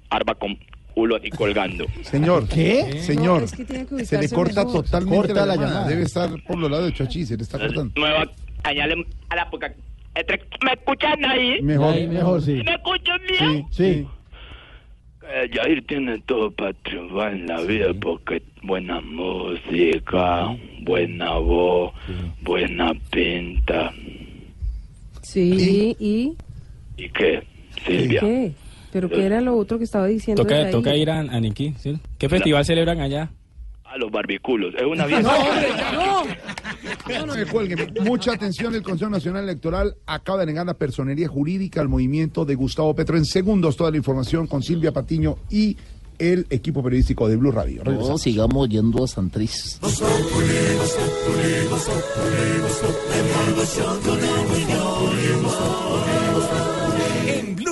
barba 0.09 0.33
con 0.33 0.57
culo 0.99 1.15
así 1.15 1.29
colgando. 1.29 1.85
Señor, 2.03 2.47
¿Qué? 2.47 3.01
Señor, 3.01 3.39
No, 3.39 3.45
es 3.45 3.51
que 3.53 3.65
tiene 3.65 3.85
que 3.85 4.05
se 4.05 4.19
le 4.19 4.29
corta 4.29 4.65
mejor. 4.65 4.83
totalmente 4.83 5.15
Corta 5.27 5.33
la, 5.33 5.45
la 5.45 5.53
llamada. 5.55 5.69
llamada. 5.73 5.89
Debe 5.89 6.03
estar 6.03 6.29
por 6.43 6.57
los 6.57 6.69
lados 6.71 6.85
de 6.87 6.93
Chochi, 6.93 7.25
se 7.25 7.37
le 7.37 7.43
está 7.43 7.57
cortando. 7.57 7.93
Añade 8.63 8.93
a 9.29 9.35
la 9.35 9.49
entre- 10.15 10.43
¿Me 10.65 10.73
escuchan 10.73 11.23
ahí? 11.25 11.61
Mejor. 11.61 11.93
Ahí, 11.93 12.07
mejor, 12.07 12.41
sí. 12.41 12.61
¿Me 12.65 12.73
escuchan 12.73 13.21
bien? 13.29 13.65
Sí, 13.71 13.83
Sí. 13.83 14.07
Eh, 15.31 15.49
Yair 15.53 15.85
tiene 15.85 16.19
todo 16.25 16.49
para 16.51 16.73
triunfar 16.73 17.33
en 17.33 17.45
la 17.45 17.61
vida 17.61 17.93
porque 18.01 18.41
buena 18.63 18.99
música, 18.99 20.47
buena 20.81 21.33
voz, 21.37 21.93
buena 22.41 22.93
pinta. 23.11 23.93
Sí, 25.21 25.95
y 25.99 26.33
¿Y 26.97 27.09
qué, 27.09 27.43
Silvia? 27.85 28.19
¿Qué? 28.21 28.51
¿Pero 28.91 29.09
qué 29.09 29.25
era 29.25 29.41
lo 29.41 29.55
otro 29.55 29.77
que 29.77 29.83
estaba 29.83 30.07
diciendo? 30.07 30.41
Toca, 30.43 30.69
toca 30.71 30.95
ir 30.95 31.09
a, 31.09 31.19
a 31.19 31.39
Niquí, 31.39 31.75
¿sí? 31.79 31.99
¿Qué 32.17 32.29
festival 32.29 32.65
celebran 32.65 32.99
allá? 32.99 33.31
A 33.85 33.97
los 33.97 34.11
barbiculos. 34.11 34.73
Es 34.75 34.83
una 34.83 35.05
vieja. 35.07 35.21
No, 35.21 35.31
hombre, 35.31 35.67
no. 35.93 37.19
No, 37.19 37.25
no 37.25 37.35
me 37.35 37.45
cuelguen. 37.45 37.93
Mucha 38.01 38.33
atención. 38.33 38.75
El 38.75 38.83
Consejo 38.83 39.09
Nacional 39.09 39.43
Electoral 39.43 39.95
acaba 40.05 40.39
de 40.41 40.45
negar 40.45 40.65
la 40.67 40.75
personería 40.75 41.27
jurídica 41.27 41.81
al 41.81 41.89
movimiento 41.89 42.45
de 42.45 42.53
Gustavo 42.53 42.93
Petro. 42.95 43.17
En 43.17 43.25
segundos, 43.25 43.75
toda 43.75 43.89
la 43.89 43.97
información 43.97 44.45
con 44.45 44.61
Silvia 44.61 44.91
Patiño 44.91 45.37
y 45.49 45.75
el 46.19 46.45
equipo 46.49 46.83
periodístico 46.83 47.27
de 47.27 47.37
Blue 47.37 47.51
Radio. 47.51 47.83
No, 47.83 48.17
sigamos 48.17 48.69
yendo 48.69 49.03
a 49.03 49.07
Santriz. 49.07 49.79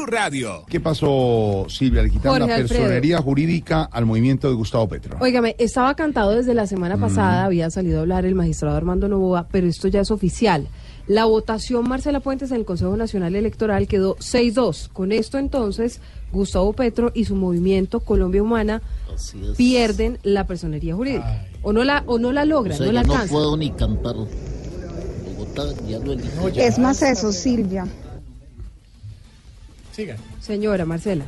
Radio. 0.07 0.63
¿Qué 0.67 0.79
pasó, 0.79 1.65
Silvia? 1.69 2.01
Le 2.01 2.09
quitaron 2.09 2.39
Jorge 2.39 2.47
la 2.47 2.55
Alfredo. 2.55 2.81
personería 2.81 3.17
jurídica 3.19 3.84
al 3.84 4.05
movimiento 4.05 4.47
de 4.49 4.55
Gustavo 4.55 4.88
Petro. 4.88 5.17
Óigame, 5.19 5.55
estaba 5.59 5.93
cantado 5.95 6.31
desde 6.31 6.53
la 6.53 6.65
semana 6.65 6.97
pasada, 6.97 7.45
había 7.45 7.69
salido 7.69 7.97
a 7.99 8.01
hablar 8.01 8.25
el 8.25 8.34
magistrado 8.35 8.75
Armando 8.77 9.07
Novoa, 9.07 9.47
pero 9.51 9.67
esto 9.67 9.88
ya 9.88 10.01
es 10.01 10.09
oficial. 10.11 10.67
La 11.07 11.25
votación, 11.25 11.88
Marcela 11.88 12.19
Puentes, 12.19 12.51
en 12.51 12.57
el 12.57 12.65
Consejo 12.65 12.97
Nacional 12.97 13.35
Electoral 13.35 13.88
quedó 13.88 14.15
6-2. 14.17 14.89
Con 14.91 15.11
esto, 15.13 15.38
entonces, 15.38 16.01
Gustavo 16.34 16.73
Petro 16.73 17.11
y 17.13 17.23
su 17.25 17.35
movimiento 17.35 18.01
Colombia 18.01 18.43
Humana 18.43 18.81
pierden 19.55 20.19
la 20.23 20.45
personería 20.45 20.95
jurídica. 20.95 21.45
O 21.61 21.71
no 21.73 21.84
la, 21.84 22.03
o 22.07 22.19
no 22.19 22.31
la 22.34 22.41
O 22.43 22.45
logran, 22.45 22.77
sea, 22.77 22.85
no 22.88 22.91
la 22.91 23.01
yo 23.03 23.07
no 23.07 23.13
alcanzan. 23.13 23.34
puedo 23.35 23.55
ni 23.57 23.71
cantar. 23.71 24.15
Bogotá 24.15 25.63
ya 25.88 25.99
lo 25.99 26.13
eligió. 26.13 26.47
Es 26.55 26.77
más 26.79 27.01
eso, 27.01 27.31
Silvia. 27.31 27.88
Siga. 29.98 30.15
Señora 30.40 30.86
Marcela. 30.86 31.26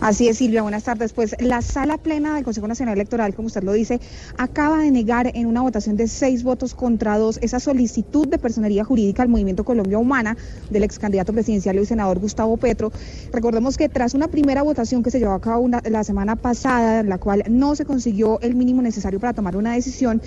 Así 0.00 0.28
es, 0.28 0.38
Silvia. 0.38 0.60
Buenas 0.62 0.82
tardes. 0.82 1.12
Pues 1.12 1.36
la 1.40 1.62
sala 1.62 1.98
plena 1.98 2.34
del 2.34 2.42
Consejo 2.44 2.66
Nacional 2.66 2.94
Electoral, 2.96 3.32
como 3.32 3.46
usted 3.46 3.62
lo 3.62 3.72
dice, 3.72 4.00
acaba 4.36 4.78
de 4.80 4.90
negar 4.90 5.30
en 5.34 5.46
una 5.46 5.62
votación 5.62 5.96
de 5.96 6.08
seis 6.08 6.42
votos 6.42 6.74
contra 6.74 7.16
dos 7.16 7.38
esa 7.42 7.60
solicitud 7.60 8.26
de 8.28 8.38
personería 8.38 8.84
jurídica 8.84 9.22
al 9.22 9.28
Movimiento 9.28 9.64
Colombia 9.64 9.98
Humana 9.98 10.36
del 10.68 10.82
ex 10.82 10.98
candidato 10.98 11.32
presidencial 11.32 11.78
y 11.78 11.86
senador 11.86 12.18
Gustavo 12.18 12.56
Petro. 12.56 12.90
Recordemos 13.32 13.76
que 13.76 13.88
tras 13.88 14.12
una 14.14 14.26
primera 14.28 14.62
votación 14.62 15.02
que 15.04 15.10
se 15.12 15.20
llevó 15.20 15.32
a 15.32 15.40
cabo 15.40 15.60
una- 15.62 15.82
la 15.88 16.02
semana 16.02 16.34
pasada, 16.34 17.00
en 17.00 17.08
la 17.08 17.18
cual 17.18 17.44
no 17.48 17.76
se 17.76 17.84
consiguió 17.84 18.40
el 18.40 18.54
mínimo 18.56 18.82
necesario 18.82 19.18
para 19.20 19.32
tomar 19.32 19.56
una 19.56 19.74
decisión, 19.74 20.20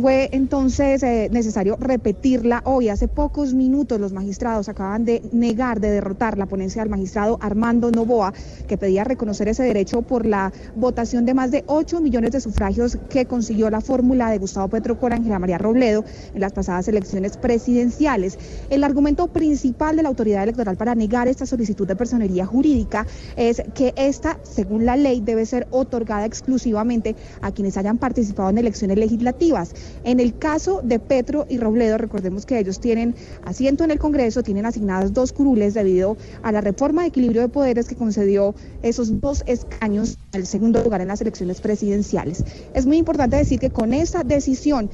fue 0.00 0.28
entonces 0.32 1.02
eh, 1.02 1.28
necesario 1.32 1.76
repetirla 1.80 2.60
hoy. 2.64 2.90
Hace 2.90 3.08
pocos 3.08 3.54
minutos 3.54 3.98
los 3.98 4.12
magistrados 4.12 4.68
acaban 4.68 5.04
de 5.04 5.22
negar, 5.32 5.80
de 5.80 5.90
derrotar 5.90 6.36
la 6.36 6.46
ponencia 6.46 6.82
del 6.82 6.90
magistrado 6.90 7.38
Armando 7.40 7.90
Novoa, 7.90 8.34
que 8.68 8.76
pedía 8.76 9.04
reconocer 9.04 9.48
ese 9.48 9.62
derecho 9.62 10.02
por 10.02 10.26
la 10.26 10.52
votación 10.74 11.24
de 11.24 11.32
más 11.32 11.50
de 11.50 11.64
8 11.66 12.00
millones 12.00 12.32
de 12.32 12.40
sufragios 12.40 12.98
que 13.08 13.24
consiguió 13.24 13.70
la 13.70 13.80
fórmula 13.80 14.30
de 14.30 14.38
Gustavo 14.38 14.68
Petro 14.68 14.98
con 15.00 15.14
Ángela 15.14 15.38
María 15.38 15.58
Robledo 15.58 16.04
en 16.34 16.40
las 16.40 16.52
pasadas 16.52 16.88
elecciones 16.88 17.38
presidenciales. 17.38 18.38
El 18.68 18.84
argumento 18.84 19.28
principal 19.28 19.96
de 19.96 20.02
la 20.02 20.10
autoridad 20.10 20.42
electoral 20.42 20.76
para 20.76 20.94
negar 20.94 21.26
esta 21.26 21.46
solicitud 21.46 21.86
de 21.86 21.96
personería 21.96 22.44
jurídica 22.44 23.06
es 23.36 23.62
que 23.74 23.94
esta, 23.96 24.38
según 24.42 24.84
la 24.84 24.96
ley, 24.96 25.22
debe 25.22 25.46
ser 25.46 25.66
otorgada 25.70 26.26
exclusivamente 26.26 27.16
a 27.40 27.50
quienes 27.52 27.78
hayan 27.78 27.96
participado 27.96 28.50
en 28.50 28.58
elecciones 28.58 28.98
legislativas. 28.98 29.72
En 30.04 30.20
el 30.20 30.38
caso 30.38 30.80
de 30.82 30.98
Petro 30.98 31.46
y 31.48 31.58
Robledo, 31.58 31.98
recordemos 31.98 32.46
que 32.46 32.58
ellos 32.58 32.80
tienen 32.80 33.14
asiento 33.44 33.84
en 33.84 33.90
el 33.90 33.98
Congreso, 33.98 34.42
tienen 34.42 34.66
asignadas 34.66 35.12
dos 35.12 35.32
curules 35.32 35.74
debido 35.74 36.16
a 36.42 36.52
la 36.52 36.60
reforma 36.60 37.02
de 37.02 37.08
equilibrio 37.08 37.42
de 37.42 37.48
poderes 37.48 37.88
que 37.88 37.96
concedió 37.96 38.54
esos 38.82 39.20
dos 39.20 39.42
escaños 39.46 40.18
al 40.32 40.46
segundo 40.46 40.82
lugar 40.82 41.00
en 41.00 41.08
las 41.08 41.20
elecciones 41.20 41.60
presidenciales. 41.60 42.44
Es 42.74 42.86
muy 42.86 42.96
importante 42.98 43.36
decir 43.36 43.58
que 43.58 43.70
con 43.70 43.92
esta 43.94 44.22
decisión 44.22 44.90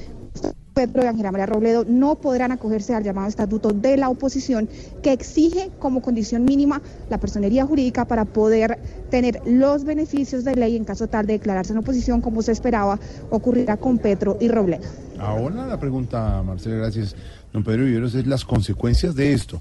Petro 0.72 1.02
y 1.02 1.06
Ángela 1.06 1.32
María 1.32 1.46
Robledo 1.46 1.84
no 1.86 2.16
podrán 2.16 2.52
acogerse 2.52 2.94
al 2.94 3.04
llamado 3.04 3.28
estatuto 3.28 3.70
de 3.70 3.96
la 3.96 4.08
oposición 4.08 4.68
que 5.02 5.12
exige 5.12 5.70
como 5.78 6.02
condición 6.02 6.44
mínima 6.44 6.82
la 7.10 7.18
personería 7.18 7.66
jurídica 7.66 8.06
para 8.06 8.24
poder 8.24 8.78
tener 9.10 9.40
los 9.46 9.84
beneficios 9.84 10.44
de 10.44 10.56
ley 10.56 10.76
en 10.76 10.84
caso 10.84 11.06
tal 11.08 11.26
de 11.26 11.34
declararse 11.34 11.72
en 11.72 11.78
oposición 11.78 12.20
como 12.20 12.42
se 12.42 12.52
esperaba 12.52 12.98
ocurrirá 13.30 13.76
con 13.76 13.98
Petro 13.98 14.38
y 14.40 14.48
Robledo. 14.48 14.84
Ahora 15.18 15.66
la 15.66 15.78
pregunta, 15.78 16.42
Marcela, 16.42 16.76
gracias, 16.76 17.14
don 17.52 17.62
Pedro 17.62 17.84
Viveros, 17.84 18.14
es 18.14 18.26
las 18.26 18.44
consecuencias 18.44 19.14
de 19.14 19.32
esto. 19.32 19.60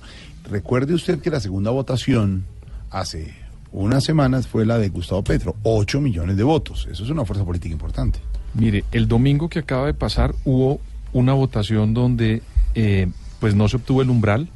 Recuerde 0.49 0.93
usted 0.93 1.19
que 1.19 1.29
la 1.29 1.39
segunda 1.39 1.71
votación 1.71 2.45
hace 2.89 3.33
unas 3.71 4.03
semanas 4.03 4.47
fue 4.47 4.65
la 4.65 4.77
de 4.77 4.89
Gustavo 4.89 5.23
Petro, 5.23 5.55
8 5.63 6.01
millones 6.01 6.35
de 6.35 6.43
votos. 6.43 6.87
Eso 6.91 7.03
es 7.03 7.09
una 7.09 7.25
fuerza 7.25 7.45
política 7.45 7.71
importante. 7.71 8.19
Mire, 8.53 8.83
el 8.91 9.07
domingo 9.07 9.47
que 9.47 9.59
acaba 9.59 9.85
de 9.85 9.93
pasar 9.93 10.35
hubo 10.43 10.81
una 11.13 11.33
votación 11.33 11.93
donde 11.93 12.41
eh, 12.75 13.07
pues 13.39 13.55
no 13.55 13.67
se 13.67 13.77
obtuvo 13.77 14.01
el 14.01 14.09
umbral 14.09 14.47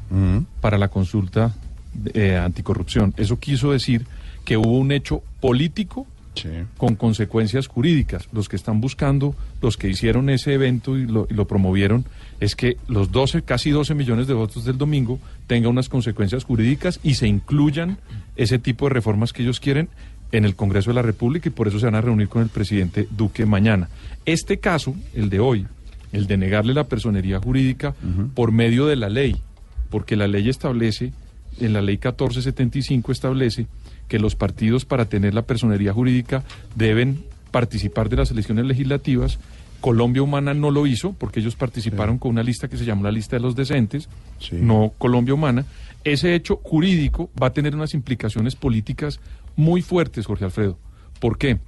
para 0.62 0.78
la 0.78 0.90
consulta 0.90 1.56
eh, 2.14 2.38
anticorrupción. 2.38 3.14
Eso 3.18 3.40
quiso 3.40 3.72
decir 3.72 4.06
que 4.44 4.58
hubo 4.58 4.78
un 4.78 4.92
hecho 4.92 5.24
político 5.42 6.06
con 6.78 6.96
consecuencias 6.96 7.68
jurídicas. 7.68 8.28
Los 8.32 8.50
que 8.50 8.56
están 8.56 8.82
buscando, 8.82 9.36
los 9.62 9.78
que 9.78 9.90
hicieron 9.90 10.30
ese 10.30 10.54
evento 10.54 10.98
y 10.98 11.06
lo, 11.06 11.28
y 11.30 11.34
lo 11.34 11.48
promovieron, 11.48 12.06
es 12.40 12.56
que 12.56 12.78
los 12.88 13.12
12, 13.12 13.44
casi 13.44 13.72
12 13.72 13.96
millones 13.96 14.28
de 14.28 14.34
votos 14.34 14.66
del 14.66 14.78
domingo 14.78 15.20
tengan 15.48 15.72
unas 15.72 15.90
consecuencias 15.90 16.44
jurídicas 16.44 17.00
y 17.04 17.16
se 17.16 17.28
incluyan 17.28 17.98
ese 18.36 18.60
tipo 18.60 18.86
de 18.86 18.94
reformas 18.94 19.34
que 19.34 19.44
ellos 19.44 19.60
quieren 19.60 19.90
en 20.32 20.46
el 20.46 20.56
Congreso 20.56 20.90
de 20.90 20.96
la 20.96 21.02
República 21.02 21.50
y 21.50 21.52
por 21.52 21.68
eso 21.68 21.80
se 21.80 21.86
van 21.86 21.96
a 21.96 22.02
reunir 22.02 22.28
con 22.28 22.42
el 22.42 22.50
presidente 22.50 23.08
Duque 23.10 23.46
mañana. 23.46 23.90
Este 24.26 24.58
caso, 24.58 24.96
el 25.14 25.30
de 25.30 25.40
hoy, 25.40 25.66
el 26.12 26.28
de 26.28 26.38
negarle 26.38 26.74
la 26.74 26.86
personería 26.86 27.40
jurídica 27.40 27.96
por 28.34 28.52
medio 28.52 28.86
de 28.86 28.96
la 28.96 29.10
ley, 29.10 29.36
porque 29.90 30.16
la 30.16 30.28
ley 30.28 30.50
establece, 30.50 31.14
en 31.60 31.74
la 31.74 31.82
ley 31.82 31.96
1475 31.96 33.12
establece 33.12 33.68
que 34.08 34.20
los 34.20 34.36
partidos 34.36 34.86
para 34.86 35.06
tener 35.06 35.34
la 35.34 35.44
personería 35.44 35.94
jurídica 35.94 36.44
deben 36.76 37.24
participar 37.52 38.10
de 38.10 38.18
las 38.18 38.32
elecciones 38.32 38.66
legislativas. 38.66 39.40
Colombia 39.82 40.22
Humana 40.22 40.54
no 40.54 40.72
lo 40.72 40.88
hizo 40.88 41.14
porque 41.14 41.40
ellos 41.40 41.56
participaron 41.56 42.18
con 42.18 42.32
una 42.32 42.44
lista 42.44 42.68
que 42.68 42.78
se 42.78 42.86
llamó 42.86 43.04
la 43.04 43.12
lista 43.12 43.36
de 43.36 43.42
los 43.42 43.56
decentes, 43.56 44.10
no 44.52 44.94
Colombia 44.98 45.34
Humana. 45.34 45.66
Ese 46.04 46.36
hecho 46.36 46.58
jurídico 46.64 47.30
va 47.42 47.48
a 47.48 47.54
tener 47.54 47.76
unas 47.76 47.94
implicaciones 47.94 48.56
políticas 48.56 49.20
muy 49.56 49.82
fuertes, 49.82 50.26
Jorge 50.26 50.46
Alfredo. 50.46 50.78
¿Por 51.20 51.38
qué? 51.38 51.60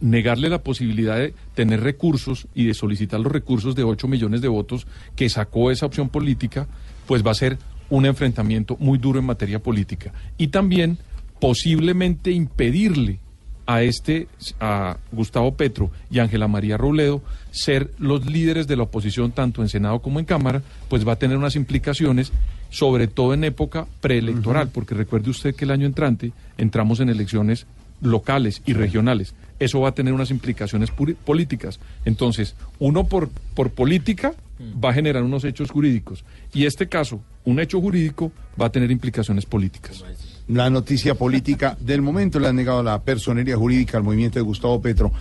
Negarle 0.00 0.48
la 0.48 0.62
posibilidad 0.62 1.16
de 1.16 1.34
tener 1.54 1.82
recursos 1.82 2.46
y 2.54 2.64
de 2.64 2.74
solicitar 2.74 3.20
los 3.20 3.32
recursos 3.32 3.74
de 3.74 3.84
8 3.84 4.08
millones 4.08 4.40
de 4.40 4.48
votos 4.48 4.86
que 5.16 5.28
sacó 5.28 5.70
esa 5.70 5.86
opción 5.86 6.08
política, 6.08 6.66
pues 7.06 7.24
va 7.26 7.32
a 7.32 7.34
ser 7.34 7.58
un 7.90 8.06
enfrentamiento 8.06 8.76
muy 8.78 8.98
duro 8.98 9.18
en 9.18 9.26
materia 9.26 9.58
política. 9.58 10.12
Y 10.38 10.48
también 10.48 10.98
posiblemente 11.40 12.30
impedirle 12.30 13.18
a 13.66 13.82
este, 13.82 14.26
a 14.58 14.96
Gustavo 15.12 15.54
Petro 15.54 15.90
y 16.10 16.18
Ángela 16.18 16.48
María 16.48 16.76
Robledo 16.76 17.22
ser 17.52 17.92
los 17.98 18.26
líderes 18.26 18.66
de 18.66 18.76
la 18.76 18.84
oposición 18.84 19.32
tanto 19.32 19.62
en 19.62 19.68
Senado 19.68 20.00
como 20.00 20.18
en 20.18 20.24
Cámara, 20.24 20.62
pues 20.88 21.06
va 21.06 21.12
a 21.12 21.18
tener 21.18 21.36
unas 21.36 21.56
implicaciones, 21.56 22.32
sobre 22.70 23.06
todo 23.06 23.32
en 23.32 23.44
época 23.44 23.86
preelectoral, 24.00 24.70
porque 24.70 24.94
recuerde 24.94 25.30
usted 25.30 25.54
que 25.54 25.64
el 25.64 25.70
año 25.70 25.86
entrante 25.86 26.32
entramos 26.58 27.00
en 27.00 27.10
elecciones 27.10 27.66
locales 28.00 28.62
y 28.66 28.72
regionales. 28.72 29.34
Eso 29.60 29.80
va 29.80 29.90
a 29.90 29.94
tener 29.94 30.12
unas 30.12 30.30
implicaciones 30.30 30.90
políticas. 30.90 31.78
Entonces, 32.04 32.56
uno 32.78 33.04
por, 33.04 33.28
por 33.54 33.70
política 33.70 34.34
va 34.82 34.90
a 34.90 34.92
generar 34.92 35.22
unos 35.22 35.44
hechos 35.44 35.70
jurídicos. 35.70 36.24
Y 36.52 36.64
este 36.64 36.88
caso, 36.88 37.20
un 37.44 37.60
hecho 37.60 37.80
jurídico, 37.80 38.32
va 38.60 38.66
a 38.66 38.72
tener 38.72 38.90
implicaciones 38.90 39.46
políticas. 39.46 40.04
La 40.48 40.68
noticia 40.68 41.14
política 41.14 41.76
del 41.78 42.02
momento 42.02 42.40
le 42.40 42.48
han 42.48 42.56
negado 42.56 42.82
la 42.82 43.00
personería 43.02 43.56
jurídica 43.56 43.98
al 43.98 44.02
movimiento 44.02 44.38
de 44.38 44.42
Gustavo 44.42 44.80
Petro. 44.80 45.12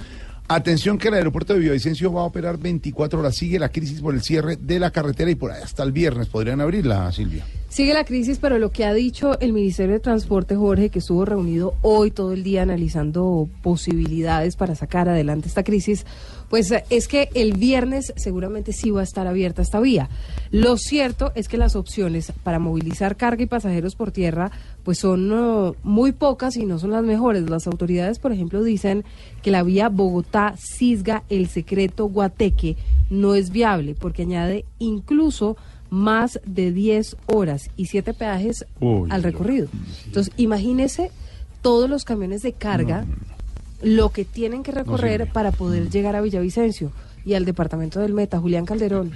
Atención 0.48 0.98
que 0.98 1.10
el 1.10 1.14
aeropuerto 1.14 1.54
de 1.54 1.60
Villavicencio 1.60 2.12
va 2.12 2.22
a 2.22 2.26
operar 2.26 2.58
24 2.58 3.20
horas. 3.20 3.36
Sigue 3.36 3.60
la 3.60 3.70
crisis 3.70 4.02
por 4.02 4.16
el 4.16 4.24
cierre 4.24 4.56
de 4.56 4.80
la 4.80 4.90
carretera 4.90 5.30
y 5.30 5.36
por 5.36 5.52
ahí 5.52 5.62
hasta 5.62 5.84
el 5.84 5.92
viernes 5.92 6.28
podrían 6.28 6.62
abrirla, 6.62 7.12
Silvia. 7.12 7.46
Sigue 7.70 7.94
la 7.94 8.04
crisis, 8.04 8.40
pero 8.42 8.58
lo 8.58 8.72
que 8.72 8.84
ha 8.84 8.96
dicho 8.96 9.40
el 9.40 9.54
Ministerio 9.54 9.94
de 9.94 10.00
Transporte, 10.00 10.56
Jorge, 10.56 10.90
que 10.90 10.98
estuvo 10.98 11.24
reunido 11.24 11.76
hoy 11.84 12.10
todo 12.10 12.34
el 12.34 12.42
día 12.42 12.64
analizando 12.64 13.48
posibilidades 13.62 14.56
para 14.56 14.74
sacar 14.74 15.08
adelante 15.08 15.48
esta 15.48 15.64
crisis, 15.64 16.04
pues 16.50 16.74
es 16.90 17.08
que 17.08 17.30
el 17.36 17.54
viernes 17.54 18.12
seguramente 18.16 18.74
sí 18.74 18.90
va 18.90 19.02
a 19.02 19.04
estar 19.04 19.28
abierta 19.28 19.62
esta 19.62 19.80
vía. 19.80 20.10
Lo 20.50 20.78
cierto 20.78 21.32
es 21.36 21.48
que 21.48 21.58
las 21.58 21.76
opciones 21.76 22.34
para 22.44 22.58
movilizar 22.58 23.16
carga 23.16 23.44
y 23.44 23.46
pasajeros 23.46 23.96
por 23.96 24.12
tierra 24.12 24.52
pues 24.84 24.98
son 24.98 25.32
eh, 25.32 25.78
muy 25.84 26.12
pocas 26.12 26.58
y 26.58 26.66
no 26.66 26.80
son 26.80 26.90
las 26.90 27.04
mejores. 27.04 27.48
Las 27.48 27.68
autoridades, 27.68 28.18
por 28.18 28.32
ejemplo, 28.32 28.64
dicen 28.64 29.06
que 29.44 29.52
la 29.52 29.62
vía 29.62 29.90
Bogotá-Cisga, 29.90 31.22
el 31.30 31.48
secreto 31.48 32.06
Guateque, 32.06 32.78
no 33.12 33.36
es 33.36 33.52
viable 33.52 33.94
porque 33.94 34.24
añade 34.24 34.66
incluso 34.80 35.56
más 35.90 36.40
de 36.46 36.72
10 36.72 37.18
horas 37.28 37.70
y 37.76 37.86
7 37.86 38.14
peajes 38.14 38.66
Uy, 38.80 39.10
al 39.12 39.24
recorrido. 39.24 39.68
Entonces, 40.06 40.34
imagínese 40.38 41.12
todos 41.62 41.90
los 41.90 42.06
camiones 42.06 42.42
de 42.42 42.54
carga, 42.54 43.06
lo 43.82 44.10
que 44.10 44.26
tienen 44.26 44.64
que 44.64 44.72
recorrer 44.72 45.32
para 45.32 45.52
poder 45.52 45.90
llegar 45.90 46.16
a 46.16 46.22
Villavicencio 46.22 46.92
y 47.26 47.34
al 47.34 47.46
departamento 47.46 48.00
del 48.00 48.14
Meta, 48.14 48.40
Julián 48.40 48.66
Calderón. 48.66 49.12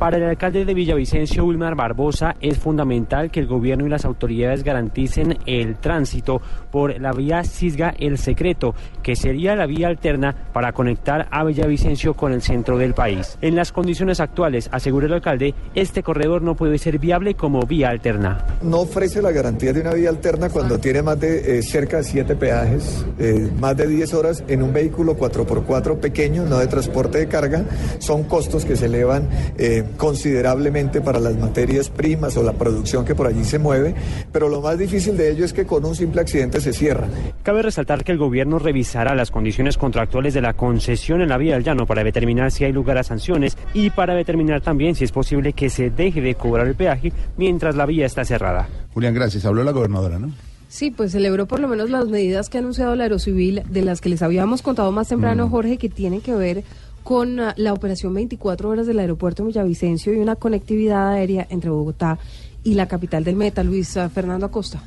Para 0.00 0.16
el 0.16 0.24
alcalde 0.24 0.64
de 0.64 0.72
Villavicencio, 0.72 1.44
Wilmar 1.44 1.74
Barbosa, 1.74 2.34
es 2.40 2.56
fundamental 2.56 3.30
que 3.30 3.38
el 3.38 3.46
gobierno 3.46 3.84
y 3.84 3.90
las 3.90 4.06
autoridades 4.06 4.64
garanticen 4.64 5.36
el 5.44 5.76
tránsito 5.76 6.40
por 6.70 6.98
la 6.98 7.12
vía 7.12 7.44
Cisga 7.44 7.92
El 7.98 8.16
Secreto, 8.16 8.74
que 9.02 9.14
sería 9.14 9.54
la 9.54 9.66
vía 9.66 9.88
alterna 9.88 10.34
para 10.54 10.72
conectar 10.72 11.28
a 11.30 11.44
Villavicencio 11.44 12.14
con 12.14 12.32
el 12.32 12.40
centro 12.40 12.78
del 12.78 12.94
país. 12.94 13.36
En 13.42 13.54
las 13.54 13.72
condiciones 13.72 14.20
actuales, 14.20 14.70
asegura 14.72 15.04
el 15.04 15.12
alcalde, 15.12 15.54
este 15.74 16.02
corredor 16.02 16.40
no 16.40 16.56
puede 16.56 16.78
ser 16.78 16.98
viable 16.98 17.34
como 17.34 17.66
vía 17.66 17.90
alterna. 17.90 18.42
no 18.62 18.80
ofrece 18.80 19.20
la 19.20 19.32
garantía 19.32 19.74
de 19.74 19.82
una 19.82 19.92
vía 19.92 20.08
alterna 20.08 20.48
cuando 20.48 20.78
tiene 20.78 21.02
más 21.02 21.20
de 21.20 21.58
eh, 21.58 21.62
cerca 21.62 21.98
de 21.98 22.04
siete 22.04 22.36
peajes, 22.36 23.04
eh, 23.18 23.50
más 23.60 23.76
de 23.76 23.86
10 23.86 24.14
horas 24.14 24.44
en 24.48 24.62
un 24.62 24.72
vehículo 24.72 25.18
4x4 25.18 25.98
pequeño, 25.98 26.46
no 26.46 26.56
de 26.56 26.68
transporte 26.68 27.18
de 27.18 27.28
carga. 27.28 27.66
Son 27.98 28.22
costos 28.24 28.64
que 28.64 28.76
se 28.76 28.86
elevan 28.86 29.28
eh, 29.58 29.84
considerablemente 29.96 31.00
para 31.00 31.18
las 31.20 31.36
materias 31.36 31.88
primas 31.88 32.36
o 32.36 32.42
la 32.42 32.52
producción 32.52 33.04
que 33.04 33.14
por 33.14 33.26
allí 33.26 33.44
se 33.44 33.58
mueve, 33.58 33.94
pero 34.32 34.48
lo 34.48 34.60
más 34.60 34.78
difícil 34.78 35.16
de 35.16 35.30
ello 35.30 35.44
es 35.44 35.52
que 35.52 35.66
con 35.66 35.84
un 35.84 35.94
simple 35.94 36.20
accidente 36.20 36.60
se 36.60 36.72
cierra. 36.72 37.08
Cabe 37.42 37.62
resaltar 37.62 38.04
que 38.04 38.12
el 38.12 38.18
gobierno 38.18 38.58
revisará 38.58 39.14
las 39.14 39.30
condiciones 39.30 39.78
contractuales 39.78 40.34
de 40.34 40.42
la 40.42 40.54
concesión 40.54 41.20
en 41.20 41.28
la 41.28 41.38
vía 41.38 41.54
del 41.54 41.64
llano 41.64 41.86
para 41.86 42.04
determinar 42.04 42.50
si 42.50 42.64
hay 42.64 42.72
lugar 42.72 42.98
a 42.98 43.02
sanciones 43.02 43.56
y 43.74 43.90
para 43.90 44.14
determinar 44.14 44.60
también 44.60 44.94
si 44.94 45.04
es 45.04 45.12
posible 45.12 45.52
que 45.52 45.70
se 45.70 45.90
deje 45.90 46.20
de 46.20 46.34
cobrar 46.34 46.66
el 46.66 46.74
peaje 46.74 47.12
mientras 47.36 47.76
la 47.76 47.86
vía 47.86 48.06
está 48.06 48.24
cerrada. 48.24 48.68
Julián, 48.94 49.14
gracias. 49.14 49.44
Habló 49.44 49.62
la 49.64 49.72
gobernadora, 49.72 50.18
¿no? 50.18 50.30
Sí, 50.68 50.92
pues 50.92 51.10
celebró 51.10 51.46
por 51.46 51.58
lo 51.58 51.66
menos 51.66 51.90
las 51.90 52.06
medidas 52.06 52.48
que 52.48 52.58
ha 52.58 52.60
anunciado 52.60 52.94
la 52.94 53.02
Aerocivil, 53.02 53.64
de 53.68 53.82
las 53.82 54.00
que 54.00 54.08
les 54.08 54.22
habíamos 54.22 54.62
contado 54.62 54.92
más 54.92 55.08
temprano, 55.08 55.48
Mm. 55.48 55.50
Jorge, 55.50 55.78
que 55.78 55.88
tienen 55.88 56.20
que 56.20 56.32
ver 56.32 56.62
con 57.02 57.40
ah, 57.40 57.54
la 57.56 57.72
operación 57.72 58.14
24 58.14 58.68
horas 58.68 58.86
del 58.86 58.98
aeropuerto 58.98 59.42
de 59.42 59.48
Villavicencio 59.48 60.12
y 60.12 60.18
una 60.18 60.36
conectividad 60.36 61.08
aérea 61.08 61.46
entre 61.50 61.70
Bogotá 61.70 62.18
y 62.62 62.74
la 62.74 62.86
capital 62.88 63.24
del 63.24 63.36
Meta, 63.36 63.62
Luis 63.64 63.96
ah, 63.96 64.08
Fernando 64.08 64.46
Acosta. 64.46 64.82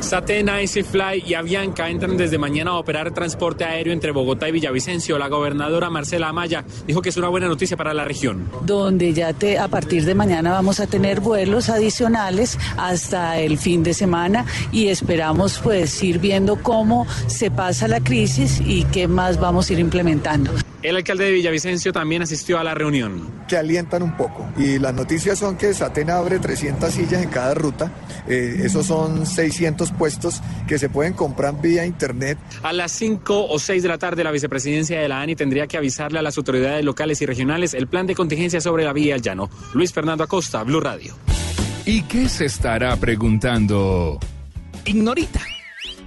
Satena, 0.00 0.60
EasyFly 0.60 1.24
y 1.26 1.34
Avianca 1.34 1.88
entran 1.88 2.16
desde 2.16 2.38
mañana 2.38 2.72
a 2.72 2.74
operar 2.74 3.12
transporte 3.12 3.64
aéreo 3.64 3.92
entre 3.92 4.10
Bogotá 4.12 4.48
y 4.48 4.52
Villavicencio. 4.52 5.18
La 5.18 5.28
gobernadora 5.28 5.90
Marcela 5.90 6.28
Amaya 6.28 6.64
dijo 6.86 7.02
que 7.02 7.08
es 7.08 7.16
una 7.16 7.28
buena 7.28 7.48
noticia 7.48 7.76
para 7.76 7.94
la 7.94 8.04
región. 8.04 8.48
donde 8.64 9.12
ya 9.12 9.32
te, 9.32 9.58
a 9.58 9.68
partir 9.68 10.04
de 10.04 10.14
mañana 10.14 10.52
vamos 10.52 10.80
a 10.80 10.86
tener 10.86 11.20
vuelos 11.20 11.68
adicionales 11.68 12.58
hasta 12.76 13.38
el 13.38 13.58
fin 13.58 13.82
de 13.82 13.94
semana 13.94 14.44
y 14.70 14.88
esperamos 14.88 15.60
pues 15.62 16.02
ir 16.02 16.18
viendo 16.18 16.62
cómo 16.62 17.06
se 17.26 17.50
pasa 17.50 17.88
la 17.88 18.00
crisis 18.00 18.60
y 18.64 18.84
qué 18.84 19.08
más 19.08 19.40
vamos 19.40 19.70
a 19.70 19.72
ir 19.72 19.78
implementando. 19.78 20.52
El 20.86 20.94
alcalde 20.94 21.24
de 21.24 21.32
Villavicencio 21.32 21.92
también 21.92 22.22
asistió 22.22 22.60
a 22.60 22.64
la 22.64 22.72
reunión. 22.72 23.44
que 23.48 23.56
alientan 23.56 24.04
un 24.04 24.16
poco. 24.16 24.48
Y 24.56 24.78
las 24.78 24.94
noticias 24.94 25.36
son 25.36 25.56
que 25.56 25.74
Satena 25.74 26.18
abre 26.18 26.38
300 26.38 26.92
sillas 26.92 27.24
en 27.24 27.28
cada 27.28 27.54
ruta. 27.54 27.90
Eh, 28.28 28.60
esos 28.62 28.86
son 28.86 29.26
600 29.26 29.90
puestos 29.90 30.40
que 30.68 30.78
se 30.78 30.88
pueden 30.88 31.12
comprar 31.12 31.60
vía 31.60 31.84
internet. 31.84 32.38
A 32.62 32.72
las 32.72 32.92
5 32.92 33.48
o 33.48 33.58
6 33.58 33.82
de 33.82 33.88
la 33.88 33.98
tarde, 33.98 34.22
la 34.22 34.30
vicepresidencia 34.30 35.00
de 35.00 35.08
la 35.08 35.20
ANI 35.20 35.34
tendría 35.34 35.66
que 35.66 35.76
avisarle 35.76 36.20
a 36.20 36.22
las 36.22 36.38
autoridades 36.38 36.84
locales 36.84 37.20
y 37.20 37.26
regionales 37.26 37.74
el 37.74 37.88
plan 37.88 38.06
de 38.06 38.14
contingencia 38.14 38.60
sobre 38.60 38.84
la 38.84 38.92
vía 38.92 39.16
al 39.16 39.22
llano. 39.22 39.50
Luis 39.74 39.92
Fernando 39.92 40.22
Acosta, 40.22 40.62
Blue 40.62 40.80
Radio. 40.80 41.16
¿Y 41.84 42.02
qué 42.02 42.28
se 42.28 42.44
estará 42.44 42.94
preguntando? 42.94 44.20
Ignorita. 44.84 45.40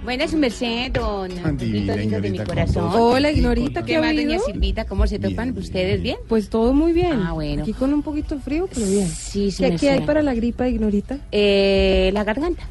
Buena 0.02 0.26
su 0.26 0.38
merced, 0.38 0.92
don 0.92 1.28
de 1.28 1.66
mi 1.66 1.78
Ignorita, 1.78 2.44
¿cómo 2.44 2.46
corazón. 2.46 2.90
Hola, 2.94 3.30
Ignorita, 3.30 3.82
¿qué 3.82 3.92
¿Qué 3.92 4.00
más, 4.00 4.16
doña? 4.16 4.38
Silvita? 4.38 4.84
¿Cómo 4.86 5.06
se 5.06 5.18
topan 5.18 5.56
ustedes? 5.56 6.00
¿Bien? 6.00 6.16
Pues 6.26 6.48
todo 6.48 6.72
muy 6.72 6.92
bien. 6.92 7.12
Ah, 7.12 7.32
bueno. 7.32 7.62
Aquí 7.62 7.74
con 7.74 7.92
un 7.92 8.02
poquito 8.02 8.36
de 8.36 8.40
frío, 8.40 8.66
pero 8.72 8.86
bien. 8.86 9.06
Sí, 9.06 9.50
sí. 9.50 9.62
¿Qué, 9.62 9.70
me 9.70 9.76
qué 9.76 9.90
hay 9.90 10.00
para 10.00 10.22
la 10.22 10.32
gripa, 10.32 10.68
Ignorita? 10.68 11.18
Eh, 11.30 12.10
la 12.14 12.24
garganta. 12.24 12.66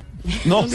No, 0.45 0.65
no, 0.65 0.67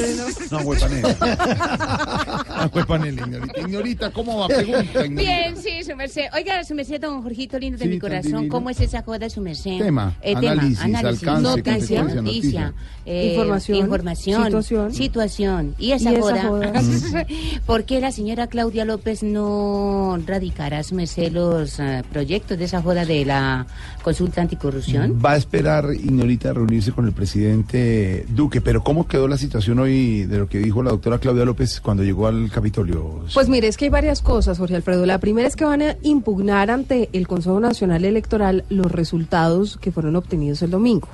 Ignorita. 3.06 3.60
Ignorita, 3.60 4.10
¿cómo 4.10 4.38
va? 4.38 4.48
Pregunta, 4.48 5.04
Ignorita. 5.04 5.20
Bien, 5.32 5.56
sí, 5.56 5.84
su 5.84 5.96
merced. 5.96 6.24
Oiga, 6.34 6.64
su 6.64 6.74
merced, 6.74 7.00
don 7.00 7.22
Jorgito 7.22 7.58
lindo 7.58 7.78
de 7.78 7.84
Sí, 7.84 7.90
mi 7.90 7.98
tan 7.98 8.08
corazón, 8.10 8.32
divino. 8.32 8.52
¿cómo 8.52 8.70
es 8.70 8.80
esa 8.80 9.02
joda, 9.02 9.28
su 9.28 9.40
merced? 9.40 9.78
Tema, 9.78 10.14
análisis, 10.24 10.80
alcance, 10.80 11.26
noticia, 11.26 11.32
consecuencia, 11.34 12.02
noticia, 12.04 12.20
noticia. 12.22 12.74
eh, 13.06 13.28
Información, 13.32 13.78
información, 13.78 14.44
situación. 14.44 14.94
situación. 14.94 15.74
Y 15.78 15.92
esa 15.92 16.10
Y 16.12 16.14
esa 16.16 16.22
joda. 16.22 16.42
joda. 16.48 16.72
¿Por 17.66 17.84
qué 17.84 18.00
la 18.00 18.12
señora 18.12 18.46
Claudia 18.46 18.84
López 18.84 19.22
no 19.22 20.18
radicará, 20.26 20.82
su 20.82 20.94
merced, 20.94 21.32
los 21.32 21.78
eh, 21.80 22.02
proyectos 22.12 22.58
de 22.58 22.64
esa 22.64 22.80
joda 22.82 23.04
de 23.04 23.24
la 23.24 23.66
consulta 24.02 24.40
anticorrupción? 24.42 25.20
Va 25.24 25.32
a 25.32 25.36
esperar 25.36 25.86
Ignorita 25.94 26.52
reunirse 26.52 26.92
con 26.92 27.06
el 27.06 27.12
presidente 27.12 28.24
Duque, 28.28 28.60
pero 28.60 28.82
¿cómo 28.82 29.06
quedó 29.06 29.28
la 29.28 29.33
situación 29.38 29.78
hoy 29.78 30.24
de 30.24 30.38
lo 30.38 30.48
que 30.48 30.58
dijo 30.58 30.82
la 30.82 30.90
doctora 30.90 31.18
Claudia 31.18 31.44
López 31.44 31.80
cuando 31.80 32.02
llegó 32.02 32.26
al 32.26 32.50
Capitolio? 32.50 33.20
Pues 33.32 33.48
mire, 33.48 33.68
es 33.68 33.76
que 33.76 33.86
hay 33.86 33.90
varias 33.90 34.22
cosas, 34.22 34.58
Jorge 34.58 34.76
Alfredo. 34.76 35.06
La 35.06 35.18
primera 35.18 35.46
es 35.48 35.56
que 35.56 35.64
van 35.64 35.82
a 35.82 35.96
impugnar 36.02 36.70
ante 36.70 37.08
el 37.12 37.26
Consejo 37.26 37.60
Nacional 37.60 38.04
Electoral 38.04 38.64
los 38.68 38.90
resultados 38.90 39.76
que 39.80 39.92
fueron 39.92 40.16
obtenidos 40.16 40.62
el 40.62 40.70
domingo. 40.70 41.08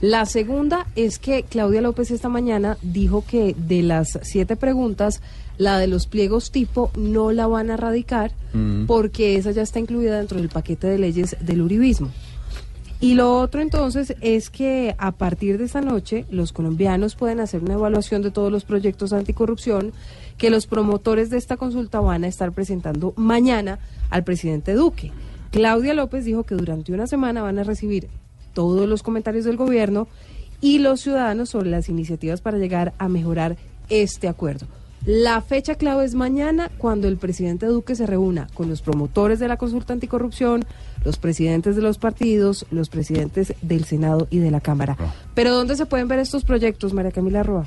La 0.00 0.26
segunda 0.26 0.86
es 0.94 1.18
que 1.18 1.42
Claudia 1.42 1.80
López 1.80 2.10
esta 2.12 2.28
mañana 2.28 2.76
dijo 2.82 3.24
que 3.26 3.54
de 3.58 3.82
las 3.82 4.18
siete 4.22 4.54
preguntas, 4.54 5.20
la 5.56 5.78
de 5.78 5.88
los 5.88 6.06
pliegos 6.06 6.52
tipo 6.52 6.92
no 6.96 7.32
la 7.32 7.48
van 7.48 7.70
a 7.70 7.76
radicar 7.76 8.30
Mm. 8.54 8.86
porque 8.86 9.36
esa 9.36 9.50
ya 9.50 9.60
está 9.60 9.78
incluida 9.78 10.16
dentro 10.16 10.38
del 10.38 10.48
paquete 10.48 10.86
de 10.86 10.98
leyes 10.98 11.36
del 11.40 11.60
uribismo. 11.60 12.08
Y 13.00 13.14
lo 13.14 13.38
otro 13.38 13.60
entonces 13.60 14.16
es 14.20 14.50
que 14.50 14.96
a 14.98 15.12
partir 15.12 15.56
de 15.58 15.64
esta 15.64 15.80
noche 15.80 16.24
los 16.30 16.52
colombianos 16.52 17.14
pueden 17.14 17.38
hacer 17.38 17.62
una 17.62 17.74
evaluación 17.74 18.22
de 18.22 18.32
todos 18.32 18.50
los 18.50 18.64
proyectos 18.64 19.12
anticorrupción 19.12 19.92
que 20.36 20.50
los 20.50 20.66
promotores 20.66 21.30
de 21.30 21.38
esta 21.38 21.56
consulta 21.56 22.00
van 22.00 22.24
a 22.24 22.28
estar 22.28 22.52
presentando 22.52 23.12
mañana 23.16 23.78
al 24.10 24.24
presidente 24.24 24.74
Duque. 24.74 25.12
Claudia 25.52 25.94
López 25.94 26.24
dijo 26.24 26.42
que 26.42 26.56
durante 26.56 26.92
una 26.92 27.06
semana 27.06 27.42
van 27.42 27.58
a 27.58 27.64
recibir 27.64 28.08
todos 28.52 28.88
los 28.88 29.04
comentarios 29.04 29.44
del 29.44 29.56
gobierno 29.56 30.08
y 30.60 30.78
los 30.78 31.00
ciudadanos 31.00 31.50
sobre 31.50 31.70
las 31.70 31.88
iniciativas 31.88 32.40
para 32.40 32.58
llegar 32.58 32.94
a 32.98 33.08
mejorar 33.08 33.56
este 33.88 34.26
acuerdo. 34.26 34.66
La 35.06 35.40
fecha 35.40 35.76
clave 35.76 36.04
es 36.04 36.14
mañana 36.14 36.70
cuando 36.76 37.06
el 37.06 37.16
presidente 37.16 37.66
Duque 37.66 37.94
se 37.94 38.06
reúna 38.06 38.48
con 38.54 38.68
los 38.68 38.82
promotores 38.82 39.38
de 39.38 39.46
la 39.46 39.56
consulta 39.56 39.92
anticorrupción, 39.92 40.64
los 41.04 41.18
presidentes 41.18 41.76
de 41.76 41.82
los 41.82 41.98
partidos, 41.98 42.66
los 42.70 42.88
presidentes 42.88 43.54
del 43.62 43.84
Senado 43.84 44.26
y 44.30 44.38
de 44.38 44.50
la 44.50 44.60
Cámara. 44.60 44.96
Pero 45.34 45.52
¿dónde 45.54 45.76
se 45.76 45.86
pueden 45.86 46.08
ver 46.08 46.18
estos 46.18 46.44
proyectos, 46.44 46.92
María 46.92 47.12
Camila 47.12 47.42
Roa? 47.42 47.66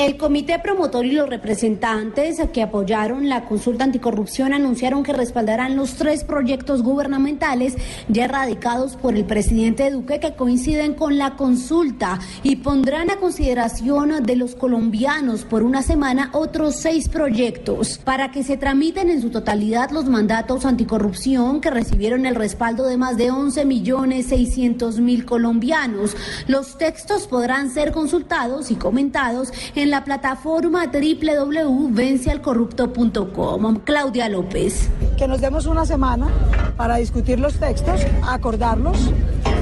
El 0.00 0.16
comité 0.16 0.58
promotor 0.58 1.04
y 1.04 1.12
los 1.12 1.28
representantes 1.28 2.40
que 2.54 2.62
apoyaron 2.62 3.28
la 3.28 3.44
consulta 3.44 3.84
anticorrupción 3.84 4.54
anunciaron 4.54 5.02
que 5.02 5.12
respaldarán 5.12 5.76
los 5.76 5.92
tres 5.92 6.24
proyectos 6.24 6.82
gubernamentales 6.82 7.76
ya 8.08 8.26
radicados 8.26 8.96
por 8.96 9.14
el 9.14 9.26
presidente 9.26 9.90
Duque 9.90 10.18
que 10.18 10.34
coinciden 10.36 10.94
con 10.94 11.18
la 11.18 11.36
consulta 11.36 12.18
y 12.42 12.56
pondrán 12.56 13.10
a 13.10 13.16
consideración 13.16 14.22
de 14.22 14.36
los 14.36 14.54
colombianos 14.54 15.44
por 15.44 15.62
una 15.62 15.82
semana 15.82 16.30
otros 16.32 16.76
seis 16.76 17.10
proyectos 17.10 17.98
para 17.98 18.30
que 18.30 18.42
se 18.42 18.56
tramiten 18.56 19.10
en 19.10 19.20
su 19.20 19.28
totalidad 19.28 19.90
los 19.90 20.06
mandatos 20.06 20.64
anticorrupción 20.64 21.60
que 21.60 21.70
recibieron 21.70 22.24
el 22.24 22.36
respaldo 22.36 22.86
de 22.86 22.96
más 22.96 23.18
de 23.18 23.32
11 23.32 23.66
millones 23.66 24.28
600 24.28 24.98
mil 24.98 25.26
colombianos. 25.26 26.16
Los 26.46 26.78
textos 26.78 27.26
podrán 27.26 27.70
ser 27.70 27.92
consultados 27.92 28.70
y 28.70 28.76
comentados 28.76 29.52
en 29.74 29.89
la 29.90 30.04
plataforma 30.04 30.86
www.vencialcorrupto.com. 30.86 33.76
Claudia 33.84 34.28
López. 34.28 34.88
que 35.16 35.26
nos 35.26 35.40
demos 35.40 35.66
una 35.66 35.84
semana 35.84 36.28
para 36.76 36.94
discutir 36.96 37.40
los 37.40 37.58
textos, 37.58 38.06
acordarlos 38.26 39.10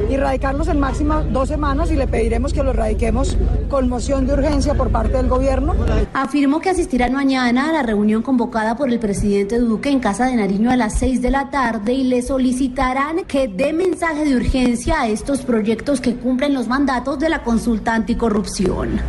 y 0.08 0.16
radicarlos 0.16 0.68
en 0.68 0.78
máxima 0.78 1.22
dos 1.22 1.48
semanas 1.48 1.90
y 1.90 1.96
le 1.96 2.06
pediremos 2.06 2.52
que 2.52 2.62
los 2.62 2.76
radiquemos 2.76 3.36
con 3.68 3.88
moción 3.88 4.24
de 4.26 4.34
urgencia 4.34 4.74
por 4.74 4.90
parte 4.90 5.16
del 5.16 5.28
gobierno. 5.28 5.74
Afirmó 6.12 6.60
que 6.60 6.70
asistirán 6.70 7.12
mañana 7.12 7.70
a 7.70 7.72
la 7.72 7.82
reunión 7.82 8.22
convocada 8.22 8.76
por 8.76 8.88
el 8.90 9.00
presidente 9.00 9.58
Duque 9.58 9.90
en 9.90 10.00
Casa 10.00 10.26
de 10.26 10.36
Nariño 10.36 10.70
a 10.70 10.76
las 10.76 10.98
6 10.98 11.22
de 11.22 11.30
la 11.30 11.50
tarde 11.50 11.94
y 11.94 12.04
le 12.04 12.22
solicitarán 12.22 13.24
que 13.24 13.48
dé 13.48 13.72
mensaje 13.72 14.24
de 14.24 14.36
urgencia 14.36 15.00
a 15.00 15.08
estos 15.08 15.42
proyectos 15.42 16.00
que 16.00 16.14
cumplen 16.16 16.54
los 16.54 16.68
mandatos 16.68 17.18
de 17.18 17.30
la 17.30 17.42
consulta 17.42 17.94
anticorrupción. 17.94 19.00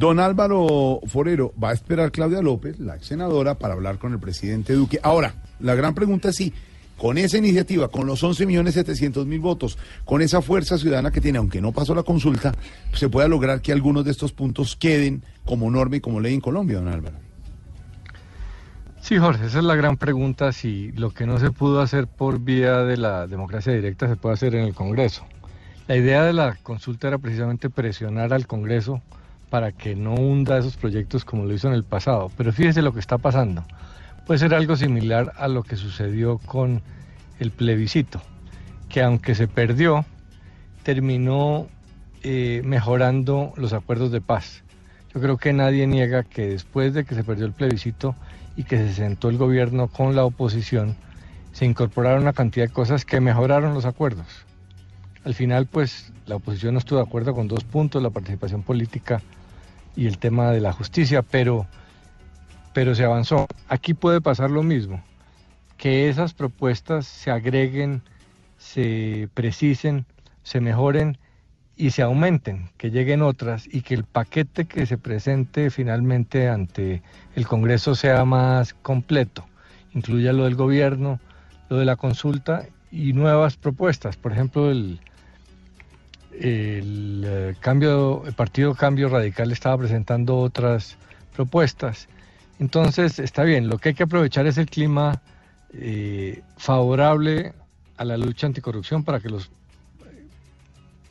Don 0.00 0.18
Álvaro 0.18 1.00
Forero, 1.08 1.52
va 1.62 1.68
a 1.68 1.72
esperar 1.74 2.10
Claudia 2.10 2.40
López, 2.40 2.80
la 2.80 2.96
ex 2.96 3.04
senadora, 3.04 3.58
para 3.58 3.74
hablar 3.74 3.98
con 3.98 4.14
el 4.14 4.18
presidente 4.18 4.72
Duque. 4.72 4.98
Ahora, 5.02 5.34
la 5.58 5.74
gran 5.74 5.94
pregunta 5.94 6.30
es 6.30 6.36
si 6.36 6.54
con 6.96 7.18
esa 7.18 7.36
iniciativa, 7.36 7.88
con 7.88 8.06
los 8.06 8.24
11 8.24 8.46
millones 8.46 8.72
700 8.72 9.26
mil 9.26 9.40
votos, 9.40 9.76
con 10.06 10.22
esa 10.22 10.40
fuerza 10.40 10.78
ciudadana 10.78 11.10
que 11.10 11.20
tiene, 11.20 11.36
aunque 11.36 11.60
no 11.60 11.72
pasó 11.72 11.94
la 11.94 12.02
consulta, 12.02 12.54
se 12.94 13.10
pueda 13.10 13.28
lograr 13.28 13.60
que 13.60 13.72
algunos 13.72 14.06
de 14.06 14.12
estos 14.12 14.32
puntos 14.32 14.74
queden 14.74 15.22
como 15.44 15.70
norma 15.70 15.96
y 15.96 16.00
como 16.00 16.18
ley 16.18 16.32
en 16.32 16.40
Colombia, 16.40 16.78
don 16.78 16.88
Álvaro. 16.88 17.16
Sí, 19.02 19.18
Jorge, 19.18 19.44
esa 19.44 19.58
es 19.58 19.64
la 19.64 19.74
gran 19.74 19.98
pregunta, 19.98 20.52
si 20.52 20.92
lo 20.92 21.10
que 21.10 21.26
no 21.26 21.38
se 21.38 21.50
pudo 21.50 21.82
hacer 21.82 22.06
por 22.06 22.40
vía 22.40 22.84
de 22.84 22.96
la 22.96 23.26
democracia 23.26 23.74
directa 23.74 24.08
se 24.08 24.16
puede 24.16 24.32
hacer 24.32 24.54
en 24.54 24.64
el 24.64 24.72
Congreso. 24.72 25.26
La 25.88 25.96
idea 25.96 26.24
de 26.24 26.32
la 26.32 26.56
consulta 26.62 27.08
era 27.08 27.18
precisamente 27.18 27.68
presionar 27.68 28.32
al 28.32 28.46
Congreso 28.46 29.02
para 29.50 29.72
que 29.72 29.96
no 29.96 30.14
hunda 30.14 30.58
esos 30.58 30.76
proyectos 30.76 31.24
como 31.24 31.44
lo 31.44 31.52
hizo 31.52 31.68
en 31.68 31.74
el 31.74 31.84
pasado. 31.84 32.30
Pero 32.36 32.52
fíjese 32.52 32.80
lo 32.82 32.94
que 32.94 33.00
está 33.00 33.18
pasando. 33.18 33.64
Puede 34.26 34.38
ser 34.38 34.54
algo 34.54 34.76
similar 34.76 35.32
a 35.36 35.48
lo 35.48 35.64
que 35.64 35.76
sucedió 35.76 36.38
con 36.38 36.82
el 37.40 37.50
plebiscito, 37.50 38.22
que 38.88 39.02
aunque 39.02 39.34
se 39.34 39.48
perdió, 39.48 40.04
terminó 40.84 41.66
eh, 42.22 42.62
mejorando 42.64 43.52
los 43.56 43.72
acuerdos 43.72 44.12
de 44.12 44.20
paz. 44.20 44.62
Yo 45.12 45.20
creo 45.20 45.36
que 45.36 45.52
nadie 45.52 45.86
niega 45.88 46.22
que 46.22 46.46
después 46.46 46.94
de 46.94 47.04
que 47.04 47.16
se 47.16 47.24
perdió 47.24 47.44
el 47.44 47.52
plebiscito 47.52 48.14
y 48.56 48.62
que 48.62 48.76
se 48.76 48.94
sentó 48.94 49.28
el 49.28 49.38
gobierno 49.38 49.88
con 49.88 50.14
la 50.14 50.24
oposición, 50.24 50.94
se 51.52 51.64
incorporaron 51.64 52.22
una 52.22 52.32
cantidad 52.32 52.66
de 52.66 52.72
cosas 52.72 53.04
que 53.04 53.20
mejoraron 53.20 53.74
los 53.74 53.84
acuerdos. 53.84 54.26
Al 55.24 55.34
final, 55.34 55.66
pues, 55.66 56.12
la 56.26 56.36
oposición 56.36 56.74
no 56.74 56.78
estuvo 56.78 57.00
de 57.00 57.04
acuerdo 57.04 57.34
con 57.34 57.48
dos 57.48 57.64
puntos, 57.64 58.00
la 58.00 58.10
participación 58.10 58.62
política 58.62 59.20
y 59.96 60.06
el 60.06 60.18
tema 60.18 60.50
de 60.50 60.60
la 60.60 60.72
justicia, 60.72 61.22
pero, 61.22 61.66
pero 62.72 62.94
se 62.94 63.04
avanzó. 63.04 63.46
Aquí 63.68 63.94
puede 63.94 64.20
pasar 64.20 64.50
lo 64.50 64.62
mismo, 64.62 65.02
que 65.76 66.08
esas 66.08 66.34
propuestas 66.34 67.06
se 67.06 67.30
agreguen, 67.30 68.02
se 68.58 69.28
precisen, 69.34 70.06
se 70.42 70.60
mejoren 70.60 71.18
y 71.76 71.90
se 71.90 72.02
aumenten, 72.02 72.70
que 72.76 72.90
lleguen 72.90 73.22
otras 73.22 73.66
y 73.66 73.82
que 73.82 73.94
el 73.94 74.04
paquete 74.04 74.66
que 74.66 74.84
se 74.86 74.98
presente 74.98 75.70
finalmente 75.70 76.48
ante 76.48 77.02
el 77.34 77.46
Congreso 77.46 77.94
sea 77.94 78.24
más 78.24 78.74
completo, 78.74 79.46
incluya 79.94 80.32
lo 80.32 80.44
del 80.44 80.56
gobierno, 80.56 81.20
lo 81.70 81.78
de 81.78 81.86
la 81.86 81.96
consulta 81.96 82.66
y 82.92 83.12
nuevas 83.12 83.56
propuestas, 83.56 84.16
por 84.16 84.32
ejemplo 84.32 84.70
el, 84.70 85.00
el 86.40 87.22
eh, 87.26 87.54
cambio, 87.60 88.22
el 88.26 88.32
Partido 88.32 88.74
Cambio 88.74 89.10
Radical 89.10 89.52
estaba 89.52 89.76
presentando 89.76 90.38
otras 90.38 90.96
propuestas. 91.34 92.08
Entonces, 92.58 93.18
está 93.18 93.44
bien, 93.44 93.68
lo 93.68 93.78
que 93.78 93.90
hay 93.90 93.94
que 93.94 94.04
aprovechar 94.04 94.46
es 94.46 94.56
el 94.56 94.66
clima 94.66 95.20
eh, 95.74 96.42
favorable 96.56 97.52
a 97.98 98.04
la 98.04 98.16
lucha 98.16 98.46
anticorrupción 98.46 99.04
para 99.04 99.20
que 99.20 99.28
los 99.28 99.50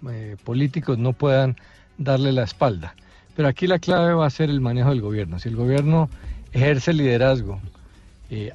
eh, 0.09 0.35
políticos 0.43 0.97
no 0.97 1.13
puedan 1.13 1.57
darle 1.99 2.31
la 2.31 2.43
espalda. 2.43 2.95
Pero 3.35 3.47
aquí 3.47 3.67
la 3.67 3.77
clave 3.77 4.13
va 4.13 4.25
a 4.25 4.31
ser 4.31 4.49
el 4.49 4.61
manejo 4.61 4.89
del 4.89 5.01
gobierno. 5.01 5.37
Si 5.37 5.47
el 5.47 5.55
gobierno 5.55 6.09
ejerce 6.51 6.91
liderazgo, 6.91 7.61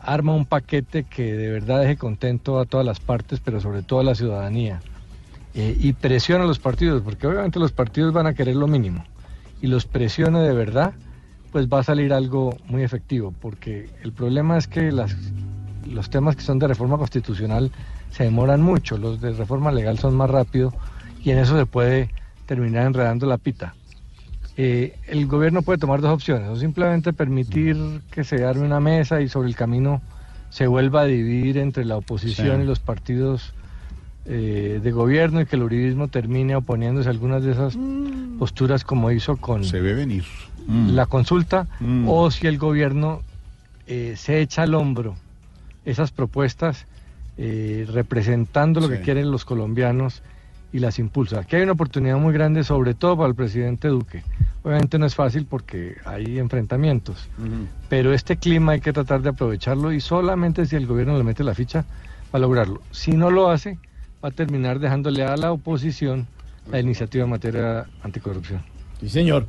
arma 0.01 0.35
un 0.35 0.45
paquete 0.45 1.05
que 1.05 1.35
de 1.35 1.51
verdad 1.51 1.81
deje 1.81 1.97
contento 1.97 2.59
a 2.59 2.65
todas 2.65 2.85
las 2.85 3.01
partes, 3.01 3.41
pero 3.41 3.61
sobre 3.61 3.83
todo 3.83 4.01
a 4.01 4.05
la 4.05 4.15
ciudadanía, 4.15 4.81
eh, 5.55 5.77
y 5.79 5.93
presiona 5.93 6.45
a 6.45 6.47
los 6.47 6.59
partidos, 6.59 7.03
porque 7.03 7.27
obviamente 7.27 7.59
los 7.59 7.73
partidos 7.73 8.13
van 8.13 8.27
a 8.27 8.35
querer 8.35 8.57
lo 8.57 8.67
mínimo, 8.67 9.05
y 9.63 9.69
los 9.69 9.87
presione 9.87 10.41
de 10.41 10.53
verdad, 10.53 10.95
pues 11.53 11.69
va 11.69 11.81
a 11.81 11.85
salir 11.85 12.13
algo 12.13 12.57
muy 12.67 12.83
efectivo, 12.83 13.33
porque 13.41 13.89
el 14.03 14.13
problema 14.13 14.59
es 14.59 14.67
que 14.67 14.91
las, 14.91 15.17
los 15.87 16.11
temas 16.11 16.35
que 16.35 16.43
son 16.43 16.59
de 16.59 16.67
reforma 16.67 16.99
constitucional 16.99 17.71
se 18.11 18.25
demoran 18.25 18.63
mucho, 18.63 18.99
los 18.99 19.21
de 19.21 19.33
reforma 19.33 19.71
legal 19.71 19.99
son 19.99 20.17
más 20.17 20.31
rápido, 20.31 20.73
y 21.23 21.31
en 21.31 21.39
eso 21.39 21.57
se 21.57 21.67
puede 21.67 22.11
terminar 22.47 22.87
enredando 22.87 23.27
la 23.27 23.39
pita. 23.39 23.75
Eh, 24.57 24.97
el 25.07 25.27
gobierno 25.27 25.63
puede 25.63 25.79
tomar 25.79 26.01
dos 26.01 26.13
opciones, 26.13 26.49
o 26.49 26.57
simplemente 26.57 27.13
permitir 27.13 27.77
que 28.11 28.25
se 28.25 28.45
arme 28.45 28.67
una 28.67 28.81
mesa 28.81 29.21
y 29.21 29.29
sobre 29.29 29.49
el 29.49 29.57
camino 29.57 30.03
se 30.51 30.67
vuelva 30.67 31.03
a 31.03 31.05
dividir 31.05 31.59
entre 31.59 31.85
la 31.85 31.97
oposición 31.97 32.63
y 32.63 32.65
los 32.65 32.79
partidos 32.79 33.55
eh, 34.27 34.81
de 34.83 34.91
gobierno 34.93 35.41
y 35.41 35.47
que 35.47 35.57
el 35.57 35.63
uribismo 35.63 36.09
termine 36.09 36.57
oponiéndose 36.57 37.09
a 37.09 37.13
algunas 37.13 37.43
de 37.43 37.53
esas 37.53 37.77
Mm. 37.77 38.39
posturas 38.39 38.83
como 38.85 39.11
hizo 39.11 39.37
con 39.37 39.65
Se 39.65 39.81
ve 39.81 39.95
venir. 39.95 40.25
la 40.69 41.07
consulta 41.07 41.67
Mm. 41.81 42.09
o 42.09 42.31
si 42.31 42.47
el 42.47 42.59
gobierno 42.59 43.21
eh, 43.87 44.15
se 44.17 44.41
echa 44.41 44.63
al 44.63 44.75
hombro 44.75 45.15
esas 45.85 46.11
propuestas 46.11 46.87
eh, 47.37 47.87
representando 47.93 48.81
lo 48.81 48.87
Sí. 48.89 48.95
que 48.95 49.01
quieren 49.01 49.31
los 49.31 49.45
colombianos 49.45 50.23
y 50.73 50.79
las 50.79 50.99
impulsa. 50.99 51.41
Aquí 51.41 51.57
hay 51.57 51.63
una 51.63 51.73
oportunidad 51.73 52.17
muy 52.17 52.33
grande, 52.33 52.65
sobre 52.65 52.95
todo 52.95 53.17
para 53.17 53.29
el 53.29 53.35
presidente 53.35 53.89
Duque. 53.89 54.23
Obviamente 54.63 54.99
no 54.99 55.05
es 55.07 55.15
fácil 55.15 55.45
porque 55.45 55.97
hay 56.07 56.39
enfrentamientos, 56.39 57.29
pero 57.89 58.15
este 58.15 58.37
clima 58.39 58.73
hay 58.73 58.81
que 58.81 58.93
tratar 58.93 59.21
de 59.21 59.29
aprovecharlo 59.31 59.93
y 59.93 60.01
solamente 60.01 60.65
si 60.65 60.77
el 60.77 60.87
gobierno 60.87 61.19
le 61.19 61.25
mete 61.25 61.45
la 61.45 61.55
ficha 61.55 61.81
va 62.33 62.39
a 62.39 62.39
lograrlo. 62.39 62.81
Si 62.93 63.13
no 63.13 63.31
lo 63.31 63.51
hace, 63.51 63.79
va 64.25 64.29
a 64.29 64.31
terminar 64.31 64.79
dejándole 64.79 65.23
a 65.23 65.37
la 65.37 65.53
oposición 65.53 66.27
la 66.71 66.81
iniciativa 66.81 67.25
en 67.25 67.31
materia 67.31 67.87
anticorrupción. 68.03 68.63
Sí, 69.01 69.11
señor. 69.11 69.45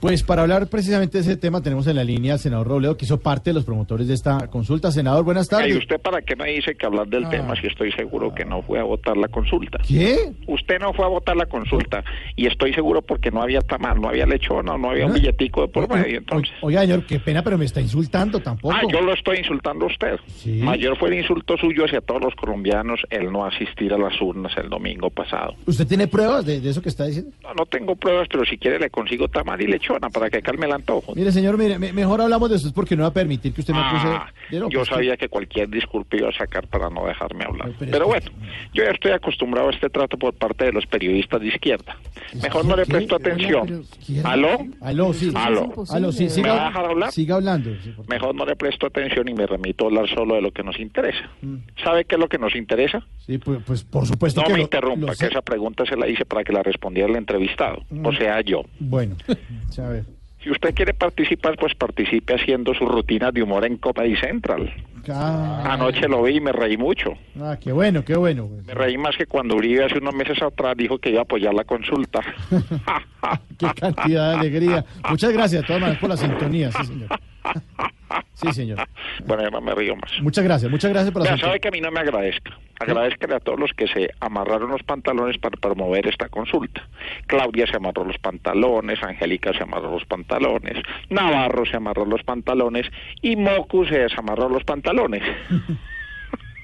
Pues 0.00 0.22
para 0.22 0.42
hablar 0.42 0.68
precisamente 0.68 1.18
de 1.18 1.22
ese 1.22 1.36
tema 1.36 1.60
tenemos 1.60 1.84
en 1.88 1.96
la 1.96 2.04
línea 2.04 2.34
al 2.34 2.38
senador 2.38 2.68
Robledo, 2.68 2.96
que 2.96 3.04
hizo 3.04 3.18
parte 3.18 3.50
de 3.50 3.54
los 3.54 3.64
promotores 3.64 4.06
de 4.06 4.14
esta 4.14 4.46
consulta. 4.46 4.92
Senador, 4.92 5.24
buenas 5.24 5.48
tardes. 5.48 5.74
¿Y 5.74 5.78
usted 5.78 6.00
para 6.00 6.22
qué 6.22 6.36
me 6.36 6.52
dice 6.52 6.76
que 6.76 6.86
hablar 6.86 7.08
del 7.08 7.24
Ah. 7.24 7.30
tema 7.30 7.56
si 7.60 7.66
estoy 7.66 7.90
seguro 7.90 8.32
que 8.32 8.44
no 8.44 8.62
fue 8.62 8.78
a 8.78 8.84
votar 8.84 9.16
la 9.16 9.26
consulta? 9.26 9.78
¿Qué? 9.86 10.30
Usted 10.46 10.78
no 10.78 10.92
fue 10.92 11.04
a 11.04 11.08
votar 11.08 11.36
la 11.36 11.46
consulta 11.46 12.04
y 12.36 12.46
estoy 12.46 12.72
seguro 12.74 13.02
porque 13.02 13.32
no 13.32 13.42
había 13.42 13.60
tamal, 13.60 14.00
no 14.00 14.08
había 14.08 14.24
lechona, 14.24 14.78
no 14.78 14.90
había 14.90 15.06
un 15.06 15.10
Ah. 15.10 15.14
billetico 15.14 15.62
de 15.62 15.68
por 15.68 15.88
medio. 15.92 16.18
Entonces, 16.18 16.54
Oiga, 16.60 16.82
señor, 16.82 17.04
qué 17.04 17.18
pena, 17.18 17.42
pero 17.42 17.58
me 17.58 17.64
está 17.64 17.80
insultando 17.80 18.38
tampoco. 18.38 18.72
ah, 18.76 18.82
yo 18.88 19.00
lo 19.00 19.12
estoy 19.12 19.38
insultando 19.38 19.86
a 19.86 19.88
usted. 19.88 20.20
Mayor 20.62 20.96
fue 20.96 21.08
el 21.08 21.14
insulto 21.16 21.56
suyo 21.56 21.86
hacia 21.86 22.00
todos 22.02 22.22
los 22.22 22.36
colombianos 22.36 23.00
el 23.10 23.32
no 23.32 23.44
asistir 23.44 23.92
a 23.92 23.98
las 23.98 24.14
urnas 24.22 24.52
el 24.58 24.68
domingo 24.70 25.10
pasado. 25.10 25.56
¿Usted 25.66 25.88
tiene 25.88 26.06
pruebas 26.06 26.46
de, 26.46 26.60
de 26.60 26.70
eso 26.70 26.80
que 26.80 26.88
está 26.88 27.06
diciendo? 27.06 27.32
No, 27.42 27.52
no 27.54 27.66
tengo 27.66 27.96
pruebas, 27.96 28.28
pero 28.30 28.44
si 28.44 28.58
quiere 28.58 28.78
le 28.78 28.90
consigo 28.90 29.26
tamal 29.26 29.60
y 29.60 29.66
lechona 29.66 29.87
para 29.96 30.30
que 30.30 30.42
calme 30.42 30.66
el 30.66 30.72
antojo. 30.72 31.14
Mire, 31.14 31.32
señor, 31.32 31.56
mire, 31.58 31.78
me- 31.78 31.92
mejor 31.92 32.20
hablamos 32.20 32.50
de 32.50 32.56
eso, 32.56 32.68
es 32.68 32.72
porque 32.72 32.94
no 32.96 33.02
va 33.02 33.08
a 33.08 33.12
permitir 33.12 33.52
que 33.54 33.60
usted 33.62 33.72
me 33.74 33.80
acuse 33.80 34.06
Ah, 34.08 34.32
de 34.50 34.58
loco. 34.60 34.70
yo 34.70 34.84
sabía 34.84 35.16
que 35.16 35.28
cualquier 35.28 35.68
disculpa 35.68 36.16
iba 36.16 36.28
a 36.28 36.32
sacar 36.32 36.66
para 36.68 36.90
no 36.90 37.06
dejarme 37.06 37.44
hablar. 37.44 37.70
pero 37.78 37.90
Pero, 37.90 38.14
es 38.14 38.24
que- 38.24 38.30
bueno, 38.30 38.46
yo 38.74 38.84
ya 38.84 38.90
estoy 38.90 39.12
acostumbrado 39.12 39.68
a 39.68 39.72
este 39.72 39.88
trato 39.90 40.16
por 40.18 40.34
parte 40.34 40.66
de 40.66 40.72
los 40.72 40.86
periodistas 40.86 41.40
de 41.40 41.48
izquierda. 41.48 41.96
Mejor 42.42 42.64
no 42.66 42.76
le 42.76 42.84
¿Qué? 42.84 42.92
presto 42.92 43.16
atención. 43.16 43.84
¿Aló? 44.24 44.58
Aló, 44.80 45.12
sí. 45.12 45.32
Aló. 45.34 45.72
Aló, 45.90 46.12
sí, 46.12 46.28
¿Me 46.42 46.48
va 46.48 46.64
a 46.66 46.68
dejar 46.68 46.84
hablar? 46.86 47.12
siga 47.12 47.36
hablando. 47.36 47.70
sí, 47.82 47.90
por- 47.90 48.08
Mejor 48.08 48.34
no 48.34 48.44
le 48.44 48.56
presto 48.56 48.86
atención 48.86 49.28
y 49.28 49.34
me 49.34 49.46
remito 49.46 49.84
a 49.84 49.88
hablar 49.88 50.08
solo 50.08 50.34
de 50.34 50.42
lo 50.42 50.50
que 50.50 50.62
nos 50.62 50.78
interesa. 50.78 51.30
Mm. 51.42 51.56
¿Sabe 51.82 52.04
qué 52.04 52.16
es 52.16 52.20
lo 52.20 52.28
que 52.28 52.38
nos 52.38 52.54
interesa? 52.54 53.06
Sí, 53.26 53.38
pues, 53.38 53.60
pues, 53.66 53.84
por 53.84 54.06
supuesto 54.06 54.40
No 54.40 54.46
que 54.46 54.52
me 54.52 54.58
lo- 54.58 54.64
interrumpa, 54.64 55.00
lo 55.06 55.12
que 55.12 55.16
sé. 55.16 55.26
esa 55.26 55.42
pregunta 55.42 55.84
se 55.86 55.96
la 55.96 56.08
hice 56.08 56.24
para 56.24 56.44
que 56.44 56.52
la 56.52 56.62
respondiera 56.62 57.08
el 57.08 57.16
entrevistado, 57.16 57.82
o 58.04 58.12
sea, 58.12 58.40
yo. 58.40 58.62
Bueno, 58.80 59.16
a 59.84 59.88
ver. 59.88 60.04
Si 60.42 60.50
usted 60.50 60.72
quiere 60.74 60.94
participar, 60.94 61.56
pues 61.58 61.74
participe 61.74 62.34
haciendo 62.34 62.72
sus 62.72 62.88
rutinas 62.88 63.34
de 63.34 63.42
humor 63.42 63.64
en 63.64 63.76
Comedy 63.76 64.14
Central. 64.16 64.72
Ah, 65.10 65.64
Anoche 65.72 66.06
lo 66.06 66.22
vi 66.22 66.36
y 66.36 66.40
me 66.40 66.52
reí 66.52 66.76
mucho. 66.76 67.14
ah, 67.40 67.56
qué 67.60 67.72
bueno, 67.72 68.04
qué 68.04 68.14
bueno. 68.16 68.48
Me 68.66 68.74
reí 68.74 68.96
más 68.98 69.16
que 69.16 69.26
cuando 69.26 69.56
Uribe 69.56 69.84
hace 69.84 69.98
unos 69.98 70.14
meses 70.14 70.40
atrás 70.42 70.76
dijo 70.76 70.98
que 70.98 71.10
iba 71.10 71.20
a 71.20 71.22
apoyar 71.22 71.54
la 71.54 71.64
consulta. 71.64 72.20
Qué 73.58 73.66
cantidad 73.74 74.30
de 74.32 74.38
alegría. 74.38 74.84
Muchas 75.10 75.32
gracias, 75.32 75.66
todas 75.66 75.80
maneras, 75.80 76.00
por 76.00 76.10
la 76.10 76.16
sintonía. 76.16 76.70
Sí, 76.72 76.84
señor. 76.84 77.08
Sí, 78.34 78.52
señor. 78.52 78.78
Bueno, 79.26 79.42
ya 79.42 79.50
no 79.50 79.60
me 79.60 79.74
río 79.74 79.96
más. 79.96 80.12
Muchas 80.22 80.44
gracias, 80.44 80.70
muchas 80.70 80.90
gracias 80.90 81.12
por 81.12 81.22
la 81.22 81.28
sintonía. 81.28 81.46
sabe 81.46 81.60
que 81.60 81.68
a 81.68 81.70
mí 81.70 81.80
no 81.80 81.90
me 81.90 82.00
agradezca. 82.00 82.56
Agradezca 82.80 83.34
a 83.34 83.40
todos 83.40 83.58
los 83.58 83.72
que 83.72 83.88
se 83.88 84.10
amarraron 84.20 84.70
los 84.70 84.82
pantalones 84.84 85.36
para 85.38 85.56
promover 85.56 86.06
esta 86.06 86.28
consulta. 86.28 86.86
Claudia 87.26 87.66
se 87.66 87.76
amarró 87.76 88.04
los 88.04 88.16
pantalones, 88.18 89.02
Angélica 89.02 89.52
se 89.52 89.64
amarró 89.64 89.90
los 89.90 90.04
pantalones, 90.04 90.76
Navarro 91.10 91.66
se 91.66 91.76
amarró 91.76 92.04
los 92.04 92.22
pantalones 92.22 92.86
y 93.20 93.34
Mocu 93.34 93.84
se 93.86 93.98
desamarró 93.98 94.48
los 94.48 94.62
pantalones. 94.64 95.22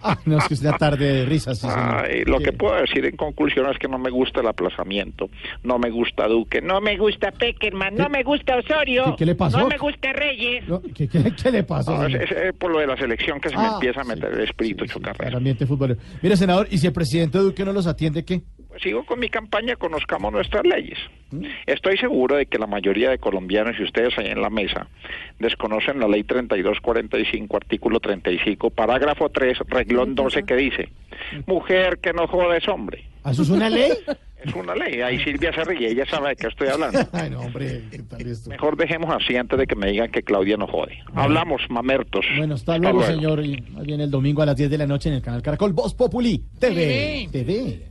Ah, 0.06 0.18
no, 0.26 0.36
es 0.39 0.47
que 0.48 0.55
es 0.55 0.60
una 0.60 0.76
tarde 0.76 1.12
de 1.12 1.24
risas, 1.24 1.59
sí, 1.59 1.66
lo 2.26 2.39
que 2.40 2.52
puedo 2.52 2.74
decir 2.76 3.05
en 3.06 3.16
conclusión 3.16 3.70
es 3.70 3.78
que 3.78 3.89
no 3.89 3.98
me 3.98 4.10
gusta 4.10 4.40
el 4.40 4.47
aplazamiento, 4.47 5.31
no 5.62 5.78
me 5.78 5.90
gusta 5.90 6.28
Duque, 6.28 6.60
no 6.60 6.81
me 6.82 6.97
gusta 6.98 7.31
Peckerman, 7.32 7.94
no 7.94 8.09
me 8.10 8.22
gusta 8.22 8.56
Osorio, 8.56 9.05
¿Qué- 9.06 9.16
qué 9.16 9.26
le 9.26 9.35
pasó? 9.35 9.59
no 9.59 9.68
me 9.68 9.78
gusta 9.78 10.12
Reyes. 10.12 10.68
No, 10.68 10.82
¿qué, 10.94 11.09
qué, 11.09 11.51
le 11.51 11.62
pasó? 11.64 11.97
No, 11.97 12.06
es, 12.06 12.31
es, 12.31 12.52
por 12.59 12.70
lo 12.70 12.81
de 12.81 12.86
la 12.86 12.97
selección 12.97 13.40
que 13.40 13.48
se 13.48 13.56
me 13.56 13.62
Ah, 13.64 13.70
empieza 13.74 14.02
a 14.02 14.05
meter 14.05 14.32
el 14.35 14.40
espíritu 14.40 14.85
chocarrero. 14.86 15.28
El 15.31 15.36
ambiente 15.36 15.66
futbolero. 15.66 15.98
Mire, 16.22 16.36
senador, 16.36 16.68
¿y 16.70 16.76
si 16.78 16.86
el 16.86 16.93
presidente 16.93 17.39
Duque 17.39 17.64
no 17.64 17.72
los 17.72 17.86
atiende, 17.86 18.24
qué? 18.24 18.43
Sigo 18.80 19.05
con 19.05 19.20
mi 19.20 19.28
campaña, 19.28 19.76
conozcamos 19.76 20.32
nuestras 20.32 20.64
leyes. 20.64 20.98
Estoy 21.66 21.96
seguro 21.96 22.36
de 22.36 22.46
que 22.46 22.59
la 22.59 22.66
mayoría 22.66 23.10
de 23.10 23.18
colombianos 23.18 23.76
y 23.78 23.82
ustedes 23.82 24.16
ahí 24.18 24.26
en 24.26 24.40
la 24.40 24.51
mesa 24.51 24.88
desconocen 25.38 26.01
la 26.01 26.09
ley 26.09 26.24
3245, 26.24 27.56
artículo 27.56 28.01
35, 28.01 28.70
parágrafo 28.70 29.30
3, 29.30 29.59
reglón 29.68 30.14
12 30.14 30.44
que 30.44 30.56
dice, 30.56 30.88
mujer 31.46 31.98
que 31.98 32.12
no 32.12 32.26
jode 32.26 32.59
es 32.59 32.68
hombre. 32.68 33.05
¿Eso 33.24 33.42
es 33.42 33.51
una 33.51 33.70
ley? 33.70 33.92
Es 34.44 34.55
una 34.55 34.74
ley, 34.74 35.01
ahí 35.01 35.18
Silvia 35.24 35.52
se 35.55 35.64
ríe, 35.64 35.90
ella 35.90 36.05
sabe 36.05 36.30
de 36.30 36.36
qué 36.36 36.48
estoy 36.48 36.68
hablando. 36.68 36.98
Ay, 37.12 37.30
no, 37.30 37.40
hombre, 37.40 37.82
¿qué 37.90 38.02
tal 38.02 38.20
esto? 38.20 38.51
Mejor 38.51 38.76
dejemos 38.76 39.10
así 39.14 39.34
antes 39.36 39.59
de 39.59 39.66
que 39.66 39.74
me 39.74 39.90
digan 39.90 40.10
que 40.10 40.22
Claudia 40.22 40.59
no 40.59 40.66
jode. 40.66 40.98
Hablamos, 41.14 41.62
mamertos. 41.70 42.26
Bueno, 42.36 42.55
hasta 42.55 42.76
luego, 42.76 43.02
señor. 43.05 43.44
Y 43.44 43.62
más 43.72 43.84
bien 43.84 44.02
el 44.02 44.10
domingo 44.10 44.42
a 44.42 44.46
las 44.46 44.56
10 44.56 44.70
de 44.70 44.78
la 44.78 44.86
noche 44.86 45.09
en 45.09 45.14
el 45.16 45.22
canal 45.22 45.40
Caracol 45.40 45.72
Voz 45.72 45.94
Populi 45.94 46.44
TV. 46.59 47.28
TV. 47.32 47.90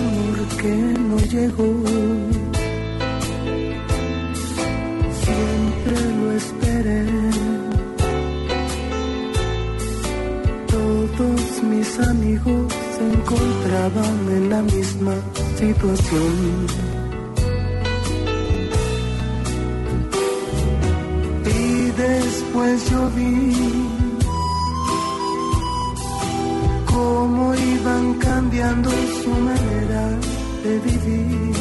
que 0.61 0.75
no 1.09 1.17
llegó. 1.33 1.71
Siempre 5.23 5.97
lo 6.19 6.31
esperé. 6.41 7.05
Todos 10.67 11.63
mis 11.63 11.99
amigos 12.11 12.73
se 12.95 13.03
encontraban 13.15 14.17
en 14.37 14.49
la 14.49 14.61
misma 14.61 15.15
situación. 15.57 16.33
Y 21.59 21.91
después 22.05 22.91
yo 22.91 23.09
vi 23.15 23.53
cómo 26.93 27.55
iban 27.55 28.13
cambiando 28.15 28.89
su 29.23 29.29
manera 29.29 30.30
de 30.63 30.79
vivir. 30.79 31.55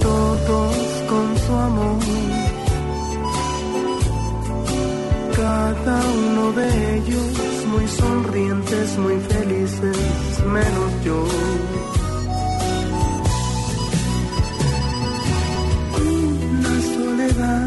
Todos 0.00 0.76
con 1.08 1.38
su 1.44 1.52
amor, 1.52 1.98
cada 5.36 6.00
uno 6.26 6.52
de 6.52 6.96
ellos 6.96 7.66
muy 7.72 7.86
sonrientes, 7.88 8.98
muy 8.98 9.18
felices, 9.20 9.98
menos 10.46 10.90
yo. 11.04 11.24
una 16.06 16.74
soledad 16.94 17.63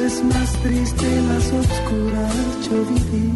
vez 0.00 0.24
más 0.24 0.52
triste 0.62 1.06
las 1.28 1.46
oscuras 1.52 2.34
yo 2.66 2.76
viví. 2.90 3.26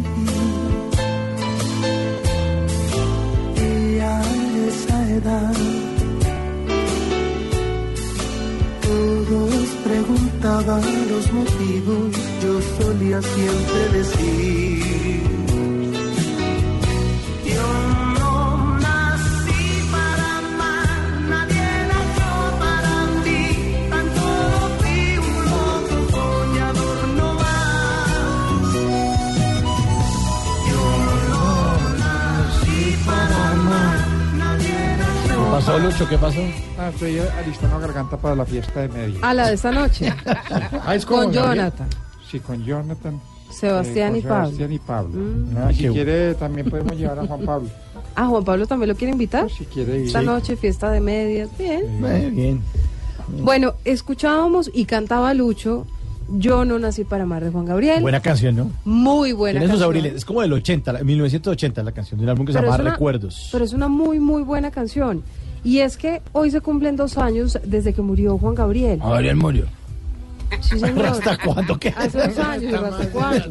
Y 3.55 3.99
a 3.99 4.21
esa 4.67 5.09
edad 5.17 5.53
todos 8.81 9.67
preguntaban 9.83 10.83
los 11.11 11.33
motivos 11.33 12.15
yo 12.43 12.53
solía 12.77 13.21
siempre 13.21 13.81
decir 13.97 15.38
pasó, 35.59 35.79
Lucho? 35.79 36.07
¿Qué 36.07 36.17
pasó? 36.17 36.39
Ah, 36.77 36.89
estoy 36.89 37.19
alistando 37.19 37.79
garganta 37.79 38.17
para 38.17 38.35
la 38.35 38.45
fiesta 38.45 38.81
de 38.81 38.89
medio. 38.89 39.19
A 39.21 39.33
la 39.33 39.47
de 39.47 39.53
esta 39.55 39.71
noche. 39.71 40.13
Ah, 40.85 40.95
es 40.95 41.05
Con. 41.05 41.31
Jonathan. 41.31 41.87
Sí, 42.29 42.39
con 42.39 42.63
Jonathan. 42.63 43.19
Sebastián 43.51 44.15
eh, 44.15 44.19
y 44.19 44.21
con 44.21 44.29
Pablo. 44.29 44.45
Sebastián 44.45 44.71
y 44.73 44.79
Pablo. 44.79 45.09
Mm. 45.19 45.51
Y 45.51 45.57
Ah, 45.57 45.71
si 45.73 45.87
quiere, 45.89 46.35
también 46.35 46.69
podemos 46.69 46.95
llevar 46.95 47.19
a 47.19 47.25
Juan 47.25 47.41
Pablo. 47.41 47.69
Ah, 48.15 48.27
Juan 48.27 48.43
Pablo 48.45 48.67
también 48.67 48.89
lo 48.89 48.95
quiere 48.95 49.11
invitar. 49.11 49.49
Si 49.49 49.65
quiere 49.65 49.99
ir. 50.01 50.05
Esta 50.07 50.19
Sí. 50.19 50.25
noche, 50.25 50.55
fiesta 50.55 50.91
de 50.91 51.01
medias. 51.01 51.49
Bien. 51.57 52.05
Eh, 52.05 52.29
bien. 52.31 52.61
Bueno, 53.41 53.73
escuchábamos 53.85 54.69
y 54.73 54.85
cantaba 54.85 55.33
Lucho. 55.33 55.85
Yo 56.31 56.63
no 56.63 56.77
nací 56.77 57.05
para 57.05 57.23
amar 57.23 57.43
de 57.43 57.49
Juan 57.49 57.65
Gabriel. 57.65 58.01
Buena 58.03 58.19
canción, 58.19 58.55
¿no? 58.55 58.71
Muy 58.85 59.31
buena 59.31 59.59
Tiene 59.59 59.73
sus 59.73 59.81
canción. 59.81 59.97
abriles. 59.97 60.13
Es 60.19 60.25
como 60.25 60.41
del 60.41 60.53
80, 60.53 60.93
la- 60.93 61.03
1980 61.03 61.81
la 61.81 61.91
canción 61.91 62.19
de 62.19 62.23
un 62.25 62.29
álbum 62.29 62.45
que 62.45 62.53
se 62.53 62.59
Pero 62.59 62.67
llama 62.67 62.75
es 62.77 62.81
una- 62.83 62.91
Recuerdos. 62.91 63.49
Pero 63.51 63.65
es 63.65 63.73
una 63.73 63.87
muy, 63.87 64.19
muy 64.19 64.43
buena 64.43 64.69
canción. 64.69 65.23
Y 65.63 65.79
es 65.79 65.97
que 65.97 66.21
hoy 66.31 66.51
se 66.51 66.61
cumplen 66.61 66.95
dos 66.95 67.17
años 67.17 67.59
desde 67.65 67.93
que 67.93 68.01
murió 68.01 68.37
Juan 68.37 68.55
Gabriel. 68.55 68.99
Gabriel 68.99 69.35
murió. 69.35 69.65
Sí, 70.61 70.79
señor. 70.79 71.05
¿Hasta 71.05 71.37
cuándo? 71.37 71.77
¿Qué? 71.77 71.89
Hace 71.95 72.17
dos 72.27 72.39
años, 72.39 72.73
¿hasta 72.73 73.09
cuándo? 73.11 73.45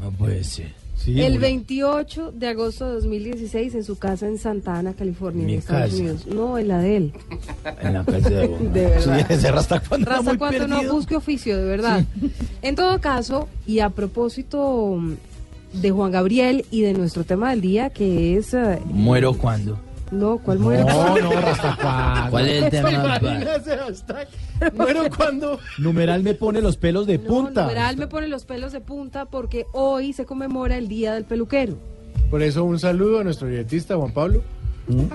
No 0.00 0.10
puede 0.12 0.42
ser. 0.44 0.72
Sí, 0.96 1.20
el 1.22 1.34
muy- 1.34 1.42
28 1.42 2.32
de 2.32 2.48
agosto 2.48 2.88
de 2.88 2.94
2016 2.94 3.72
en 3.76 3.84
su 3.84 3.98
casa 3.98 4.26
en 4.26 4.36
Santa 4.36 4.76
Ana, 4.78 4.94
California, 4.94 5.46
Mi 5.46 5.52
en 5.52 5.58
Estados 5.60 5.90
casa. 5.90 5.96
Unidos. 6.02 6.26
No, 6.26 6.58
en 6.58 6.66
la 6.68 6.78
de 6.80 6.96
él. 6.96 7.12
En 7.82 7.92
la 7.94 8.04
casa 8.04 8.30
de 8.30 8.48
De 8.72 8.86
verdad. 8.86 9.18
Sí, 9.28 9.32
ese 9.34 9.52
Rasta 9.52 9.80
cuando 9.80 10.10
Raza 10.10 10.22
muy 10.24 10.38
cuando 10.38 10.66
no 10.66 10.82
busque 10.92 11.14
oficio, 11.14 11.56
de 11.56 11.64
verdad. 11.64 12.04
En 12.62 12.74
todo 12.74 13.00
caso, 13.00 13.48
y 13.64 13.78
a 13.78 13.90
propósito 13.90 14.96
mm, 14.98 15.12
de 15.80 15.90
Juan 15.92 16.10
Gabriel 16.10 16.64
y 16.72 16.80
de 16.80 16.94
nuestro 16.94 17.22
tema 17.22 17.50
del 17.50 17.60
día, 17.60 17.90
que 17.90 18.36
es... 18.36 18.52
eh, 18.54 18.80
¿Muero 18.86 19.34
cuándo? 19.34 19.78
No, 20.10 20.38
¿cuál 20.38 20.58
muere? 20.58 20.84
No, 20.84 21.18
no, 21.18 21.30
Rastacuán. 21.32 22.30
¿Cuál 22.30 22.48
es 22.48 22.62
el 22.64 22.70
tema? 22.70 23.20
Bueno, 24.74 25.02
cuando 25.16 25.58
numeral 25.78 26.22
me 26.22 26.34
pone 26.34 26.60
los 26.60 26.76
pelos 26.76 27.06
de 27.06 27.18
No, 27.18 27.24
punta. 27.24 27.62
numeral 27.62 27.96
me 27.96 28.06
pone 28.06 28.28
los 28.28 28.44
pelos 28.44 28.72
de 28.72 28.80
punta 28.80 29.26
porque 29.26 29.66
hoy 29.72 30.12
se 30.12 30.24
conmemora 30.24 30.76
el 30.76 30.88
Día 30.88 31.14
del 31.14 31.24
Peluquero. 31.24 31.76
Por 32.30 32.42
eso 32.42 32.64
un 32.64 32.78
saludo 32.78 33.20
a 33.20 33.24
nuestro 33.24 33.48
directista 33.48 33.96
Juan 33.96 34.12
Pablo. 34.12 34.42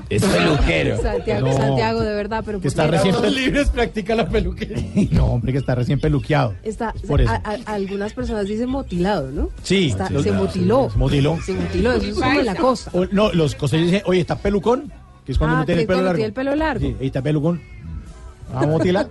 Es 0.10 0.24
peluquero. 0.24 1.02
Santiago, 1.02 1.48
No. 1.48 1.54
Santiago, 1.58 2.02
de 2.02 2.14
verdad, 2.16 2.44
pero 2.46 2.60
Que 2.60 2.64
¿por 2.64 2.68
está 2.68 2.88
recién 2.88 3.14
Los 3.16 3.34
libres 3.36 3.70
practica 3.70 4.16
la 4.16 4.28
peluquería. 4.30 4.78
No, 5.12 5.26
hombre, 5.28 5.52
que 5.52 5.58
está 5.58 5.76
recién 5.76 6.00
peluqueado. 6.00 6.54
Está, 6.64 6.94
por 7.08 7.22
eso. 7.22 7.32
a- 7.32 7.42
a- 7.44 7.74
algunas 7.74 8.14
personas 8.14 8.48
dicen 8.48 8.70
motilado, 8.70 9.32
¿no? 9.32 9.50
Sí, 9.64 9.90
Está- 9.90 10.08
sí, 10.08 10.16
se 10.18 10.24
claro, 10.24 10.44
motiló. 10.44 10.90
Se 10.92 10.98
motiló. 10.98 11.40
Se 11.42 11.54
motiló, 11.54 11.92
eso 11.94 12.06
es 12.08 12.14
como 12.14 12.40
en 12.40 12.46
la 12.46 12.56
costa. 12.56 12.92
O- 12.94 13.06
no, 13.12 13.32
los 13.34 13.56
costeños 13.56 13.88
dicen, 13.88 14.04
oye, 14.06 14.20
está 14.22 14.38
pelucón, 14.38 14.92
que 15.26 15.32
es 15.32 15.38
cuando 15.38 15.56
Ah, 15.58 15.60
no 15.62 15.66
tiene 15.66 15.82
el 15.82 15.88
pelo 15.88 16.02
largo. 16.02 16.16
tiene 16.16 16.28
el 16.28 16.34
pelo 16.34 16.56
largo. 16.56 16.86
Sí, 16.86 16.96
ahí 17.00 17.08
está 17.08 17.22
pelucón. 17.22 17.62
Vamos 18.54 18.64
a 18.64 18.68
motilar. 18.68 19.10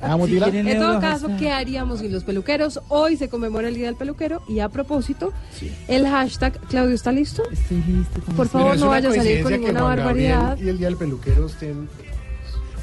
Vamos 0.00 0.14
a 0.14 0.16
motilar. 0.16 0.54
En 0.54 0.78
todo 0.78 1.00
caso, 1.00 1.28
¿qué 1.38 1.50
haríamos 1.50 2.00
sin 2.00 2.12
los 2.12 2.24
peluqueros? 2.24 2.80
Hoy 2.88 3.16
se 3.16 3.28
conmemora 3.28 3.68
el 3.68 3.74
Día 3.74 3.86
del 3.86 3.96
Peluquero 3.96 4.42
y 4.48 4.60
a 4.60 4.68
propósito, 4.68 5.32
el 5.86 6.06
hashtag, 6.06 6.58
Claudio, 6.68 6.94
¿está 6.94 7.12
listo? 7.12 7.42
Estoy 7.50 7.82
listo. 7.86 8.20
Por 8.36 8.48
favor, 8.48 8.78
no 8.78 8.88
vaya 8.88 9.10
a 9.10 9.14
salir 9.14 9.42
con 9.42 9.52
ninguna 9.52 9.82
barbaridad. 9.82 10.58
Y 10.58 10.68
el 10.68 10.78
día 10.78 10.88
del 10.88 10.96
peluquero 10.96 11.46
estén 11.46 11.88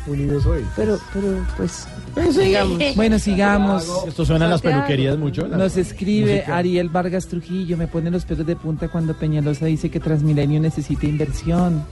unidos 0.07 0.45
hoy. 0.45 0.63
Pero, 0.75 0.99
pero, 1.13 1.45
pues, 1.57 1.87
sigamos. 2.31 2.79
Bueno, 2.95 3.19
sigamos. 3.19 3.87
Esto 4.07 4.25
suena 4.25 4.45
a 4.45 4.49
las 4.49 4.61
peluquerías 4.61 5.17
mucho. 5.17 5.47
la 5.47 5.57
Nos 5.57 5.77
escribe 5.77 6.35
música. 6.35 6.57
Ariel 6.57 6.89
Vargas 6.89 7.27
Trujillo, 7.27 7.77
me 7.77 7.87
pone 7.87 8.11
los 8.11 8.25
pelos 8.25 8.45
de 8.45 8.55
punta 8.55 8.87
cuando 8.87 9.15
Peñalosa 9.15 9.65
dice 9.65 9.89
que 9.89 9.99
Transmilenio 9.99 10.59
necesita 10.59 11.05
inversión. 11.05 11.83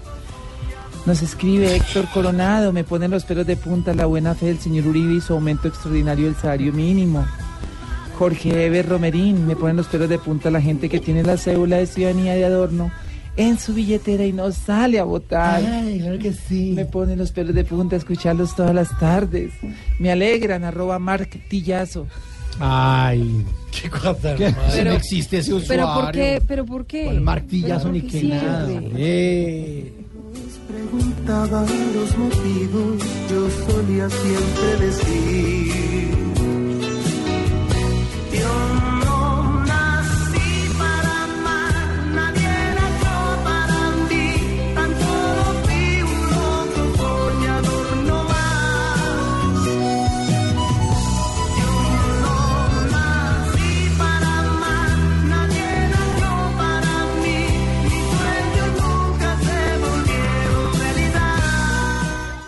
Nos 1.06 1.22
escribe 1.22 1.76
Héctor 1.76 2.06
Coronado, 2.14 2.72
me 2.72 2.86
pone 2.86 3.10
los 3.10 3.26
pelos 3.26 3.46
de 3.46 3.58
punta 3.58 3.94
la 3.94 4.06
buena 4.06 4.36
fe 4.36 4.46
del 4.48 4.60
señor 4.60 4.88
Uribe 4.88 5.16
y 5.16 5.22
su 5.22 5.34
aumento 5.34 5.68
extraordinario 5.68 6.26
del 6.26 6.36
salario 6.36 6.72
mínimo. 6.72 7.26
Jorge 8.18 8.66
Eber 8.68 8.88
Romerín, 8.88 9.46
me 9.46 9.56
ponen 9.58 9.76
los 9.76 9.88
pelos 9.88 10.08
de 10.08 10.18
punta 10.18 10.50
la 10.50 10.62
gente 10.62 10.88
que 10.88 11.00
tiene 11.02 11.24
la 11.24 11.36
cédula 11.36 11.78
de 11.78 11.88
ciudadanía 11.88 12.36
de 12.36 12.46
adorno 12.46 12.90
en 13.36 13.60
su 13.60 13.74
billetera 13.74 14.24
y 14.26 14.32
no 14.32 14.50
sale 14.54 14.98
a 15.00 15.04
votar. 15.04 15.62
Ay, 15.66 16.00
claro 16.00 16.20
que 16.20 16.32
sí. 16.32 16.72
Me 16.74 16.86
ponen 16.86 17.18
los 17.18 17.32
pelos 17.34 17.54
de 17.54 17.66
punta 17.66 17.98
escucharlos 17.98 18.56
todas 18.56 18.74
las 18.74 18.98
tardes. 18.98 19.52
Me 20.00 20.10
alegran, 20.10 20.64
arroba 20.64 21.00
martillazo. 21.00 22.08
Ay, 22.60 23.44
qué 23.72 23.90
cosa. 23.90 24.36
Pero- 24.38 24.92
no 24.92 24.96
existe 24.96 25.40
ese 25.40 25.54
usuario. 25.54 25.84
¿Pero 25.86 26.02
por 26.02 26.12
qué? 26.14 26.42
¿Pero 26.48 26.66
por 26.66 26.86
qué? 26.86 27.06
Con 27.06 27.24
martillazo 27.24 27.90
Pero 27.92 27.94
ni 27.94 28.02
¿por 28.02 28.12
que 28.12 28.20
qué 28.22 28.28
nada. 28.28 28.70
Eh. 28.96 29.94
Preguntaba 30.68 31.66
los 31.96 32.18
motivos, 32.18 33.04
yo 33.30 33.50
solía 33.66 34.10
siempre 34.10 34.78
decir. 34.86 36.14
Yo 38.32 38.83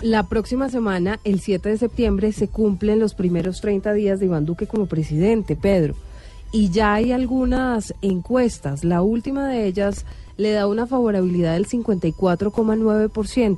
La 0.05 0.21
próxima 0.21 0.69
semana, 0.69 1.19
el 1.23 1.39
7 1.39 1.67
de 1.67 1.79
septiembre, 1.79 2.31
se 2.31 2.47
cumplen 2.47 2.99
los 2.99 3.15
primeros 3.15 3.59
30 3.59 3.91
días 3.93 4.19
de 4.19 4.27
Iván 4.27 4.45
Duque 4.45 4.67
como 4.67 4.85
presidente, 4.85 5.55
Pedro. 5.55 5.95
Y 6.51 6.69
ya 6.69 6.93
hay 6.93 7.11
algunas 7.11 7.95
encuestas. 8.03 8.83
La 8.83 9.01
última 9.01 9.47
de 9.47 9.65
ellas 9.65 10.05
le 10.37 10.51
da 10.51 10.67
una 10.67 10.85
favorabilidad 10.85 11.53
del 11.53 11.65
54,9%. 11.65 13.57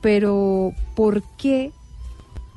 Pero, 0.00 0.72
¿por 0.96 1.22
qué 1.36 1.70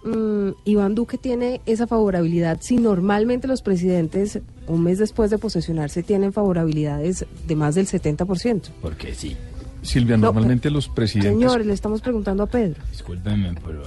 mm, 0.05 0.51
Iván 0.63 0.95
Duque 0.95 1.17
tiene 1.17 1.59
esa 1.65 1.87
favorabilidad 1.87 2.59
si 2.61 2.77
normalmente 2.77 3.45
los 3.45 3.61
presidentes, 3.61 4.39
un 4.67 4.83
mes 4.83 4.99
después 4.99 5.29
de 5.29 5.37
posesionarse, 5.37 6.01
tienen 6.01 6.31
favorabilidades 6.31 7.25
de 7.45 7.55
más 7.57 7.75
del 7.75 7.87
70%? 7.87 8.69
Porque 8.81 9.13
sí. 9.13 9.35
Silvia, 9.81 10.17
No, 10.17 10.27
normalmente 10.27 10.69
los 10.69 10.87
presidentes... 10.87 11.33
Señores, 11.33 11.65
le 11.65 11.73
estamos 11.73 12.01
preguntando 12.01 12.43
a 12.43 12.47
Pedro. 12.47 12.81
Discúlpeme, 12.91 13.53
pero... 13.65 13.83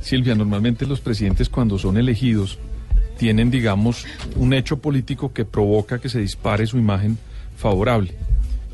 Silvia, 0.00 0.34
normalmente 0.34 0.86
los 0.86 1.00
presidentes 1.00 1.48
cuando 1.48 1.78
son 1.78 1.98
elegidos 1.98 2.58
tienen, 3.18 3.50
digamos, 3.50 4.06
un 4.36 4.54
hecho 4.54 4.78
político 4.78 5.32
que 5.32 5.44
provoca 5.44 5.98
que 5.98 6.08
se 6.08 6.20
dispare 6.20 6.66
su 6.66 6.78
imagen 6.78 7.18
favorable. 7.56 8.14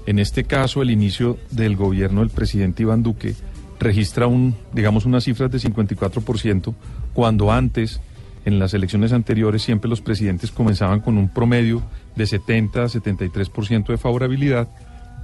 En 0.07 0.21
este 0.21 0.45
caso, 0.45 0.83
el 0.83 0.91
inicio 0.91 1.37
del 1.51 1.75
gobierno 1.75 2.21
del 2.21 2.31
presidente 2.31 2.85
Iván 2.85 3.03
Duque 3.03 3.35
registra 3.81 4.29
un, 4.29 4.55
digamos, 4.73 5.05
unas 5.05 5.25
cifras 5.25 5.51
de 5.51 5.59
54%, 5.59 6.75
cuando 7.13 7.51
antes, 7.51 8.01
en 8.45 8.61
las 8.61 8.73
elecciones 8.73 9.13
anteriores, 9.13 9.63
siempre 9.63 9.91
los 9.91 10.01
presidentes 10.01 10.53
comenzaban 10.53 11.01
con 11.01 11.19
un 11.19 11.29
promedio 11.29 11.83
de 12.15 12.27
70 12.27 12.85
a 12.85 12.87
73% 12.87 13.89
de 13.89 13.99
favorabilidad 13.99 14.69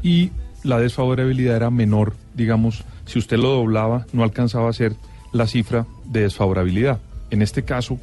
y 0.02 0.32
la 0.62 0.78
desfavorabilidad 0.78 1.56
era 1.56 1.70
menor, 1.70 2.14
digamos, 2.34 2.84
si 3.06 3.18
usted 3.18 3.38
lo 3.38 3.50
doblaba, 3.50 4.06
no 4.12 4.22
alcanzaba 4.22 4.70
a 4.70 4.72
ser 4.72 4.94
la 5.32 5.46
cifra 5.46 5.86
de 6.04 6.22
desfavorabilidad. 6.22 7.00
En 7.30 7.42
este 7.42 7.64
caso, 7.64 7.98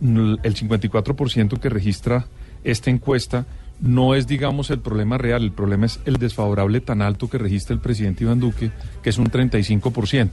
el 0.00 0.38
54% 0.54 1.58
que 1.58 1.68
registra 1.68 2.26
esta 2.64 2.90
encuesta 2.90 3.46
no 3.80 4.14
es, 4.14 4.26
digamos, 4.26 4.70
el 4.70 4.80
problema 4.80 5.18
real, 5.18 5.42
el 5.42 5.52
problema 5.52 5.86
es 5.86 6.00
el 6.04 6.18
desfavorable 6.18 6.80
tan 6.80 7.02
alto 7.02 7.28
que 7.28 7.38
registra 7.38 7.74
el 7.74 7.80
presidente 7.80 8.24
Iván 8.24 8.40
Duque, 8.40 8.70
que 9.02 9.10
es 9.10 9.18
un 9.18 9.30
35%. 9.30 10.30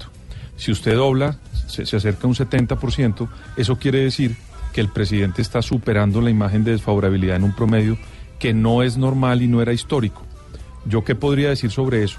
Si 0.58 0.72
usted 0.72 0.96
dobla, 0.96 1.38
se, 1.68 1.86
se 1.86 1.98
acerca 1.98 2.26
a 2.26 2.28
un 2.28 2.36
70%, 2.36 3.28
eso 3.56 3.78
quiere 3.78 4.00
decir 4.00 4.36
que 4.74 4.82
el 4.82 4.90
presidente 4.90 5.42
está 5.42 5.62
superando 5.62 6.22
la 6.22 6.30
imagen 6.30 6.64
de 6.64 6.72
desfavorabilidad 6.72 7.38
en 7.38 7.44
un 7.44 7.56
promedio 7.56 7.98
que 8.38 8.54
no 8.54 8.84
es 8.84 8.98
normal 8.98 9.42
y 9.42 9.48
no 9.48 9.62
era 9.62 9.74
histórico. 9.74 10.27
¿Yo 10.86 11.04
qué 11.04 11.16
podría 11.16 11.50
decir 11.50 11.72
sobre 11.72 12.04
eso? 12.04 12.18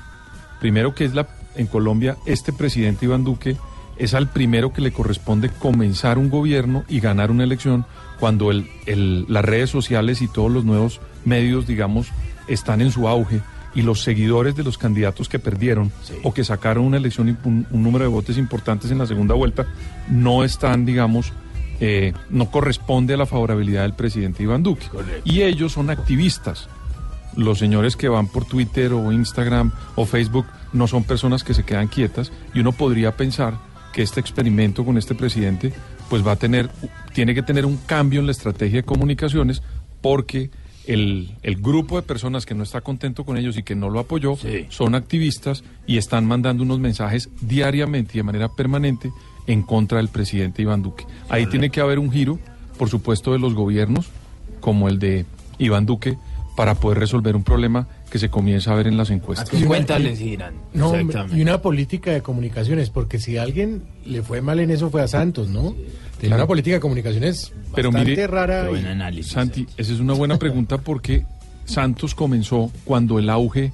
Primero 0.60 0.94
que 0.94 1.05
es 1.05 1.14
la 1.14 1.28
en 1.56 1.66
Colombia 1.66 2.16
este 2.26 2.52
presidente 2.52 3.05
Iván 3.06 3.24
Duque 3.24 3.56
es 3.97 4.14
al 4.14 4.28
primero 4.30 4.72
que 4.72 4.80
le 4.80 4.93
corresponde 4.93 5.51
comenzar 5.51 6.18
un 6.18 6.30
gobierno 6.30 6.85
y 6.89 7.01
ganar 7.01 7.30
una 7.32 7.43
elección 7.44 7.85
cuando 8.20 8.51
el, 8.52 8.68
el- 8.86 9.24
las 9.28 9.44
redes 9.44 9.70
sociales 9.70 10.22
y 10.22 10.28
todos 10.28 10.52
los 10.52 10.64
nuevos 10.64 11.01
medios, 11.24 11.66
digamos, 11.66 12.09
están 12.47 12.80
en 12.80 12.93
su 12.93 13.09
auge 13.09 13.40
y 13.74 13.82
los 13.82 14.02
seguidores 14.02 14.55
de 14.56 14.62
los 14.64 14.78
candidatos 14.78 15.28
que 15.28 15.39
perdieron 15.39 15.90
o 16.22 16.32
que 16.32 16.44
sacaron 16.44 16.85
una 16.85 16.97
elección 16.97 17.36
un, 17.44 17.66
un 17.70 17.82
número 17.82 18.05
de 18.05 18.10
votos 18.10 18.39
importantes 18.39 18.90
en 18.90 18.98
la 18.98 19.06
segunda 19.06 19.35
vuelta 19.35 19.66
no 20.09 20.44
están, 20.44 20.85
digamos, 20.86 21.32
eh, 21.80 22.12
no 22.30 22.51
corresponde 22.51 23.14
a 23.14 23.16
la 23.16 23.26
favorabilidad 23.26 23.82
del 23.82 23.94
presidente 23.94 24.43
Iván 24.44 24.62
Duque. 24.62 24.86
Y 25.24 25.43
ellos 25.43 25.72
son 25.72 25.90
activistas 25.90 26.68
los 27.39 27.60
señores 27.60 27.97
que 27.97 28.09
van 28.09 28.27
por 28.27 28.44
Twitter 28.44 28.93
o 28.93 29.12
Instagram 29.12 29.70
o 29.94 30.05
Facebook 30.06 30.47
no 30.73 30.89
son 30.89 31.05
personas 31.05 31.44
que 31.44 31.55
se 31.55 31.65
quedan 31.65 31.86
quietas 31.86 32.32
y 32.52 32.60
uno 32.60 32.73
podría 32.73 33.16
pensar 33.16 33.55
que 33.93 34.02
este 34.02 34.19
experimento 34.19 34.85
con 34.85 34.98
este 34.98 35.15
presidente 35.15 35.73
pues 36.10 36.27
va 36.27 36.32
a 36.32 36.36
tener 36.36 36.69
tiene 37.15 37.36
que 37.36 37.43
tener 37.43 37.65
un 37.65 37.77
cambio 37.77 38.19
en 38.19 38.27
la 38.27 38.32
estrategia 38.32 38.78
de 38.78 38.82
comunicaciones 38.82 39.62
porque 40.01 40.51
el, 40.89 41.36
el 41.44 41.56
grupo 41.56 41.94
de 41.97 42.02
personas 42.02 42.44
que 42.44 42.56
no 42.56 42.65
está 42.65 42.81
contento 42.81 43.24
con 43.24 43.36
ellos 43.36 43.56
y 43.56 43.62
que 43.62 43.77
no 43.77 43.89
lo 43.89 44.01
apoyó 44.01 44.36
son 44.69 44.97
activistas 44.97 45.62
y 45.86 45.97
están 45.97 46.27
mandando 46.27 46.65
unos 46.65 46.81
mensajes 46.81 47.28
diariamente 47.40 48.15
y 48.15 48.16
de 48.16 48.23
manera 48.24 48.48
permanente 48.48 49.12
en 49.47 49.62
contra 49.62 49.98
del 49.98 50.09
presidente 50.09 50.62
Iván 50.62 50.82
Duque. 50.82 51.06
Ahí 51.28 51.47
tiene 51.47 51.70
que 51.70 51.81
haber 51.81 51.98
un 51.98 52.10
giro, 52.10 52.39
por 52.78 52.89
supuesto, 52.89 53.32
de 53.32 53.39
los 53.39 53.55
gobiernos, 53.55 54.09
como 54.60 54.89
el 54.89 54.98
de 54.98 55.24
Iván 55.59 55.86
Duque, 55.86 56.16
para 56.59 56.74
poder 56.74 56.98
resolver 56.98 57.36
un 57.36 57.44
problema 57.44 57.86
que 58.10 58.18
se 58.18 58.30
comienza 58.30 58.72
a 58.72 58.74
ver 58.74 58.89
en 58.89 58.97
las 58.97 59.10
encuestas. 59.10 59.48
Y 59.52 59.62
una- 59.62 59.68
No, 60.74 60.90
y 61.36 61.40
una 61.40 61.62
política 61.62 62.10
de 62.10 62.20
comunicaciones, 62.20 62.90
porque 62.90 63.20
si 63.20 63.36
a 63.36 63.43
alguien 63.44 63.85
le 64.05 64.22
fue 64.24 64.43
mal 64.43 64.59
en 64.59 64.72
eso 64.72 64.90
fue 64.90 65.01
a 65.01 65.06
Santos, 65.06 65.48
¿no? 65.51 65.76
Claro. 66.18 66.35
una 66.35 66.47
política 66.48 66.74
de 66.74 66.80
comunicaciones 66.80 67.52
Pero 67.76 67.93
bastante 67.93 68.10
mire, 68.10 68.26
rara. 68.26 68.68
y- 68.72 69.22
Santi, 69.22 69.68
esa 69.76 69.93
es 69.93 70.01
una 70.01 70.14
buena 70.14 70.36
pregunta 70.36 70.78
porque 70.78 71.24
Santos 71.64 72.16
comenzó 72.16 72.72
cuando 72.85 73.20
el 73.20 73.30
auge 73.30 73.72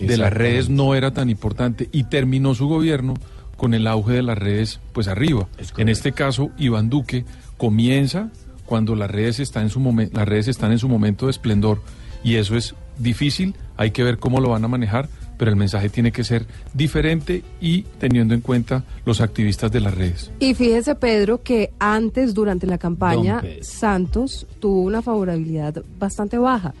de 0.00 0.16
las 0.16 0.32
redes 0.32 0.70
no 0.70 0.94
era 0.94 1.10
tan 1.12 1.28
importante 1.28 1.90
y 1.92 2.04
terminó 2.04 2.54
su 2.54 2.66
gobierno 2.66 3.12
con 3.58 3.74
el 3.74 3.86
auge 3.86 4.14
de 4.14 4.22
las 4.22 4.38
redes 4.38 4.80
pues 4.94 5.06
arriba. 5.06 5.48
En 5.76 5.90
este 5.90 6.12
caso, 6.12 6.50
Iván 6.56 6.88
Duque 6.88 7.26
comienza 7.58 8.30
cuando 8.64 8.96
las 8.96 9.10
redes 9.10 9.38
están 9.38 9.64
en 9.64 9.68
su 9.68 9.80
momen- 9.80 10.10
las 10.14 10.26
redes 10.26 10.48
están 10.48 10.72
en 10.72 10.78
su 10.78 10.88
momento 10.88 11.26
de 11.26 11.32
esplendor 11.32 11.82
y 12.24 12.36
eso 12.36 12.56
es 12.56 12.74
difícil, 12.98 13.54
hay 13.76 13.90
que 13.90 14.02
ver 14.02 14.18
cómo 14.18 14.40
lo 14.40 14.50
van 14.50 14.64
a 14.64 14.68
manejar, 14.68 15.08
pero 15.38 15.50
el 15.50 15.56
mensaje 15.56 15.88
tiene 15.88 16.12
que 16.12 16.22
ser 16.24 16.46
diferente 16.72 17.42
y 17.60 17.82
teniendo 17.98 18.34
en 18.34 18.40
cuenta 18.42 18.84
los 19.04 19.20
activistas 19.20 19.72
de 19.72 19.80
las 19.80 19.94
redes. 19.94 20.30
Y 20.38 20.54
fíjese, 20.54 20.94
Pedro, 20.94 21.42
que 21.42 21.72
antes, 21.80 22.32
durante 22.34 22.66
la 22.66 22.78
campaña. 22.78 23.42
Santos 23.62 24.46
tuvo 24.60 24.82
una 24.82 25.02
favorabilidad 25.02 25.82
bastante 25.98 26.38
baja, 26.38 26.74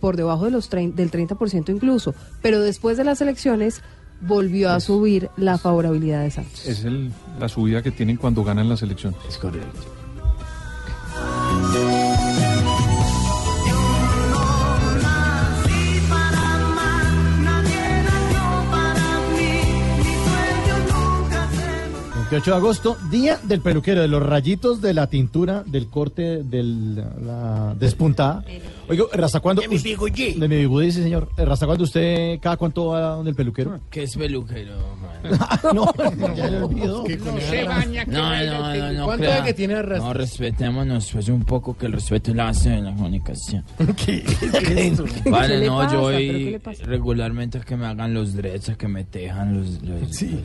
por 0.00 0.16
debajo 0.16 0.46
de 0.46 0.50
los 0.52 0.68
del 0.70 1.10
30% 1.10 1.70
incluso, 1.72 2.14
pero 2.40 2.60
después 2.60 2.96
de 2.96 3.04
las 3.04 3.20
elecciones 3.20 3.82
volvió 4.20 4.70
a 4.70 4.80
subir 4.80 5.28
la 5.36 5.58
favorabilidad 5.58 6.22
de 6.22 6.30
Santos. 6.30 6.66
Es 6.66 6.84
el- 6.84 7.10
la 7.40 7.48
subida 7.48 7.82
que 7.82 7.90
tienen 7.90 8.16
cuando 8.16 8.42
ganan 8.44 8.68
las 8.68 8.82
elecciones. 8.82 9.18
Es 9.28 9.36
correcto. 9.38 9.80
28 22.32 22.50
de 22.50 22.56
agosto, 22.56 22.96
día 23.10 23.38
del 23.42 23.60
peluquero, 23.60 24.00
de 24.00 24.08
los 24.08 24.22
rayitos 24.22 24.80
de 24.80 24.94
la 24.94 25.06
tintura, 25.08 25.64
del 25.66 25.88
corte 25.88 26.42
de 26.42 26.62
la 26.62 27.74
despuntada. 27.78 28.42
Oiga, 28.92 29.04
¿hasta 29.24 29.40
cuándo? 29.40 29.62
De 29.62 29.68
mi 29.68 29.78
bigudí. 29.78 30.34
De 30.34 30.46
mi 30.46 30.56
bigudí, 30.56 30.92
sí, 30.92 31.02
señor. 31.02 31.30
¿Hasta 31.38 31.64
cuándo 31.64 31.84
usted, 31.84 32.38
cada 32.40 32.58
cuánto 32.58 32.88
va 32.88 33.00
donde 33.00 33.30
el 33.30 33.36
peluquero? 33.36 33.80
¿Qué 33.90 34.02
es 34.02 34.14
peluquero? 34.14 34.74
no, 35.72 35.94
ya 36.36 36.44
olvidó. 36.62 37.04
No 37.08 37.40
se 37.40 37.64
baña. 37.64 38.04
No, 38.06 38.44
no, 38.44 38.74
no, 38.74 38.92
no. 38.92 39.04
¿Cuánto 39.06 39.24
es 39.24 39.40
que 39.40 39.54
tiene? 39.54 39.82
No, 39.82 40.12
respetémonos 40.12 41.10
pues 41.10 41.28
un 41.28 41.42
poco, 41.44 41.74
que 41.74 41.86
el 41.86 41.92
respeto 41.92 42.32
es 42.32 42.36
la 42.36 42.44
base 42.44 42.68
de 42.68 42.82
la 42.82 42.92
comunicación. 42.92 43.64
¿Qué? 44.04 44.22
Vale, 45.30 45.58
le 45.58 45.66
no, 45.66 45.90
yo 45.90 46.58
regularmente 46.84 47.58
a 47.58 47.60
que 47.62 47.76
me 47.76 47.86
hagan 47.86 48.12
los 48.12 48.34
dreads, 48.34 48.70
a 48.70 48.74
que 48.74 48.88
me 48.88 49.04
tejan 49.04 49.58
los... 49.58 49.82
los 49.82 50.10
sí. 50.10 50.38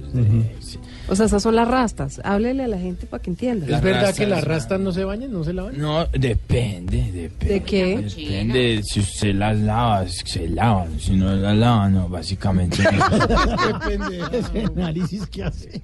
O 1.09 1.15
sea, 1.15 1.25
esas 1.25 1.43
son 1.43 1.55
las 1.55 1.67
rastas. 1.67 2.21
Háblele 2.23 2.63
a 2.63 2.67
la 2.67 2.77
gente 2.77 3.07
para 3.07 3.21
que 3.21 3.31
entienda. 3.31 3.65
¿Es 3.65 3.81
verdad 3.81 4.15
que 4.15 4.25
las 4.25 4.43
rastas 4.43 4.79
no 4.79 4.93
se 4.93 5.03
bañan, 5.03 5.33
no 5.33 5.43
se 5.43 5.51
lavan? 5.51 5.77
No, 5.77 6.05
depende, 6.05 7.11
depende. 7.11 7.53
¿De 7.53 7.63
qué? 7.63 8.36
Depende, 8.37 8.83
si 8.83 8.99
usted 8.99 9.33
las 9.33 9.57
lava, 9.57 10.07
se 10.07 10.47
lavan, 10.47 10.99
si 10.99 11.13
no 11.13 11.35
las 11.35 11.57
lava, 11.57 11.89
no, 11.89 12.07
básicamente. 12.07 12.83
Depende 12.83 14.29
de 14.31 14.39
ese 14.39 14.65
análisis 14.65 15.25
que 15.27 15.43
hace. 15.43 15.81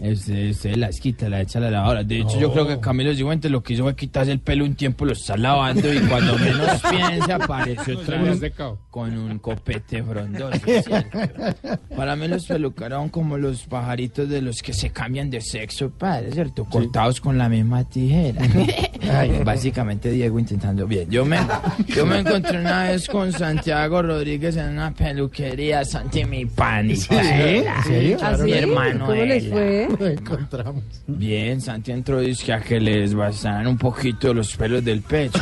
Usted, 0.00 0.50
usted 0.50 0.76
las 0.76 1.00
quita, 1.00 1.28
la 1.28 1.40
echa 1.40 1.58
a 1.58 1.62
la 1.62 1.70
lavadora. 1.72 2.04
De 2.04 2.20
hecho, 2.20 2.38
yo 2.38 2.52
creo 2.52 2.66
que 2.66 2.78
Camilo 2.78 3.12
Cifuentes 3.12 3.50
lo 3.50 3.62
que 3.62 3.74
hizo 3.74 3.82
fue 3.82 3.96
quitarse 3.96 4.30
el 4.30 4.38
pelo 4.40 4.64
un 4.64 4.76
tiempo, 4.76 5.04
lo 5.04 5.12
está 5.12 5.36
lavando 5.36 5.92
y 5.92 5.98
cuando 6.00 6.38
menos 6.38 6.80
piensa 6.90 7.34
aparece 7.34 7.94
otra 7.94 8.22
vez 8.22 8.52
con 8.90 9.18
un 9.18 9.38
copete 9.40 10.02
frondoso. 10.02 10.60
Para 11.96 12.14
mí 12.14 12.28
los 12.28 12.46
pelucaros 12.46 13.00
son 13.00 13.08
como 13.08 13.36
los 13.36 13.64
pajaritos 13.64 14.28
de 14.28 14.42
los 14.42 14.62
que 14.62 14.72
se 14.72 14.90
cambian 14.90 15.28
de 15.28 15.40
sexo, 15.40 15.90
padre, 15.90 16.30
¿cierto? 16.32 16.64
Cortados 16.66 17.20
con 17.20 17.36
la 17.36 17.48
misma 17.48 17.84
tijera. 17.84 18.42
Ay, 19.12 19.42
básicamente 19.44 20.10
Diego 20.10 20.38
intentando 20.58 20.86
bien. 20.86 21.08
Yo 21.08 21.24
me, 21.24 21.38
yo 21.86 22.04
me 22.04 22.18
encontré 22.18 22.58
una 22.58 22.88
vez 22.88 23.06
con 23.08 23.32
Santiago 23.32 24.02
Rodríguez 24.02 24.56
en 24.56 24.70
una 24.70 24.92
peluquería, 24.92 25.84
Santi 25.84 26.24
mi. 26.24 26.46
¿Ah, 26.56 26.82
Mi 26.82 26.96
sí? 26.96 27.08
hermano. 28.52 29.06
¿Cómo 29.06 29.24
les 29.24 29.48
fue? 29.48 29.88
Lo 29.98 30.06
encontramos. 30.06 30.82
Bien, 31.06 31.60
Santi 31.60 31.92
entró 31.92 32.20
y 32.22 32.28
dice 32.28 32.52
a 32.52 32.60
que 32.60 32.80
les 32.80 33.14
bastaran 33.14 33.66
un 33.68 33.78
poquito 33.78 34.34
los 34.34 34.56
pelos 34.56 34.84
del 34.84 35.00
pecho. 35.02 35.38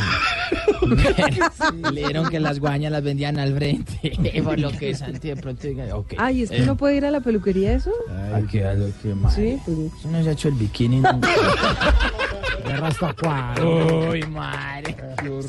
Le 1.93 2.01
dieron 2.01 2.29
que 2.29 2.39
las 2.39 2.59
guañas 2.59 2.91
las 2.91 3.03
vendían 3.03 3.39
al 3.39 3.55
frente. 3.55 4.41
Por 4.43 4.59
lo 4.59 4.71
que 4.71 4.95
Santi 4.95 5.29
de 5.29 5.35
pronto 5.35 5.67
diga, 5.67 5.95
ok. 5.95 6.13
Ay, 6.17 6.43
es 6.43 6.49
que 6.49 6.57
eh, 6.57 6.63
uno 6.63 6.75
puede 6.77 6.97
ir 6.97 7.05
a 7.05 7.11
la 7.11 7.21
peluquería 7.21 7.73
eso. 7.73 7.91
Ay, 8.33 8.45
qué 8.51 8.91
que 9.01 9.15
más. 9.15 9.35
Sí. 9.35 9.59
Eso 9.65 10.09
no 10.09 10.23
se 10.23 10.29
ha 10.29 10.31
hecho 10.31 10.47
el 10.49 10.55
bikini 10.55 10.97
nunca. 10.97 11.29
Uy, 14.09 14.23
madre. 14.27 14.95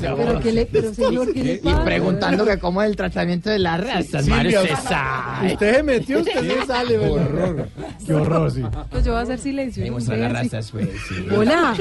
Pero, 0.00 0.40
¿qué 0.40 0.52
le, 0.52 0.66
pero 0.66 0.94
señor, 0.94 1.32
¿qué 1.32 1.44
le 1.44 1.54
Y 1.54 1.58
pasa? 1.58 1.84
preguntando 1.84 2.44
que 2.44 2.58
cómo 2.58 2.82
es 2.82 2.90
el 2.90 2.96
tratamiento 2.96 3.50
de 3.50 3.58
las 3.58 3.80
rastas, 3.80 4.26
madre, 4.26 4.50
Silvia, 4.50 4.62
usted 4.62 4.88
sabe. 4.88 5.52
usted 5.52 5.76
se 5.76 5.82
metió, 5.82 6.20
usted 6.20 6.56
no 6.56 6.66
sale, 6.66 6.98
Horror. 6.98 7.68
Qué 8.06 8.14
horror, 8.14 8.50
sí. 8.50 8.62
Pues 8.90 9.04
yo 9.04 9.12
voy 9.12 9.20
a 9.20 9.22
hacer 9.22 9.38
silencio. 9.38 9.84
Y 9.84 9.90
mostrar 9.90 10.18
las 10.18 10.32
rastas, 10.32 10.70
pues. 10.70 10.88
sí. 11.08 11.26
Hola. 11.34 11.74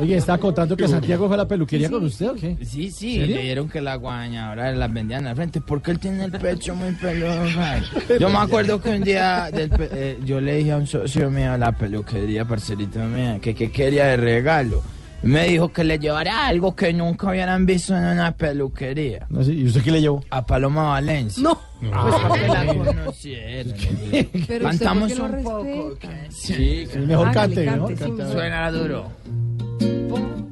Oye, 0.00 0.16
¿está 0.16 0.38
contando 0.38 0.76
que 0.76 0.86
Santiago 0.88 1.26
fue 1.26 1.34
a 1.34 1.38
la 1.38 1.48
peluquería 1.48 1.90
con 1.90 2.03
usted 2.06 2.28
o 2.30 2.34
qué? 2.34 2.56
Sí, 2.64 2.90
sí, 2.90 3.18
le 3.18 3.42
dieron 3.42 3.68
que 3.68 3.80
la 3.80 3.96
guaña 3.96 4.48
ahora 4.50 4.72
las 4.72 4.92
vendían 4.92 5.26
al 5.26 5.36
frente 5.36 5.60
porque 5.60 5.90
él 5.90 5.98
tiene 5.98 6.24
el 6.24 6.32
pecho 6.32 6.74
muy 6.74 6.92
peludo. 6.92 7.44
Yo 8.20 8.28
me 8.28 8.38
acuerdo 8.38 8.80
que 8.80 8.90
un 8.90 9.02
día 9.04 9.50
del 9.52 9.70
pe- 9.70 9.88
eh, 9.92 10.18
yo 10.24 10.40
le 10.40 10.56
dije 10.56 10.72
a 10.72 10.76
un 10.76 10.86
socio 10.86 11.30
mío 11.30 11.52
a 11.52 11.58
la 11.58 11.72
peluquería, 11.72 12.44
parcerito 12.44 12.98
mío, 13.00 13.38
que 13.40 13.54
qué 13.54 13.70
quería 13.70 14.06
de 14.06 14.16
regalo. 14.16 14.82
Me 15.22 15.48
dijo 15.48 15.72
que 15.72 15.84
le 15.84 15.98
llevara 15.98 16.46
algo 16.46 16.76
que 16.76 16.92
nunca 16.92 17.28
hubieran 17.30 17.64
visto 17.64 17.96
en 17.96 18.04
una 18.04 18.32
peluquería. 18.32 19.24
No 19.30 19.42
sé, 19.42 19.54
¿Y 19.54 19.64
usted 19.64 19.82
qué 19.82 19.90
le 19.90 20.02
llevó? 20.02 20.22
A 20.28 20.44
Paloma 20.44 20.90
Valencia. 20.90 21.42
No. 21.42 21.58
Pues 21.80 22.14
para 22.16 22.34
que 22.34 22.48
la 22.48 22.74
conocieran. 22.74 23.74
Pero 24.12 24.28
usted, 24.38 24.62
Cantamos 24.62 25.12
¿por 25.14 25.30
qué 25.30 25.36
un 25.38 25.42
poco. 25.44 25.64
respeta? 25.64 26.30
Sí, 26.30 26.86
Sí, 26.92 26.98
mejor 26.98 27.28
Hágale, 27.28 27.54
cante, 27.54 27.64
cante, 27.64 27.70
mejor 27.80 27.88
sí, 27.92 27.96
cante. 27.96 28.16
mejor. 28.22 28.32
Suena 28.34 28.70
duro. 28.70 29.10
Feliz 29.78 30.43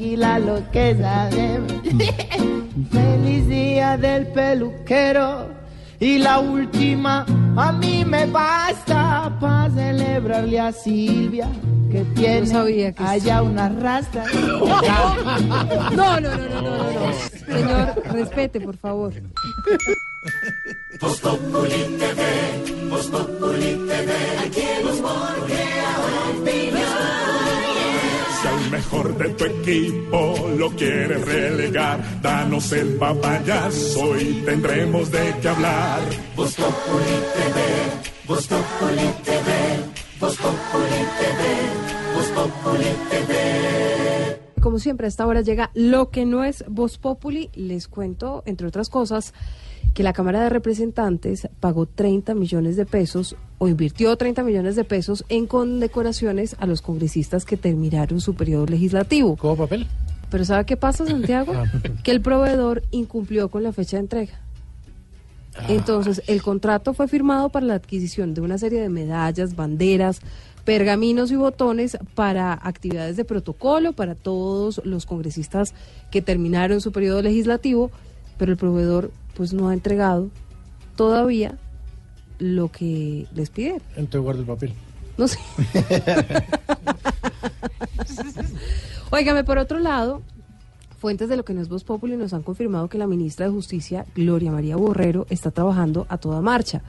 me 0.00 0.16
trasquila 0.16 0.38
lo 0.38 0.70
que 0.70 0.96
sabe. 0.96 1.60
Feliz 2.90 3.48
día 3.48 3.96
del 3.96 4.26
peluquero 4.28 5.48
y 5.98 6.18
la 6.18 6.38
última 6.38 7.26
a 7.56 7.72
mí 7.72 8.04
me 8.04 8.26
basta 8.26 9.36
para 9.40 9.70
celebrarle 9.70 10.60
a 10.60 10.72
Silvia 10.72 11.48
que 11.90 12.04
tiene 12.14 12.46
sabía 12.46 12.92
que 12.92 13.02
allá 13.02 13.42
una 13.42 13.68
rasta. 13.68 14.24
No, 15.92 16.20
no, 16.20 16.20
no, 16.20 16.48
no, 16.48 16.60
no, 16.60 16.62
no, 16.62 16.92
no. 16.92 17.12
Señor, 17.46 18.02
respete, 18.12 18.60
por 18.60 18.76
favor. 18.76 19.12
Si 19.12 19.18
al 24.62 25.69
mejor 28.70 29.16
de 29.16 29.28
tu 29.30 29.44
equipo 29.44 30.48
lo 30.56 30.70
quieres 30.70 31.24
relegar, 31.24 32.22
danos 32.22 32.72
el 32.72 32.96
papayazo 32.96 34.18
y 34.18 34.42
tendremos 34.44 35.10
de 35.10 35.34
qué 35.42 35.48
hablar. 35.48 36.00
Voz 36.36 36.54
Populi 36.54 37.16
TV, 37.34 37.60
Voz 38.26 38.46
Populi 38.46 39.08
TV, 39.24 39.50
Voz 40.20 40.36
Populi 40.36 41.00
TV, 41.18 42.14
Voz 42.14 42.26
Populi 42.28 42.84
TV. 43.10 44.40
Como 44.60 44.78
siempre, 44.78 45.06
a 45.06 45.08
esta 45.08 45.26
hora 45.26 45.40
llega 45.40 45.70
lo 45.74 46.10
que 46.10 46.26
no 46.26 46.44
es 46.44 46.64
Voz 46.68 46.98
Populi. 46.98 47.50
Les 47.54 47.88
cuento, 47.88 48.42
entre 48.46 48.66
otras 48.66 48.90
cosas, 48.90 49.32
que 49.94 50.02
la 50.02 50.12
Cámara 50.12 50.42
de 50.42 50.48
Representantes 50.48 51.48
pagó 51.60 51.86
30 51.86 52.34
millones 52.34 52.76
de 52.76 52.86
pesos 52.86 53.36
o 53.58 53.68
invirtió 53.68 54.16
30 54.16 54.42
millones 54.42 54.76
de 54.76 54.84
pesos 54.84 55.24
en 55.28 55.46
condecoraciones 55.46 56.56
a 56.58 56.66
los 56.66 56.82
congresistas 56.82 57.44
que 57.44 57.56
terminaron 57.56 58.20
su 58.20 58.34
periodo 58.34 58.66
legislativo. 58.66 59.36
¿Cómo 59.36 59.56
papel? 59.56 59.86
Pero 60.30 60.44
¿sabe 60.44 60.64
qué 60.64 60.76
pasa, 60.76 61.04
Santiago? 61.04 61.52
que 62.04 62.10
el 62.12 62.20
proveedor 62.20 62.82
incumplió 62.90 63.48
con 63.50 63.62
la 63.62 63.72
fecha 63.72 63.96
de 63.96 64.02
entrega. 64.02 64.40
Entonces, 65.68 66.22
el 66.28 66.42
contrato 66.42 66.94
fue 66.94 67.08
firmado 67.08 67.48
para 67.48 67.66
la 67.66 67.74
adquisición 67.74 68.34
de 68.34 68.40
una 68.40 68.56
serie 68.56 68.80
de 68.80 68.88
medallas, 68.88 69.56
banderas, 69.56 70.20
pergaminos 70.64 71.30
y 71.32 71.36
botones 71.36 71.98
para 72.14 72.52
actividades 72.52 73.16
de 73.16 73.24
protocolo 73.24 73.92
para 73.92 74.14
todos 74.14 74.80
los 74.84 75.06
congresistas 75.06 75.74
que 76.10 76.22
terminaron 76.22 76.80
su 76.80 76.92
periodo 76.92 77.22
legislativo, 77.22 77.90
pero 78.40 78.52
el 78.52 78.58
proveedor 78.58 79.12
pues 79.36 79.52
no 79.52 79.68
ha 79.68 79.74
entregado 79.74 80.30
todavía 80.96 81.58
lo 82.38 82.72
que 82.72 83.26
les 83.34 83.50
pidieron. 83.50 83.82
Entonces 83.96 84.22
guarda 84.22 84.40
el 84.40 84.46
papel. 84.46 84.72
No 85.18 85.28
sé. 85.28 85.38
Óigame, 89.10 89.44
por 89.44 89.58
otro 89.58 89.78
lado, 89.78 90.22
fuentes 90.98 91.28
de 91.28 91.36
lo 91.36 91.44
que 91.44 91.52
no 91.52 91.60
es 91.60 91.68
Voz 91.68 91.84
Populi 91.84 92.16
nos 92.16 92.32
han 92.32 92.42
confirmado 92.42 92.88
que 92.88 92.96
la 92.96 93.06
ministra 93.06 93.44
de 93.44 93.52
Justicia, 93.52 94.06
Gloria 94.14 94.50
María 94.50 94.76
Borrero, 94.76 95.26
está 95.28 95.50
trabajando 95.50 96.06
a 96.08 96.16
toda 96.16 96.40
marcha. 96.40 96.80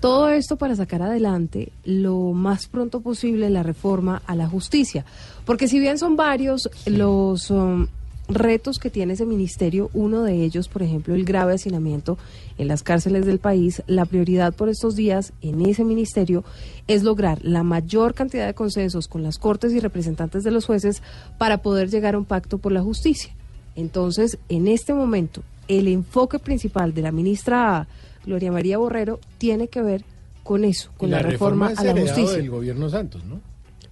Todo 0.00 0.30
esto 0.30 0.56
para 0.56 0.74
sacar 0.74 1.00
adelante 1.00 1.70
lo 1.84 2.32
más 2.32 2.66
pronto 2.66 3.02
posible 3.02 3.50
la 3.50 3.62
reforma 3.62 4.20
a 4.26 4.34
la 4.34 4.48
justicia. 4.48 5.04
Porque 5.44 5.68
si 5.68 5.78
bien 5.78 5.96
son 5.96 6.16
varios 6.16 6.68
los 6.86 7.52
um, 7.52 7.86
retos 8.28 8.78
que 8.78 8.90
tiene 8.90 9.14
ese 9.14 9.26
ministerio, 9.26 9.90
uno 9.92 10.22
de 10.22 10.44
ellos, 10.44 10.68
por 10.68 10.82
ejemplo, 10.82 11.14
el 11.14 11.24
grave 11.24 11.54
hacinamiento 11.54 12.18
en 12.58 12.68
las 12.68 12.82
cárceles 12.82 13.26
del 13.26 13.38
país, 13.38 13.82
la 13.86 14.04
prioridad 14.04 14.54
por 14.54 14.68
estos 14.68 14.96
días 14.96 15.32
en 15.42 15.64
ese 15.66 15.84
ministerio 15.84 16.44
es 16.88 17.02
lograr 17.02 17.38
la 17.42 17.62
mayor 17.62 18.14
cantidad 18.14 18.46
de 18.46 18.54
consensos 18.54 19.08
con 19.08 19.22
las 19.22 19.38
cortes 19.38 19.72
y 19.72 19.80
representantes 19.80 20.44
de 20.44 20.50
los 20.50 20.66
jueces 20.66 21.02
para 21.38 21.58
poder 21.58 21.90
llegar 21.90 22.14
a 22.14 22.18
un 22.18 22.24
pacto 22.24 22.58
por 22.58 22.72
la 22.72 22.82
justicia. 22.82 23.34
Entonces, 23.74 24.38
en 24.48 24.68
este 24.68 24.94
momento, 24.94 25.42
el 25.68 25.88
enfoque 25.88 26.38
principal 26.38 26.94
de 26.94 27.02
la 27.02 27.12
ministra 27.12 27.86
Gloria 28.24 28.52
María 28.52 28.78
Borrero 28.78 29.20
tiene 29.38 29.68
que 29.68 29.82
ver 29.82 30.04
con 30.42 30.64
eso, 30.64 30.90
con 30.96 31.10
la, 31.10 31.20
reforma, 31.20 31.72
es 31.72 31.78
a 31.78 31.84
la 31.84 31.92
justicia. 31.92 32.36
del 32.36 32.50
gobierno 32.50 32.88
Santos, 32.88 33.24
¿no? 33.24 33.40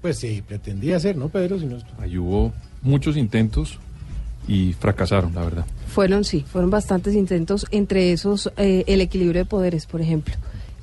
Pues 0.00 0.18
sí, 0.18 0.42
pretendía 0.46 0.98
ser, 0.98 1.16
¿no, 1.16 1.28
Pedro? 1.28 1.58
Si 1.58 1.66
no 1.66 1.76
Ahí 1.98 2.16
hubo 2.16 2.52
muchos 2.82 3.16
intentos 3.16 3.78
y 4.50 4.72
fracasaron, 4.72 5.34
la 5.34 5.42
verdad. 5.42 5.66
Fueron, 5.86 6.24
sí, 6.24 6.44
fueron 6.50 6.70
bastantes 6.70 7.14
intentos, 7.14 7.66
entre 7.70 8.12
esos 8.12 8.50
eh, 8.56 8.84
el 8.86 9.00
equilibrio 9.00 9.40
de 9.42 9.44
poderes, 9.44 9.86
por 9.86 10.00
ejemplo, 10.00 10.34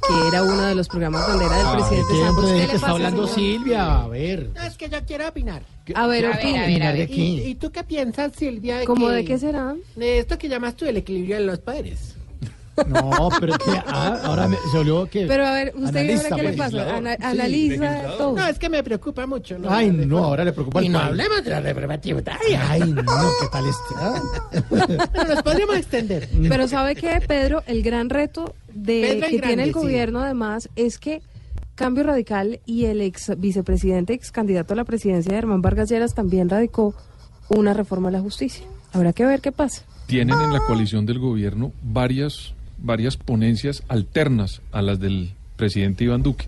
que 0.07 0.27
era 0.30 0.44
uno 0.44 0.61
de 0.61 0.76
los 0.76 0.88
programas 0.88 1.27
bandera 1.27 1.57
del 1.57 1.77
presidente 1.77 2.14
qué, 2.14 2.19
Santos. 2.22 2.52
¿Qué 2.52 2.68
le 2.68 2.73
está 2.73 2.88
hablando 2.89 3.27
señor? 3.27 3.52
Silvia, 3.60 4.02
a 4.02 4.07
ver. 4.07 4.49
No, 4.56 4.61
es 4.64 4.77
que 4.77 4.89
yo 4.89 4.98
quiero 5.06 5.27
opinar. 5.27 5.64
A 5.95 6.07
ver. 6.07 6.26
¿Y, 7.10 7.41
y 7.49 7.56
tú 7.56 7.72
qué 7.72 7.84
piensas, 7.84 8.34
Silvia? 8.35 8.84
¿Cómo 8.85 9.07
que- 9.07 9.14
de 9.15 9.26
qué 9.26 9.38
será? 9.38 9.76
De 9.95 10.19
esto 10.19 10.38
que 10.38 10.49
llamas 10.49 10.76
tú 10.76 10.85
el 10.85 10.98
equilibrio 10.98 11.38
de 11.38 11.44
los 11.45 11.60
poderes. 11.60 12.15
No, 12.88 13.30
pero 13.40 13.58
que 13.58 13.72
ah, 13.88 14.20
ahora 14.24 14.48
me, 14.48 14.58
se 14.72 14.78
olvidó 14.78 15.08
que... 15.08 15.26
Pero 15.26 15.45
a 15.45 15.52
ver, 15.54 15.74
¿usted 15.76 15.88
Analista, 15.88 16.28
ahora 16.30 16.36
qué 16.38 16.44
le 16.44 16.58
pues. 16.58 16.72
pasa? 16.72 16.95
Ana- 16.98 17.18
analiza 17.22 18.02
todo. 18.18 18.36
No, 18.36 18.48
es 18.48 18.60
que 18.60 18.70
me 18.70 18.84
preocupa 18.84 19.26
mucho. 19.26 19.58
¿no? 19.58 19.70
Ay, 19.70 19.90
no, 19.90 20.20
ahora 20.20 20.45
le 20.45 20.54
preocupa 20.54 20.80
el 20.80 20.86
Y 20.86 20.90
no 20.90 20.99
país. 20.99 21.10
hablemos 21.10 21.44
de 21.44 21.49
la 21.49 21.60
reforma 21.62 21.98
tributaria. 21.99 22.70
Ay, 22.70 22.82
no, 22.82 23.04
¿qué 23.41 23.48
tal 23.52 23.66
este? 23.68 23.95
Ah. 23.98 24.22
Bueno, 24.70 25.34
nos 25.34 25.44
podríamos 25.44 25.78
extender. 25.78 26.30
Pero 26.48 26.68
¿sabe 26.68 26.95
qué, 26.95 27.22
Pedro? 27.28 27.64
El 27.66 27.82
gran 27.84 28.10
reto 28.10 28.54
de, 28.74 29.02
Pedro 29.02 29.28
que 29.30 29.40
tiene 29.40 29.64
el 29.64 29.70
sí. 29.70 29.74
gobierno, 29.74 30.22
además, 30.22 30.70
es 30.76 30.99
que 30.99 31.22
Cambio 31.76 32.04
Radical 32.04 32.60
y 32.66 32.86
el 32.86 33.02
ex 33.02 33.32
vicepresidente, 33.38 34.14
ex 34.14 34.32
candidato 34.32 34.74
a 34.74 34.78
la 34.78 34.84
presidencia, 34.84 35.34
Germán 35.34 35.62
Vargas 35.62 35.90
Lleras, 35.90 36.14
también 36.14 36.49
radicó 36.49 36.94
una 37.49 37.74
reforma 37.74 38.10
a 38.10 38.12
la 38.12 38.20
justicia. 38.20 38.66
Habrá 38.94 39.14
que 39.14 39.26
ver 39.26 39.41
qué 39.41 39.52
pasa. 39.52 39.84
Tienen 40.08 40.40
en 40.40 40.54
la 40.54 40.60
coalición 40.60 41.06
del 41.06 41.20
gobierno 41.20 41.72
varias, 41.84 42.54
varias 42.78 43.18
ponencias 43.18 43.84
alternas 43.88 44.62
a 44.72 44.82
las 44.82 44.99
del 44.99 45.32
presidente 45.56 46.04
Iván 46.04 46.24
Duque, 46.24 46.45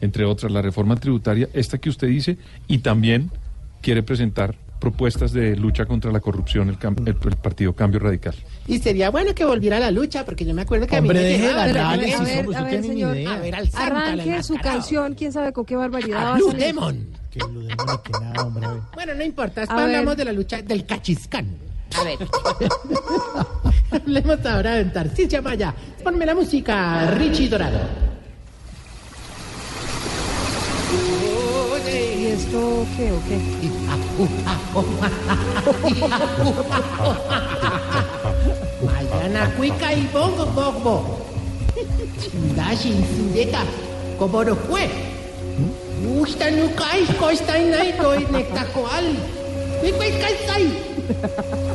entre 0.00 0.24
otras 0.24 0.50
la 0.52 0.62
reforma 0.62 0.96
tributaria, 0.96 1.48
esta 1.52 1.78
que 1.78 1.88
usted 1.90 2.08
dice, 2.08 2.38
y 2.66 2.78
también 2.78 3.30
quiere 3.80 4.02
presentar 4.02 4.54
propuestas 4.80 5.32
de 5.32 5.56
lucha 5.56 5.86
contra 5.86 6.12
la 6.12 6.20
corrupción 6.20 6.68
el, 6.68 6.78
cam- 6.78 6.98
el- 7.00 7.08
el 7.08 7.36
partido 7.36 7.72
Cambio 7.74 7.98
Radical. 7.98 8.34
Y 8.68 8.78
sería 8.78 9.10
bueno 9.10 9.34
que 9.34 9.44
volviera 9.44 9.78
a 9.78 9.80
la 9.80 9.90
lucha, 9.90 10.24
porque 10.24 10.44
yo 10.44 10.54
me 10.54 10.62
acuerdo 10.62 10.86
que 10.86 10.96
Hombre, 10.98 11.18
a 11.18 11.22
mí 11.22 11.26
me 11.26 11.32
deje 11.32 11.48
a 11.50 11.66
ver, 11.66 11.78
a 11.78 12.82
señor, 12.82 13.16
idea. 13.16 13.34
A 13.34 13.38
ver 13.40 13.54
al 13.56 13.68
santo, 13.68 13.94
al 13.96 14.20
arranque 14.20 14.42
su 14.44 14.54
canción, 14.56 15.14
quién 15.14 15.32
sabe 15.32 15.52
con 15.52 15.64
qué 15.64 15.74
barbaridad 15.74 16.32
A 16.32 16.34
Blue. 16.36 16.52
Demon. 16.52 17.06
Que 17.32 17.40
Blue 17.44 17.62
Demon 17.62 17.86
y 17.92 18.02
que 18.12 18.12
nada, 18.20 18.42
hombre. 18.44 18.66
Bueno, 18.94 19.14
no 19.16 19.24
importa, 19.24 19.64
hablamos 19.68 20.16
de 20.16 20.24
la 20.24 20.32
lucha 20.32 20.62
del 20.62 20.86
cachiscán. 20.86 21.48
A 21.96 22.04
ver. 22.04 22.18
Hablemos 23.90 24.46
ahora 24.46 24.74
de 24.74 24.84
Tarcisio 24.86 25.42
Maya. 25.42 25.74
Ponme 26.04 26.26
la 26.26 26.34
música, 26.34 27.10
Richie 27.12 27.48
Dorado. 27.48 27.78
¿Y 31.88 32.26
esto 32.26 32.86
qué 32.96 33.12
o 33.12 33.20
qué? 33.26 33.38
Mayana 38.84 39.50
cuica 39.56 39.92
y 39.92 40.06
bongo 40.12 40.46
bongo. 40.46 41.18
Chingashin 42.20 43.04
sindeka. 43.06 43.62
Koboro 44.18 44.54
fue. 44.56 44.88
Usta 46.20 46.50
nukai 46.50 47.06
kosta 47.18 47.58
inai 47.58 47.92
doi 47.92 48.26
nektakoal. 48.30 49.06
Nikwai 49.82 50.12
kaisai. 50.20 50.66
Y 51.08 51.67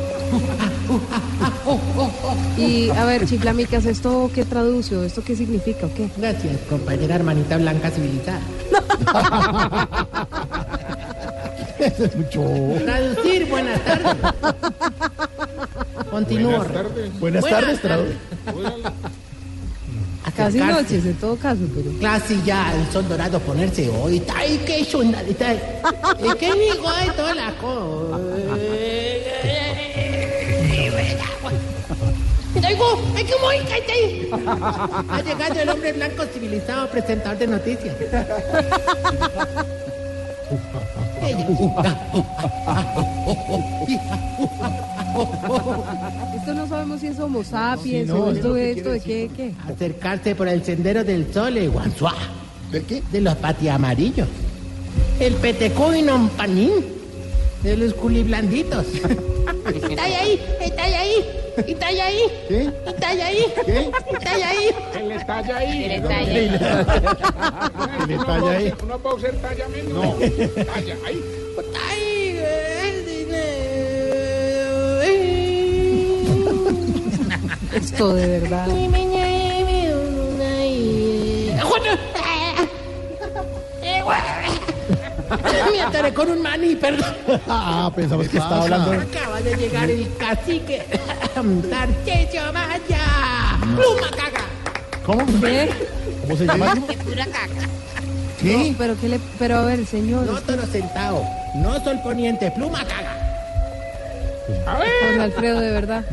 a 2.96 3.04
ver, 3.04 3.26
chiflamicas, 3.26 3.86
¿esto 3.86 4.30
qué 4.34 4.44
traduce 4.44 4.96
o 4.96 5.04
esto 5.04 5.22
qué 5.24 5.36
significa 5.36 5.86
o 5.86 5.94
qué? 5.94 6.08
Gracias, 6.16 6.56
compañera 6.68 7.16
hermanita 7.16 7.56
blanca 7.58 7.90
civilizada. 7.90 8.40
Eso 11.78 12.04
es 12.04 12.16
mucho. 12.16 12.42
Traducir, 12.84 13.46
buenas 13.46 13.80
tardes. 13.84 14.14
Continúo. 16.10 16.64
Buenas 17.20 17.44
tardes, 17.44 17.82
tradu- 17.82 18.14
Casi 20.36 20.58
Acercarse. 20.58 20.82
noches, 20.82 21.06
en 21.06 21.14
todo 21.14 21.36
caso, 21.36 21.60
pero... 21.74 21.90
Casi 22.00 22.40
ya 22.44 22.74
el 22.74 22.90
sol 22.92 23.06
dorado 23.08 23.38
ponerse 23.40 23.88
hoy. 23.90 24.20
¡Ay, 24.34 24.60
qué 24.66 24.84
chunda! 24.84 25.22
¿Y 25.22 25.34
qué 25.34 26.52
digo? 26.54 26.88
¡Ay, 26.88 27.08
toda 27.16 27.34
la 27.34 27.52
cosa! 27.58 28.18
¡Oigo! 32.66 33.02
¡Ay, 33.14 33.24
qué 33.24 33.34
muy 33.42 33.58
cállate! 33.58 34.30
Ha 35.10 35.22
llegado 35.22 35.60
el 35.60 35.68
hombre 35.68 35.92
blanco 35.92 36.24
civilizado 36.32 36.88
presentador 36.88 37.38
de 37.38 37.46
noticias. 37.46 37.94
Esto 46.34 46.54
no 46.54 46.68
sabemos 46.68 47.00
si 47.00 47.06
es 47.08 47.18
homo 47.18 47.44
sapiens 47.44 48.08
no, 48.08 48.24
o 48.24 48.30
es 48.30 48.36
esto, 48.36 48.54
que 48.54 48.70
esto, 48.72 48.90
de 48.90 49.00
qué, 49.00 49.30
qué. 49.36 49.54
Acercarse 49.68 50.34
por 50.34 50.48
el 50.48 50.64
sendero 50.64 51.04
del 51.04 51.32
sol, 51.32 51.56
el 51.56 51.70
guanzuá. 51.70 52.14
¿De 52.70 52.82
qué? 52.82 53.02
De 53.12 53.20
los 53.20 53.34
patiamarillos. 53.36 54.28
El 55.20 55.34
petecoinon 55.34 56.28
panín. 56.30 56.72
De 57.62 57.76
los 57.76 57.94
culiblanditos. 57.94 58.86
Está 58.86 60.04
ahí, 60.04 60.40
está 60.60 60.82
ahí, 60.82 61.24
está 61.56 61.86
ahí. 61.86 62.20
¿Qué? 62.48 62.72
Está 62.86 63.08
ahí. 63.08 63.52
¿Qué? 63.66 63.90
Está 64.12 64.32
ahí. 64.32 64.70
El 64.94 65.12
estalla 65.12 65.56
ahí. 65.56 65.84
El 65.84 66.02
detalle. 66.02 66.50
¿Qué 67.98 68.06
le 68.06 68.18
talla 68.18 68.50
ahí? 68.50 68.74
Uno 68.82 68.98
puede 68.98 69.16
usar 69.16 69.32
talla 69.36 69.68
menos. 69.68 69.92
No. 69.92 70.14
Talla 70.64 70.96
ahí. 71.06 71.24
Está 71.58 71.88
ahí. 71.90 72.14
Esto 77.74 78.14
de 78.14 78.26
verdad. 78.40 78.68
Me 85.72 85.80
ataré 85.80 86.12
con 86.14 86.30
un 86.30 86.42
maní, 86.42 86.76
perdón. 86.76 87.14
Ah, 87.48 87.90
pensamos 87.94 88.28
que 88.28 88.38
estaba 88.38 88.62
hablando. 88.62 88.92
Acaba 88.92 89.40
de 89.40 89.56
llegar 89.56 89.90
el 89.90 90.08
cacique. 90.16 90.82
Tarcillo 91.34 92.52
Maya. 92.52 93.58
Pluma 93.60 94.10
caga. 94.10 94.44
¿Cómo? 95.04 95.40
¿Qué? 95.40 95.70
¿Cómo 96.22 96.36
se 96.36 96.46
llama? 96.46 96.74
Qué 96.88 96.96
pura 96.96 97.26
caca. 97.26 97.68
No, 98.42 98.74
pero 98.76 98.94
qué 99.00 99.08
le, 99.08 99.20
pero 99.38 99.56
a 99.56 99.64
ver, 99.64 99.86
señor, 99.86 100.26
No 100.26 100.38
toro 100.42 100.66
sentado. 100.66 101.24
No 101.54 101.82
sol 101.82 101.98
poniente. 102.02 102.50
Pluma 102.50 102.84
caga. 102.84 103.16
A 104.66 104.78
ver, 104.78 104.88
Jorge 105.02 105.20
Alfredo, 105.22 105.60
de 105.60 105.70
verdad. 105.70 106.04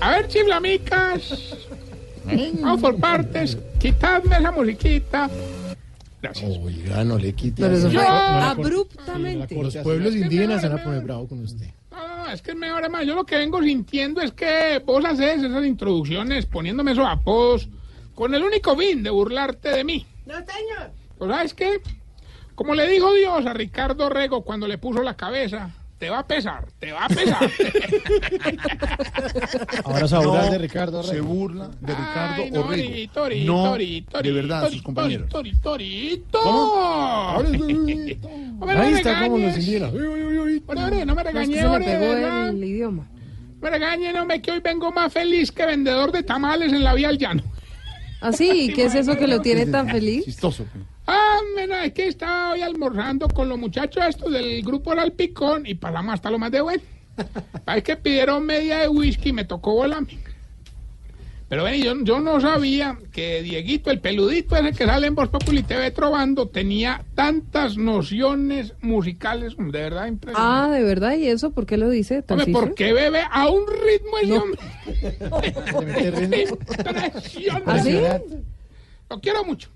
a 0.00 0.10
ver, 0.10 0.26
chiflamicas. 0.26 1.54
Vamos 2.60 2.80
por 2.80 2.96
partes. 2.96 3.56
Quitadme 3.78 4.36
esa 4.36 4.50
musiquita. 4.50 5.30
Gracias. 6.22 6.58
Oiga, 6.58 7.04
no 7.04 7.18
le 7.18 7.32
quite. 7.34 7.62
Pero 7.62 7.76
eso 7.76 7.88
así. 7.88 7.96
fue 7.96 8.04
No, 8.04 8.10
abruptamente. 8.10 9.54
Los 9.54 9.76
pueblos 9.76 10.14
indígenas 10.14 10.60
se 10.60 10.68
van 10.68 10.78
a 10.80 10.84
poner 10.84 11.02
bravos 11.02 11.28
con 11.28 11.42
usted. 11.42 11.68
No, 11.90 12.16
no, 12.18 12.28
es 12.30 12.42
que 12.42 12.50
es 12.52 12.56
mejor, 12.56 12.80
además. 12.80 13.06
Yo 13.06 13.14
lo 13.14 13.24
que 13.24 13.36
vengo 13.36 13.62
sintiendo 13.62 14.20
es 14.20 14.32
que 14.32 14.82
vos 14.84 15.04
haces 15.04 15.42
esas 15.42 15.64
introducciones 15.64 16.46
poniéndome 16.46 16.92
esos 16.92 17.06
apodos 17.06 17.68
con 18.14 18.34
el 18.34 18.42
único 18.42 18.76
fin 18.76 19.02
de 19.02 19.10
burlarte 19.10 19.70
de 19.70 19.84
mí. 19.84 20.06
No, 20.24 20.34
señor. 20.34 20.90
Pues, 21.18 21.30
¿sabes 21.30 21.54
qué? 21.54 21.80
Como 22.54 22.74
le 22.74 22.88
dijo 22.88 23.12
Dios 23.12 23.44
a 23.46 23.52
Ricardo 23.52 24.08
Rego 24.08 24.42
cuando 24.42 24.66
le 24.66 24.78
puso 24.78 25.02
la 25.02 25.14
cabeza, 25.14 25.70
te 25.98 26.10
va 26.10 26.18
a 26.18 26.26
pesar, 26.26 26.66
te 26.78 26.92
va 26.92 27.06
a 27.06 27.08
pesar. 27.08 27.50
Ahora 29.84 30.06
se 30.08 30.14
va 30.16 30.22
a 30.22 30.26
burlar 30.26 30.44
No, 30.44 30.50
de 30.50 30.58
Ricardo 30.58 31.02
Se 31.02 31.12
Rego. 31.14 31.26
burla 31.26 31.68
de 31.80 31.94
Ricardo 31.94 32.42
Ay, 32.42 32.50
no, 32.50 32.60
Orrego. 32.60 32.82
Tori, 32.86 33.08
Tori, 33.08 33.44
no, 33.44 33.64
Tori, 33.64 34.02
Tori, 34.02 34.28
de 34.28 34.34
verdad, 34.34 34.62
Tori, 34.62 34.72
sus 34.74 34.82
compañeros. 34.82 35.28
Tori, 35.28 35.52
Tori, 35.56 36.10
Torito. 36.10 36.40
¿Cómo? 36.42 37.36
Hombre, 37.38 38.74
no 38.74 38.82
Ahí 38.82 38.92
me 38.92 38.98
está 38.98 39.22
como. 39.22 39.34
Hombre, 39.36 39.54
hombre, 40.66 41.06
no 41.06 41.14
me 41.14 41.24
No, 41.32 41.40
es 41.40 41.48
que 41.48 41.60
se 41.60 42.48
el 42.48 42.64
idioma. 42.64 43.08
No 43.56 43.60
me 43.62 43.70
regañen, 43.70 44.16
hombre, 44.16 44.42
que 44.42 44.52
hoy 44.52 44.60
vengo 44.60 44.92
más 44.92 45.12
feliz 45.12 45.50
que 45.50 45.64
vendedor 45.64 46.12
de 46.12 46.22
tamales 46.22 46.72
en 46.72 46.84
la 46.84 46.94
vía 46.94 47.08
al 47.08 47.18
llano. 47.18 47.42
¿Ah, 48.20 48.32
sí? 48.32 48.70
¿Qué 48.74 48.84
es 48.84 48.94
eso 48.94 49.16
que 49.16 49.26
lo 49.26 49.40
tiene 49.40 49.66
tan 49.66 49.88
feliz? 49.88 50.24
Chistoso. 50.24 50.66
Ah, 51.06 51.38
mira, 51.56 51.84
es 51.84 51.92
que 51.92 52.08
estaba 52.08 52.52
hoy 52.52 52.62
almorzando 52.62 53.28
con 53.28 53.48
los 53.48 53.58
muchachos 53.58 54.04
estos 54.08 54.32
del 54.32 54.62
grupo 54.62 54.92
El 54.92 54.98
Alpicón 54.98 55.66
y 55.66 55.74
pasamos 55.74 56.14
hasta 56.14 56.30
lo 56.30 56.38
más 56.38 56.50
de 56.50 56.60
bueno. 56.60 56.82
Es 57.74 57.82
que 57.84 57.96
pidieron 57.96 58.44
media 58.44 58.78
de 58.78 58.88
whisky 58.88 59.28
y 59.28 59.32
me 59.32 59.44
tocó 59.44 59.72
volarme. 59.74 60.18
Pero 61.48 61.62
ven, 61.62 61.80
yo, 61.80 61.94
yo 62.02 62.18
no 62.18 62.40
sabía 62.40 62.98
que 63.12 63.40
Dieguito, 63.40 63.92
el 63.92 64.00
peludito 64.00 64.56
ese 64.56 64.72
que 64.76 64.84
sale 64.84 65.06
en 65.06 65.14
Voz 65.14 65.28
Populi 65.28 65.62
TV 65.62 65.92
trovando, 65.92 66.48
tenía 66.48 67.04
tantas 67.14 67.76
nociones 67.76 68.74
musicales, 68.80 69.54
de 69.56 69.64
verdad 69.70 70.08
impresionante. 70.08 70.36
Ah, 70.36 70.68
¿de 70.72 70.82
verdad? 70.82 71.14
¿Y 71.16 71.28
eso 71.28 71.52
por 71.52 71.64
qué 71.64 71.76
lo 71.76 71.88
dice? 71.88 72.24
Hombre? 72.28 72.52
¿por 72.52 72.74
qué 72.74 72.92
bebe 72.92 73.20
a 73.30 73.48
un 73.48 73.62
ritmo 73.64 74.18
ese 74.18 74.32
No. 74.32 74.42
hombre? 74.42 74.60
Impresionante. 77.58 78.04
¿Ah? 78.10 78.20
Lo 79.10 79.20
quiero 79.20 79.44
mucho. 79.44 79.68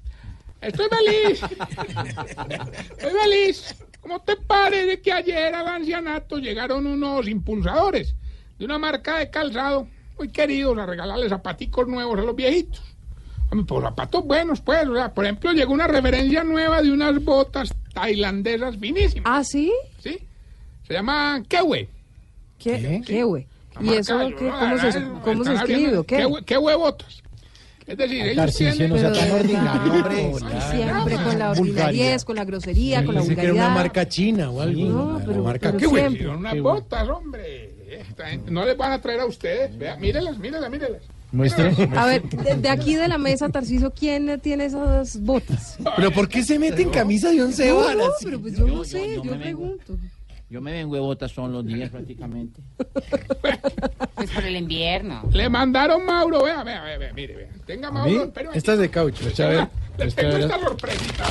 Estoy 0.61 0.87
feliz. 0.91 1.43
Estoy 1.43 3.11
feliz. 3.23 3.74
¿Cómo 4.01 4.20
te 4.20 4.37
parece 4.37 5.01
que 5.01 5.12
ayer 5.12 5.55
al 5.55 5.66
ancianato 5.69 6.39
llegaron 6.39 6.87
unos 6.87 7.28
impulsadores 7.28 8.15
de 8.59 8.65
una 8.65 8.78
marca 8.78 9.19
de 9.19 9.31
calzado 9.31 9.87
muy 10.19 10.28
queridos 10.28 10.77
a 10.78 10.87
regalarles 10.87 11.31
zapaticos 11.31 11.87
nuevos 11.87 12.19
a 12.19 12.23
los 12.23 12.35
viejitos? 12.35 12.82
Hombre, 13.51 13.66
pues 13.66 13.82
zapatos 13.82 14.24
buenos, 14.24 14.61
pues. 14.61 14.87
O 14.89 14.95
sea, 14.95 15.12
por 15.12 15.24
ejemplo, 15.24 15.53
llegó 15.53 15.73
una 15.73 15.87
referencia 15.87 16.45
nueva 16.45 16.81
de 16.82 16.93
unas 16.93 17.23
botas 17.23 17.74
tailandesas 17.93 18.77
finísimas. 18.77 19.24
¿Ah, 19.27 19.45
sí? 19.45 19.73
Sí. 19.99 20.19
Se 20.87 20.95
llaman 20.95 21.45
Kewe. 21.45 21.89
¿Qué? 22.59 23.03
La 23.81 23.82
¿Y 23.82 23.95
eso 23.97 24.28
yo 24.28 24.37
qué, 24.37 24.49
cómo 24.51 24.78
se, 24.78 25.03
cómo 25.24 25.45
se 25.45 25.55
escribe 25.55 26.05
qué? 26.07 26.24
Kewe- 26.24 26.45
Kewe 26.45 26.74
botas. 26.77 27.23
Es 27.91 27.97
decir, 27.97 28.23
ellos 28.27 28.55
tienen... 28.57 28.89
no 28.91 28.99
sea 28.99 29.12
tan 29.12 29.31
ordinario, 29.33 29.93
hombre. 29.93 30.33
Siempre 30.71 31.15
con 31.17 31.39
la 31.39 31.49
Vulgaridad. 31.49 31.59
ordinariez, 31.59 32.25
con 32.25 32.37
la 32.37 32.45
grosería, 32.45 33.05
con 33.05 33.15
la 33.17 33.21
era 33.23 33.27
una 33.33 33.35
vulgaridad. 33.43 33.71
marca 33.75 34.09
china 34.09 34.51
o 34.51 34.61
algo. 34.61 34.85
No, 34.89 35.21
pero- 35.27 35.43
marca 35.43 35.73
pero 35.73 35.79
qué 35.79 35.87
unas 35.89 36.12
Qué 36.15 36.61
bueno. 36.61 36.62
botas, 36.62 37.09
hombre. 37.09 37.75
No 38.49 38.65
les 38.65 38.77
van 38.77 38.93
a 38.93 39.01
traer 39.01 39.21
a 39.21 39.27
ustedes. 39.27 39.77
Vea, 39.77 39.97
mírelas, 39.97 40.39
mírelas, 40.39 40.71
mírelas. 40.71 41.03
Muestre. 41.33 41.73
A 41.97 42.07
ver, 42.07 42.23
de, 42.23 42.55
de 42.57 42.69
aquí 42.69 42.95
de 42.97 43.07
la 43.09 43.19
mesa, 43.19 43.49
Tarciso, 43.49 43.93
¿quién 43.93 44.41
tiene 44.41 44.65
esas 44.67 45.21
botas? 45.21 45.77
Pero 45.97 46.11
¿por 46.12 46.29
qué 46.29 46.43
se 46.45 46.59
mete 46.59 46.83
en 46.83 46.91
camisa 46.91 47.31
de 47.31 47.43
once 47.43 47.69
No, 47.69 47.77
varas? 47.79 47.97
no, 47.97 48.12
pero 48.25 48.41
pues 48.41 48.57
yo 48.57 48.67
no 48.67 48.75
Yo- 48.75 48.85
sé, 48.85 49.15
yo 49.17 49.23
yo 49.25 49.39
pregunto. 49.39 49.97
Yo 50.51 50.61
me 50.61 50.73
vengo 50.73 50.97
de 50.97 51.01
botas 51.01 51.33
todos 51.33 51.49
los 51.49 51.65
días 51.65 51.91
prácticamente. 51.91 52.61
Pues 54.17 54.31
por 54.33 54.45
el 54.45 54.57
invierno. 54.57 55.23
Le 55.33 55.49
mandaron 55.49 56.05
Mauro, 56.05 56.43
vea, 56.43 56.65
vea, 56.65 56.83
vea, 56.83 56.99
vea, 56.99 57.13
mire, 57.13 57.37
vea. 57.37 57.49
Tenga 57.65 57.87
¿A 57.87 57.93
Mauro, 57.93 58.25
espera, 58.25 58.51
Esta 58.53 58.73
es 58.73 58.79
de 58.81 58.91
caucho. 58.91 59.25
A 59.25 59.47
ver. 59.47 59.69
le 59.97 60.11
tengo 60.11 60.33
ver. 60.33 60.41
esta 60.41 60.59
sorpresita. 60.59 61.25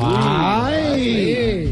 ¡Ay! 0.00 1.70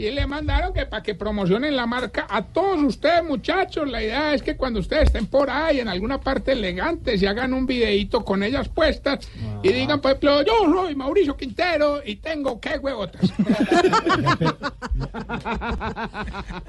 Y 0.00 0.10
le 0.10 0.26
mandaron 0.26 0.72
que 0.72 0.86
para 0.86 1.02
que 1.02 1.14
promocionen 1.14 1.76
la 1.76 1.84
marca 1.84 2.26
a 2.30 2.42
todos 2.42 2.82
ustedes, 2.82 3.22
muchachos. 3.22 3.86
La 3.86 4.02
idea 4.02 4.32
es 4.32 4.42
que 4.42 4.56
cuando 4.56 4.80
ustedes 4.80 5.04
estén 5.08 5.26
por 5.26 5.50
ahí 5.50 5.80
en 5.80 5.88
alguna 5.88 6.18
parte 6.18 6.52
elegante, 6.52 7.18
se 7.18 7.28
hagan 7.28 7.52
un 7.52 7.66
videíto 7.66 8.24
con 8.24 8.42
ellas 8.42 8.70
puestas 8.70 9.28
y 9.62 9.70
digan, 9.72 10.00
por 10.00 10.12
ejemplo, 10.12 10.42
yo 10.42 10.52
soy 10.72 10.94
Mauricio 10.94 11.36
Quintero 11.36 12.00
y 12.02 12.16
tengo 12.16 12.58
qué 12.58 12.78
huevotas. 12.78 13.30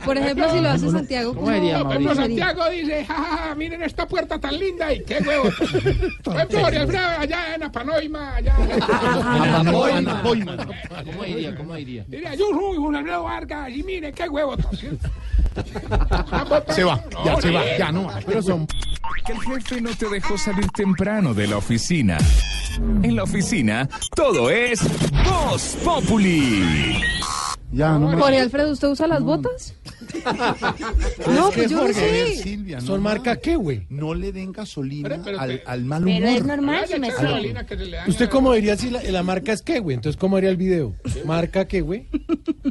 Por 0.06 0.18
ejemplo, 0.18 0.52
si 0.52 0.60
lo 0.60 0.70
hace 0.70 0.90
Santiago, 0.90 1.34
¿Cómo 1.34 1.50
diría, 1.52 1.84
Por 1.84 1.92
ejemplo, 1.92 2.16
Mauricio? 2.16 2.44
Santiago 2.46 2.70
dice, 2.70 3.06
"Ja, 3.06 3.14
ja, 3.14 3.38
ja, 3.38 3.56
miren 3.56 3.82
esta 3.84 4.08
puerta 4.08 4.40
tan 4.40 4.58
linda 4.58 4.94
y 4.94 5.04
qué 5.04 5.20
huevos. 5.20 5.54
Por 6.24 6.74
ejemplo, 6.74 7.00
allá 7.18 7.56
en 7.56 7.64
Apanoima, 7.64 8.36
allá. 8.36 8.56
¿Cómo 11.06 11.24
diría? 11.24 11.56
¿Cómo 11.56 11.76
diría? 11.76 12.04
Diría, 12.08 12.36
yo 12.36 12.46
soy 12.50 12.78
Jorge 12.78 13.04
Alfredo 13.22 13.24
Vargas 13.24 13.70
y 13.70 13.84
mire 13.84 14.12
qué 14.12 14.28
huevos. 14.30 14.58
Se 16.70 16.84
va, 16.84 17.04
ya 17.26 17.42
se 17.42 17.52
va, 17.52 17.78
ya 17.78 17.92
no. 17.92 18.10
Pero 18.26 18.42
son 18.42 18.66
Que 19.26 19.34
el 19.34 19.40
jefe 19.42 19.82
no 19.82 19.90
te 19.96 20.08
dejó 20.08 20.38
salir 20.38 20.68
temprano 20.70 21.34
de 21.34 21.48
la 21.48 21.58
oficina. 21.58 22.18
En 23.04 23.16
la 23.16 23.24
oficina, 23.24 23.90
todo 24.16 24.50
es 24.50 24.82
Voz 25.26 25.78
Populi. 25.84 27.04
Ya, 27.74 27.98
no 27.98 28.12
Jorge 28.20 28.40
Alfredo, 28.40 28.72
¿usted 28.72 28.90
usa 28.90 29.08
las 29.08 29.22
botas? 29.24 29.74
No, 31.34 31.50
pues 31.52 31.70
yo 31.72 31.88
no 31.88 31.94
sé. 31.94 32.36
Silvia, 32.36 32.80
no 32.80 32.86
son 32.86 33.02
marca 33.02 33.38
qué, 33.38 33.56
güey. 33.56 33.86
No 33.90 34.14
le 34.14 34.32
den 34.32 34.52
gasolina 34.52 35.08
Pero, 35.10 35.22
pero 35.24 35.40
al, 35.40 35.62
al 35.66 35.86
mal 35.86 36.04
Pero 36.04 36.28
es 36.28 36.42
humor. 36.42 36.58
normal, 36.58 36.86
me 37.00 37.12
se 37.12 37.24
le 37.24 37.52
daña 37.52 37.66
¿Usted 38.08 38.30
cómo 38.30 38.54
diría 38.54 38.76
si 38.76 38.90
la, 38.90 39.02
la 39.02 39.24
marca 39.24 39.54
es 39.54 39.62
qué, 39.62 39.80
güey? 39.80 39.96
Entonces, 39.96 40.20
¿cómo 40.20 40.36
haría 40.38 40.50
el 40.50 40.58
video? 40.58 40.94
¿Marca 41.26 41.66
qué, 41.66 41.82
güey? 41.82 42.08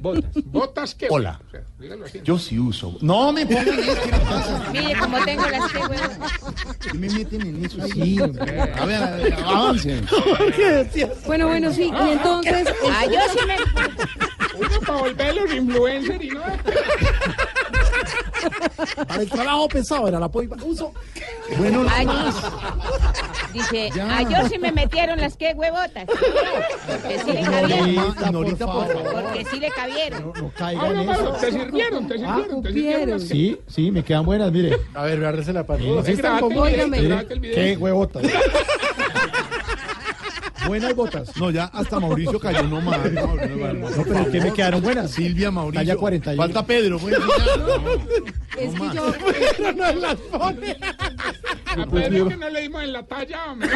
Botas. 0.01 0.31
Botas 0.45 0.95
que. 0.95 1.07
Hola. 1.11 1.41
O 1.47 1.51
sea, 1.51 1.63
dígalo 1.79 2.05
así. 2.05 2.21
Yo 2.23 2.39
sí 2.39 2.59
uso. 2.59 2.97
No 3.01 3.33
me 3.33 3.47
pongan 3.47 3.69
eso, 3.81 3.93
¿qué 4.05 4.11
pasa? 4.11 4.69
Mire 4.73 4.95
cómo 5.01 5.25
tengo 5.25 5.43
las 5.49 5.73
que. 5.73 6.91
¿Qué 6.91 6.99
me 6.99 7.09
meten 7.09 7.41
en 7.47 7.65
eso? 7.65 7.79
Sí. 7.89 8.19
A 8.21 8.27
ver, 8.85 9.03
a 9.03 9.17
ver, 9.17 9.35
avancen. 9.45 10.07
Bueno, 11.27 11.49
bueno, 11.49 11.73
sí. 11.73 11.85
Y 11.91 12.09
entonces, 12.11 12.69
Ah, 12.91 13.07
yo 13.07 13.19
sí 13.33 13.39
me. 13.47 13.57
Para 14.91 15.03
volverlos 15.03 15.55
influencer 15.55 16.25
y 16.25 16.29
no. 16.31 16.41
Para 19.07 19.23
el 19.23 19.31
trabajo 19.31 19.69
pesado 19.69 20.09
era 20.09 20.19
la 20.19 20.29
poiva. 20.29 20.57
Uso. 20.65 20.93
Bueno, 21.59 21.85
Ay, 21.91 22.07
dice, 23.53 23.91
ah, 24.03 24.23
yo 24.23 24.49
sí 24.49 24.59
me 24.59 24.73
metieron 24.73 25.21
las 25.21 25.37
que 25.37 25.53
huevotas. 25.55 26.07
Porque 26.07 27.19
sí 27.25 27.33
le 27.33 27.41
cabieron. 27.43 27.95
Norita, 27.95 28.31
Norita, 28.33 28.67
por 28.67 28.87
favor. 28.89 29.13
Porque 29.23 29.45
sí 29.45 29.61
le 29.61 29.71
cabieron. 29.71 30.33
No 30.37 30.53
caigan 30.57 30.85
Ahora, 30.87 31.03
en 31.03 31.11
eso. 31.11 31.33
te 31.33 31.53
sirvieron, 31.53 32.09
te 32.09 32.19
sirvieron, 32.19 32.63
te 32.63 32.73
sirvieron. 32.73 33.21
Sí, 33.21 33.61
sí, 33.69 33.91
me 33.91 34.03
quedan 34.03 34.25
buenas, 34.25 34.51
mire. 34.51 34.77
A 34.95 35.05
ver, 35.05 35.19
agárrese 35.19 35.53
la 35.53 35.65
pata. 35.65 35.83
Sí, 36.05 36.15
grábate 36.15 36.45
el 36.47 36.51
video, 36.51 36.63
Óigame. 36.63 37.03
grábate 37.03 37.35
el 37.35 37.41
video. 37.41 37.55
Qué 37.55 37.77
huevotas. 37.77 38.23
Buenas 40.71 40.95
botas. 40.95 41.37
No, 41.37 41.51
ya 41.51 41.65
hasta 41.65 41.99
Mauricio 41.99 42.39
cayó 42.39 42.63
no 42.69 42.81
más. 42.81 43.11
No, 43.11 43.35
pero 44.07 44.31
¿qué 44.31 44.41
me 44.41 44.53
quedaron 44.53 44.81
buenas? 44.81 45.11
Silvia, 45.11 45.51
Mauricio. 45.51 45.81
Talla 45.81 45.97
41. 45.97 46.41
Falta 46.41 46.65
Pedro. 46.65 46.97
pues, 47.01 47.17
ya. 48.57 48.63
es 48.63 48.75
que 48.75 48.95
yo, 48.95 49.13
Pero 49.59 49.73
no 49.73 49.93
las 49.95 50.15
pone. 50.15 50.77
A 51.67 51.87
Pedro 51.87 52.29
que 52.29 52.37
no 52.37 52.51
le 52.51 52.61
dimos 52.61 52.85
en 52.85 52.93
la 52.93 53.03
talla, 53.03 53.51
hombre. 53.51 53.69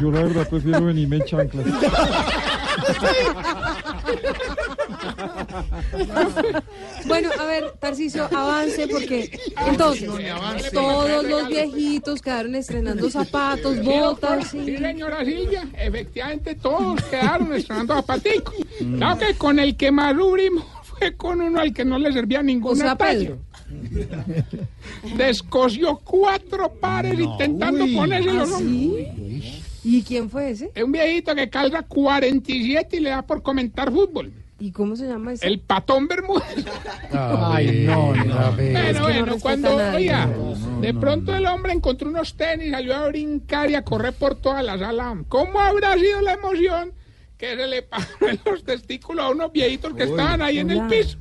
Yo 0.00 0.10
la 0.10 0.22
verdad 0.22 0.48
prefiero 0.48 0.84
venirme 0.86 1.16
en 1.18 1.24
chanclas. 1.24 1.66
Bueno, 7.06 7.30
a 7.38 7.44
ver, 7.44 7.72
Tarcicio, 7.78 8.24
avance 8.24 8.88
porque 8.88 9.38
entonces 9.66 10.10
todos 10.72 11.24
los 11.24 11.48
viejitos 11.48 12.22
quedaron 12.22 12.54
estrenando 12.54 13.10
zapatos, 13.10 13.82
botas, 13.82 14.50
Sí, 14.50 14.76
señora 14.76 15.24
Silvia, 15.24 15.68
efectivamente 15.76 16.54
todos 16.54 17.02
quedaron 17.04 17.52
estrenando 17.54 17.94
zapaticos. 17.94 18.54
Claro 18.96 19.18
que 19.18 19.34
con 19.34 19.58
el 19.58 19.76
que 19.76 19.90
más 19.90 20.14
fue 20.82 21.14
con 21.16 21.40
uno 21.40 21.60
al 21.60 21.72
que 21.72 21.84
no 21.84 21.98
le 21.98 22.12
servía 22.12 22.42
ninguna 22.42 22.94
O 22.94 22.98
sea. 22.98 23.36
Descosió 25.16 25.98
cuatro 26.04 26.72
pares 26.72 27.18
intentando 27.18 27.84
uy. 27.84 27.94
ponérselos. 27.94 28.50
¿Ah, 28.52 28.58
sí? 28.58 29.62
¿Y 29.84 30.02
quién 30.02 30.30
fue 30.30 30.50
ese? 30.50 30.70
Es 30.74 30.82
un 30.82 30.92
viejito 30.92 31.34
que 31.34 31.48
calza 31.48 31.82
47 31.82 32.96
y 32.96 33.00
le 33.00 33.10
da 33.10 33.22
por 33.22 33.42
comentar 33.42 33.92
fútbol. 33.92 34.32
¿Y 34.58 34.72
cómo 34.72 34.96
se 34.96 35.06
llama 35.06 35.34
ese? 35.34 35.46
El 35.46 35.60
patón 35.60 36.08
Bermúdez. 36.08 36.64
Ay, 37.12 37.84
no, 37.86 38.14
no. 38.14 38.52
Bueno, 38.52 38.56
que 38.56 38.92
no 38.94 39.02
bueno, 39.02 39.24
respeta 39.26 39.38
cuando, 39.40 39.76
oiga, 39.94 40.28
de 40.80 40.94
pronto 40.94 41.34
el 41.34 41.46
hombre 41.46 41.72
encontró 41.74 42.08
unos 42.08 42.34
tenis, 42.36 42.70
salió 42.70 42.96
a 42.96 43.06
brincar 43.08 43.70
y 43.70 43.74
a 43.74 43.82
correr 43.82 44.14
por 44.14 44.34
toda 44.36 44.62
la 44.62 44.78
sala. 44.78 45.14
¿Cómo 45.28 45.60
habrá 45.60 45.94
sido 45.98 46.22
la 46.22 46.32
emoción 46.32 46.92
que 47.36 47.54
se 47.54 47.66
le 47.66 47.82
paró 47.82 48.06
en 48.20 48.40
los 48.50 48.64
testículos 48.64 49.26
a 49.26 49.28
unos 49.28 49.52
viejitos 49.52 49.92
que 49.94 50.04
estaban 50.04 50.40
ahí 50.40 50.58
en 50.58 50.70
el 50.70 50.86
piso? 50.86 51.18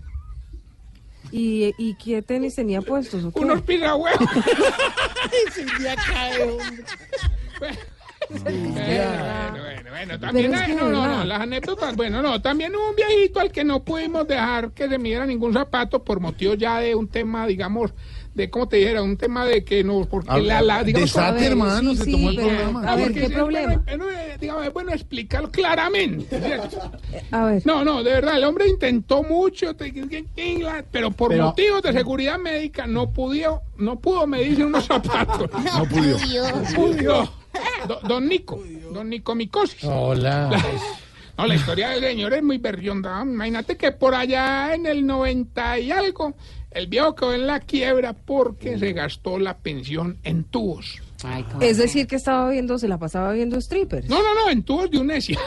¿Y, 1.32 1.74
¿Y 1.78 1.96
qué 1.96 2.22
tenis 2.22 2.56
tenía 2.56 2.82
puestos? 2.82 3.22
o 3.26 3.32
qué? 3.34 3.40
Unos 3.40 3.62
pisahuevos. 3.64 4.20
De 5.80 5.96
Bueno, 7.60 7.76
verdad. 7.76 7.95
Bueno, 8.30 9.90
bueno, 9.90 10.20
también 10.20 10.54
hay- 10.56 10.66
que 10.68 10.76
no, 10.76 10.90
no, 10.90 11.08
no, 11.08 11.24
las 11.24 11.42
anécdotas, 11.42 11.96
bueno, 11.96 12.22
no, 12.22 12.42
también 12.42 12.76
hubo 12.76 12.90
un 12.90 12.96
viejito 12.96 13.40
al 13.40 13.52
que 13.52 13.64
no 13.64 13.84
pudimos 13.84 14.28
dejar 14.28 14.72
que 14.72 14.88
se 14.90 14.98
midiera 14.98 15.26
ningún 15.26 15.54
zapato 15.54 16.04
por 16.04 16.20
motivo 16.20 16.54
ya 16.56 16.80
de 16.80 16.96
un 16.96 17.08
tema, 17.08 17.48
digamos, 17.48 17.94
de, 18.34 18.50
¿cómo 18.50 18.68
te 18.68 18.76
dijera? 18.78 19.02
Un 19.02 19.16
tema 19.16 19.46
de 19.46 19.64
que 19.64 19.82
no, 19.86 20.04
porque 20.10 20.42
la, 20.42 20.62
la, 20.62 20.84
digamos, 20.84 21.14
Desate, 21.14 21.40
ver, 21.40 21.52
hermano, 21.52 21.92
sí, 21.92 21.98
se 21.98 22.04
sí, 22.04 22.12
tomó 22.12 22.30
el 22.32 22.36
pero- 22.36 22.48
programa. 22.50 22.82
A 22.92 22.96
ver, 22.98 23.06
porque 23.06 23.22
¿qué 23.22 23.30
problema? 23.30 23.82
bueno, 23.86 24.10
eh, 24.10 24.38
digamos, 24.42 24.66
es 24.68 24.74
bueno 24.74 24.92
explicarlo 24.92 25.50
claramente. 25.52 26.42
¿cierto? 26.42 26.92
A 27.32 27.46
ver. 27.46 27.62
No, 27.66 27.86
no, 27.86 28.04
de 28.04 28.12
verdad, 28.12 28.36
el 28.38 28.44
hombre 28.44 28.68
intentó 28.68 29.24
mucho, 29.24 29.74
pero 30.92 31.12
por 31.12 31.30
Pero- 31.30 31.46
motivos 31.46 31.82
de 31.82 31.94
seguridad 31.94 32.38
médica 32.38 32.86
no 32.88 33.10
pudo, 33.14 33.62
no 33.78 34.00
pudo 34.00 34.28
medirse 34.28 34.66
unos 34.66 34.86
zapatos. 34.86 35.50
No 35.78 35.86
pudo. 35.86 36.18
No 36.18 36.76
pudo. 36.76 37.45
Do- 37.88 38.00
don 38.08 38.28
Nico, 38.28 38.62
don 38.92 39.10
Nico 39.10 39.36
Micosis. 39.36 39.84
Hola. 39.84 40.50
No, 41.38 41.46
la 41.46 41.56
historia 41.56 41.90
del 41.90 42.00
señor 42.02 42.34
es 42.34 42.42
muy 42.42 42.60
berrionda. 42.60 43.22
Imagínate 43.22 43.76
que 43.76 43.92
por 43.92 44.16
allá 44.16 44.74
en 44.74 44.86
el 44.86 45.06
90 45.06 45.80
y 45.80 45.92
algo, 45.92 46.34
el 46.72 46.88
viejo 46.88 47.14
quedó 47.14 47.34
en 47.34 47.46
la 47.46 47.60
quiebra 47.60 48.14
porque 48.14 48.80
se 48.80 48.94
gastó 48.94 49.38
la 49.38 49.58
pensión 49.58 50.18
en 50.24 50.46
tubos. 50.46 51.02
Es 51.62 51.78
decir, 51.78 52.08
que 52.08 52.16
estaba 52.16 52.50
viendo, 52.50 52.78
se 52.78 52.88
la 52.88 52.98
pasaba 52.98 53.32
viendo 53.34 53.60
strippers. 53.62 54.08
No, 54.10 54.18
no, 54.18 54.34
no, 54.34 54.50
en 54.50 54.64
tubos 54.64 54.90
de 54.92 54.98
Unesia. 55.00 55.40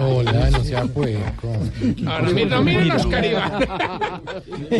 Hola, 0.00 0.50
no 0.50 0.64
sea 0.64 0.84
puerco. 0.84 1.52
Ahora, 2.06 2.30
mi- 2.30 2.44
no 2.44 2.62
miren 2.62 2.90
a 2.90 2.96
Oscar 2.96 3.24
Iván. 3.24 3.52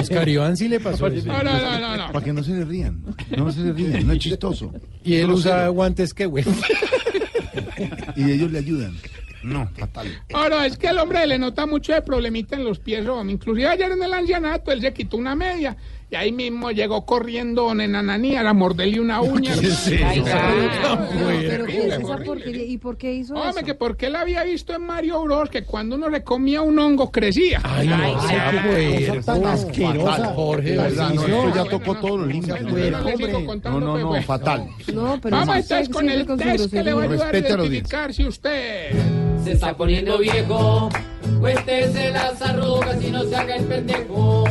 Oscar 0.00 0.28
Iván 0.28 0.56
sí 0.56 0.68
le 0.68 0.80
pasó 0.80 1.06
eso. 1.06 1.26
No, 1.26 1.42
no, 1.42 1.52
no, 1.60 1.78
no, 1.78 1.96
no. 1.96 2.12
Para 2.12 2.24
que 2.24 2.32
no 2.32 2.42
se 2.42 2.52
le 2.52 2.64
rían. 2.64 3.02
No 3.36 3.50
se 3.52 3.60
le 3.60 3.72
rían, 3.72 4.06
no 4.06 4.12
es 4.12 4.18
chistoso. 4.18 4.72
Y 5.04 5.16
él 5.16 5.30
usa 5.30 5.68
guantes 5.68 6.12
que 6.14 6.26
güey. 6.26 6.44
Y 8.16 8.30
ellos 8.30 8.50
le 8.50 8.58
ayudan. 8.58 8.96
No, 9.42 9.68
fatal. 9.78 10.08
Ahora, 10.34 10.66
es 10.66 10.76
que 10.76 10.88
el 10.88 10.98
hombre 10.98 11.24
le 11.26 11.38
nota 11.38 11.66
mucho 11.66 11.92
de 11.92 12.02
problemita 12.02 12.56
en 12.56 12.64
los 12.64 12.80
pies. 12.80 13.06
Inclusive 13.28 13.68
ayer 13.68 13.92
en 13.92 14.02
el 14.02 14.12
ancianato 14.12 14.72
él 14.72 14.80
se 14.80 14.92
quitó 14.92 15.16
una 15.18 15.36
media 15.36 15.76
y 16.08 16.14
ahí 16.14 16.30
mismo 16.30 16.70
llegó 16.70 17.04
corriendo 17.04 17.72
en 17.72 17.96
Ananías 17.96 18.44
a 18.46 18.52
morderle 18.52 19.00
una 19.00 19.20
uña. 19.22 19.54
¿Qué 19.58 19.66
es 19.66 19.86
eso? 19.88 20.04
Ay, 20.06 20.22
Pero, 20.24 20.92
horrible, 20.92 21.48
pero 21.48 21.66
¿qué 21.66 21.86
es 21.88 21.94
esa 21.94 22.16
porquería? 22.18 22.64
¿Y 22.64 22.78
por 22.78 22.96
qué 22.96 23.12
hizo 23.14 23.34
Hombre, 23.34 23.50
eso? 23.50 23.64
que 23.64 23.74
porque 23.74 24.06
él 24.06 24.16
había 24.16 24.44
visto 24.44 24.72
en 24.74 24.82
Mario 24.82 25.22
Bros 25.24 25.50
que 25.50 25.64
cuando 25.64 25.96
uno 25.96 26.08
le 26.08 26.22
comía 26.22 26.62
un 26.62 26.78
hongo 26.78 27.10
crecía. 27.10 27.60
Ay, 27.64 27.88
no, 27.88 28.20
sea 28.28 28.62
puerco. 28.64 29.16
Cosa 29.16 29.34
tan 29.34 29.46
asquerosa. 29.46 30.10
Fatal, 30.12 30.34
Jorge, 30.34 30.76
verdad, 30.76 31.10
no, 31.14 31.54
ya 31.54 31.64
tocó. 31.64 31.96
Yo 31.96 32.16
le 32.18 33.16
sigo 33.16 33.44
contando, 33.44 33.80
No, 33.80 33.98
no, 33.98 34.08
pues, 34.08 34.20
no, 34.20 34.26
fatal. 34.26 34.68
No, 34.92 35.18
pero 35.20 35.36
Vamos 35.36 35.56
entonces 35.56 35.88
con 35.88 36.08
el 36.08 36.26
test 36.26 36.70
que 36.70 36.82
le 36.84 36.92
va 36.92 37.02
a 37.02 37.04
ayudar 37.06 37.34
a 37.34 37.38
identificar 37.38 38.14
si 38.14 38.24
usted... 38.26 38.90
Se 39.42 39.52
está 39.52 39.76
poniendo 39.76 40.18
viejo, 40.18 40.88
cuéntese 41.38 42.10
las 42.10 42.42
arrugas 42.42 43.00
y 43.00 43.10
no 43.12 43.22
se 43.22 43.36
haga 43.36 43.54
el 43.56 43.64
pendejo. 43.64 44.44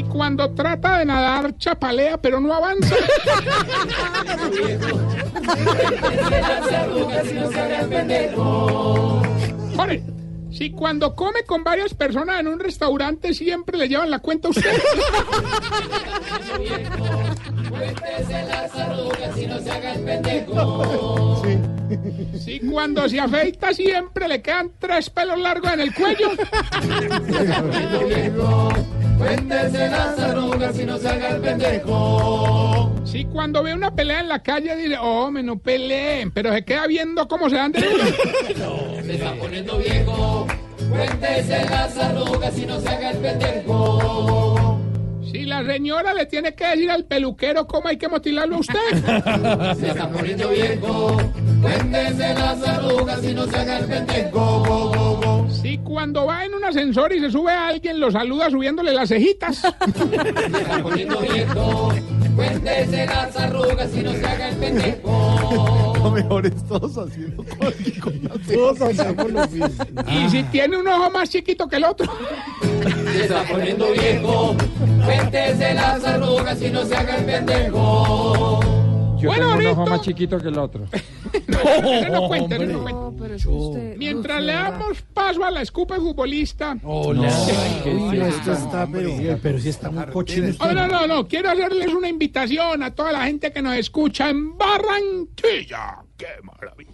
Si 0.00 0.06
cuando 0.06 0.54
trata 0.54 0.96
de 0.96 1.04
nadar 1.04 1.54
chapalea 1.58 2.16
pero 2.16 2.40
no 2.40 2.54
avanza. 2.54 2.94
y. 9.68 9.76
Jorge, 9.76 10.02
si 10.50 10.70
cuando 10.70 11.14
come 11.14 11.44
con 11.44 11.62
varias 11.64 11.92
personas 11.92 12.40
en 12.40 12.48
un 12.48 12.60
restaurante 12.60 13.34
siempre 13.34 13.76
le 13.76 13.90
llevan 13.90 14.10
la 14.10 14.20
cuenta 14.20 14.48
a 14.48 14.52
usted. 14.52 14.72
Y. 16.60 16.68
Si 22.38 22.60
cuando 22.60 23.06
se 23.06 23.20
afeita 23.20 23.74
siempre 23.74 24.28
le 24.28 24.40
quedan 24.40 24.72
tres 24.78 25.10
pelos 25.10 25.38
largos 25.38 25.70
en 25.74 25.80
el 25.80 25.92
cuello. 25.92 26.30
Cuéntese 29.20 29.88
las 29.90 30.18
arrugas 30.18 30.80
y 30.80 30.86
no 30.86 30.96
se 30.96 31.08
haga 31.10 31.28
el 31.28 31.42
pendejo. 31.42 32.90
Si 33.04 33.26
cuando 33.26 33.62
ve 33.62 33.74
una 33.74 33.94
pelea 33.94 34.20
en 34.20 34.28
la 34.28 34.42
calle 34.42 34.74
dice, 34.76 34.96
oh, 34.98 35.30
me 35.30 35.42
no 35.42 35.58
peleen, 35.58 36.30
pero 36.30 36.54
se 36.54 36.64
queda 36.64 36.86
viendo 36.86 37.28
cómo 37.28 37.50
se 37.50 37.56
dan 37.56 37.72
de 37.72 37.80
Se 39.04 39.12
está 39.12 39.34
poniendo 39.34 39.76
viejo, 39.76 40.46
cuéntese 40.88 41.66
las 41.68 41.98
arrugas 41.98 42.58
y 42.58 42.64
no 42.64 42.80
se 42.80 42.88
haga 42.88 43.10
el 43.10 43.18
pendejo. 43.18 44.49
Si 45.30 45.44
la 45.44 45.64
señora 45.64 46.12
le 46.12 46.26
tiene 46.26 46.54
que 46.54 46.66
decir 46.66 46.90
al 46.90 47.04
peluquero 47.04 47.66
cómo 47.66 47.88
hay 47.88 47.96
que 47.96 48.08
motilarlo 48.08 48.56
a 48.56 48.58
usted. 48.58 49.76
Se 49.78 49.88
está 49.88 50.08
poniendo 50.10 50.48
viejo, 50.48 51.16
cuéntese 51.62 52.34
las 52.34 52.66
arrugas 52.66 53.24
y 53.24 53.34
no 53.34 53.46
se 53.46 53.56
haga 53.56 53.78
el 53.78 53.86
pendejo. 53.86 55.46
Si 55.62 55.78
cuando 55.78 56.26
va 56.26 56.44
en 56.44 56.54
un 56.54 56.64
ascensor 56.64 57.12
y 57.12 57.20
se 57.20 57.30
sube 57.30 57.52
a 57.52 57.68
alguien, 57.68 58.00
lo 58.00 58.10
saluda 58.10 58.50
subiéndole 58.50 58.92
las 58.92 59.08
cejitas. 59.08 59.58
Se 59.58 59.68
está 60.58 60.82
poniendo 60.82 61.20
viejo, 61.20 61.92
cuéntese 62.40 63.06
las 63.06 63.36
arrugas 63.36 63.94
y 63.94 64.02
no 64.02 64.12
se 64.12 64.26
haga 64.26 64.48
el 64.48 64.56
pendejo. 64.56 65.92
Lo 66.02 66.10
mejor 66.10 66.46
es 66.46 66.66
todos 66.66 66.96
haciendo 66.96 67.44
Todos 68.52 68.80
hacemos 68.80 69.30
lo 69.30 69.46
mismo. 69.48 69.84
Y 70.10 70.30
si 70.30 70.42
tiene 70.44 70.78
un 70.78 70.88
ojo 70.88 71.10
más 71.10 71.28
chiquito 71.28 71.68
que 71.68 71.76
el 71.76 71.84
otro. 71.84 72.10
Se 73.12 73.24
está 73.24 73.44
poniendo 73.44 73.92
viejo, 73.92 74.56
cuéntese 75.04 75.74
las 75.74 76.02
arrugas 76.02 76.60
y 76.62 76.70
no 76.70 76.86
se 76.86 76.96
haga 76.96 77.16
el 77.16 77.24
pendejo. 77.26 78.79
Yo 79.20 79.28
Bueno, 79.28 79.56
tengo 79.56 79.58
un 79.58 79.78
ojo 79.78 79.86
más 79.90 80.00
chiquito 80.02 80.38
que 80.38 80.48
el 80.48 80.58
otro. 80.58 80.86
No 82.10 82.28
cuenta, 82.28 82.56
ese 82.56 82.66
no 82.66 82.82
cuenta. 82.82 83.00
No, 83.00 83.14
pero 83.18 83.34
es 83.34 83.44
usted... 83.46 83.96
Mientras 83.96 84.42
le 84.42 84.52
damos 84.52 85.02
paso 85.12 85.44
a 85.44 85.50
la 85.50 85.62
escupa 85.62 85.96
futbolista. 85.96 86.76
Hola. 86.82 87.28
esto 87.28 88.52
está, 88.52 88.86
pero, 88.90 89.10
pero 89.42 89.58
sí 89.58 89.68
está 89.68 89.90
muy 89.90 90.04
cochino. 90.06 90.48
Oh, 90.58 90.72
no, 90.72 90.88
no, 90.88 91.06
no. 91.06 91.28
Quiero 91.28 91.50
hacerles 91.50 91.92
una 91.92 92.08
invitación 92.08 92.82
a 92.82 92.94
toda 92.94 93.12
la 93.12 93.24
gente 93.24 93.52
que 93.52 93.60
nos 93.62 93.76
escucha 93.76 94.30
en 94.30 94.56
Barranquilla. 94.56 95.98
¡Qué 96.16 96.26
maravilla! 96.42 96.90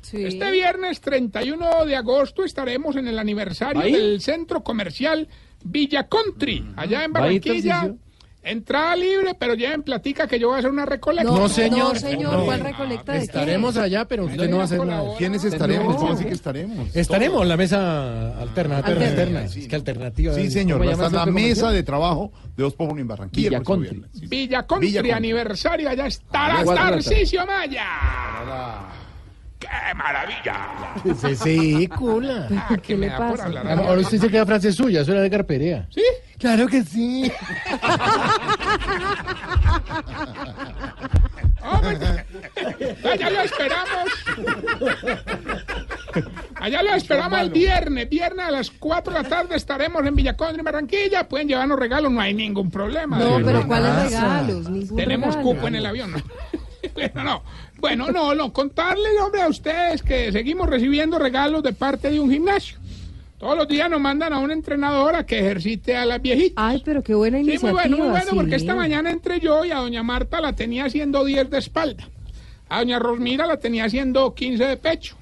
Sí. 0.00 0.24
Este 0.24 0.50
viernes 0.50 1.00
31 1.00 1.84
de 1.84 1.96
agosto 1.96 2.44
estaremos 2.44 2.96
en 2.96 3.08
el 3.08 3.18
aniversario 3.18 3.82
¿Ahí? 3.82 3.92
del 3.92 4.20
centro 4.22 4.64
comercial 4.64 5.28
Villa 5.64 6.08
Country, 6.08 6.72
allá 6.76 7.04
en 7.04 7.12
¿Va 7.12 7.20
ahí, 7.24 7.38
Barranquilla. 7.40 7.94
Entrada 8.40 8.96
libre, 8.96 9.34
pero 9.38 9.54
lleven 9.54 9.82
platica 9.82 10.26
que 10.26 10.38
yo 10.38 10.48
voy 10.48 10.56
a 10.56 10.58
hacer 10.60 10.70
una 10.70 10.86
recolecta. 10.86 11.30
No, 11.30 11.38
No, 11.38 11.48
señor. 11.48 11.94
No, 11.94 12.00
señor, 12.00 12.32
No. 12.32 12.44
¿cuál 12.44 12.60
recolecta 12.60 13.12
de 13.12 13.18
qué? 13.18 13.24
Estaremos 13.24 13.76
allá, 13.76 14.04
pero 14.06 14.24
usted 14.24 14.48
no 14.48 14.56
va 14.56 14.62
a 14.62 14.64
hacer 14.66 14.86
nada. 14.86 15.10
¿Quiénes 15.18 15.44
estaremos? 15.44 15.96
¿Cómo 15.96 16.12
así 16.12 16.24
que 16.24 16.32
estaremos? 16.34 16.96
Estaremos 16.96 17.42
en 17.42 17.48
la 17.48 17.56
mesa 17.56 18.40
alternativa. 18.40 18.88
Alterna. 18.96 19.40
alterna. 19.40 19.44
Es 19.44 19.68
que 19.68 19.76
alternativa. 19.76 20.34
Sí, 20.34 20.50
señor. 20.50 20.78
¿cómo 20.78 20.88
Va 20.88 20.92
a 20.92 20.94
estar 20.94 21.12
la 21.12 21.24
centro 21.24 21.34
mesa 21.42 21.70
de 21.72 21.82
trabajo 21.82 22.32
de 22.56 22.62
Dos 22.62 22.74
Populi 22.74 23.02
en 23.02 23.08
Barranquilla. 23.08 23.48
Villa 23.48 23.58
el 23.58 23.64
próximo 23.64 23.76
Country. 23.84 23.98
viernes. 23.98 24.10
Sí, 24.14 24.20
sí. 24.20 24.26
Villa 24.28 24.66
Country, 24.66 24.86
Villa 24.88 25.00
Country. 25.00 25.16
aniversario, 25.16 25.88
allá 25.90 26.06
estará. 26.06 26.64
Tarcisio 26.64 27.44
Maya. 27.46 27.86
¡Qué 29.58 29.68
maravilla! 29.96 30.94
Sí, 31.20 31.34
sí, 31.36 31.88
cula. 31.88 32.48
Ah, 32.70 32.76
¿Qué 32.82 32.96
le 32.96 33.10
pasa? 33.10 33.46
Ahora 33.46 34.00
usted 34.00 34.18
se 34.18 34.28
queda 34.28 34.46
frase 34.46 34.72
suya, 34.72 35.00
eso 35.00 35.12
era 35.12 35.20
de 35.22 35.30
Carperea. 35.30 35.86
¿Sí? 35.90 36.02
Claro 36.38 36.66
que 36.68 36.82
sí. 36.84 37.30
Hombre, 41.60 42.24
allá 43.12 43.30
lo 43.30 43.40
esperamos. 43.42 44.08
Allá 46.60 46.82
lo 46.82 46.94
esperamos 46.94 47.40
el 47.40 47.50
viernes. 47.50 48.08
Viernes 48.08 48.46
a 48.46 48.50
las 48.50 48.70
4 48.70 49.12
de 49.12 49.22
la 49.22 49.28
tarde 49.28 49.56
estaremos 49.56 50.06
en 50.06 50.14
Villacondri, 50.14 50.62
Barranquilla. 50.62 51.28
Pueden 51.28 51.48
llevarnos 51.48 51.78
regalos, 51.78 52.12
no 52.12 52.20
hay 52.20 52.32
ningún 52.34 52.70
problema. 52.70 53.18
No, 53.18 53.40
pero. 53.44 53.66
¿cuáles 53.66 53.94
regalos? 54.04 54.68
Ningún 54.70 54.96
Tenemos 54.96 55.34
regalo. 55.34 55.50
cupo 55.50 55.68
en 55.68 55.74
el 55.74 55.86
avión. 55.86 56.12
¿no? 56.12 56.18
Bueno, 56.98 57.24
no. 57.24 57.42
Bueno, 57.78 58.10
no, 58.10 58.34
no. 58.34 58.52
Contarles, 58.52 59.12
hombre, 59.22 59.42
a 59.42 59.48
ustedes 59.48 60.02
que 60.02 60.32
seguimos 60.32 60.68
recibiendo 60.68 61.18
regalos 61.18 61.62
de 61.62 61.72
parte 61.72 62.10
de 62.10 62.18
un 62.20 62.30
gimnasio. 62.30 62.78
Todos 63.38 63.56
los 63.56 63.68
días 63.68 63.88
nos 63.88 64.00
mandan 64.00 64.32
a 64.32 64.40
una 64.40 64.52
entrenadora 64.52 65.24
que 65.24 65.38
ejercite 65.38 65.96
a 65.96 66.04
las 66.04 66.20
viejitas. 66.20 66.54
Ay, 66.56 66.82
pero 66.84 67.02
qué 67.04 67.14
buena 67.14 67.38
Sí, 67.38 67.44
iniciativa. 67.44 67.70
muy 67.72 67.80
bueno, 67.90 67.96
muy 67.98 68.08
bueno, 68.10 68.30
porque 68.34 68.50
sí. 68.58 68.64
esta 68.64 68.74
mañana 68.74 69.10
entré 69.12 69.38
yo 69.38 69.64
y 69.64 69.70
a 69.70 69.76
doña 69.76 70.02
Marta 70.02 70.40
la 70.40 70.54
tenía 70.54 70.86
haciendo 70.86 71.24
10 71.24 71.48
de 71.48 71.58
espalda. 71.58 72.08
A 72.68 72.78
doña 72.80 72.98
Rosmira 72.98 73.46
la 73.46 73.58
tenía 73.58 73.84
haciendo 73.84 74.34
15 74.34 74.64
de 74.64 74.76
pecho. 74.76 75.16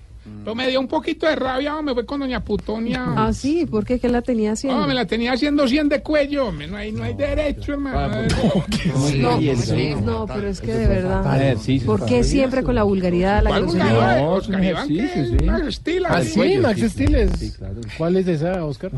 Pero 0.45 0.55
me 0.55 0.69
dio 0.69 0.79
un 0.79 0.87
poquito 0.87 1.27
de 1.27 1.35
rabia, 1.35 1.83
me 1.83 1.93
fue 1.93 2.07
con 2.07 2.21
doña 2.21 2.43
Putonia. 2.45 3.05
Ah, 3.17 3.33
sí, 3.33 3.67
¿por 3.67 3.85
qué? 3.85 3.99
¿Qué 3.99 4.09
la 4.09 4.23
tenía 4.23 4.53
haciendo? 4.53 4.81
No, 4.81 4.87
me 4.87 4.95
la 4.95 5.05
tenía 5.05 5.33
haciendo 5.33 5.67
100 5.67 5.89
de 5.89 6.03
cuello, 6.03 6.47
hombre, 6.47 6.69
no 6.69 6.77
hay, 6.77 6.93
no 6.93 7.03
hay 7.03 7.15
derecho, 7.15 7.73
hermano. 7.73 8.23
No, 8.23 9.39
pues, 9.41 9.73
no, 10.03 10.27
pero 10.27 10.49
es 10.49 10.61
que 10.61 10.73
de 10.73 10.87
verdad. 10.87 11.57
¿Por 11.85 12.05
qué 12.07 12.23
siempre 12.23 12.63
con 12.63 12.75
la 12.77 12.85
vulgaridad, 12.85 13.43
la 13.43 13.51
¿Cuál 13.51 13.63
grosería? 13.63 13.87
vulgaridad? 13.87 14.21
No, 14.21 14.31
Oscar 14.35 14.65
Iván, 14.65 14.89
¿qué? 14.89 15.05
ejercicio, 15.05 15.39
sí. 15.39 15.45
Max 15.45 15.75
Steel, 15.75 16.07
Ah, 16.07 16.23
sí, 16.23 16.59
Max 16.59 16.81
sí, 16.81 16.89
Stiles. 16.91 17.31
sí, 17.39 17.51
claro. 17.53 17.81
¿Cuál 17.99 18.17
es 18.17 18.29
esa, 18.29 18.65
Oscar? 18.65 18.93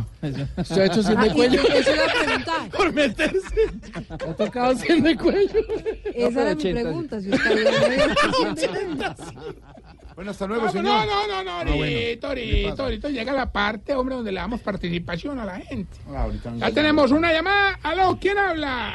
¿Usted 0.57 0.81
ha 0.81 0.85
hecho 0.85 1.03
100 1.03 1.19
Ah, 1.19 1.25
de 1.25 1.31
cuello? 1.31 1.61
eso 1.75 1.91
iba 1.95 2.05
a 2.05 2.25
preguntar. 2.25 2.69
Por 2.77 2.93
meterse. 2.93 3.39
Ha 4.11 4.35
tocado 4.35 4.75
100 4.77 5.03
de 5.03 5.17
cuello. 5.17 5.61
Esa 6.15 6.43
era 6.43 6.55
mi 6.55 6.61
80. 6.61 6.81
pregunta. 6.83 7.21
Si 7.21 7.29
me 7.29 7.37
había 7.37 7.71
dicho 7.71 8.57
100. 8.57 8.71
Bueno, 10.19 10.32
hasta 10.32 10.49
luego, 10.49 10.65
No, 10.65 10.73
señor. 10.73 10.85
no, 10.85 11.07
no, 11.07 11.27
no, 11.28 11.45
no, 11.45 11.51
Ah, 11.61 11.65
bueno. 11.65 11.85
ahorita, 11.85 12.35
¿Qué 12.35 12.65
ahorita, 12.66 12.82
ahorita 12.82 13.09
llega 13.11 13.32
la 13.32 13.53
parte, 13.53 13.95
hombre, 13.95 14.16
donde 14.16 14.32
le 14.32 14.40
damos 14.40 14.61
participación 14.62 15.39
a 15.39 15.45
la 15.45 15.61
gente. 15.61 15.97
Ah, 16.09 16.23
ahorita 16.24 16.51
no 16.51 16.59
Ya 16.59 16.73
tenemos 16.73 17.12
una 17.12 17.32
llamada. 17.32 17.78
Aló, 17.85 18.19
¿quién 18.20 18.36
habla? 18.36 18.95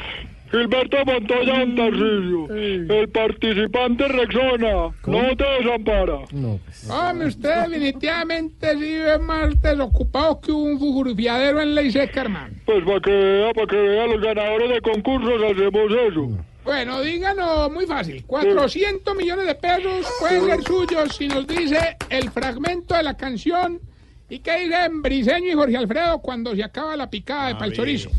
Gilberto 0.50 0.98
Montoya 1.06 1.64
Tarcisio, 1.74 2.54
el 2.54 3.08
participante 3.08 4.06
Rexona, 4.06 4.94
no 5.06 5.36
te 5.38 5.44
desampara. 5.62 6.18
No, 6.32 6.60
pues. 6.62 6.90
Hombre, 6.90 7.28
usted 7.28 7.68
definitivamente 7.68 8.76
vive 8.76 9.18
más 9.18 9.58
desocupado 9.62 10.42
que 10.42 10.52
un 10.52 10.78
fugurifiadero 10.78 11.62
en 11.62 11.74
ley 11.74 11.90
seca, 11.90 12.20
hermano. 12.20 12.54
Pues 12.66 12.84
para 12.84 13.00
que 13.00 13.10
vea, 13.10 13.54
para 13.54 13.66
que 13.66 13.76
vea, 13.76 14.06
los 14.08 14.20
ganadores 14.20 14.68
de 14.68 14.80
concursos 14.82 15.42
hacemos 15.42 15.90
eso. 16.10 16.44
Bueno, 16.64 17.02
díganos, 17.02 17.70
muy 17.70 17.86
fácil. 17.86 18.24
400 18.26 19.14
millones 19.14 19.46
de 19.46 19.54
pesos 19.54 20.06
pueden 20.18 20.46
ser 20.46 20.62
suyos 20.62 21.16
si 21.16 21.28
nos 21.28 21.46
dice 21.46 21.96
el 22.08 22.30
fragmento 22.30 22.94
de 22.94 23.02
la 23.02 23.16
canción 23.16 23.80
¿Y 24.28 24.38
qué 24.38 24.60
dicen 24.60 25.02
Briseño 25.02 25.50
y 25.50 25.54
Jorge 25.54 25.76
Alfredo 25.76 26.18
cuando 26.18 26.54
se 26.56 26.64
acaba 26.64 26.96
la 26.96 27.10
picada 27.10 27.48
de 27.48 27.54
pal 27.56 27.72
chorizo? 27.72 28.10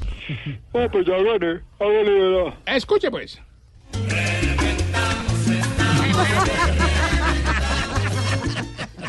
Ah, 0.74 0.88
pues 0.92 1.06
ya. 1.06 1.16
Hágale, 1.16 1.62
verá. 1.80 2.58
Escuche 2.66 3.10
pues. 3.10 3.42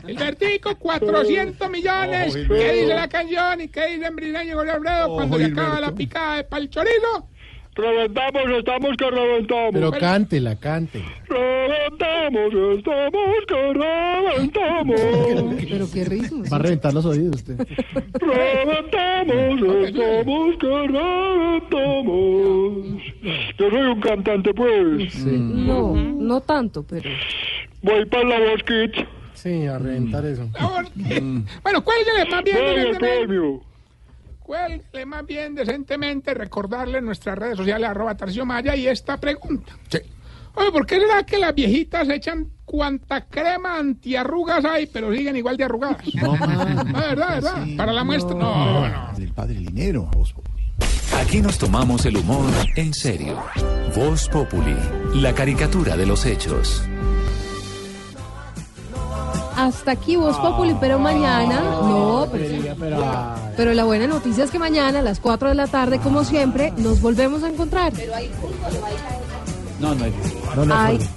Gilbertico, 0.06 0.76
400 0.76 1.70
millones. 1.70 2.34
¿Qué 2.34 2.72
dice 2.72 2.94
la 2.94 3.08
canción? 3.08 3.60
¿Y 3.60 3.68
qué 3.68 3.86
dicen 3.88 4.16
Briseño 4.16 4.50
y 4.50 4.54
Jorge 4.54 4.70
Alfredo 4.72 5.14
cuando 5.14 5.38
se 5.38 5.44
acaba 5.44 5.80
la 5.80 5.92
picada 5.92 6.36
de 6.36 6.44
pal 6.44 6.70
chorizo? 6.70 7.28
Reventamos, 7.76 8.42
estamos 8.58 8.96
que 8.96 9.10
reventamos. 9.10 9.70
Pero 9.74 9.90
cántela, 9.92 10.56
cante. 10.56 11.04
Reventamos, 11.28 12.78
estamos 12.78 13.46
que 13.46 13.72
reventamos. 13.74 15.00
Pero 15.68 15.86
qué 15.92 16.04
ritmo. 16.06 16.44
Va 16.50 16.56
a 16.56 16.60
reventar 16.60 16.94
los 16.94 17.04
oídos 17.04 17.36
usted. 17.36 17.58
Reventamos, 18.14 19.60
estamos 19.88 20.56
que 20.58 20.86
reventamos. 21.76 23.02
Yo 23.58 23.70
soy 23.70 23.86
un 23.86 24.00
cantante, 24.00 24.54
pues. 24.54 25.24
No, 25.26 25.94
no 25.94 26.40
tanto, 26.40 26.82
pero. 26.82 27.10
Voy 27.82 28.06
para 28.06 28.24
la 28.24 28.38
voz 28.40 28.62
kids. 28.62 29.06
Sí, 29.34 29.66
a 29.66 29.78
reventar 29.78 30.24
eso. 30.24 30.48
Bueno, 31.62 31.84
cuélguele 31.84 32.24
más 32.30 32.42
bien 32.42 32.56
Dale, 32.56 32.68
decentemente. 32.78 32.98
premio. 33.26 33.60
Cuélguele 34.46 35.04
más 35.06 35.26
bien 35.26 35.56
decentemente 35.56 36.32
recordarle 36.32 36.98
en 36.98 37.04
nuestras 37.04 37.36
redes 37.36 37.56
sociales 37.56 37.90
arroba 37.90 38.16
Tarcisio 38.16 38.46
Maya 38.46 38.76
y 38.76 38.86
esta 38.86 39.16
pregunta. 39.16 39.76
Oye, 40.54 40.70
¿por 40.70 40.86
qué 40.86 41.00
será 41.00 41.24
que 41.24 41.36
las 41.36 41.52
viejitas 41.52 42.08
echan 42.08 42.46
cuanta 42.64 43.24
crema 43.26 43.76
antiarrugas 43.76 44.64
hay, 44.64 44.86
pero 44.86 45.12
siguen 45.12 45.34
igual 45.34 45.56
de 45.56 45.64
arrugadas? 45.64 45.96
No, 46.14 46.32
verdad, 46.32 47.34
verdad. 47.34 47.66
Para 47.76 47.92
la 47.92 48.04
muestra. 48.04 48.36
No, 48.36 48.88
no. 48.88 49.18
Del 49.18 49.32
padre 49.32 49.54
Linero. 49.54 50.08
Aquí 51.16 51.40
nos 51.40 51.58
tomamos 51.58 52.06
el 52.06 52.16
humor 52.16 52.52
en 52.76 52.94
serio. 52.94 53.42
Voz 53.96 54.28
Populi, 54.28 54.76
la 55.14 55.34
caricatura 55.34 55.96
de 55.96 56.06
los 56.06 56.24
hechos. 56.24 56.84
Hasta 59.56 59.92
aquí 59.92 60.16
Voz 60.16 60.36
Populi, 60.38 60.76
pero 60.80 60.98
mañana. 60.98 61.60
No, 61.60 62.28
pero. 62.30 62.44
Pero 63.56 63.72
la 63.74 63.84
buena 63.84 64.06
noticia 64.06 64.44
es 64.44 64.50
que 64.50 64.58
mañana 64.58 64.98
a 64.98 65.02
las 65.02 65.18
4 65.18 65.48
de 65.48 65.54
la 65.54 65.66
tarde, 65.66 65.98
como 65.98 66.24
siempre, 66.24 66.72
nos 66.76 67.00
volvemos 67.00 67.42
a 67.42 67.48
encontrar. 67.48 67.92
No, 69.80 69.94
no 69.94 70.04
hay. 70.04 70.12
Hay- 70.98 71.08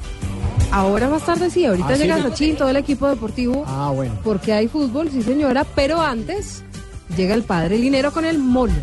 ahora 0.72 1.10
más 1.10 1.24
tarde 1.26 1.50
sí, 1.50 1.66
ahorita 1.66 1.90
Ah, 1.90 1.96
sí. 1.96 2.02
llega 2.04 2.22
Sachin, 2.22 2.56
todo 2.56 2.70
el 2.70 2.78
equipo 2.78 3.08
deportivo, 3.08 3.64
Ah, 3.68 3.92
bueno. 3.94 4.14
porque 4.24 4.54
hay 4.54 4.68
fútbol, 4.68 5.10
sí 5.12 5.22
señora, 5.22 5.66
pero 5.76 6.00
antes 6.02 6.64
llega 7.18 7.36
el 7.36 7.44
padre 7.44 7.78
Linero 7.78 8.14
con 8.14 8.24
el 8.24 8.38
mono. 8.40 8.74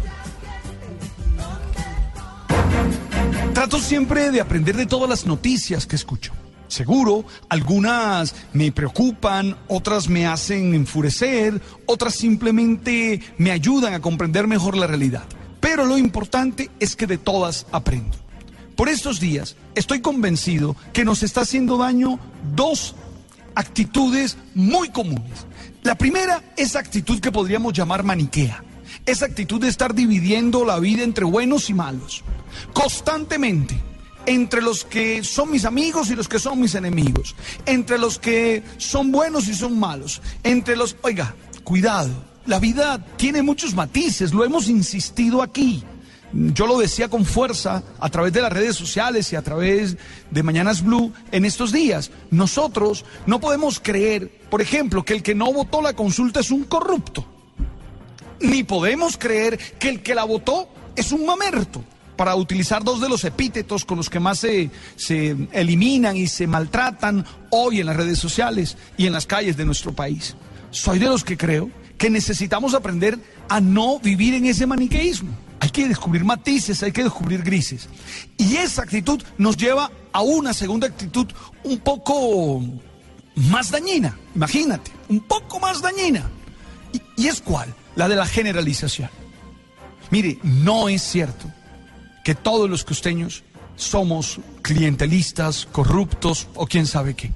Trato 3.55 3.79
siempre 3.79 4.31
de 4.31 4.41
aprender 4.41 4.77
de 4.77 4.85
todas 4.87 5.09
las 5.09 5.27
noticias 5.27 5.87
que 5.87 5.97
escucho. 5.97 6.33
Seguro, 6.69 7.25
algunas 7.49 8.35
me 8.53 8.73
preocupan, 8.73 9.57
otras 9.69 10.09
me 10.09 10.27
hacen 10.27 10.75
enfurecer, 10.75 11.61
otras 11.87 12.15
simplemente 12.15 13.21
me 13.39 13.53
ayudan 13.53 13.95
a 13.95 14.01
comprender 14.01 14.47
mejor 14.47 14.77
la 14.77 14.87
realidad. 14.87 15.25
Pero 15.61 15.85
lo 15.85 15.99
importante 15.99 16.71
es 16.81 16.97
que 16.97 17.07
de 17.07 17.19
todas 17.19 17.67
aprendo. 17.73 18.17
Por 18.75 18.89
estos 18.89 19.21
días 19.21 19.57
estoy 19.75 20.01
convencido 20.01 20.77
que 20.93 21.05
nos 21.05 21.23
está 21.23 21.43
haciendo 21.43 21.79
daño 21.79 22.19
dos 22.55 22.95
actitudes 23.55 24.37
muy 24.55 24.91
comunes. 24.91 25.47
La 25.83 25.95
primera 25.95 26.43
es 26.57 26.77
actitud 26.77 27.21
que 27.21 27.33
podríamos 27.33 27.73
llamar 27.73 28.03
maniquea. 28.03 28.63
Esa 29.07 29.27
actitud 29.27 29.61
de 29.61 29.69
estar 29.69 29.95
dividiendo 29.95 30.65
la 30.65 30.79
vida 30.79 31.05
entre 31.05 31.25
buenos 31.25 31.71
y 31.71 31.75
malos. 31.75 32.23
Constantemente. 32.73 33.77
Entre 34.27 34.61
los 34.61 34.85
que 34.85 35.23
son 35.23 35.51
mis 35.51 35.65
amigos 35.65 36.11
y 36.11 36.17
los 36.17 36.29
que 36.29 36.39
son 36.39 36.61
mis 36.61 36.75
enemigos. 36.75 37.35
Entre 37.65 37.97
los 37.99 38.19
que 38.19 38.63
son 38.77 39.13
buenos 39.13 39.49
y 39.49 39.55
son 39.55 39.79
malos. 39.79 40.21
Entre 40.43 40.77
los... 40.77 40.97
Oiga, 41.03 41.35
cuidado. 41.65 42.11
La 42.45 42.59
vida 42.59 43.05
tiene 43.17 43.43
muchos 43.43 43.75
matices. 43.75 44.33
Lo 44.33 44.45
hemos 44.45 44.69
insistido 44.69 45.43
aquí. 45.43 45.85
Yo 46.33 46.67
lo 46.67 46.79
decía 46.79 47.09
con 47.09 47.25
fuerza 47.25 47.83
a 47.99 48.09
través 48.09 48.33
de 48.33 48.43
las 48.43 48.53
redes 48.53 48.77
sociales 48.77 49.33
y 49.33 49.37
a 49.37 49.43
través 49.43 49.97
de 50.31 50.43
Mañanas 50.43 50.83
Blue 50.83 51.13
en 51.31 51.45
estos 51.45 51.73
días. 51.73 52.11
Nosotros 52.31 53.05
no 53.27 53.41
podemos 53.41 53.81
creer, 53.81 54.43
por 54.51 54.61
ejemplo, 54.61 55.05
que 55.05 55.15
el 55.15 55.23
que 55.23 55.35
no 55.35 55.53
votó 55.53 55.81
la 55.81 55.95
consulta 55.95 56.41
es 56.41 56.51
un 56.51 56.65
corrupto. 56.65 57.25
Ni 58.41 58.65
podemos 58.65 59.17
creer 59.17 59.57
que 59.79 59.89
el 59.89 60.03
que 60.03 60.15
la 60.15 60.25
votó 60.25 60.69
es 60.95 61.13
un 61.13 61.25
mamerto, 61.25 61.83
para 62.17 62.35
utilizar 62.35 62.83
dos 62.83 63.01
de 63.01 63.09
los 63.09 63.25
epítetos 63.25 63.85
con 63.85 63.99
los 63.99 64.11
que 64.11 64.21
más 64.21 64.39
se, 64.39 64.71
se 64.97 65.37
eliminan 65.53 66.17
y 66.17 66.27
se 66.27 66.47
maltratan 66.47 67.25
hoy 67.51 67.81
en 67.81 67.87
las 67.87 67.97
redes 67.97 68.19
sociales 68.19 68.77
y 68.97 69.07
en 69.07 69.13
las 69.13 69.27
calles 69.27 69.57
de 69.57 69.65
nuestro 69.65 69.93
país. 69.93 70.35
Soy 70.71 70.99
de 70.99 71.07
los 71.07 71.25
que 71.25 71.37
creo 71.37 71.71
que 71.97 72.11
necesitamos 72.11 72.75
aprender 72.75 73.19
a 73.49 73.61
no 73.61 73.99
vivir 74.01 74.35
en 74.35 74.47
ese 74.47 74.67
maniqueísmo. 74.67 75.31
Hay 75.61 75.71
que 75.71 75.89
descubrir 75.89 76.25
matices, 76.25 76.83
hay 76.83 76.93
que 76.93 77.05
descubrir 77.05 77.43
grises. 77.43 77.89
Y 78.37 78.57
esa 78.57 78.83
actitud 78.83 79.23
nos 79.39 79.57
lleva 79.57 79.91
a 80.13 80.21
una 80.21 80.53
segunda 80.53 80.87
actitud 80.87 81.27
un 81.65 81.79
poco 81.79 82.63
más 83.35 83.71
dañina, 83.71 84.17
imagínate, 84.35 84.91
un 85.09 85.21
poco 85.21 85.59
más 85.59 85.81
dañina. 85.81 86.31
¿Y, 86.93 87.23
y 87.23 87.29
es 87.29 87.41
cuál? 87.41 87.75
La 87.95 88.09
de 88.09 88.17
la 88.17 88.27
generalización. 88.27 89.11
Mire, 90.11 90.39
no 90.43 90.89
es 90.89 91.03
cierto 91.03 91.51
que 92.27 92.35
todos 92.35 92.69
los 92.69 92.83
costeños 92.83 93.45
somos 93.77 94.41
clientelistas, 94.63 95.65
corruptos 95.71 96.49
o 96.57 96.67
quién 96.67 96.85
sabe 96.89 97.15
qué. 97.15 97.31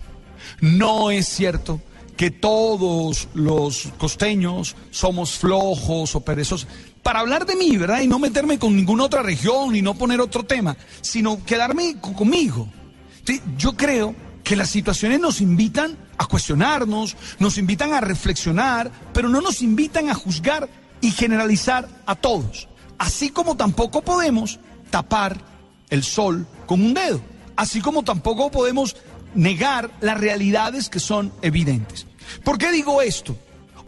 No 0.60 1.12
es 1.12 1.28
cierto 1.28 1.80
que 2.16 2.32
todos 2.32 3.28
los 3.32 3.90
costeños 3.98 4.74
somos 4.90 5.38
flojos 5.38 6.16
o 6.16 6.20
perezosos. 6.22 6.66
Para 7.04 7.20
hablar 7.20 7.46
de 7.46 7.54
mí, 7.54 7.76
¿verdad? 7.76 8.00
Y 8.00 8.08
no 8.08 8.18
meterme 8.18 8.58
con 8.58 8.74
ninguna 8.74 9.04
otra 9.04 9.22
región 9.22 9.76
y 9.76 9.80
no 9.80 9.94
poner 9.94 10.20
otro 10.20 10.42
tema, 10.42 10.76
sino 11.02 11.44
quedarme 11.44 12.00
co- 12.00 12.12
conmigo. 12.12 12.68
Yo 13.56 13.76
creo 13.76 14.16
que 14.42 14.56
las 14.56 14.70
situaciones 14.70 15.20
nos 15.20 15.40
invitan 15.40 15.96
a 16.18 16.26
cuestionarnos, 16.26 17.16
nos 17.38 17.58
invitan 17.58 17.92
a 17.92 18.00
reflexionar, 18.00 18.90
pero 19.12 19.28
no 19.28 19.40
nos 19.40 19.62
invitan 19.62 20.10
a 20.10 20.14
juzgar 20.14 20.68
y 21.00 21.12
generalizar 21.12 21.88
a 22.06 22.16
todos. 22.16 22.66
Así 22.98 23.30
como 23.30 23.56
tampoco 23.56 24.02
podemos 24.02 24.58
tapar 24.90 25.38
el 25.88 26.02
sol 26.04 26.46
con 26.66 26.82
un 26.82 26.94
dedo. 26.94 27.20
Así 27.56 27.80
como 27.80 28.02
tampoco 28.02 28.50
podemos 28.50 28.96
negar 29.34 29.90
las 30.00 30.18
realidades 30.18 30.88
que 30.88 31.00
son 31.00 31.32
evidentes. 31.42 32.06
¿Por 32.44 32.58
qué 32.58 32.70
digo 32.70 33.02
esto? 33.02 33.36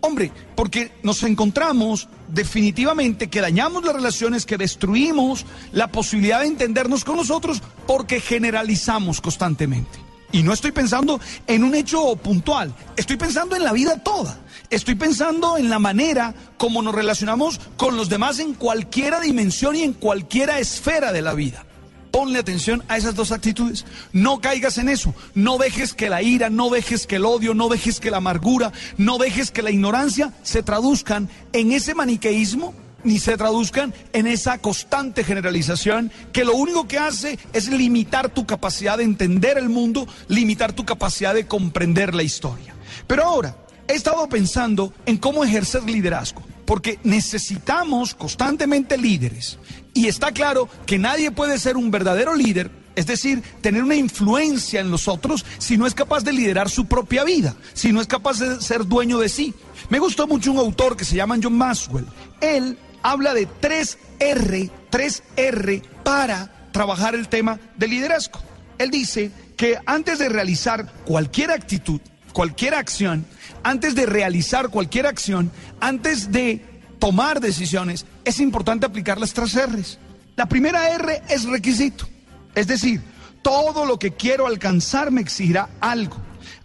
Hombre, 0.01 0.33
porque 0.57 0.93
nos 1.05 1.23
encontramos 1.23 2.09
definitivamente 2.27 3.31
que 3.31 3.41
dañamos 3.41 3.85
las 3.85 3.95
relaciones, 3.95 4.47
que 4.47 4.59
destruimos 4.59 5.47
la 5.71 5.89
posibilidad 5.93 6.41
de 6.41 6.49
entendernos 6.49 7.05
con 7.05 7.17
nosotros 7.17 7.63
porque 7.87 8.21
generalizamos 8.21 9.21
constantemente. 9.21 10.02
Y 10.33 10.43
no 10.43 10.53
estoy 10.53 10.73
pensando 10.73 11.21
en 11.47 11.63
un 11.63 11.75
hecho 11.75 12.17
puntual, 12.17 12.75
estoy 12.97 13.17
pensando 13.17 13.55
en 13.55 13.65
la 13.65 13.73
vida 13.73 14.03
toda. 14.03 14.39
Estoy 14.71 14.95
pensando 14.95 15.59
en 15.59 15.69
la 15.69 15.79
manera 15.79 16.35
como 16.57 16.81
nos 16.81 16.95
relacionamos 16.95 17.61
con 17.77 17.95
los 17.95 18.09
demás 18.09 18.39
en 18.39 18.55
cualquiera 18.55 19.21
dimensión 19.21 19.77
y 19.77 19.83
en 19.83 19.93
cualquiera 19.93 20.59
esfera 20.59 21.13
de 21.13 21.21
la 21.21 21.35
vida. 21.35 21.67
Ponle 22.11 22.39
atención 22.39 22.83
a 22.89 22.97
esas 22.97 23.15
dos 23.15 23.33
actitudes. 23.33 23.85
No 24.15 24.41
caigas 24.41 24.79
en 24.79 24.89
eso. 24.89 25.15
No 25.35 25.59
dejes 25.59 25.93
que 25.93 26.09
la 26.09 26.23
ira, 26.23 26.49
no 26.49 26.71
dejes 26.71 27.07
que 27.07 27.17
el 27.17 27.27
odio, 27.27 27.53
no 27.53 27.69
dejes 27.69 28.01
que 28.01 28.11
la 28.11 28.17
amargura, 28.17 28.73
no 28.97 29.19
dejes 29.19 29.51
que 29.51 29.61
la 29.61 29.71
ignorancia 29.71 30.33
se 30.43 30.63
traduzcan 30.63 31.29
en 31.53 31.73
ese 31.73 31.95
maniqueísmo 31.95 32.73
ni 33.05 33.19
se 33.19 33.37
traduzcan 33.37 33.93
en 34.13 34.27
esa 34.27 34.59
constante 34.59 35.25
generalización 35.25 36.11
que 36.33 36.45
lo 36.45 36.55
único 36.55 36.87
que 36.87 36.99
hace 36.99 37.39
es 37.53 37.69
limitar 37.69 38.29
tu 38.29 38.47
capacidad 38.47 38.99
de 38.99 39.05
entender 39.05 39.59
el 39.59 39.69
mundo, 39.69 40.07
limitar 40.29 40.73
tu 40.73 40.85
capacidad 40.85 41.35
de 41.35 41.47
comprender 41.47 42.15
la 42.15 42.23
historia. 42.23 42.75
Pero 43.07 43.25
ahora, 43.25 43.57
he 43.89 43.95
estado 43.95 44.29
pensando 44.29 44.93
en 45.07 45.17
cómo 45.17 45.45
ejercer 45.45 45.85
liderazgo, 45.85 46.43
porque 46.65 46.99
necesitamos 47.05 48.15
constantemente 48.15 48.97
líderes. 48.97 49.59
Y 49.95 50.07
está 50.07 50.33
claro 50.33 50.69
que 50.87 50.99
nadie 50.99 51.31
puede 51.31 51.59
ser 51.59 51.77
un 51.77 51.91
verdadero 51.91 52.35
líder, 52.35 52.71
es 52.95 53.07
decir, 53.07 53.43
tener 53.61 53.83
una 53.83 53.97
influencia 53.97 54.81
en 54.81 54.91
los 54.91 55.09
otros, 55.09 55.45
si 55.59 55.77
no 55.77 55.87
es 55.87 55.95
capaz 55.95 56.25
de 56.25 56.33
liderar 56.33 56.71
su 56.71 56.87
propia 56.87 57.25
vida, 57.25 57.57
si 57.73 57.93
no 57.93 58.01
es 58.01 58.07
capaz 58.07 58.39
de 58.39 58.61
ser 58.61 58.87
dueño 58.87 59.19
de 59.19 59.29
sí. 59.29 59.55
Me 59.89 59.99
gustó 59.99 60.27
mucho 60.27 60.53
un 60.53 60.59
autor 60.59 60.97
que 60.97 61.05
se 61.05 61.17
llama 61.17 61.39
John 61.43 61.57
Maxwell. 61.57 62.07
Él 62.41 62.79
habla 63.03 63.35
de 63.35 63.49
3R, 63.49 64.71
3R 64.91 65.83
para 66.03 66.69
trabajar 66.73 67.15
el 67.15 67.29
tema 67.29 67.59
del 67.77 67.91
liderazgo. 67.91 68.41
Él 68.79 68.91
dice 68.91 69.31
que 69.57 69.79
antes 69.87 70.19
de 70.19 70.29
realizar 70.29 70.93
cualquier 71.05 71.51
actitud, 71.51 72.01
cualquier 72.33 72.75
acción, 72.75 73.25
antes 73.63 73.95
de 73.95 74.07
realizar 74.07 74.71
cualquier 74.71 75.07
acción, 75.07 75.51
antes 75.81 76.33
de 76.33 76.65
tomar 76.99 77.41
decisiones, 77.41 78.07
es 78.25 78.41
importante 78.41 78.87
aplicar 78.87 79.21
las 79.21 79.33
tres 79.33 79.55
R's. 79.55 79.99
La 80.37 80.47
primera 80.47 80.89
R 80.91 81.23
es 81.29 81.45
requisito. 81.45 82.09
Es 82.55 82.67
decir, 82.67 83.03
todo 83.43 83.85
lo 83.85 83.99
que 83.99 84.13
quiero 84.13 84.47
alcanzar 84.47 85.11
me 85.11 85.21
exigirá 85.21 85.69
algo. 85.81 86.17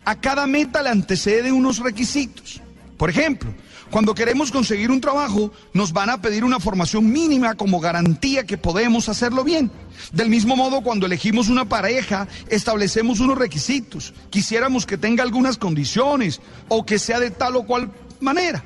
A 0.06 0.16
cada 0.16 0.48
meta 0.48 0.82
le 0.82 0.90
antecede 0.90 1.52
unos 1.52 1.80
requisitos. 1.80 2.62
Por 2.98 3.10
ejemplo, 3.10 3.54
cuando 3.92 4.14
queremos 4.14 4.52
conseguir 4.52 4.92
un 4.92 5.02
trabajo, 5.02 5.52
nos 5.74 5.94
van 5.94 6.10
a 6.10 6.22
pedir 6.22 6.44
una 6.44 6.60
formación 6.60 7.10
mínima 7.10 7.56
como 7.56 7.80
garantía 7.80 8.46
que 8.46 8.58
podemos 8.58 9.08
hacerlo 9.10 9.44
bien. 9.44 9.72
Del 10.12 10.30
mismo 10.30 10.56
modo, 10.56 10.82
cuando 10.82 11.06
elegimos 11.06 11.48
una 11.48 11.66
pareja, 11.66 12.28
establecemos 12.50 13.20
unos 13.20 13.38
requisitos. 13.38 14.14
Quisiéramos 14.30 14.86
que 14.86 14.98
tenga 14.98 15.24
algunas 15.24 15.58
condiciones 15.58 16.42
o 16.68 16.86
que 16.86 17.00
sea 17.00 17.20
de 17.20 17.32
tal 17.32 17.56
o 17.56 17.66
cual 17.66 17.92
manera. 18.20 18.64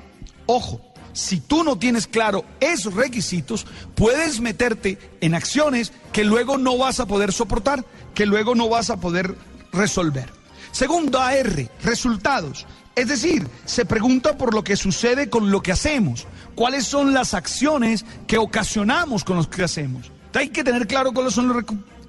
Ojo, 0.47 0.81
si 1.13 1.39
tú 1.39 1.63
no 1.63 1.77
tienes 1.77 2.07
claro 2.07 2.45
esos 2.59 2.93
requisitos, 2.93 3.65
puedes 3.95 4.39
meterte 4.39 4.97
en 5.21 5.35
acciones 5.35 5.93
que 6.11 6.23
luego 6.23 6.57
no 6.57 6.77
vas 6.77 6.99
a 6.99 7.05
poder 7.05 7.31
soportar, 7.31 7.85
que 8.13 8.25
luego 8.25 8.55
no 8.55 8.69
vas 8.69 8.89
a 8.89 8.97
poder 8.97 9.35
resolver. 9.71 10.31
Segundo, 10.71 11.19
AR, 11.19 11.69
resultados. 11.83 12.65
Es 12.95 13.07
decir, 13.07 13.47
se 13.65 13.85
pregunta 13.85 14.37
por 14.37 14.53
lo 14.53 14.63
que 14.63 14.75
sucede 14.75 15.29
con 15.29 15.49
lo 15.49 15.61
que 15.61 15.71
hacemos. 15.71 16.27
¿Cuáles 16.55 16.85
son 16.85 17.13
las 17.13 17.33
acciones 17.33 18.05
que 18.27 18.37
ocasionamos 18.37 19.23
con 19.23 19.37
lo 19.37 19.49
que 19.49 19.63
hacemos? 19.63 20.11
Hay 20.33 20.49
que 20.49 20.63
tener 20.63 20.87
claro 20.87 21.13
cuáles 21.13 21.33
son 21.33 21.47
los 21.47 21.63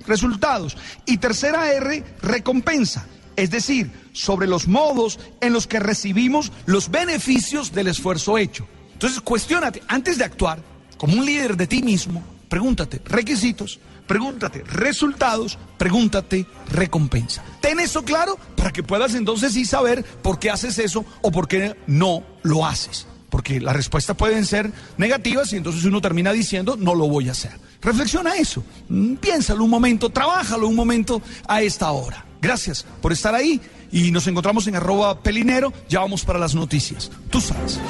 resultados. 0.07 0.77
Y 1.07 1.19
tercera 1.19 1.73
R, 1.73 2.05
recompensa. 2.21 3.07
Es 3.37 3.51
decir, 3.51 3.91
sobre 4.13 4.47
los 4.47 4.69
modos 4.69 5.19
en 5.41 5.53
los 5.53 5.67
que 5.67 5.81
recibimos 5.81 6.53
los 6.67 6.91
beneficios 6.91 7.73
del 7.73 7.89
esfuerzo 7.89 8.37
hecho. 8.37 8.67
Entonces, 8.93 9.21
cuestiónate, 9.21 9.83
antes 9.89 10.19
de 10.19 10.25
actuar 10.25 10.59
como 10.99 11.17
un 11.17 11.25
líder 11.25 11.57
de 11.57 11.67
ti 11.67 11.83
mismo, 11.83 12.23
pregúntate 12.49 13.01
requisitos, 13.05 13.81
pregúntate 14.07 14.63
resultados, 14.65 15.59
pregúntate 15.79 16.47
recompensa. 16.71 17.43
Ten 17.61 17.81
eso 17.81 18.03
claro 18.05 18.39
para 18.57 18.73
que 18.73 18.83
puedas 18.83 19.15
entonces 19.15 19.53
sí 19.53 19.65
saber 19.65 20.05
por 20.05 20.39
qué 20.39 20.51
haces 20.51 20.79
eso 20.79 21.05
o 21.21 21.31
por 21.31 21.49
qué 21.49 21.77
no 21.87 22.23
lo 22.43 22.67
haces. 22.67 23.07
Porque 23.31 23.61
las 23.61 23.75
respuestas 23.75 24.17
pueden 24.17 24.45
ser 24.45 24.71
negativas 24.99 25.53
y 25.53 25.57
entonces 25.57 25.85
uno 25.85 26.01
termina 26.01 26.33
diciendo 26.33 26.77
no 26.79 26.95
lo 26.95 27.09
voy 27.09 27.29
a 27.29 27.33
hacer. 27.33 27.53
Reflexiona 27.81 28.37
eso, 28.37 28.63
mm, 28.89 29.15
piénsalo 29.15 29.65
un 29.65 29.71
momento, 29.71 30.11
trabájalo 30.11 30.69
un 30.69 30.77
momento 30.77 31.23
a 31.49 31.63
esta 31.63 31.91
hora. 31.91 32.25
Gracias 32.41 32.85
por 33.01 33.13
estar 33.13 33.35
ahí 33.35 33.61
y 33.91 34.11
nos 34.11 34.27
encontramos 34.27 34.67
en 34.67 34.77
arroba 34.77 35.21
pelinero, 35.21 35.73
ya 35.89 36.01
vamos 36.01 36.25
para 36.25 36.39
las 36.39 36.55
noticias. 36.55 37.11
Tú 37.31 37.41
sabes. 37.41 37.81